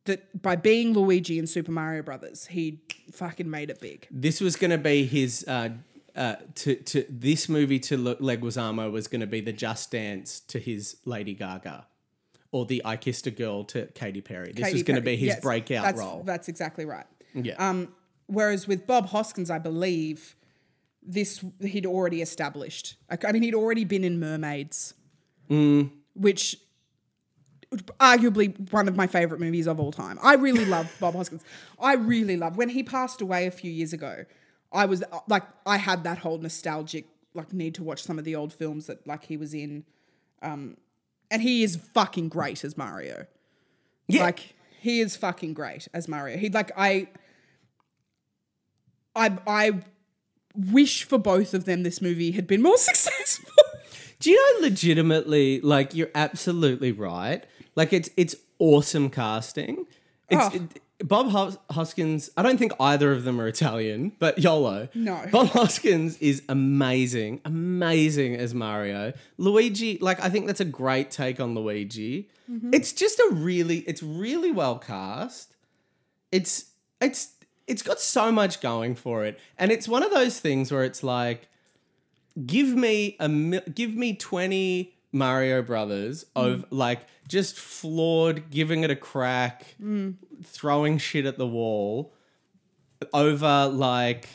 that 0.06 0.40
by 0.43 0.56
being 0.56 0.93
Luigi 0.94 1.39
in 1.39 1.47
Super 1.47 1.70
Mario 1.70 2.02
Brothers, 2.02 2.47
he 2.47 2.80
fucking 3.12 3.48
made 3.48 3.70
it 3.70 3.80
big. 3.80 4.06
This 4.10 4.40
was 4.40 4.56
going 4.56 4.70
to 4.70 4.78
be 4.78 5.05
his. 5.05 5.44
Uh, 5.47 5.70
uh, 6.16 6.35
to 6.56 6.74
to 6.74 7.05
this 7.09 7.48
movie 7.48 7.78
to 7.78 7.97
Le- 7.97 8.16
Leguizamo 8.16 8.90
was 8.90 9.06
going 9.06 9.20
to 9.20 9.26
be 9.26 9.40
the 9.40 9.52
Just 9.52 9.93
Dance 9.93 10.40
to 10.40 10.59
his 10.59 10.97
Lady 11.05 11.32
Gaga, 11.35 11.86
or 12.51 12.66
the 12.66 12.82
I 12.85 12.97
Kissed 12.97 13.28
a 13.28 13.30
Girl 13.30 13.62
to 13.64 13.86
Katy 13.94 14.22
Perry. 14.22 14.51
This 14.52 14.64
Katy 14.64 14.72
was 14.72 14.82
going 14.82 14.97
to 14.97 15.02
be 15.02 15.14
his 15.14 15.28
Yes, 15.28 15.40
breakout 15.40 15.85
that's, 15.85 15.98
role. 16.01 16.22
That's 16.24 16.48
exactly 16.48 16.86
right. 16.86 17.06
yeah. 17.35 17.55
Um, 17.59 17.94
whereas 18.28 18.66
with 18.68 18.86
Bob 18.86 19.09
Hoskins, 19.09 19.50
I 19.50 19.59
believe 19.59 20.36
this 21.02 21.44
he'd 21.60 21.84
already 21.86 22.22
established. 22.22 22.94
I 23.26 23.32
mean, 23.32 23.42
he'd 23.42 23.55
already 23.55 23.84
been 23.84 24.05
in 24.05 24.20
Mermaids, 24.20 24.94
Mm. 25.50 25.90
which 26.14 26.56
arguably 28.00 28.70
one 28.72 28.88
of 28.88 28.96
my 28.96 29.06
favorite 29.06 29.40
movies 29.40 29.66
of 29.66 29.78
all 29.80 29.92
time. 29.92 30.18
I 30.22 30.34
really 30.34 30.64
love 30.64 30.94
Bob 31.00 31.14
Hoskins. 31.14 31.42
I 31.80 31.94
really 31.94 32.36
love 32.36 32.56
when 32.56 32.68
he 32.70 32.82
passed 32.82 33.20
away 33.20 33.46
a 33.46 33.50
few 33.50 33.70
years 33.70 33.92
ago. 33.92 34.24
I 34.72 34.86
was 34.86 35.02
like, 35.28 35.44
I 35.66 35.76
had 35.78 36.05
that 36.05 36.18
whole 36.18 36.38
nostalgic 36.38 37.06
like 37.34 37.52
need 37.52 37.74
to 37.74 37.82
watch 37.82 38.02
some 38.02 38.18
of 38.18 38.24
the 38.24 38.34
old 38.36 38.52
films 38.52 38.86
that 38.86 39.06
like 39.06 39.24
he 39.24 39.36
was 39.36 39.55
in. 39.55 39.84
Um, 40.42 40.76
and 41.30 41.42
he 41.42 41.62
is 41.62 41.76
fucking 41.76 42.28
great 42.30 42.64
as 42.64 42.76
Mario. 42.76 43.26
yeah. 44.06 44.22
Like 44.22 44.55
he 44.80 45.00
is 45.00 45.16
fucking 45.16 45.52
great 45.55 45.88
as 45.92 46.09
Mario. 46.09 46.36
He 46.38 46.48
like 46.48 46.70
I 46.76 47.09
I 49.19 49.36
I 49.47 49.73
wish 50.55 51.05
for 51.05 51.19
both 51.19 51.55
of 51.55 51.65
them 51.65 51.82
this 51.82 52.01
movie 52.03 52.31
had 52.32 52.47
been 52.47 52.62
more 52.62 52.77
successful. 52.90 53.53
Do 54.20 54.31
you 54.31 54.36
know 54.61 54.69
legitimately 54.69 55.61
like 55.61 55.95
you're 55.95 56.11
absolutely 56.15 56.93
right. 56.93 57.45
Like 57.77 57.93
it's 57.93 58.11
it's 58.16 58.35
awesome 58.59 59.11
casting. 59.11 59.86
It's 60.31 60.43
Oh. 60.55 60.57
it- 60.57 60.82
Bob 61.01 61.31
Hos- 61.31 61.57
Hoskins, 61.70 62.28
I 62.36 62.43
don't 62.43 62.59
think 62.59 62.73
either 62.81 63.12
of 63.12 63.23
them 63.23 63.40
are 63.40 63.47
Italian, 63.47 64.11
but 64.19 64.36
YOLO. 64.40 64.89
No. 64.97 65.24
Bob 65.31 65.47
Hoskins 65.51 66.19
is 66.19 66.43
amazing, 66.49 67.40
amazing 67.45 68.35
as 68.35 68.53
Mario. 68.53 69.12
Luigi, 69.36 69.99
like 70.01 70.20
I 70.20 70.28
think 70.28 70.49
that's 70.49 70.59
a 70.61 70.65
great 70.65 71.12
take 71.12 71.39
on 71.39 71.55
Luigi. 71.55 72.28
Mm-hmm. 72.51 72.74
It's 72.74 72.93
just 72.93 73.20
a 73.20 73.28
really 73.31 73.78
it's 73.86 74.03
really 74.03 74.51
well 74.51 74.77
cast. 74.77 75.55
It's 76.32 76.65
it's 77.01 77.28
it's 77.69 77.82
got 77.82 78.01
so 78.01 78.32
much 78.32 78.61
going 78.61 78.95
for 78.95 79.24
it. 79.24 79.39
And 79.59 79.70
it's 79.70 79.86
one 79.86 80.03
of 80.03 80.11
those 80.11 80.40
things 80.40 80.73
where 80.73 80.85
it's 80.85 81.03
like 81.03 81.49
give 82.47 82.69
me 82.69 83.16
a 83.20 83.28
give 83.61 83.95
me 83.95 84.15
20 84.15 84.95
Mario 85.12 85.62
Brothers 85.62 86.24
of 86.35 86.61
mm. 86.61 86.66
like 86.70 87.01
just 87.28 87.57
flawed 87.57 88.51
giving 88.51 88.85
it 88.85 88.90
a 88.90 88.97
crack 88.97 89.77
mm. 89.81 90.15
throwing 90.45 90.99
shit 90.99 91.27
at 91.27 91.39
the 91.39 91.47
wall 91.47 92.12
over 93.12 93.69
like 93.73 94.28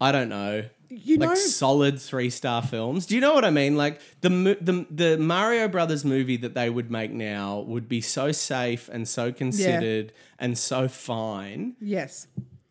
I 0.00 0.12
don't 0.12 0.28
know 0.28 0.64
You 0.88 1.16
like 1.18 1.30
know- 1.30 1.34
solid 1.34 2.00
3 2.00 2.30
star 2.30 2.62
films. 2.62 3.06
Do 3.06 3.14
you 3.14 3.20
know 3.20 3.34
what 3.34 3.44
I 3.44 3.50
mean? 3.50 3.76
Like 3.76 4.00
the 4.20 4.28
the 4.60 4.86
the 4.90 5.18
Mario 5.18 5.68
Brothers 5.68 6.04
movie 6.04 6.36
that 6.38 6.54
they 6.54 6.70
would 6.70 6.90
make 6.90 7.10
now 7.10 7.60
would 7.60 7.88
be 7.88 8.00
so 8.00 8.32
safe 8.32 8.88
and 8.92 9.08
so 9.08 9.32
considered 9.32 10.12
and 10.38 10.56
so 10.56 10.88
fine. 10.88 11.76
yes. 11.80 12.26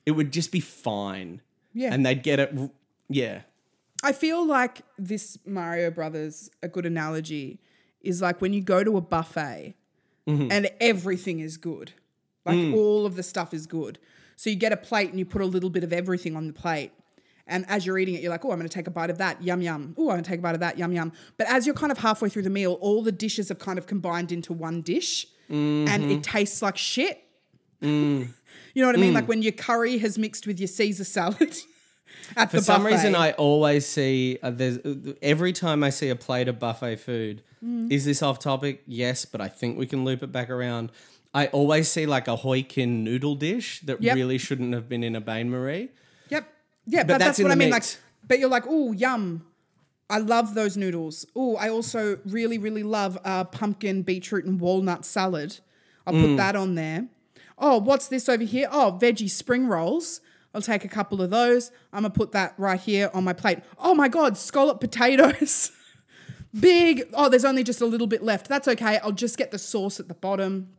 It 0.05 0.11
would 0.11 0.31
just 0.31 0.51
be 0.51 0.59
fine. 0.59 1.41
Yeah. 1.73 1.91
And 1.91 2.05
they'd 2.05 2.21
get 2.21 2.39
it 2.39 2.53
yeah. 3.09 3.41
I 4.03 4.11
feel 4.11 4.45
like 4.45 4.81
this 4.99 5.37
Mario 5.45 5.89
Brothers, 5.89 6.51
a 6.61 6.67
good 6.67 6.85
analogy, 6.85 7.59
is 8.01 8.21
like 8.21 8.39
when 8.39 8.53
you 8.53 8.61
go 8.61 8.83
to 8.83 8.97
a 8.97 9.01
buffet 9.01 9.75
mm-hmm. 10.27 10.51
and 10.51 10.69
everything 10.79 11.39
is 11.39 11.57
good. 11.57 11.93
Like 12.45 12.57
mm. 12.57 12.75
all 12.75 13.05
of 13.05 13.15
the 13.15 13.23
stuff 13.23 13.53
is 13.53 13.65
good. 13.65 13.97
So 14.35 14.49
you 14.49 14.55
get 14.55 14.71
a 14.71 14.77
plate 14.77 15.09
and 15.09 15.17
you 15.17 15.25
put 15.25 15.41
a 15.41 15.45
little 15.45 15.69
bit 15.69 15.83
of 15.83 15.91
everything 15.91 16.35
on 16.35 16.47
the 16.47 16.53
plate. 16.53 16.91
And 17.47 17.65
as 17.69 17.85
you're 17.85 17.97
eating 17.99 18.15
it, 18.15 18.21
you're 18.21 18.31
like, 18.31 18.43
oh, 18.43 18.51
I'm 18.51 18.57
going 18.57 18.67
to 18.67 18.73
take 18.73 18.87
a 18.87 18.91
bite 18.91 19.09
of 19.11 19.19
that, 19.19 19.43
yum, 19.43 19.61
yum. 19.61 19.93
Oh, 19.97 20.09
I'm 20.09 20.15
going 20.15 20.23
to 20.23 20.29
take 20.29 20.39
a 20.39 20.41
bite 20.41 20.55
of 20.55 20.61
that, 20.61 20.77
yum, 20.79 20.91
yum. 20.91 21.11
But 21.37 21.47
as 21.47 21.65
you're 21.67 21.75
kind 21.75 21.91
of 21.91 21.99
halfway 21.99 22.27
through 22.29 22.41
the 22.43 22.49
meal, 22.49 22.73
all 22.81 23.03
the 23.03 23.11
dishes 23.11 23.49
have 23.49 23.59
kind 23.59 23.77
of 23.77 23.85
combined 23.85 24.31
into 24.31 24.51
one 24.51 24.81
dish 24.81 25.27
and 25.47 25.87
it 26.11 26.23
tastes 26.23 26.61
like 26.63 26.75
shit. 26.77 27.21
you 27.81 28.27
know 28.75 28.87
what 28.87 28.95
I 28.95 28.99
mean? 28.99 29.13
Like 29.13 29.27
when 29.27 29.41
your 29.43 29.51
curry 29.51 29.97
has 29.99 30.17
mixed 30.17 30.47
with 30.47 30.59
your 30.59 30.67
Caesar 30.67 31.03
salad 31.03 31.55
at 32.35 32.49
For 32.51 32.57
the 32.57 32.63
some 32.63 32.81
buffet. 32.83 32.95
reason, 32.95 33.15
I 33.15 33.33
always 33.33 33.85
see 33.85 34.39
uh, 34.41 34.49
there's 34.49 34.77
uh, 34.79 35.13
every 35.21 35.53
time 35.53 35.83
I 35.83 35.89
see 35.91 36.09
a 36.09 36.15
plate 36.15 36.47
of 36.47 36.57
buffet 36.59 36.95
food. 36.97 37.43
Mm. 37.63 37.91
Is 37.91 38.05
this 38.05 38.23
off 38.23 38.39
topic? 38.39 38.81
Yes, 38.87 39.25
but 39.25 39.39
I 39.41 39.47
think 39.47 39.77
we 39.77 39.85
can 39.85 40.03
loop 40.03 40.23
it 40.23 40.31
back 40.31 40.49
around. 40.49 40.91
I 41.33 41.47
always 41.47 41.89
see 41.89 42.05
like 42.05 42.27
a 42.27 42.37
Hokkien 42.37 43.03
noodle 43.03 43.35
dish 43.35 43.81
that 43.81 44.01
Yep. 44.01 44.15
really 44.15 44.37
shouldn't 44.37 44.73
have 44.73 44.87
been 44.87 45.03
in 45.03 45.15
a 45.15 45.21
Bain 45.21 45.49
Marie. 45.49 45.89
Yeah, 46.85 47.03
but, 47.03 47.17
that's 47.19 47.37
that's, 47.37 47.39
what 47.43 47.51
I 47.51 47.55
mean. 47.55 47.69
mix. 47.69 47.95
Like, 47.95 48.01
but 48.27 48.39
you're 48.39 48.49
like, 48.49 48.65
oh, 48.67 48.91
yum. 48.91 49.45
I 50.09 50.19
love 50.19 50.53
those 50.53 50.77
noodles. 50.77 51.25
Oh, 51.35 51.55
I 51.55 51.69
also 51.69 52.19
really, 52.25 52.59
really 52.59 52.83
love 52.83 53.17
uh, 53.25 53.43
pumpkin, 53.45 54.03
beetroot, 54.03 54.45
and 54.45 54.59
walnut 54.59 55.03
salad. 55.03 55.59
I'll 56.05 56.13
Mm. 56.13 56.21
put 56.29 56.37
that 56.37 56.55
on 56.55 56.75
there. 56.75 57.07
Oh, 57.57 57.79
what's 57.79 58.07
this 58.07 58.29
over 58.29 58.43
here? 58.43 58.67
Oh, 58.71 58.97
veggie 59.01 59.29
spring 59.29 59.65
rolls. 59.65 60.21
I'll 60.53 60.61
take 60.61 60.85
a 60.85 60.87
couple 60.87 61.21
of 61.23 61.31
those. 61.31 61.71
I'm 61.91 62.03
gonna 62.03 62.11
put 62.11 62.33
that 62.33 62.53
right 62.57 62.79
here 62.79 63.09
on 63.13 63.23
my 63.23 63.33
plate. 63.33 63.59
Oh 63.79 63.95
my 63.95 64.07
god, 64.07 64.37
scallop 64.37 64.79
potatoes. 64.79 65.71
Big. 66.59 67.03
Oh, 67.13 67.27
there's 67.27 67.43
only 67.43 67.63
just 67.63 67.81
a 67.81 67.85
little 67.85 68.07
bit 68.07 68.23
left. 68.23 68.47
That's 68.47 68.67
okay. 68.67 68.97
I'll 69.03 69.11
just 69.11 69.37
get 69.37 69.51
the 69.51 69.57
sauce 69.59 69.99
at 69.99 70.07
the 70.07 70.13
bottom 70.13 70.69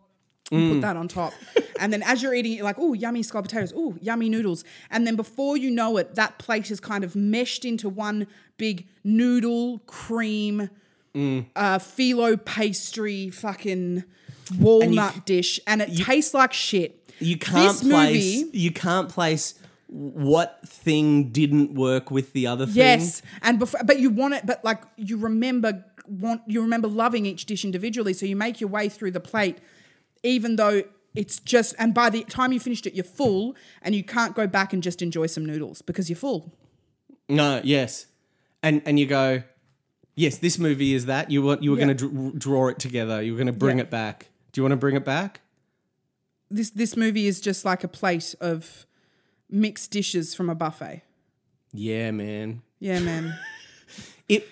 Mm. 0.50 0.74
put 0.74 0.80
that 0.82 0.96
on 0.96 1.08
top. 1.08 1.32
and 1.80 1.92
then 1.92 2.02
as 2.04 2.22
you're 2.22 2.34
eating 2.34 2.52
it, 2.52 2.56
you're 2.56 2.64
like, 2.64 2.78
oh, 2.78 2.92
yummy 2.92 3.22
scalloped 3.22 3.48
potatoes. 3.50 3.72
Oh, 3.76 3.96
yummy 4.00 4.28
noodles. 4.28 4.62
And 4.90 5.06
then 5.06 5.16
before 5.16 5.56
you 5.56 5.70
know 5.70 5.96
it, 5.96 6.14
that 6.14 6.38
plate 6.38 6.70
is 6.70 6.78
kind 6.80 7.02
of 7.02 7.16
meshed 7.16 7.64
into 7.64 7.88
one 7.88 8.26
big 8.56 8.86
noodle, 9.04 9.80
cream, 9.86 10.70
Mm. 11.14 11.46
uh, 11.56 11.78
phyllo 11.78 12.36
pastry, 12.44 13.30
fucking 13.30 14.04
walnut 14.58 15.24
dish. 15.24 15.58
And 15.66 15.80
it 15.82 15.96
tastes 15.96 16.34
like 16.34 16.52
shit. 16.52 17.02
You 17.18 17.38
can't 17.38 17.72
This 17.72 17.82
place. 17.82 18.36
movie- 18.42 18.58
You 18.58 18.70
can't 18.70 19.08
place 19.08 19.54
what 19.88 20.58
thing 20.66 21.30
didn't 21.30 21.72
work 21.74 22.10
with 22.10 22.32
the 22.34 22.46
other 22.46 22.66
thing. 22.66 22.74
Yes, 22.76 23.22
and 23.42 23.58
before, 23.58 23.80
but 23.84 23.98
you 23.98 24.10
want 24.10 24.34
it, 24.34 24.44
but 24.44 24.62
like 24.64 24.82
you 24.96 25.16
remember 25.16 25.84
want 26.08 26.42
you 26.46 26.60
remember 26.60 26.86
loving 26.88 27.24
each 27.24 27.46
dish 27.46 27.64
individually, 27.64 28.12
so 28.12 28.26
you 28.26 28.36
make 28.36 28.60
your 28.60 28.68
way 28.68 28.88
through 28.88 29.12
the 29.12 29.20
plate, 29.20 29.56
even 30.26 30.56
though 30.56 30.82
it's 31.14 31.38
just. 31.40 31.74
And 31.78 31.94
by 31.94 32.10
the 32.10 32.24
time 32.24 32.52
you 32.52 32.60
finished 32.60 32.86
it, 32.86 32.94
you're 32.94 33.04
full, 33.04 33.54
and 33.82 33.94
you 33.94 34.02
can't 34.04 34.34
go 34.34 34.46
back 34.46 34.72
and 34.72 34.82
just 34.82 35.00
enjoy 35.02 35.26
some 35.26 35.44
noodles 35.46 35.82
because 35.82 36.10
you're 36.10 36.16
full. 36.16 36.52
No. 37.28 37.60
Yes. 37.64 38.06
And 38.62 38.82
and 38.86 38.98
you 38.98 39.06
go. 39.06 39.42
Yes, 40.18 40.38
this 40.38 40.58
movie 40.58 40.94
is 40.94 41.06
that. 41.06 41.30
You 41.30 41.42
were 41.42 41.58
you 41.60 41.70
were 41.72 41.78
Yeah. 41.78 41.84
going 41.84 41.96
to 41.96 42.08
dr- 42.08 42.38
draw 42.38 42.68
it 42.68 42.78
together. 42.78 43.22
You 43.22 43.32
were 43.32 43.36
going 43.38 43.46
to 43.48 43.52
bring 43.52 43.78
Yeah. 43.78 43.84
it 43.84 43.90
back. 43.90 44.28
Do 44.52 44.60
you 44.60 44.62
want 44.64 44.72
to 44.72 44.76
bring 44.76 44.96
it 44.96 45.04
back? 45.04 45.40
This 46.50 46.70
this 46.70 46.96
movie 46.96 47.26
is 47.26 47.40
just 47.40 47.64
like 47.64 47.84
a 47.84 47.88
plate 47.88 48.34
of 48.40 48.86
mixed 49.50 49.90
dishes 49.90 50.34
from 50.34 50.48
a 50.48 50.54
buffet. 50.54 51.02
Yeah, 51.72 52.10
man. 52.12 52.62
Yeah, 52.80 53.00
man. 53.00 53.38
It 54.28 54.48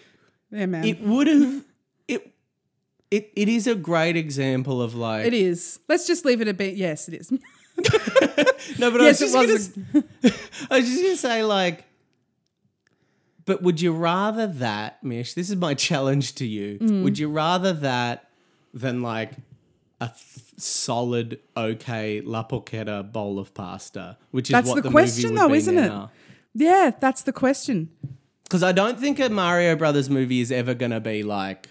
Yeah, 0.51 0.67
man. 0.67 0.85
it 0.85 1.01
would 1.01 1.27
have 1.27 1.65
it 3.17 3.31
it 3.37 3.49
is 3.49 3.67
a 3.67 3.75
great 3.75 4.17
example 4.17 4.81
of 4.83 4.95
like 4.95 5.27
it 5.27 5.35
is. 5.35 5.79
Let's 5.89 6.07
just 6.07 6.25
leave 6.25 6.41
it 6.41 6.49
a 6.49 6.55
bit. 6.55 6.75
Yes, 6.77 7.09
it 7.09 7.15
is. 7.21 7.31
no 8.79 8.91
but 8.91 9.01
Yes, 9.01 9.21
I 9.21 9.25
was 9.41 9.47
just 9.49 9.75
gonna, 9.93 10.05
s- 10.25 10.33
I 10.71 10.79
was 10.79 10.89
just 10.89 11.03
gonna 11.03 11.17
say 11.17 11.43
like 11.43 11.85
but 13.47 13.63
would 13.63 13.81
you 13.81 13.93
rather 13.93 14.47
that 14.47 15.03
Mish 15.03 15.35
this 15.35 15.51
is 15.51 15.57
my 15.57 15.75
challenge 15.75 16.35
to 16.37 16.47
you 16.47 16.79
Mm. 16.79 17.03
would 17.05 17.19
you 17.19 17.29
rather 17.29 17.73
that 17.73 18.31
than 18.73 19.03
like 19.03 19.33
a 20.01 20.07
th- 20.09 20.45
solid 20.57 21.41
okay 21.57 22.21
la 22.21 22.43
porchetta 22.47 23.03
bowl 23.13 23.39
of 23.39 23.53
pasta 23.55 24.17
which 24.31 24.49
is 24.51 24.53
That's 24.53 24.69
what 24.69 24.77
the 24.77 24.83
the, 24.83 24.91
question 24.91 25.35
though, 25.35 25.53
isn't 25.53 25.77
it? 25.79 25.93
yeah, 26.55 26.93
that's 27.01 27.23
the 27.23 27.33
question. 27.33 27.91
Because 28.45 28.63
I 28.63 28.73
don't 28.73 29.01
think 29.01 29.19
a 29.19 29.29
Mario 29.29 29.75
Brothers 29.75 30.09
movie 30.09 30.41
is 30.41 30.53
ever 30.53 30.75
going 30.75 30.91
to 30.93 31.01
be 31.01 31.23
like 31.25 31.71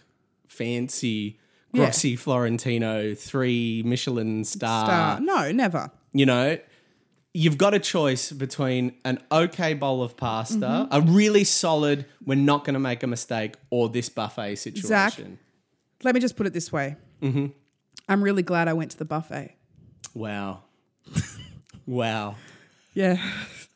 fancy, 0.53 1.39
Yeah. 1.73 1.91
Florentino, 1.91 3.13
three 3.15 3.81
Michelin 3.85 4.43
star, 4.45 4.85
Star. 4.85 5.19
No, 5.19 5.51
never. 5.51 5.91
you 6.13 6.25
know? 6.25 6.57
you've 7.35 7.57
got 7.57 7.73
a 7.73 7.79
choice 7.79 8.31
between 8.31 8.93
an 9.03 9.17
okay 9.31 9.73
bowl 9.73 10.03
of 10.03 10.15
pasta, 10.15 10.55
Mm-hmm. 10.57 10.93
a 10.95 11.01
really 11.01 11.43
solid, 11.43 12.05
we're 12.23 12.35
not 12.35 12.63
going 12.63 12.75
to 12.75 12.79
make 12.79 13.01
a 13.01 13.07
mistake, 13.07 13.55
or 13.71 13.89
this 13.89 14.07
buffet 14.07 14.55
situation. 14.57 14.87
Zach? 14.87 15.39
Let 16.03 16.13
me 16.13 16.21
just 16.21 16.35
put 16.35 16.45
it 16.45 16.53
this 16.53 16.71
way. 16.71 16.95
Mm-hmm. 17.23 17.47
I'm 18.07 18.21
really 18.23 18.43
glad 18.43 18.67
I 18.67 18.73
went 18.73 18.91
to 18.91 18.97
the 18.99 19.05
buffet. 19.05 19.55
Wow. 20.13 20.61
wow. 21.87 22.35
Yeah. 22.93 23.17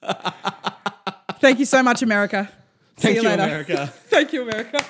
Thank 1.40 1.58
you 1.58 1.66
so 1.66 1.82
much, 1.82 2.04
America. 2.04 2.50
See 2.98 3.10
you 3.10 3.16
you, 3.16 3.22
later. 3.24 3.42
America. 3.44 3.88
Thank 4.10 4.34
you, 4.34 4.44
America. 4.44 4.86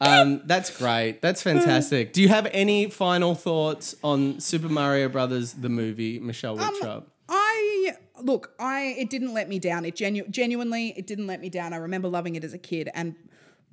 Um, 0.00 0.42
that's 0.44 0.76
great. 0.76 1.22
That's 1.22 1.42
fantastic. 1.42 2.12
Do 2.12 2.22
you 2.22 2.28
have 2.28 2.46
any 2.52 2.90
final 2.90 3.34
thoughts 3.34 3.94
on 4.02 4.40
Super 4.40 4.68
Mario 4.68 5.08
Brothers 5.08 5.52
the 5.54 5.68
movie, 5.68 6.18
Michelle 6.18 6.58
Um, 6.60 7.04
I 7.28 7.92
look, 8.22 8.52
I 8.58 8.94
it 8.98 9.10
didn't 9.10 9.32
let 9.32 9.48
me 9.48 9.58
down. 9.58 9.84
It 9.84 9.96
genu- 9.96 10.28
genuinely 10.28 10.94
it 10.96 11.06
didn't 11.06 11.26
let 11.26 11.40
me 11.40 11.48
down. 11.48 11.72
I 11.72 11.76
remember 11.76 12.08
loving 12.08 12.36
it 12.36 12.44
as 12.44 12.52
a 12.52 12.58
kid, 12.58 12.90
and 12.94 13.14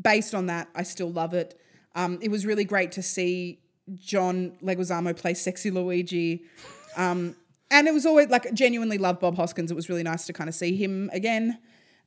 based 0.02 0.34
on 0.34 0.46
that, 0.48 0.70
I 0.76 0.84
still 0.84 1.12
love 1.12 1.34
it. 1.34 1.60
Um, 1.96 2.20
it 2.22 2.32
was 2.32 2.46
really 2.46 2.64
great 2.64 2.94
to 2.94 3.04
see 3.04 3.60
John 3.96 4.58
Leguizamo 4.64 5.16
play 5.18 5.34
sexy 5.34 5.72
Luigi. 5.72 6.44
Um, 6.96 7.36
and 7.70 7.88
it 7.88 7.94
was 7.94 8.06
always 8.06 8.30
like 8.30 8.54
genuinely 8.54 8.98
loved 8.98 9.20
Bob 9.20 9.36
Hoskins. 9.36 9.72
It 9.72 9.76
was 9.76 9.90
really 9.90 10.04
nice 10.04 10.26
to 10.28 10.34
kind 10.34 10.48
of 10.50 10.56
see 10.56 10.76
him 10.76 11.10
again. 11.14 11.58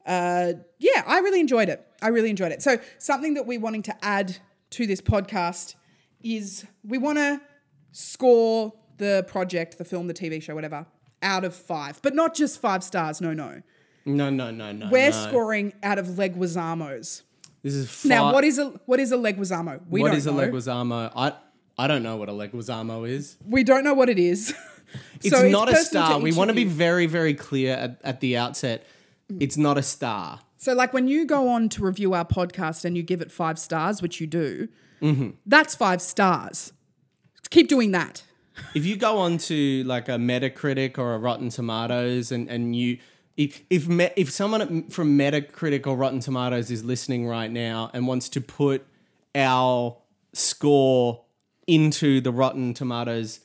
Uh, 0.06 0.52
yeah, 0.78 1.02
I 1.06 1.18
really 1.20 1.40
enjoyed 1.40 1.68
it. 1.68 1.86
I 2.02 2.08
really 2.08 2.30
enjoyed 2.30 2.52
it. 2.52 2.62
So 2.62 2.78
something 2.98 3.34
that 3.34 3.46
we're 3.46 3.60
wanting 3.60 3.82
to 3.84 4.04
add 4.04 4.36
to 4.70 4.86
this 4.86 5.00
podcast 5.00 5.74
is 6.22 6.66
we 6.84 6.98
want 6.98 7.18
to 7.18 7.40
score 7.92 8.72
the 8.98 9.24
project, 9.28 9.78
the 9.78 9.84
film, 9.84 10.06
the 10.06 10.14
TV 10.14 10.42
show, 10.42 10.54
whatever, 10.54 10.86
out 11.22 11.44
of 11.44 11.54
five, 11.54 12.00
but 12.02 12.14
not 12.14 12.34
just 12.34 12.60
five 12.60 12.84
stars. 12.84 13.20
No, 13.20 13.32
no. 13.32 13.62
No, 14.04 14.28
no, 14.28 14.50
no, 14.50 14.72
no. 14.72 14.88
We're 14.90 15.10
no. 15.10 15.28
scoring 15.28 15.72
out 15.82 15.98
of 15.98 16.06
Leguizamo's. 16.08 17.22
This 17.62 17.74
is 17.74 17.88
fi- 17.90 18.08
Now, 18.10 18.32
what 18.32 18.44
is 18.44 18.58
a 18.58 18.66
what 18.84 19.00
is 19.00 19.10
a 19.12 19.16
Leguizamo? 19.16 19.80
We 19.88 20.02
what 20.02 20.08
don't 20.08 20.18
is 20.18 20.26
know. 20.26 20.38
a 20.38 20.46
Leguizamo? 20.46 21.10
I 21.16 21.32
I 21.78 21.86
don't 21.86 22.02
know 22.02 22.16
what 22.16 22.28
a 22.28 22.32
Leguizamo 22.32 23.08
is. 23.08 23.38
we 23.48 23.64
don't 23.64 23.82
know 23.84 23.94
what 23.94 24.08
it 24.10 24.18
is. 24.18 24.54
It's 25.16 25.30
So 25.30 25.48
not 25.48 25.68
a 25.72 25.74
star. 25.76 26.20
We 26.20 26.30
want 26.32 26.50
to 26.50 26.54
be 26.54 26.62
very, 26.64 27.06
very 27.06 27.34
clear 27.34 27.74
at, 27.74 28.00
at 28.04 28.20
the 28.20 28.36
outset. 28.36 28.86
It's 29.40 29.56
not 29.56 29.78
a 29.78 29.82
star. 29.82 30.40
So, 30.56 30.72
like 30.74 30.92
when 30.92 31.08
you 31.08 31.24
go 31.26 31.48
on 31.48 31.68
to 31.70 31.82
review 31.84 32.14
our 32.14 32.24
podcast 32.24 32.84
and 32.84 32.96
you 32.96 33.02
give 33.02 33.20
it 33.20 33.30
five 33.32 33.58
stars, 33.58 34.00
which 34.02 34.20
you 34.20 34.26
do, 34.26 34.68
Mm-hmm. 35.02 35.30
that's 35.44 35.74
five 35.74 36.00
stars. 36.00 36.72
Keep 37.50 37.68
doing 37.68 37.90
that. 37.92 38.22
if 38.74 38.86
you 38.86 38.96
go 38.96 39.18
on 39.18 39.36
to 39.38 39.82
like 39.84 40.08
a 40.08 40.12
Metacritic 40.12 40.96
or 40.98 41.14
a 41.14 41.18
Rotten 41.18 41.48
Tomatoes 41.50 42.32
and, 42.32 42.48
and 42.48 42.74
you 42.76 42.98
if 43.36 43.62
if 43.68 43.86
me, 43.88 44.08
if 44.16 44.30
someone 44.30 44.88
from 44.90 45.18
Metacritic 45.18 45.86
or 45.86 45.96
Rotten 45.96 46.20
Tomatoes 46.20 46.70
is 46.70 46.84
listening 46.84 47.26
right 47.26 47.50
now 47.50 47.90
and 47.92 48.06
wants 48.06 48.28
to 48.30 48.40
put 48.40 48.86
our 49.34 49.96
score 50.32 51.24
into 51.66 52.20
the 52.20 52.30
Rotten 52.30 52.72
Tomatoes 52.74 53.40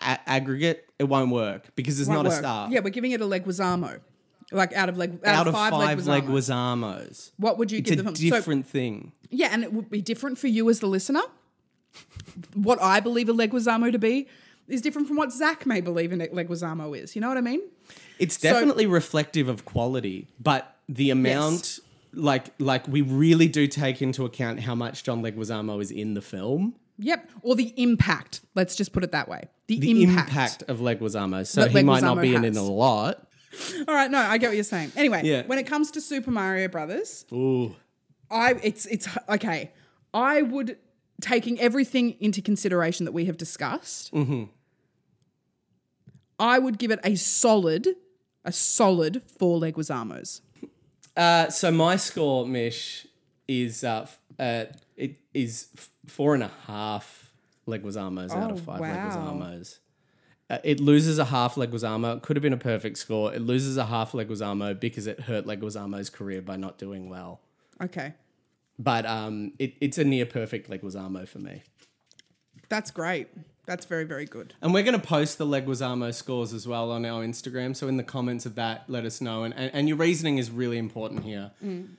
a- 0.00 0.18
aggregate, 0.26 0.88
it 0.98 1.04
won't 1.04 1.30
work 1.30 1.74
because 1.74 1.98
it's 2.00 2.08
Won't 2.08 2.24
not 2.24 2.32
a 2.32 2.36
star. 2.36 2.68
Yeah, 2.70 2.80
we're 2.80 2.90
giving 2.90 3.12
it 3.12 3.20
a 3.20 3.24
Leguizamo. 3.24 4.00
Like 4.52 4.72
out 4.72 4.88
of 4.88 4.96
like 4.98 5.12
out, 5.24 5.34
Out 5.34 5.46
of 5.48 5.54
five, 5.54 5.72
Leguizamos. 6.00 6.22
Leguizamos. 6.22 7.30
What 7.36 7.58
would 7.58 7.70
you 7.70 7.78
It's 7.78 7.90
give 7.90 8.00
a 8.00 8.02
the 8.02 8.12
film? 8.12 8.16
So- 8.16 8.36
different 8.36 8.66
thing. 8.66 9.12
Yeah, 9.30 9.48
and 9.52 9.62
it 9.62 9.72
would 9.72 9.88
be 9.90 10.02
different 10.02 10.38
for 10.38 10.48
you 10.48 10.68
as 10.70 10.80
the 10.80 10.88
listener. 10.88 11.22
what 12.54 12.80
I 12.82 13.00
believe 13.00 13.28
a 13.28 13.32
Leguizamo 13.32 13.90
to 13.92 13.98
be 13.98 14.28
is 14.68 14.80
different 14.80 15.08
from 15.08 15.16
what 15.16 15.32
Zach 15.32 15.66
may 15.66 15.80
believe 15.80 16.12
a 16.12 16.16
Leguizamo 16.16 16.96
is. 16.98 17.14
You 17.14 17.20
know 17.20 17.28
what 17.28 17.36
I 17.38 17.40
mean? 17.42 17.60
It's 18.18 18.36
definitely 18.36 18.86
reflective 18.86 19.48
of 19.48 19.64
quality, 19.64 20.28
but 20.40 20.76
the 20.88 21.10
amount, 21.10 21.80
like, 22.12 22.46
like 22.58 22.86
we 22.86 23.02
really 23.02 23.48
do 23.48 23.66
take 23.66 24.02
into 24.02 24.24
account 24.24 24.60
how 24.60 24.74
much 24.74 25.02
John 25.04 25.22
Leguizamo 25.22 25.80
is 25.80 25.90
in 25.90 26.14
the 26.14 26.22
film. 26.22 26.74
Yep. 26.98 27.30
Or 27.42 27.54
the 27.56 27.72
impact. 27.82 28.42
Let's 28.54 28.76
just 28.76 28.92
put 28.92 29.02
it 29.04 29.12
that 29.12 29.26
way. 29.28 29.44
The, 29.68 29.78
The 29.80 30.02
impact. 30.02 30.28
impact, 30.28 30.62
of 30.68 30.80
Leguizamo, 30.80 31.46
so 31.46 31.62
That 31.62 31.70
he 31.70 31.82
might 31.82 32.02
not 32.02 32.20
be 32.20 32.34
in 32.34 32.44
it 32.44 32.56
a 32.56 32.62
lot. 32.62 33.26
All 33.88 33.94
right, 33.94 34.10
no, 34.10 34.18
I 34.18 34.38
get 34.38 34.48
what 34.48 34.54
you're 34.54 34.64
saying. 34.64 34.92
Anyway, 34.96 35.22
Yeah. 35.24 35.42
when 35.46 35.58
it 35.58 35.66
comes 35.66 35.90
to 35.92 36.00
Super 36.00 36.30
Mario 36.30 36.68
Brothers, 36.68 37.24
Ooh, 37.32 37.74
I 38.30 38.54
it's 38.62 38.86
it's 38.86 39.08
okay. 39.28 39.72
I 40.14 40.42
would 40.42 40.76
taking 41.20 41.60
everything 41.60 42.16
into 42.20 42.40
consideration 42.42 43.04
that 43.06 43.12
we 43.12 43.24
have 43.26 43.36
discussed. 43.36 44.12
Mm-hmm. 44.14 44.44
I 46.38 46.58
would 46.58 46.78
give 46.78 46.90
it 46.90 47.00
a 47.04 47.14
solid, 47.16 47.88
a 48.44 48.52
solid 48.52 49.22
four 49.38 49.60
Leguizamos. 49.60 50.40
uh, 51.16 51.50
so 51.50 51.70
my 51.70 51.96
score, 51.96 52.46
Mish, 52.46 53.06
is 53.46 53.84
uh, 53.84 54.02
f- 54.04 54.18
uh, 54.38 54.64
it 54.96 55.16
is 55.34 55.68
f- 55.76 55.90
four 56.06 56.34
and 56.34 56.42
a 56.42 56.50
half 56.66 57.32
Leguizamos 57.66 58.30
out 58.30 58.50
of 58.52 58.58
Oh, 58.58 58.72
five 58.72 58.80
wow. 58.80 59.10
Leguizamos. 59.10 59.78
Uh, 60.50 60.58
it 60.64 60.80
loses 60.80 61.18
a 61.18 61.24
half 61.26 61.54
Leguizamo. 61.54 62.16
It 62.16 62.22
could 62.22 62.36
have 62.36 62.42
been 62.42 62.52
a 62.52 62.56
perfect 62.58 62.98
score. 62.98 63.32
It 63.32 63.40
loses 63.40 63.76
a 63.76 63.86
half 63.86 64.12
Leguizamo 64.12 64.78
because 64.78 65.06
it 65.06 65.20
hurt 65.20 65.46
Leguizamo's 65.46 66.10
career 66.10 66.42
by 66.42 66.56
not 66.56 66.76
doing 66.76 67.08
well. 67.08 67.40
Okay, 67.82 68.12
But 68.78 69.06
um, 69.06 69.52
it, 69.58 69.74
it's 69.80 69.96
a 69.96 70.04
near 70.04 70.26
perfect 70.26 70.68
Leguizamo 70.68 71.26
for 71.28 71.38
me. 71.38 71.62
that's 72.68 72.90
great. 72.90 73.28
That's 73.66 73.86
very 73.86 74.02
very 74.04 74.24
good. 74.26 74.54
And 74.60 74.74
we're 74.74 74.82
going 74.82 75.00
to 75.00 75.06
post 75.06 75.38
the 75.38 75.46
Leguizamo 75.46 76.12
scores 76.12 76.52
as 76.52 76.66
well 76.66 76.90
on 76.90 77.04
our 77.06 77.24
Instagram. 77.24 77.76
So 77.76 77.86
in 77.86 77.96
the 77.96 78.02
comments 78.02 78.44
of 78.44 78.56
that, 78.56 78.84
let 78.88 79.04
us 79.04 79.20
know. 79.20 79.44
And, 79.44 79.54
and, 79.54 79.70
and 79.72 79.88
your 79.88 79.96
reasoning 79.96 80.38
is 80.38 80.50
really 80.50 80.76
important 80.78 81.22
here. 81.22 81.52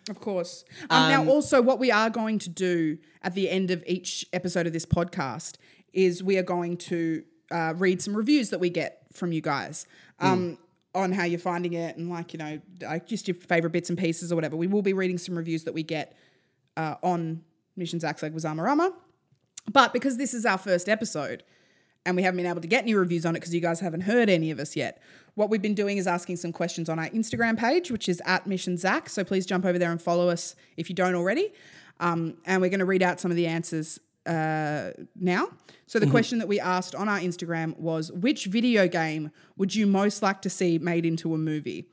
Of 0.10 0.20
course. 0.20 0.66
Um, 0.90 1.10
now, 1.10 1.26
also, 1.32 1.62
what 1.62 1.80
we 1.80 1.90
are 1.90 2.10
going 2.10 2.40
to 2.40 2.50
do 2.50 2.98
at 3.24 3.34
the 3.36 3.50
end 3.50 3.72
of 3.72 3.84
each 3.88 4.26
episode 4.34 4.68
of 4.68 4.74
this 4.74 4.86
podcast 4.86 5.56
is 5.94 6.22
we 6.22 6.38
are 6.38 6.44
going 6.44 6.76
to 6.78 7.24
uh, 7.52 7.74
read 7.78 8.02
some 8.02 8.16
reviews 8.16 8.50
that 8.50 8.60
we 8.60 8.70
get 8.70 9.04
from 9.14 9.32
you 9.32 9.42
guys 9.42 9.86
um, 10.20 10.58
on 10.96 11.12
how 11.12 11.24
you're 11.24 11.40
finding 11.40 11.74
it 11.74 11.98
and, 11.98 12.10
like, 12.10 12.34
you 12.34 12.40
know, 12.40 12.60
like 12.82 13.08
just 13.08 13.28
your 13.28 13.36
favorite 13.36 13.72
bits 13.72 13.90
and 13.90 13.98
pieces 13.98 14.32
or 14.32 14.36
whatever. 14.36 14.56
We 14.56 14.68
will 14.68 14.82
be 14.82 14.94
reading 14.94 15.18
some 15.18 15.36
reviews 15.36 15.64
that 15.66 15.74
we 15.74 15.84
get 15.84 16.16
uh, 16.78 16.96
on 17.04 17.44
Mish 17.76 17.94
and 17.94 18.02
Zach's 18.02 18.24
Leg 18.24 18.34
Rama. 18.44 18.94
But 19.72 19.94
because 19.94 20.18
this 20.18 20.34
is 20.34 20.46
our 20.46 20.58
first 20.58 20.90
episode 20.90 21.44
and 22.06 22.16
we 22.16 22.24
haven't 22.24 22.38
been 22.38 22.48
able 22.48 22.62
to 22.62 22.68
get 22.68 22.84
any 22.84 22.96
reviews 22.96 23.26
on 23.26 23.36
it 23.36 23.40
because 23.40 23.54
you 23.54 23.62
guys 23.62 23.80
haven't 23.80 24.02
heard 24.02 24.30
any 24.30 24.50
of 24.52 24.60
us 24.60 24.76
yet, 24.76 25.02
what 25.36 25.50
we've 25.50 25.62
been 25.62 25.76
doing 25.76 25.98
is 25.98 26.08
asking 26.08 26.38
some 26.38 26.52
questions 26.52 26.90
on 26.90 27.00
our 27.00 27.10
Instagram 27.10 27.58
page, 27.58 27.92
which 27.92 28.10
is 28.10 28.22
at 28.26 28.48
Mission 28.48 28.76
Zach. 28.78 29.08
So 29.08 29.24
please 29.24 29.46
jump 29.46 29.66
over 29.66 29.78
there 29.78 29.92
and 29.92 30.02
follow 30.02 30.28
us 30.30 30.56
if 30.78 30.90
you 30.90 30.96
don't 30.96 31.16
already. 31.16 31.54
Um, 32.00 32.38
and 32.46 32.62
we're 32.62 32.70
going 32.70 32.80
to 32.80 32.86
read 32.86 33.04
out 33.04 33.20
some 33.20 33.32
of 33.32 33.38
the 33.38 33.48
answers 33.48 34.00
uh, 34.26 34.92
now. 35.16 35.50
So 35.88 36.00
the 36.00 36.08
question 36.08 36.40
that 36.40 36.48
we 36.48 36.60
asked 36.60 36.96
on 36.96 37.10
our 37.10 37.20
Instagram 37.20 37.78
was, 37.78 38.12
which 38.12 38.46
video 38.46 38.88
game 38.88 39.32
would 39.58 39.76
you 39.76 39.86
most 39.88 40.22
like 40.22 40.42
to 40.44 40.50
see 40.50 40.78
made 40.80 41.06
into 41.06 41.34
a 41.34 41.38
movie? 41.38 41.88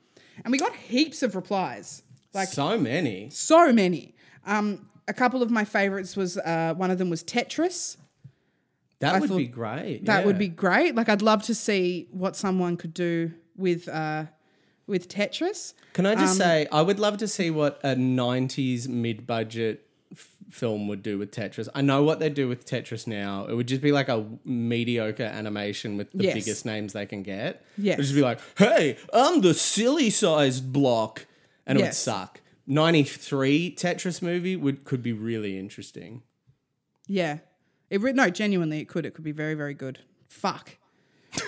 And 0.45 0.51
we 0.51 0.57
got 0.57 0.73
heaps 0.75 1.21
of 1.23 1.35
replies. 1.35 2.03
Like 2.33 2.47
so 2.49 2.77
many. 2.77 3.29
so 3.31 3.73
many. 3.73 4.15
Um, 4.45 4.87
a 5.07 5.13
couple 5.13 5.41
of 5.41 5.49
my 5.51 5.65
favorites 5.65 6.15
was 6.15 6.37
uh, 6.37 6.73
one 6.77 6.91
of 6.91 6.97
them 6.97 7.09
was 7.09 7.23
Tetris. 7.23 7.97
That 8.99 9.15
I 9.15 9.19
would 9.19 9.35
be 9.35 9.47
great. 9.47 10.05
That 10.05 10.25
would 10.25 10.37
be 10.37 10.47
great. 10.49 10.93
Like 10.95 11.09
I'd 11.09 11.21
love 11.21 11.41
to 11.43 11.55
see 11.55 12.07
what 12.11 12.35
someone 12.35 12.77
could 12.77 12.93
do 12.93 13.31
with 13.57 13.87
uh, 13.87 14.25
with 14.87 15.07
Tetris. 15.07 15.73
Can 15.93 16.05
I 16.05 16.13
Um, 16.13 16.19
just 16.19 16.37
say, 16.37 16.67
I 16.71 16.81
would 16.81 16.99
love 16.99 17.17
to 17.17 17.27
see 17.27 17.49
what 17.49 17.79
a 17.83 17.95
90s 17.95 18.87
mid 18.87 19.25
budget 19.25 19.85
f- 19.87 19.88
film 20.49 20.87
would 20.87 21.03
do 21.03 21.17
with 21.17 21.31
Tetris. 21.31 21.67
I 21.75 21.81
know 21.81 22.03
what 22.03 22.19
they 22.19 22.29
do 22.29 22.47
with 22.47 22.65
Tetris 22.65 23.05
now. 23.07 23.45
It 23.47 23.53
would 23.55 23.67
just 23.67 23.81
be 23.81 23.91
like 23.91 24.09
a 24.09 24.25
mediocre 24.43 25.23
animation 25.23 25.95
with 25.97 26.11
the 26.11 26.23
Yes. 26.25 26.33
biggest 26.33 26.65
names 26.65 26.93
they 26.93 27.05
can 27.05 27.23
get. 27.23 27.63
Yeah. 27.77 27.93
It 27.93 27.97
would 27.97 28.03
just 28.03 28.15
be 28.15 28.21
like, 28.21 28.39
hey, 28.57 28.97
I'm 29.13 29.41
the 29.41 29.53
silly 29.53 30.09
sized 30.09 30.71
block. 30.73 31.25
And 31.67 31.77
it 31.77 31.81
would 31.81 31.87
Yes. 31.87 31.97
suck. 31.99 32.41
93 32.67 33.75
Tetris 33.75 34.21
movie 34.21 34.55
would 34.55 34.83
could 34.85 35.01
be 35.03 35.13
really 35.13 35.57
interesting. 35.57 36.23
Yeah, 37.07 37.39
it 37.89 38.01
re- 38.01 38.13
no, 38.13 38.29
genuinely, 38.29 38.79
it 38.79 38.87
could. 38.87 39.05
It 39.05 39.15
could 39.15 39.23
be 39.23 39.31
very, 39.31 39.55
very 39.55 39.73
good. 39.73 39.99
Fuck. 40.27 40.77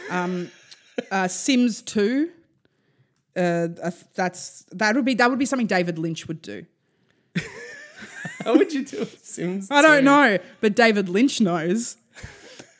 Um, 0.10 0.50
uh, 1.12 1.28
Sims 1.28 1.82
Two. 1.84 2.32
Uh, 3.36 3.68
uh, 3.82 3.92
that's 4.16 4.66
that 4.72 4.96
would 4.96 5.06
be 5.06 5.14
that 5.14 5.30
would 5.30 5.40
be 5.40 5.46
something 5.46 5.68
David 5.68 5.98
Lynch 6.00 6.28
would 6.28 6.42
do. 6.42 6.66
How 8.46 8.58
would 8.58 8.74
you 8.74 8.86
do 8.86 9.02
it, 9.02 9.26
Sims? 9.26 9.70
I 9.72 9.82
don't 9.82 10.00
2? 10.00 10.06
know, 10.06 10.38
but 10.60 10.76
David 10.76 11.10
Lynch 11.10 11.42
knows. 11.42 11.98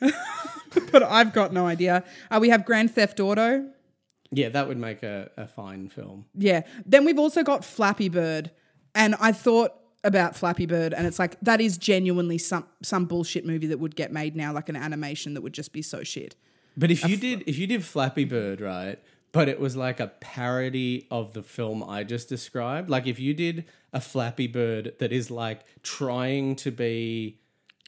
but 0.90 1.02
I've 1.02 1.32
got 1.32 1.52
no 1.52 1.66
idea. 1.66 2.04
Uh, 2.30 2.38
we 2.40 2.48
have 2.48 2.64
Grand 2.64 2.94
Theft 2.94 3.20
Auto. 3.20 3.68
Yeah, 4.30 4.48
that 4.48 4.66
would 4.66 4.78
make 4.78 5.02
a, 5.02 5.30
a 5.36 5.46
fine 5.46 5.88
film. 5.88 6.24
Yeah. 6.34 6.62
Then 6.86 7.04
we've 7.04 7.18
also 7.18 7.42
got 7.42 7.64
Flappy 7.64 8.08
Bird. 8.08 8.50
And 8.94 9.14
I 9.20 9.32
thought 9.32 9.72
about 10.04 10.34
Flappy 10.34 10.66
Bird 10.66 10.92
and 10.92 11.06
it's 11.06 11.18
like 11.18 11.38
that 11.40 11.60
is 11.60 11.78
genuinely 11.78 12.36
some 12.36 12.66
some 12.82 13.04
bullshit 13.04 13.46
movie 13.46 13.68
that 13.68 13.78
would 13.78 13.94
get 13.94 14.12
made 14.12 14.34
now, 14.34 14.52
like 14.52 14.68
an 14.68 14.76
animation 14.76 15.34
that 15.34 15.42
would 15.42 15.52
just 15.52 15.72
be 15.72 15.82
so 15.82 16.02
shit. 16.02 16.34
But 16.76 16.90
if 16.90 17.06
you 17.06 17.16
did, 17.16 17.44
if 17.46 17.58
you 17.58 17.66
did 17.66 17.84
Flappy 17.84 18.24
Bird, 18.24 18.60
right? 18.60 18.98
But 19.32 19.48
it 19.48 19.58
was 19.58 19.76
like 19.76 19.98
a 19.98 20.08
parody 20.08 21.06
of 21.10 21.32
the 21.32 21.42
film 21.42 21.82
I 21.82 22.04
just 22.04 22.28
described. 22.28 22.90
Like 22.90 23.06
if 23.06 23.18
you 23.18 23.32
did 23.32 23.64
a 23.92 24.00
Flappy 24.00 24.46
Bird 24.46 24.94
that 24.98 25.10
is 25.10 25.30
like 25.30 25.64
trying 25.82 26.54
to 26.56 26.70
be, 26.70 27.38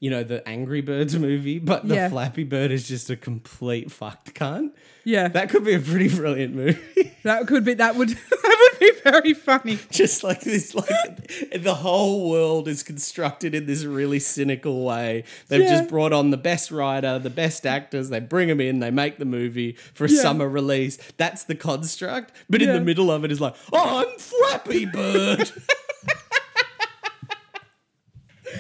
you 0.05 0.11
know, 0.11 0.23
the 0.23 0.47
Angry 0.47 0.83
Birds 0.83 1.17
movie, 1.29 1.59
but 1.59 1.89
the 1.89 1.95
Yeah. 1.95 2.09
Flappy 2.11 2.45
Bird 2.45 2.71
is 2.71 2.87
just 2.87 3.09
a 3.09 3.17
complete 3.17 3.91
fucked 3.91 4.35
cunt. 4.35 4.73
Yeah. 5.03 5.29
That 5.29 5.49
could 5.49 5.65
be 5.65 5.73
a 5.73 5.81
pretty 5.81 6.15
brilliant 6.15 6.55
movie. 6.55 6.81
That 7.25 7.47
could 7.47 7.65
be 7.65 7.73
that 7.73 7.97
would 7.97 8.09
that 8.43 8.69
would 8.73 8.79
be 8.79 8.93
very 9.03 9.33
funny. 9.33 9.79
just 9.91 10.23
like 10.23 10.43
this, 10.43 10.75
like 10.75 11.27
the 11.63 11.75
whole 11.75 12.29
world 12.29 12.69
is 12.69 12.83
constructed 12.83 13.55
in 13.55 13.65
this 13.65 13.83
really 13.85 14.19
cynical 14.19 14.85
way. 14.85 15.25
They've 15.49 15.63
Yeah. 15.63 15.79
just 15.79 15.89
brought 15.89 16.13
on 16.13 16.29
the 16.33 16.37
best 16.37 16.71
writer, 16.71 17.19
the 17.19 17.31
best 17.31 17.65
actors. 17.65 18.11
They 18.11 18.21
bring 18.21 18.49
them 18.49 18.61
in. 18.61 18.81
They 18.81 18.91
make 18.91 19.17
the 19.17 19.25
movie 19.25 19.73
for 19.95 20.05
a 20.05 20.11
Yeah. 20.11 20.21
summer 20.21 20.47
release. 20.47 20.99
That's 21.17 21.45
the 21.45 21.55
construct. 21.55 22.33
But 22.51 22.61
in 22.61 22.69
Yeah. 22.69 22.75
the 22.75 22.83
middle 22.85 23.11
of 23.11 23.25
it 23.25 23.33
is 23.33 23.41
like, 23.41 23.55
oh, 23.73 24.05
I'm 24.07 24.19
Flappy 24.19 24.85
Bird. 24.85 25.51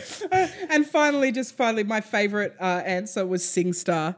And 0.70 0.86
finally, 0.86 1.30
just 1.32 1.56
finally, 1.56 1.84
my 1.84 2.00
favorite 2.00 2.54
uh, 2.60 2.64
answer 2.84 3.24
was 3.26 3.42
SingStar. 3.42 4.16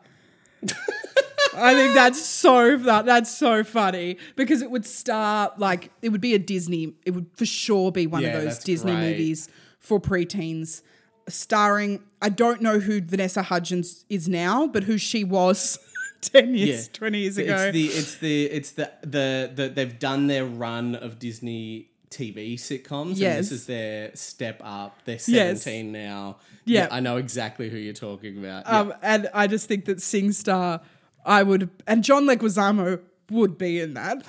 I 1.58 1.74
think 1.74 1.94
that's 1.94 2.20
so 2.22 2.76
that 2.78 3.06
that's 3.06 3.34
so 3.34 3.64
funny 3.64 4.18
because 4.36 4.60
it 4.62 4.70
would 4.70 4.84
start 4.84 5.58
like 5.58 5.90
it 6.02 6.10
would 6.10 6.20
be 6.20 6.34
a 6.34 6.38
Disney. 6.38 6.94
It 7.06 7.12
would 7.12 7.26
for 7.34 7.46
sure 7.46 7.90
be 7.92 8.06
one 8.06 8.22
Yeah, 8.22 8.36
of 8.36 8.44
those 8.44 8.58
Disney 8.58 8.92
great. 8.92 9.10
movies 9.12 9.48
for 9.78 9.98
preteens, 10.00 10.82
starring. 11.28 12.02
I 12.20 12.28
don't 12.28 12.60
know 12.60 12.78
who 12.78 13.00
Vanessa 13.00 13.42
Hudgens 13.42 14.04
is 14.10 14.28
now, 14.28 14.66
but 14.66 14.84
who 14.84 14.98
she 14.98 15.24
was 15.24 15.78
ten 16.20 16.54
years, 16.54 16.88
twenty 16.88 17.20
years 17.20 17.38
ago. 17.38 17.54
It's 17.56 17.72
the 17.72 17.86
it's 17.86 18.14
the 18.16 18.44
it's 18.44 18.70
the 18.72 18.92
the, 19.02 19.52
the 19.54 19.68
they've 19.68 19.98
done 19.98 20.26
their 20.26 20.44
run 20.44 20.94
of 20.94 21.18
Disney 21.18 21.88
TV 22.10 22.54
sitcoms. 22.54 23.08
And 23.10 23.16
Yes. 23.18 23.38
this 23.50 23.52
is 23.52 23.66
their 23.66 24.10
step 24.14 24.60
up. 24.64 24.98
They're 25.04 25.14
Yes. 25.26 25.62
17 25.62 25.92
now. 25.92 26.36
Yeah. 26.64 26.88
I 26.90 27.00
know 27.00 27.16
exactly 27.16 27.68
who 27.70 27.76
you're 27.76 27.92
talking 27.94 28.38
about. 28.38 28.66
Um, 28.70 28.94
and 29.02 29.28
I 29.34 29.46
just 29.46 29.66
think 29.68 29.84
that 29.86 29.98
SingStar, 29.98 30.80
I 31.24 31.42
would, 31.42 31.68
and 31.86 32.02
John 32.04 32.24
Leguizamo 32.26 33.00
would 33.30 33.58
be 33.58 33.80
in 33.80 33.94
that. 33.94 34.22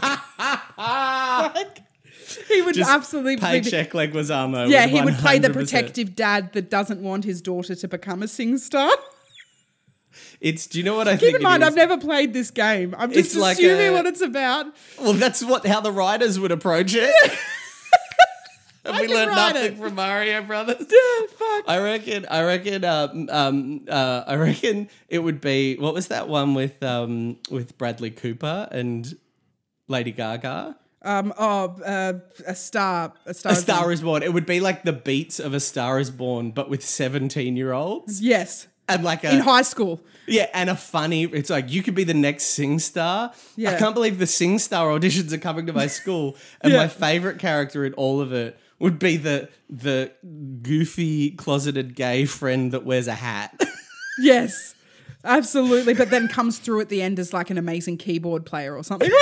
like, 0.78 1.78
he 2.48 2.62
would 2.62 2.74
Just 2.74 2.90
absolutely 2.90 3.36
be- 3.36 3.42
Paycheck 3.42 3.92
Leguizamo. 3.92 4.68
Yeah, 4.68 4.86
he 4.86 5.00
would 5.00 5.14
play 5.14 5.38
the 5.38 5.50
protective 5.50 6.14
dad 6.14 6.52
that 6.52 6.70
doesn't 6.70 7.00
want 7.02 7.24
his 7.24 7.40
daughter 7.42 7.74
to 7.74 7.88
become 7.88 8.22
a 8.22 8.26
SingStar. 8.26 8.90
It's. 10.40 10.66
Do 10.66 10.78
you 10.78 10.84
know 10.84 10.96
what 10.96 11.08
I 11.08 11.12
Keep 11.12 11.20
think? 11.20 11.36
in 11.36 11.42
mind? 11.42 11.64
I've 11.64 11.74
never 11.76 11.96
played 11.98 12.32
this 12.32 12.50
game. 12.50 12.94
I'm 12.98 13.12
just 13.12 13.26
It's 13.30 13.36
like 13.36 13.58
assuming 13.58 13.88
a- 13.88 13.92
what 13.92 14.06
it's 14.06 14.20
about. 14.20 14.66
Well, 15.00 15.12
that's 15.14 15.42
what 15.44 15.66
how 15.66 15.80
the 15.80 15.92
writers 15.92 16.38
would 16.38 16.52
approach 16.52 16.94
it. 16.94 17.12
Have 18.84 19.00
we 19.00 19.06
can 19.06 19.16
learned 19.16 19.30
write 19.30 19.54
nothing 19.54 19.72
it. 19.72 19.78
from 19.78 19.94
Mario 19.96 20.40
Brothers? 20.42 20.76
Fuck. 21.36 21.64
I 21.66 21.78
reckon. 21.82 22.24
I 22.30 22.42
reckon. 22.44 22.84
Um, 22.84 23.28
um, 23.30 23.80
uh, 23.88 24.24
I 24.26 24.36
reckon 24.36 24.88
it 25.08 25.18
would 25.18 25.40
be. 25.42 25.76
What 25.76 25.92
was 25.92 26.08
that 26.08 26.26
one 26.28 26.54
with 26.54 26.82
um, 26.82 27.36
with 27.50 27.76
Bradley 27.76 28.10
Cooper 28.10 28.66
and 28.70 29.14
Lady 29.88 30.10
Gaga? 30.12 30.76
Um, 31.02 31.34
oh, 31.38 31.76
uh, 31.84 32.14
a 32.46 32.54
star, 32.54 33.12
a 33.26 33.32
star, 33.34 33.52
A 33.52 33.56
Star 33.56 33.92
is 33.92 34.00
Born. 34.00 34.22
It 34.22 34.32
would 34.32 34.46
be 34.46 34.58
like 34.58 34.82
the 34.84 34.92
beats 34.92 35.38
of 35.38 35.52
A 35.54 35.60
Star 35.60 35.98
is 36.00 36.10
Born, 36.10 36.50
but 36.50 36.70
with 36.70 36.82
seventeen-year-olds 36.84 38.20
Yes, 38.22 38.68
and 38.88 39.04
like 39.04 39.24
a 39.24 39.32
in 39.34 39.40
high 39.40 39.62
school. 39.62 40.00
Yeah, 40.26 40.48
and 40.52 40.68
a 40.68 40.76
funny. 40.76 41.24
It's 41.24 41.50
like 41.50 41.70
you 41.70 41.82
could 41.82 41.94
be 41.94 42.04
the 42.04 42.14
next 42.14 42.44
Sing 42.44 42.78
Star. 42.78 43.32
Yeah. 43.56 43.72
I 43.72 43.78
can't 43.78 43.94
believe 43.94 44.18
the 44.18 44.26
Sing 44.26 44.58
Star 44.58 44.88
auditions 44.88 45.32
are 45.32 45.38
coming 45.38 45.66
to 45.66 45.72
my 45.72 45.86
school, 45.86 46.36
and 46.60 46.72
Yeah. 46.72 46.80
my 46.80 46.88
favorite 46.88 47.38
character 47.38 47.84
in 47.84 47.94
all 47.94 48.20
of 48.20 48.32
it 48.32 48.58
would 48.78 48.98
be 48.98 49.16
the 49.16 49.48
the 49.70 50.12
goofy 50.62 51.30
closeted 51.32 51.94
gay 51.94 52.24
friend 52.24 52.72
that 52.72 52.84
wears 52.84 53.06
a 53.08 53.14
hat. 53.14 53.60
Yes, 54.20 54.74
absolutely. 55.22 55.94
But 55.94 56.10
then 56.10 56.26
comes 56.26 56.58
through 56.58 56.80
at 56.80 56.88
the 56.88 57.00
end 57.02 57.20
as 57.20 57.32
like 57.32 57.50
an 57.50 57.58
amazing 57.58 57.98
keyboard 57.98 58.44
player 58.44 58.76
or 58.76 58.82
something. 58.82 59.12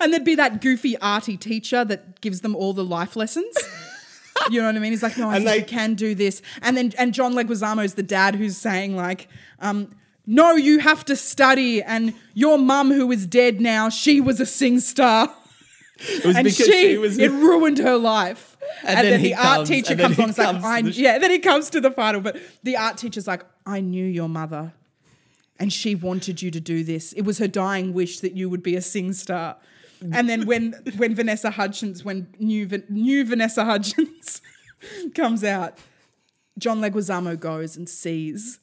and 0.00 0.12
there'd 0.12 0.24
be 0.24 0.34
that 0.36 0.60
goofy 0.60 0.96
arty 0.98 1.36
teacher 1.36 1.84
that 1.84 2.20
gives 2.20 2.40
them 2.40 2.56
all 2.56 2.72
the 2.72 2.84
life 2.84 3.16
lessons. 3.16 3.54
You 4.50 4.60
know 4.60 4.66
what 4.66 4.76
I 4.76 4.78
mean? 4.78 4.92
He's 4.92 5.02
like, 5.02 5.16
no, 5.18 5.30
I 5.30 5.36
And 5.36 5.44
think 5.44 5.54
they- 5.54 5.60
you 5.60 5.64
can 5.78 5.94
do 5.94 6.14
this. 6.14 6.42
And 6.62 6.76
then 6.76 6.92
and 6.98 7.12
John 7.14 7.34
Leguizamo's 7.34 7.94
the 7.94 8.02
dad 8.02 8.34
who's 8.36 8.56
saying 8.56 8.96
like, 8.96 9.28
um, 9.60 9.94
no, 10.26 10.52
you 10.56 10.78
have 10.80 11.04
to 11.06 11.16
study. 11.16 11.82
And 11.82 12.14
your 12.34 12.58
mum, 12.58 12.90
who 12.92 13.10
is 13.12 13.26
dead 13.26 13.60
now, 13.60 13.88
she 13.88 14.20
was 14.20 14.40
a 14.40 14.46
sing 14.46 14.80
star. 14.80 15.34
It 15.98 16.24
was 16.24 16.36
and 16.36 16.44
because 16.44 16.66
she, 16.66 16.72
she 16.92 16.98
was. 16.98 17.18
it 17.18 17.30
ruined 17.30 17.78
her 17.78 17.96
life. 17.96 18.56
And, 18.82 18.98
And 18.98 18.98
then, 19.06 19.10
then 19.12 19.20
he 19.20 19.28
the 19.30 19.34
art 19.36 19.56
comes- 19.58 19.68
teacher 19.68 19.90
and 19.92 20.00
then 20.00 20.14
comes 20.14 20.38
and 20.38 20.56
is 20.58 20.62
like, 20.62 20.64
I, 20.64 20.82
the 20.82 20.92
sh- 20.92 20.96
yeah, 20.98 21.18
then 21.18 21.30
he 21.30 21.38
comes 21.38 21.70
to 21.70 21.80
the 21.80 21.90
final, 21.90 22.20
but 22.20 22.36
the 22.62 22.76
art 22.76 22.96
teacher's 22.96 23.26
like, 23.26 23.44
I 23.66 23.80
knew 23.80 24.04
your 24.04 24.28
mother 24.28 24.72
and 25.58 25.72
she 25.72 25.94
wanted 25.94 26.42
you 26.42 26.50
to 26.50 26.60
do 26.60 26.82
this. 26.82 27.12
It 27.12 27.22
was 27.22 27.38
her 27.38 27.46
dying 27.48 27.92
wish 27.92 28.20
that 28.20 28.32
you 28.36 28.48
would 28.50 28.62
be 28.62 28.74
a 28.76 28.80
sing 28.82 29.12
star. 29.12 29.56
And 30.12 30.28
then 30.28 30.46
when 30.46 30.74
when 30.96 31.14
Vanessa 31.14 31.50
Hudgens, 31.50 32.04
when 32.04 32.28
new 32.38 32.68
new 32.88 33.24
Vanessa 33.24 33.64
Hudgens 33.64 34.42
comes 35.14 35.44
out, 35.44 35.78
John 36.58 36.80
Leguizamo 36.80 37.38
goes 37.38 37.76
and 37.76 37.88
sees 37.88 38.58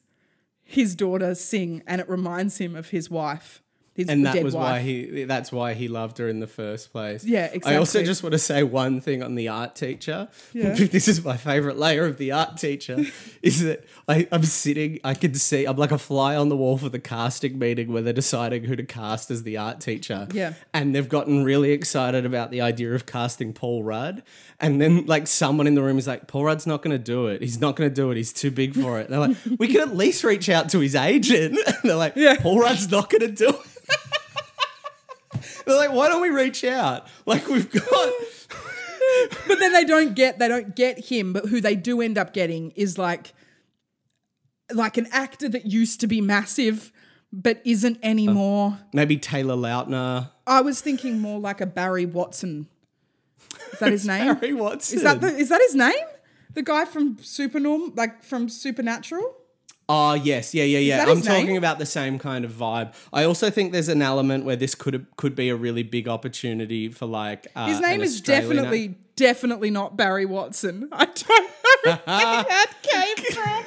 his 0.64 0.96
daughter 0.96 1.34
sing, 1.34 1.82
and 1.88 2.00
it 2.00 2.08
reminds 2.08 2.60
him 2.60 2.76
of 2.76 2.90
his 2.90 3.10
wife, 3.10 3.64
his 4.00 4.10
and 4.10 4.26
that 4.26 4.42
was 4.44 4.56
wife. 4.56 4.64
why 4.64 4.80
he. 4.80 5.24
That's 5.26 5.52
why 5.52 5.74
he 5.74 5.88
loved 5.88 6.18
her 6.20 6.30
in 6.30 6.40
the 6.40 6.48
first 6.48 6.92
place. 6.92 7.24
Yeah, 7.26 7.46
exactly. 7.46 7.74
I 7.74 7.78
also 7.78 8.04
just 8.04 8.24
want 8.24 8.32
to 8.34 8.40
say 8.40 8.64
one 8.64 9.02
thing 9.02 9.22
on 9.22 9.36
the 9.36 9.50
art 9.50 9.76
teacher. 9.76 10.30
Yeah. 10.54 10.74
this 10.74 11.08
is 11.08 11.24
my 11.24 11.36
favorite 11.36 11.78
layer 11.78 12.06
of 12.06 12.18
the 12.18 12.32
art 12.32 12.58
teacher. 12.58 13.06
is 13.42 13.62
that 13.64 13.84
I, 14.08 14.28
I'm 14.32 14.44
sitting. 14.44 15.00
I 15.04 15.14
can 15.14 15.34
see. 15.34 15.66
I'm 15.66 15.76
like 15.76 15.92
a 15.92 15.98
fly 15.98 16.36
on 16.36 16.50
the 16.50 16.56
wall 16.56 16.78
for 16.78 16.90
the 16.90 17.00
casting 17.00 17.60
meeting 17.60 17.92
where 17.92 18.02
they're 18.02 18.14
deciding 18.14 18.64
who 18.64 18.76
to 18.76 18.84
cast 18.84 19.30
as 19.32 19.44
the 19.44 19.58
art 19.58 19.82
teacher. 19.82 20.28
Yeah. 20.32 20.54
and 20.74 20.96
they've 20.96 21.10
gotten 21.10 21.44
really 21.44 21.72
excited 21.72 22.26
about 22.26 22.52
the 22.52 22.62
idea 22.62 22.94
of 22.94 23.06
casting 23.06 23.52
Paul 23.54 23.84
Rudd. 23.84 24.24
And 24.62 24.82
then, 24.82 25.06
like, 25.06 25.28
someone 25.28 25.68
in 25.68 25.76
the 25.76 25.82
room 25.82 25.98
is 25.98 26.08
like, 26.08 26.28
Paul 26.28 26.44
Rudd's 26.46 26.68
not 26.68 26.82
going 26.82 26.92
to 26.92 27.04
do 27.04 27.28
it. 27.28 27.42
He's 27.42 27.62
not 27.62 27.76
going 27.78 27.90
to 27.90 27.94
do 27.96 28.12
it. 28.12 28.18
He's 28.18 28.34
too 28.34 28.52
big 28.52 28.74
for 28.76 29.00
it. 29.00 29.10
And 29.10 29.14
they're 29.14 29.28
like, 29.28 29.38
we 29.58 29.68
can 29.70 29.80
at 29.82 29.96
least 29.96 30.24
reach 30.24 30.50
out 30.50 30.70
to 30.70 30.80
his 30.80 30.96
agent. 30.96 31.58
And 31.66 31.78
they're 31.84 31.96
like, 31.96 32.16
Yeah. 32.16 32.36
Paul 32.42 32.60
Rudd's 32.60 32.90
not 32.92 33.10
going 33.10 33.22
to 33.22 33.32
do 33.32 33.50
it. 33.50 33.56
They're 35.66 35.78
like, 35.78 35.92
why 35.92 36.08
don't 36.10 36.22
we 36.22 36.30
reach 36.30 36.64
out? 36.64 37.08
Like, 37.26 37.48
we've 37.48 37.70
got. 37.72 38.14
but 39.48 39.60
then 39.60 39.74
they 39.74 39.86
don't 39.86 40.16
get 40.16 40.40
they 40.40 40.48
don't 40.48 40.76
get 40.76 41.06
him 41.06 41.34
but 41.34 41.46
who 41.48 41.62
they 41.62 41.76
do 41.76 42.02
end 42.02 42.18
up 42.18 42.34
getting 42.34 42.72
is 42.72 42.98
like 42.98 43.34
like 44.72 44.98
an 44.98 45.08
actor 45.12 45.50
that 45.50 45.66
used 45.66 46.00
to 46.00 46.08
be 46.08 46.22
massive 46.22 46.92
but 47.32 47.62
isn't 47.66 47.98
anymore 48.04 48.68
um, 48.68 48.80
Maybe 48.94 49.18
Taylor 49.18 49.56
Lautner. 49.56 50.30
i 50.46 50.62
was 50.62 50.82
thinking 50.82 51.20
more 51.20 51.40
like 51.40 51.60
a 51.60 51.66
barry 51.66 52.06
watson 52.06 52.68
is 53.74 53.80
that 53.80 53.92
his 53.92 54.06
name 54.08 54.36
Barry 54.36 54.54
Watson. 54.54 54.98
is 54.98 55.04
that 55.04 55.22
the, 55.22 55.28
is 55.36 55.50
that 55.50 55.62
his 55.62 55.76
name 55.76 56.06
the 56.54 56.62
guy 56.62 56.86
from 56.86 57.16
supernorm 57.18 57.96
like 57.98 58.24
from 58.24 58.48
supernatural 58.50 59.36
Oh 59.92 60.14
yes, 60.14 60.54
yeah, 60.54 60.66
yeah, 60.66 60.80
yeah. 60.80 61.06
I'm 61.06 61.22
talking 61.22 61.48
name? 61.48 61.58
about 61.58 61.80
the 61.80 61.86
same 61.86 62.20
kind 62.20 62.46
of 62.46 62.52
vibe. 62.52 62.94
I 63.12 63.24
also 63.24 63.50
think 63.50 63.74
there's 63.74 63.90
an 63.90 64.04
element 64.04 64.46
where 64.46 64.56
this 64.56 64.76
could 64.76 65.08
could 65.18 65.36
be 65.36 65.50
a 65.50 65.56
really 65.56 65.82
big 65.84 66.08
opportunity 66.08 66.90
for 66.90 67.08
like. 67.08 67.48
Uh, 67.56 67.66
his 67.66 67.80
name 67.82 68.02
is 68.02 68.16
Australian- 68.16 68.56
definitely 68.56 68.96
definitely 69.20 69.70
not 69.70 69.98
barry 69.98 70.26
watson 70.26 70.88
i 70.94 71.04
don't 71.04 71.50
know 71.86 71.92
where 71.92 72.00
that 72.06 72.72
came 72.82 73.34
from 73.34 73.66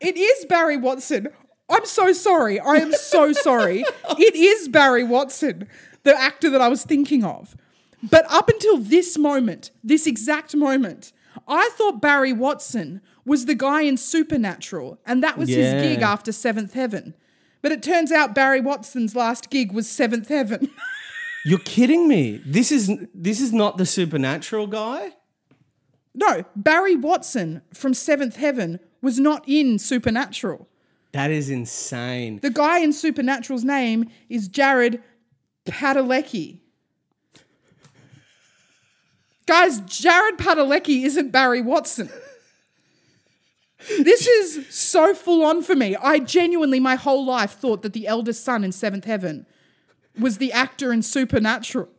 it 0.00 0.16
is 0.16 0.46
barry 0.46 0.78
watson 0.78 1.28
i'm 1.68 1.84
so 1.84 2.10
sorry 2.12 2.58
i 2.58 2.76
am 2.76 2.90
so 2.94 3.34
sorry 3.34 3.84
it 4.18 4.34
is 4.34 4.68
barry 4.68 5.04
watson 5.04 5.68
the 6.04 6.18
actor 6.18 6.48
that 6.48 6.62
i 6.62 6.68
was 6.68 6.84
thinking 6.84 7.22
of 7.22 7.54
but 8.02 8.24
up 8.30 8.48
until 8.48 8.78
this 8.78 9.18
moment 9.18 9.70
this 9.84 10.06
exact 10.06 10.56
moment 10.56 11.12
i 11.46 11.68
thought 11.74 12.00
barry 12.00 12.32
watson 12.32 13.02
was 13.24 13.46
the 13.46 13.54
guy 13.54 13.82
in 13.82 13.96
supernatural 13.96 14.98
and 15.06 15.22
that 15.22 15.38
was 15.38 15.48
his 15.48 15.82
gig 15.82 16.02
after 16.02 16.32
seventh 16.32 16.74
heaven 16.74 17.14
but 17.60 17.72
it 17.72 17.82
turns 17.82 18.10
out 18.10 18.34
barry 18.34 18.60
watson's 18.60 19.14
last 19.14 19.50
gig 19.50 19.72
was 19.72 19.88
seventh 19.88 20.28
heaven 20.28 20.70
You're 21.44 21.58
kidding 21.58 22.06
me. 22.06 22.40
This 22.46 22.70
is 22.70 22.90
this 23.14 23.40
is 23.40 23.52
not 23.52 23.76
the 23.76 23.86
supernatural 23.86 24.66
guy. 24.68 25.12
No, 26.14 26.44
Barry 26.54 26.94
Watson 26.94 27.62
from 27.72 27.94
Seventh 27.94 28.36
Heaven 28.36 28.80
was 29.00 29.18
not 29.18 29.44
in 29.48 29.78
Supernatural. 29.78 30.68
That 31.12 31.30
is 31.30 31.50
insane. 31.50 32.38
The 32.40 32.50
guy 32.50 32.80
in 32.80 32.92
Supernatural's 32.92 33.64
name 33.64 34.08
is 34.28 34.46
Jared 34.46 35.02
Padalecki. 35.66 36.60
Guys, 39.46 39.80
Jared 39.80 40.38
Padalecki 40.38 41.04
isn't 41.04 41.32
Barry 41.32 41.60
Watson. 41.60 42.10
This 43.88 44.26
is 44.26 44.66
so 44.74 45.14
full 45.14 45.44
on 45.44 45.62
for 45.62 45.74
me. 45.74 45.96
I 45.96 46.18
genuinely, 46.18 46.80
my 46.80 46.94
whole 46.96 47.24
life, 47.24 47.52
thought 47.52 47.82
that 47.82 47.92
the 47.92 48.06
eldest 48.06 48.44
son 48.44 48.64
in 48.64 48.72
Seventh 48.72 49.04
Heaven 49.04 49.46
was 50.18 50.38
the 50.38 50.52
actor 50.52 50.92
in 50.92 51.02
Supernatural. 51.02 51.88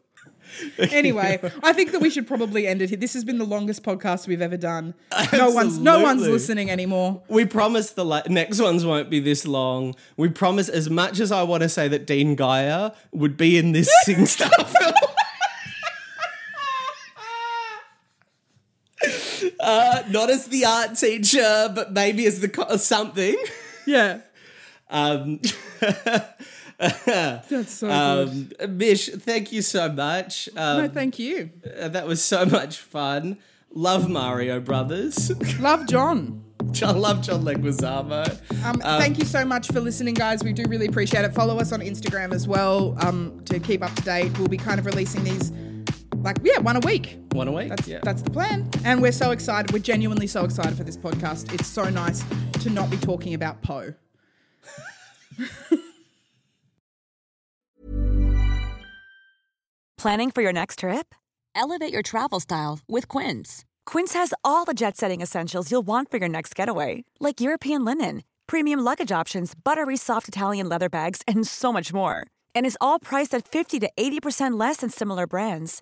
Anyway, 0.77 1.39
I 1.63 1.73
think 1.73 1.93
that 1.93 1.99
we 2.01 2.11
should 2.11 2.27
probably 2.27 2.67
end 2.67 2.81
it 2.83 2.89
here. 2.89 2.97
This 2.97 3.13
has 3.13 3.23
been 3.23 3.39
the 3.39 3.45
longest 3.45 3.81
podcast 3.81 4.27
we've 4.27 4.41
ever 4.41 4.57
done. 4.57 4.93
No 5.31 5.49
one's 5.49 5.79
no 5.79 5.95
one's 5.99 6.21
Absolutely. 6.21 6.31
listening 6.33 6.69
anymore. 6.69 7.23
We 7.27 7.45
promise 7.45 7.91
the 7.91 8.05
la- 8.05 8.21
next 8.27 8.61
ones 8.61 8.85
won't 8.85 9.09
be 9.09 9.19
this 9.19 9.47
long. 9.47 9.95
We 10.15 10.29
promise, 10.29 10.69
as 10.69 10.91
much 10.91 11.19
as 11.19 11.31
I 11.31 11.41
want 11.41 11.63
to 11.63 11.69
say 11.69 11.87
that 11.87 12.05
Dean 12.05 12.35
Geyer 12.35 12.91
would 13.11 13.35
be 13.35 13.57
in 13.57 13.71
this 13.71 13.89
Sing 14.03 14.27
Star 14.27 14.49
film. 14.65 14.93
Uh, 19.63 20.03
not 20.09 20.29
as 20.29 20.47
the 20.47 20.65
art 20.65 20.97
teacher, 20.97 21.71
but 21.73 21.91
maybe 21.93 22.25
as 22.25 22.39
the 22.41 22.49
co- 22.49 22.75
something. 22.77 23.35
Yeah, 23.87 24.19
Um, 24.89 25.39
that's 26.79 27.71
so 27.71 27.89
um, 27.89 28.49
Mish, 28.69 29.09
thank 29.09 29.51
you 29.51 29.61
so 29.61 29.89
much. 29.91 30.45
good. 30.45 30.55
No, 30.55 30.83
Um, 30.85 30.89
thank 30.91 31.19
you. 31.19 31.49
uh, 31.79 31.87
that 31.89 32.05
was 32.07 32.23
so 32.23 32.45
much 32.45 32.77
fun. 32.77 33.37
Love 33.71 34.09
Mario 34.09 34.59
Brothers. 34.59 35.31
Love 35.59 35.87
John. 35.87 36.43
I 36.81 36.91
love 36.91 37.21
John 37.21 37.43
Leguizamo. 37.43 38.39
Um, 38.63 38.79
thank 38.79 39.19
you 39.19 39.25
so 39.25 39.43
much 39.43 39.67
for 39.67 39.79
listening, 39.81 40.13
guys. 40.13 40.43
We 40.43 40.53
do 40.53 40.63
really 40.69 40.85
appreciate 40.87 41.25
it. 41.25 41.33
Follow 41.33 41.59
us 41.59 41.71
on 41.71 41.81
Instagram 41.81 42.33
as 42.33 42.47
well 42.47 42.95
um, 43.01 43.41
to 43.45 43.59
keep 43.59 43.83
up 43.83 43.93
to 43.95 44.01
date. 44.03 44.37
We'll 44.39 44.47
be 44.47 44.57
kind 44.57 44.79
of 44.79 44.85
releasing 44.85 45.23
these, 45.23 45.51
like, 46.23 46.37
yeah, 46.43 46.59
one 46.59 46.77
a 46.77 46.79
week. 46.79 47.19
One 47.31 47.47
a 47.47 47.51
week. 47.51 47.69
That's 47.69 47.87
yeah. 47.87 47.99
that's 48.01 48.21
the 48.21 48.29
plan, 48.29 48.69
and 48.85 49.01
we're 49.01 49.11
so 49.11 49.31
excited. 49.31 49.71
We're 49.71 49.79
genuinely 49.79 50.27
so 50.27 50.45
excited 50.45 50.77
for 50.77 50.83
this 50.83 50.97
podcast. 50.97 51.53
It's 51.53 51.67
so 51.67 51.89
nice 51.89 52.23
to 52.61 52.69
not 52.69 52.89
be 52.89 52.97
talking 52.97 53.33
about 53.33 53.61
Poe. 53.61 53.93
Planning 59.97 60.31
for 60.31 60.41
your 60.41 60.53
next 60.53 60.79
trip? 60.79 61.15
Elevate 61.55 61.93
your 61.93 62.01
travel 62.01 62.39
style 62.41 62.79
with 62.89 63.07
Quince. 63.07 63.63
Quince 63.85 64.13
has 64.13 64.33
all 64.43 64.65
the 64.65 64.73
jet 64.73 64.97
setting 64.97 65.21
essentials 65.21 65.71
you'll 65.71 65.85
want 65.85 66.11
for 66.11 66.17
your 66.17 66.27
next 66.27 66.55
getaway, 66.55 67.05
like 67.19 67.39
European 67.39 67.85
linen, 67.85 68.23
premium 68.47 68.81
luggage 68.81 69.11
options, 69.13 69.53
buttery 69.55 69.95
soft 69.95 70.27
Italian 70.27 70.67
leather 70.67 70.89
bags, 70.89 71.21
and 71.25 71.47
so 71.47 71.71
much 71.71 71.93
more. 71.93 72.27
And 72.53 72.65
is 72.65 72.77
all 72.81 72.99
priced 72.99 73.33
at 73.33 73.47
50 73.47 73.79
to 73.79 73.89
80% 73.97 74.59
less 74.59 74.77
than 74.77 74.89
similar 74.89 75.25
brands. 75.25 75.81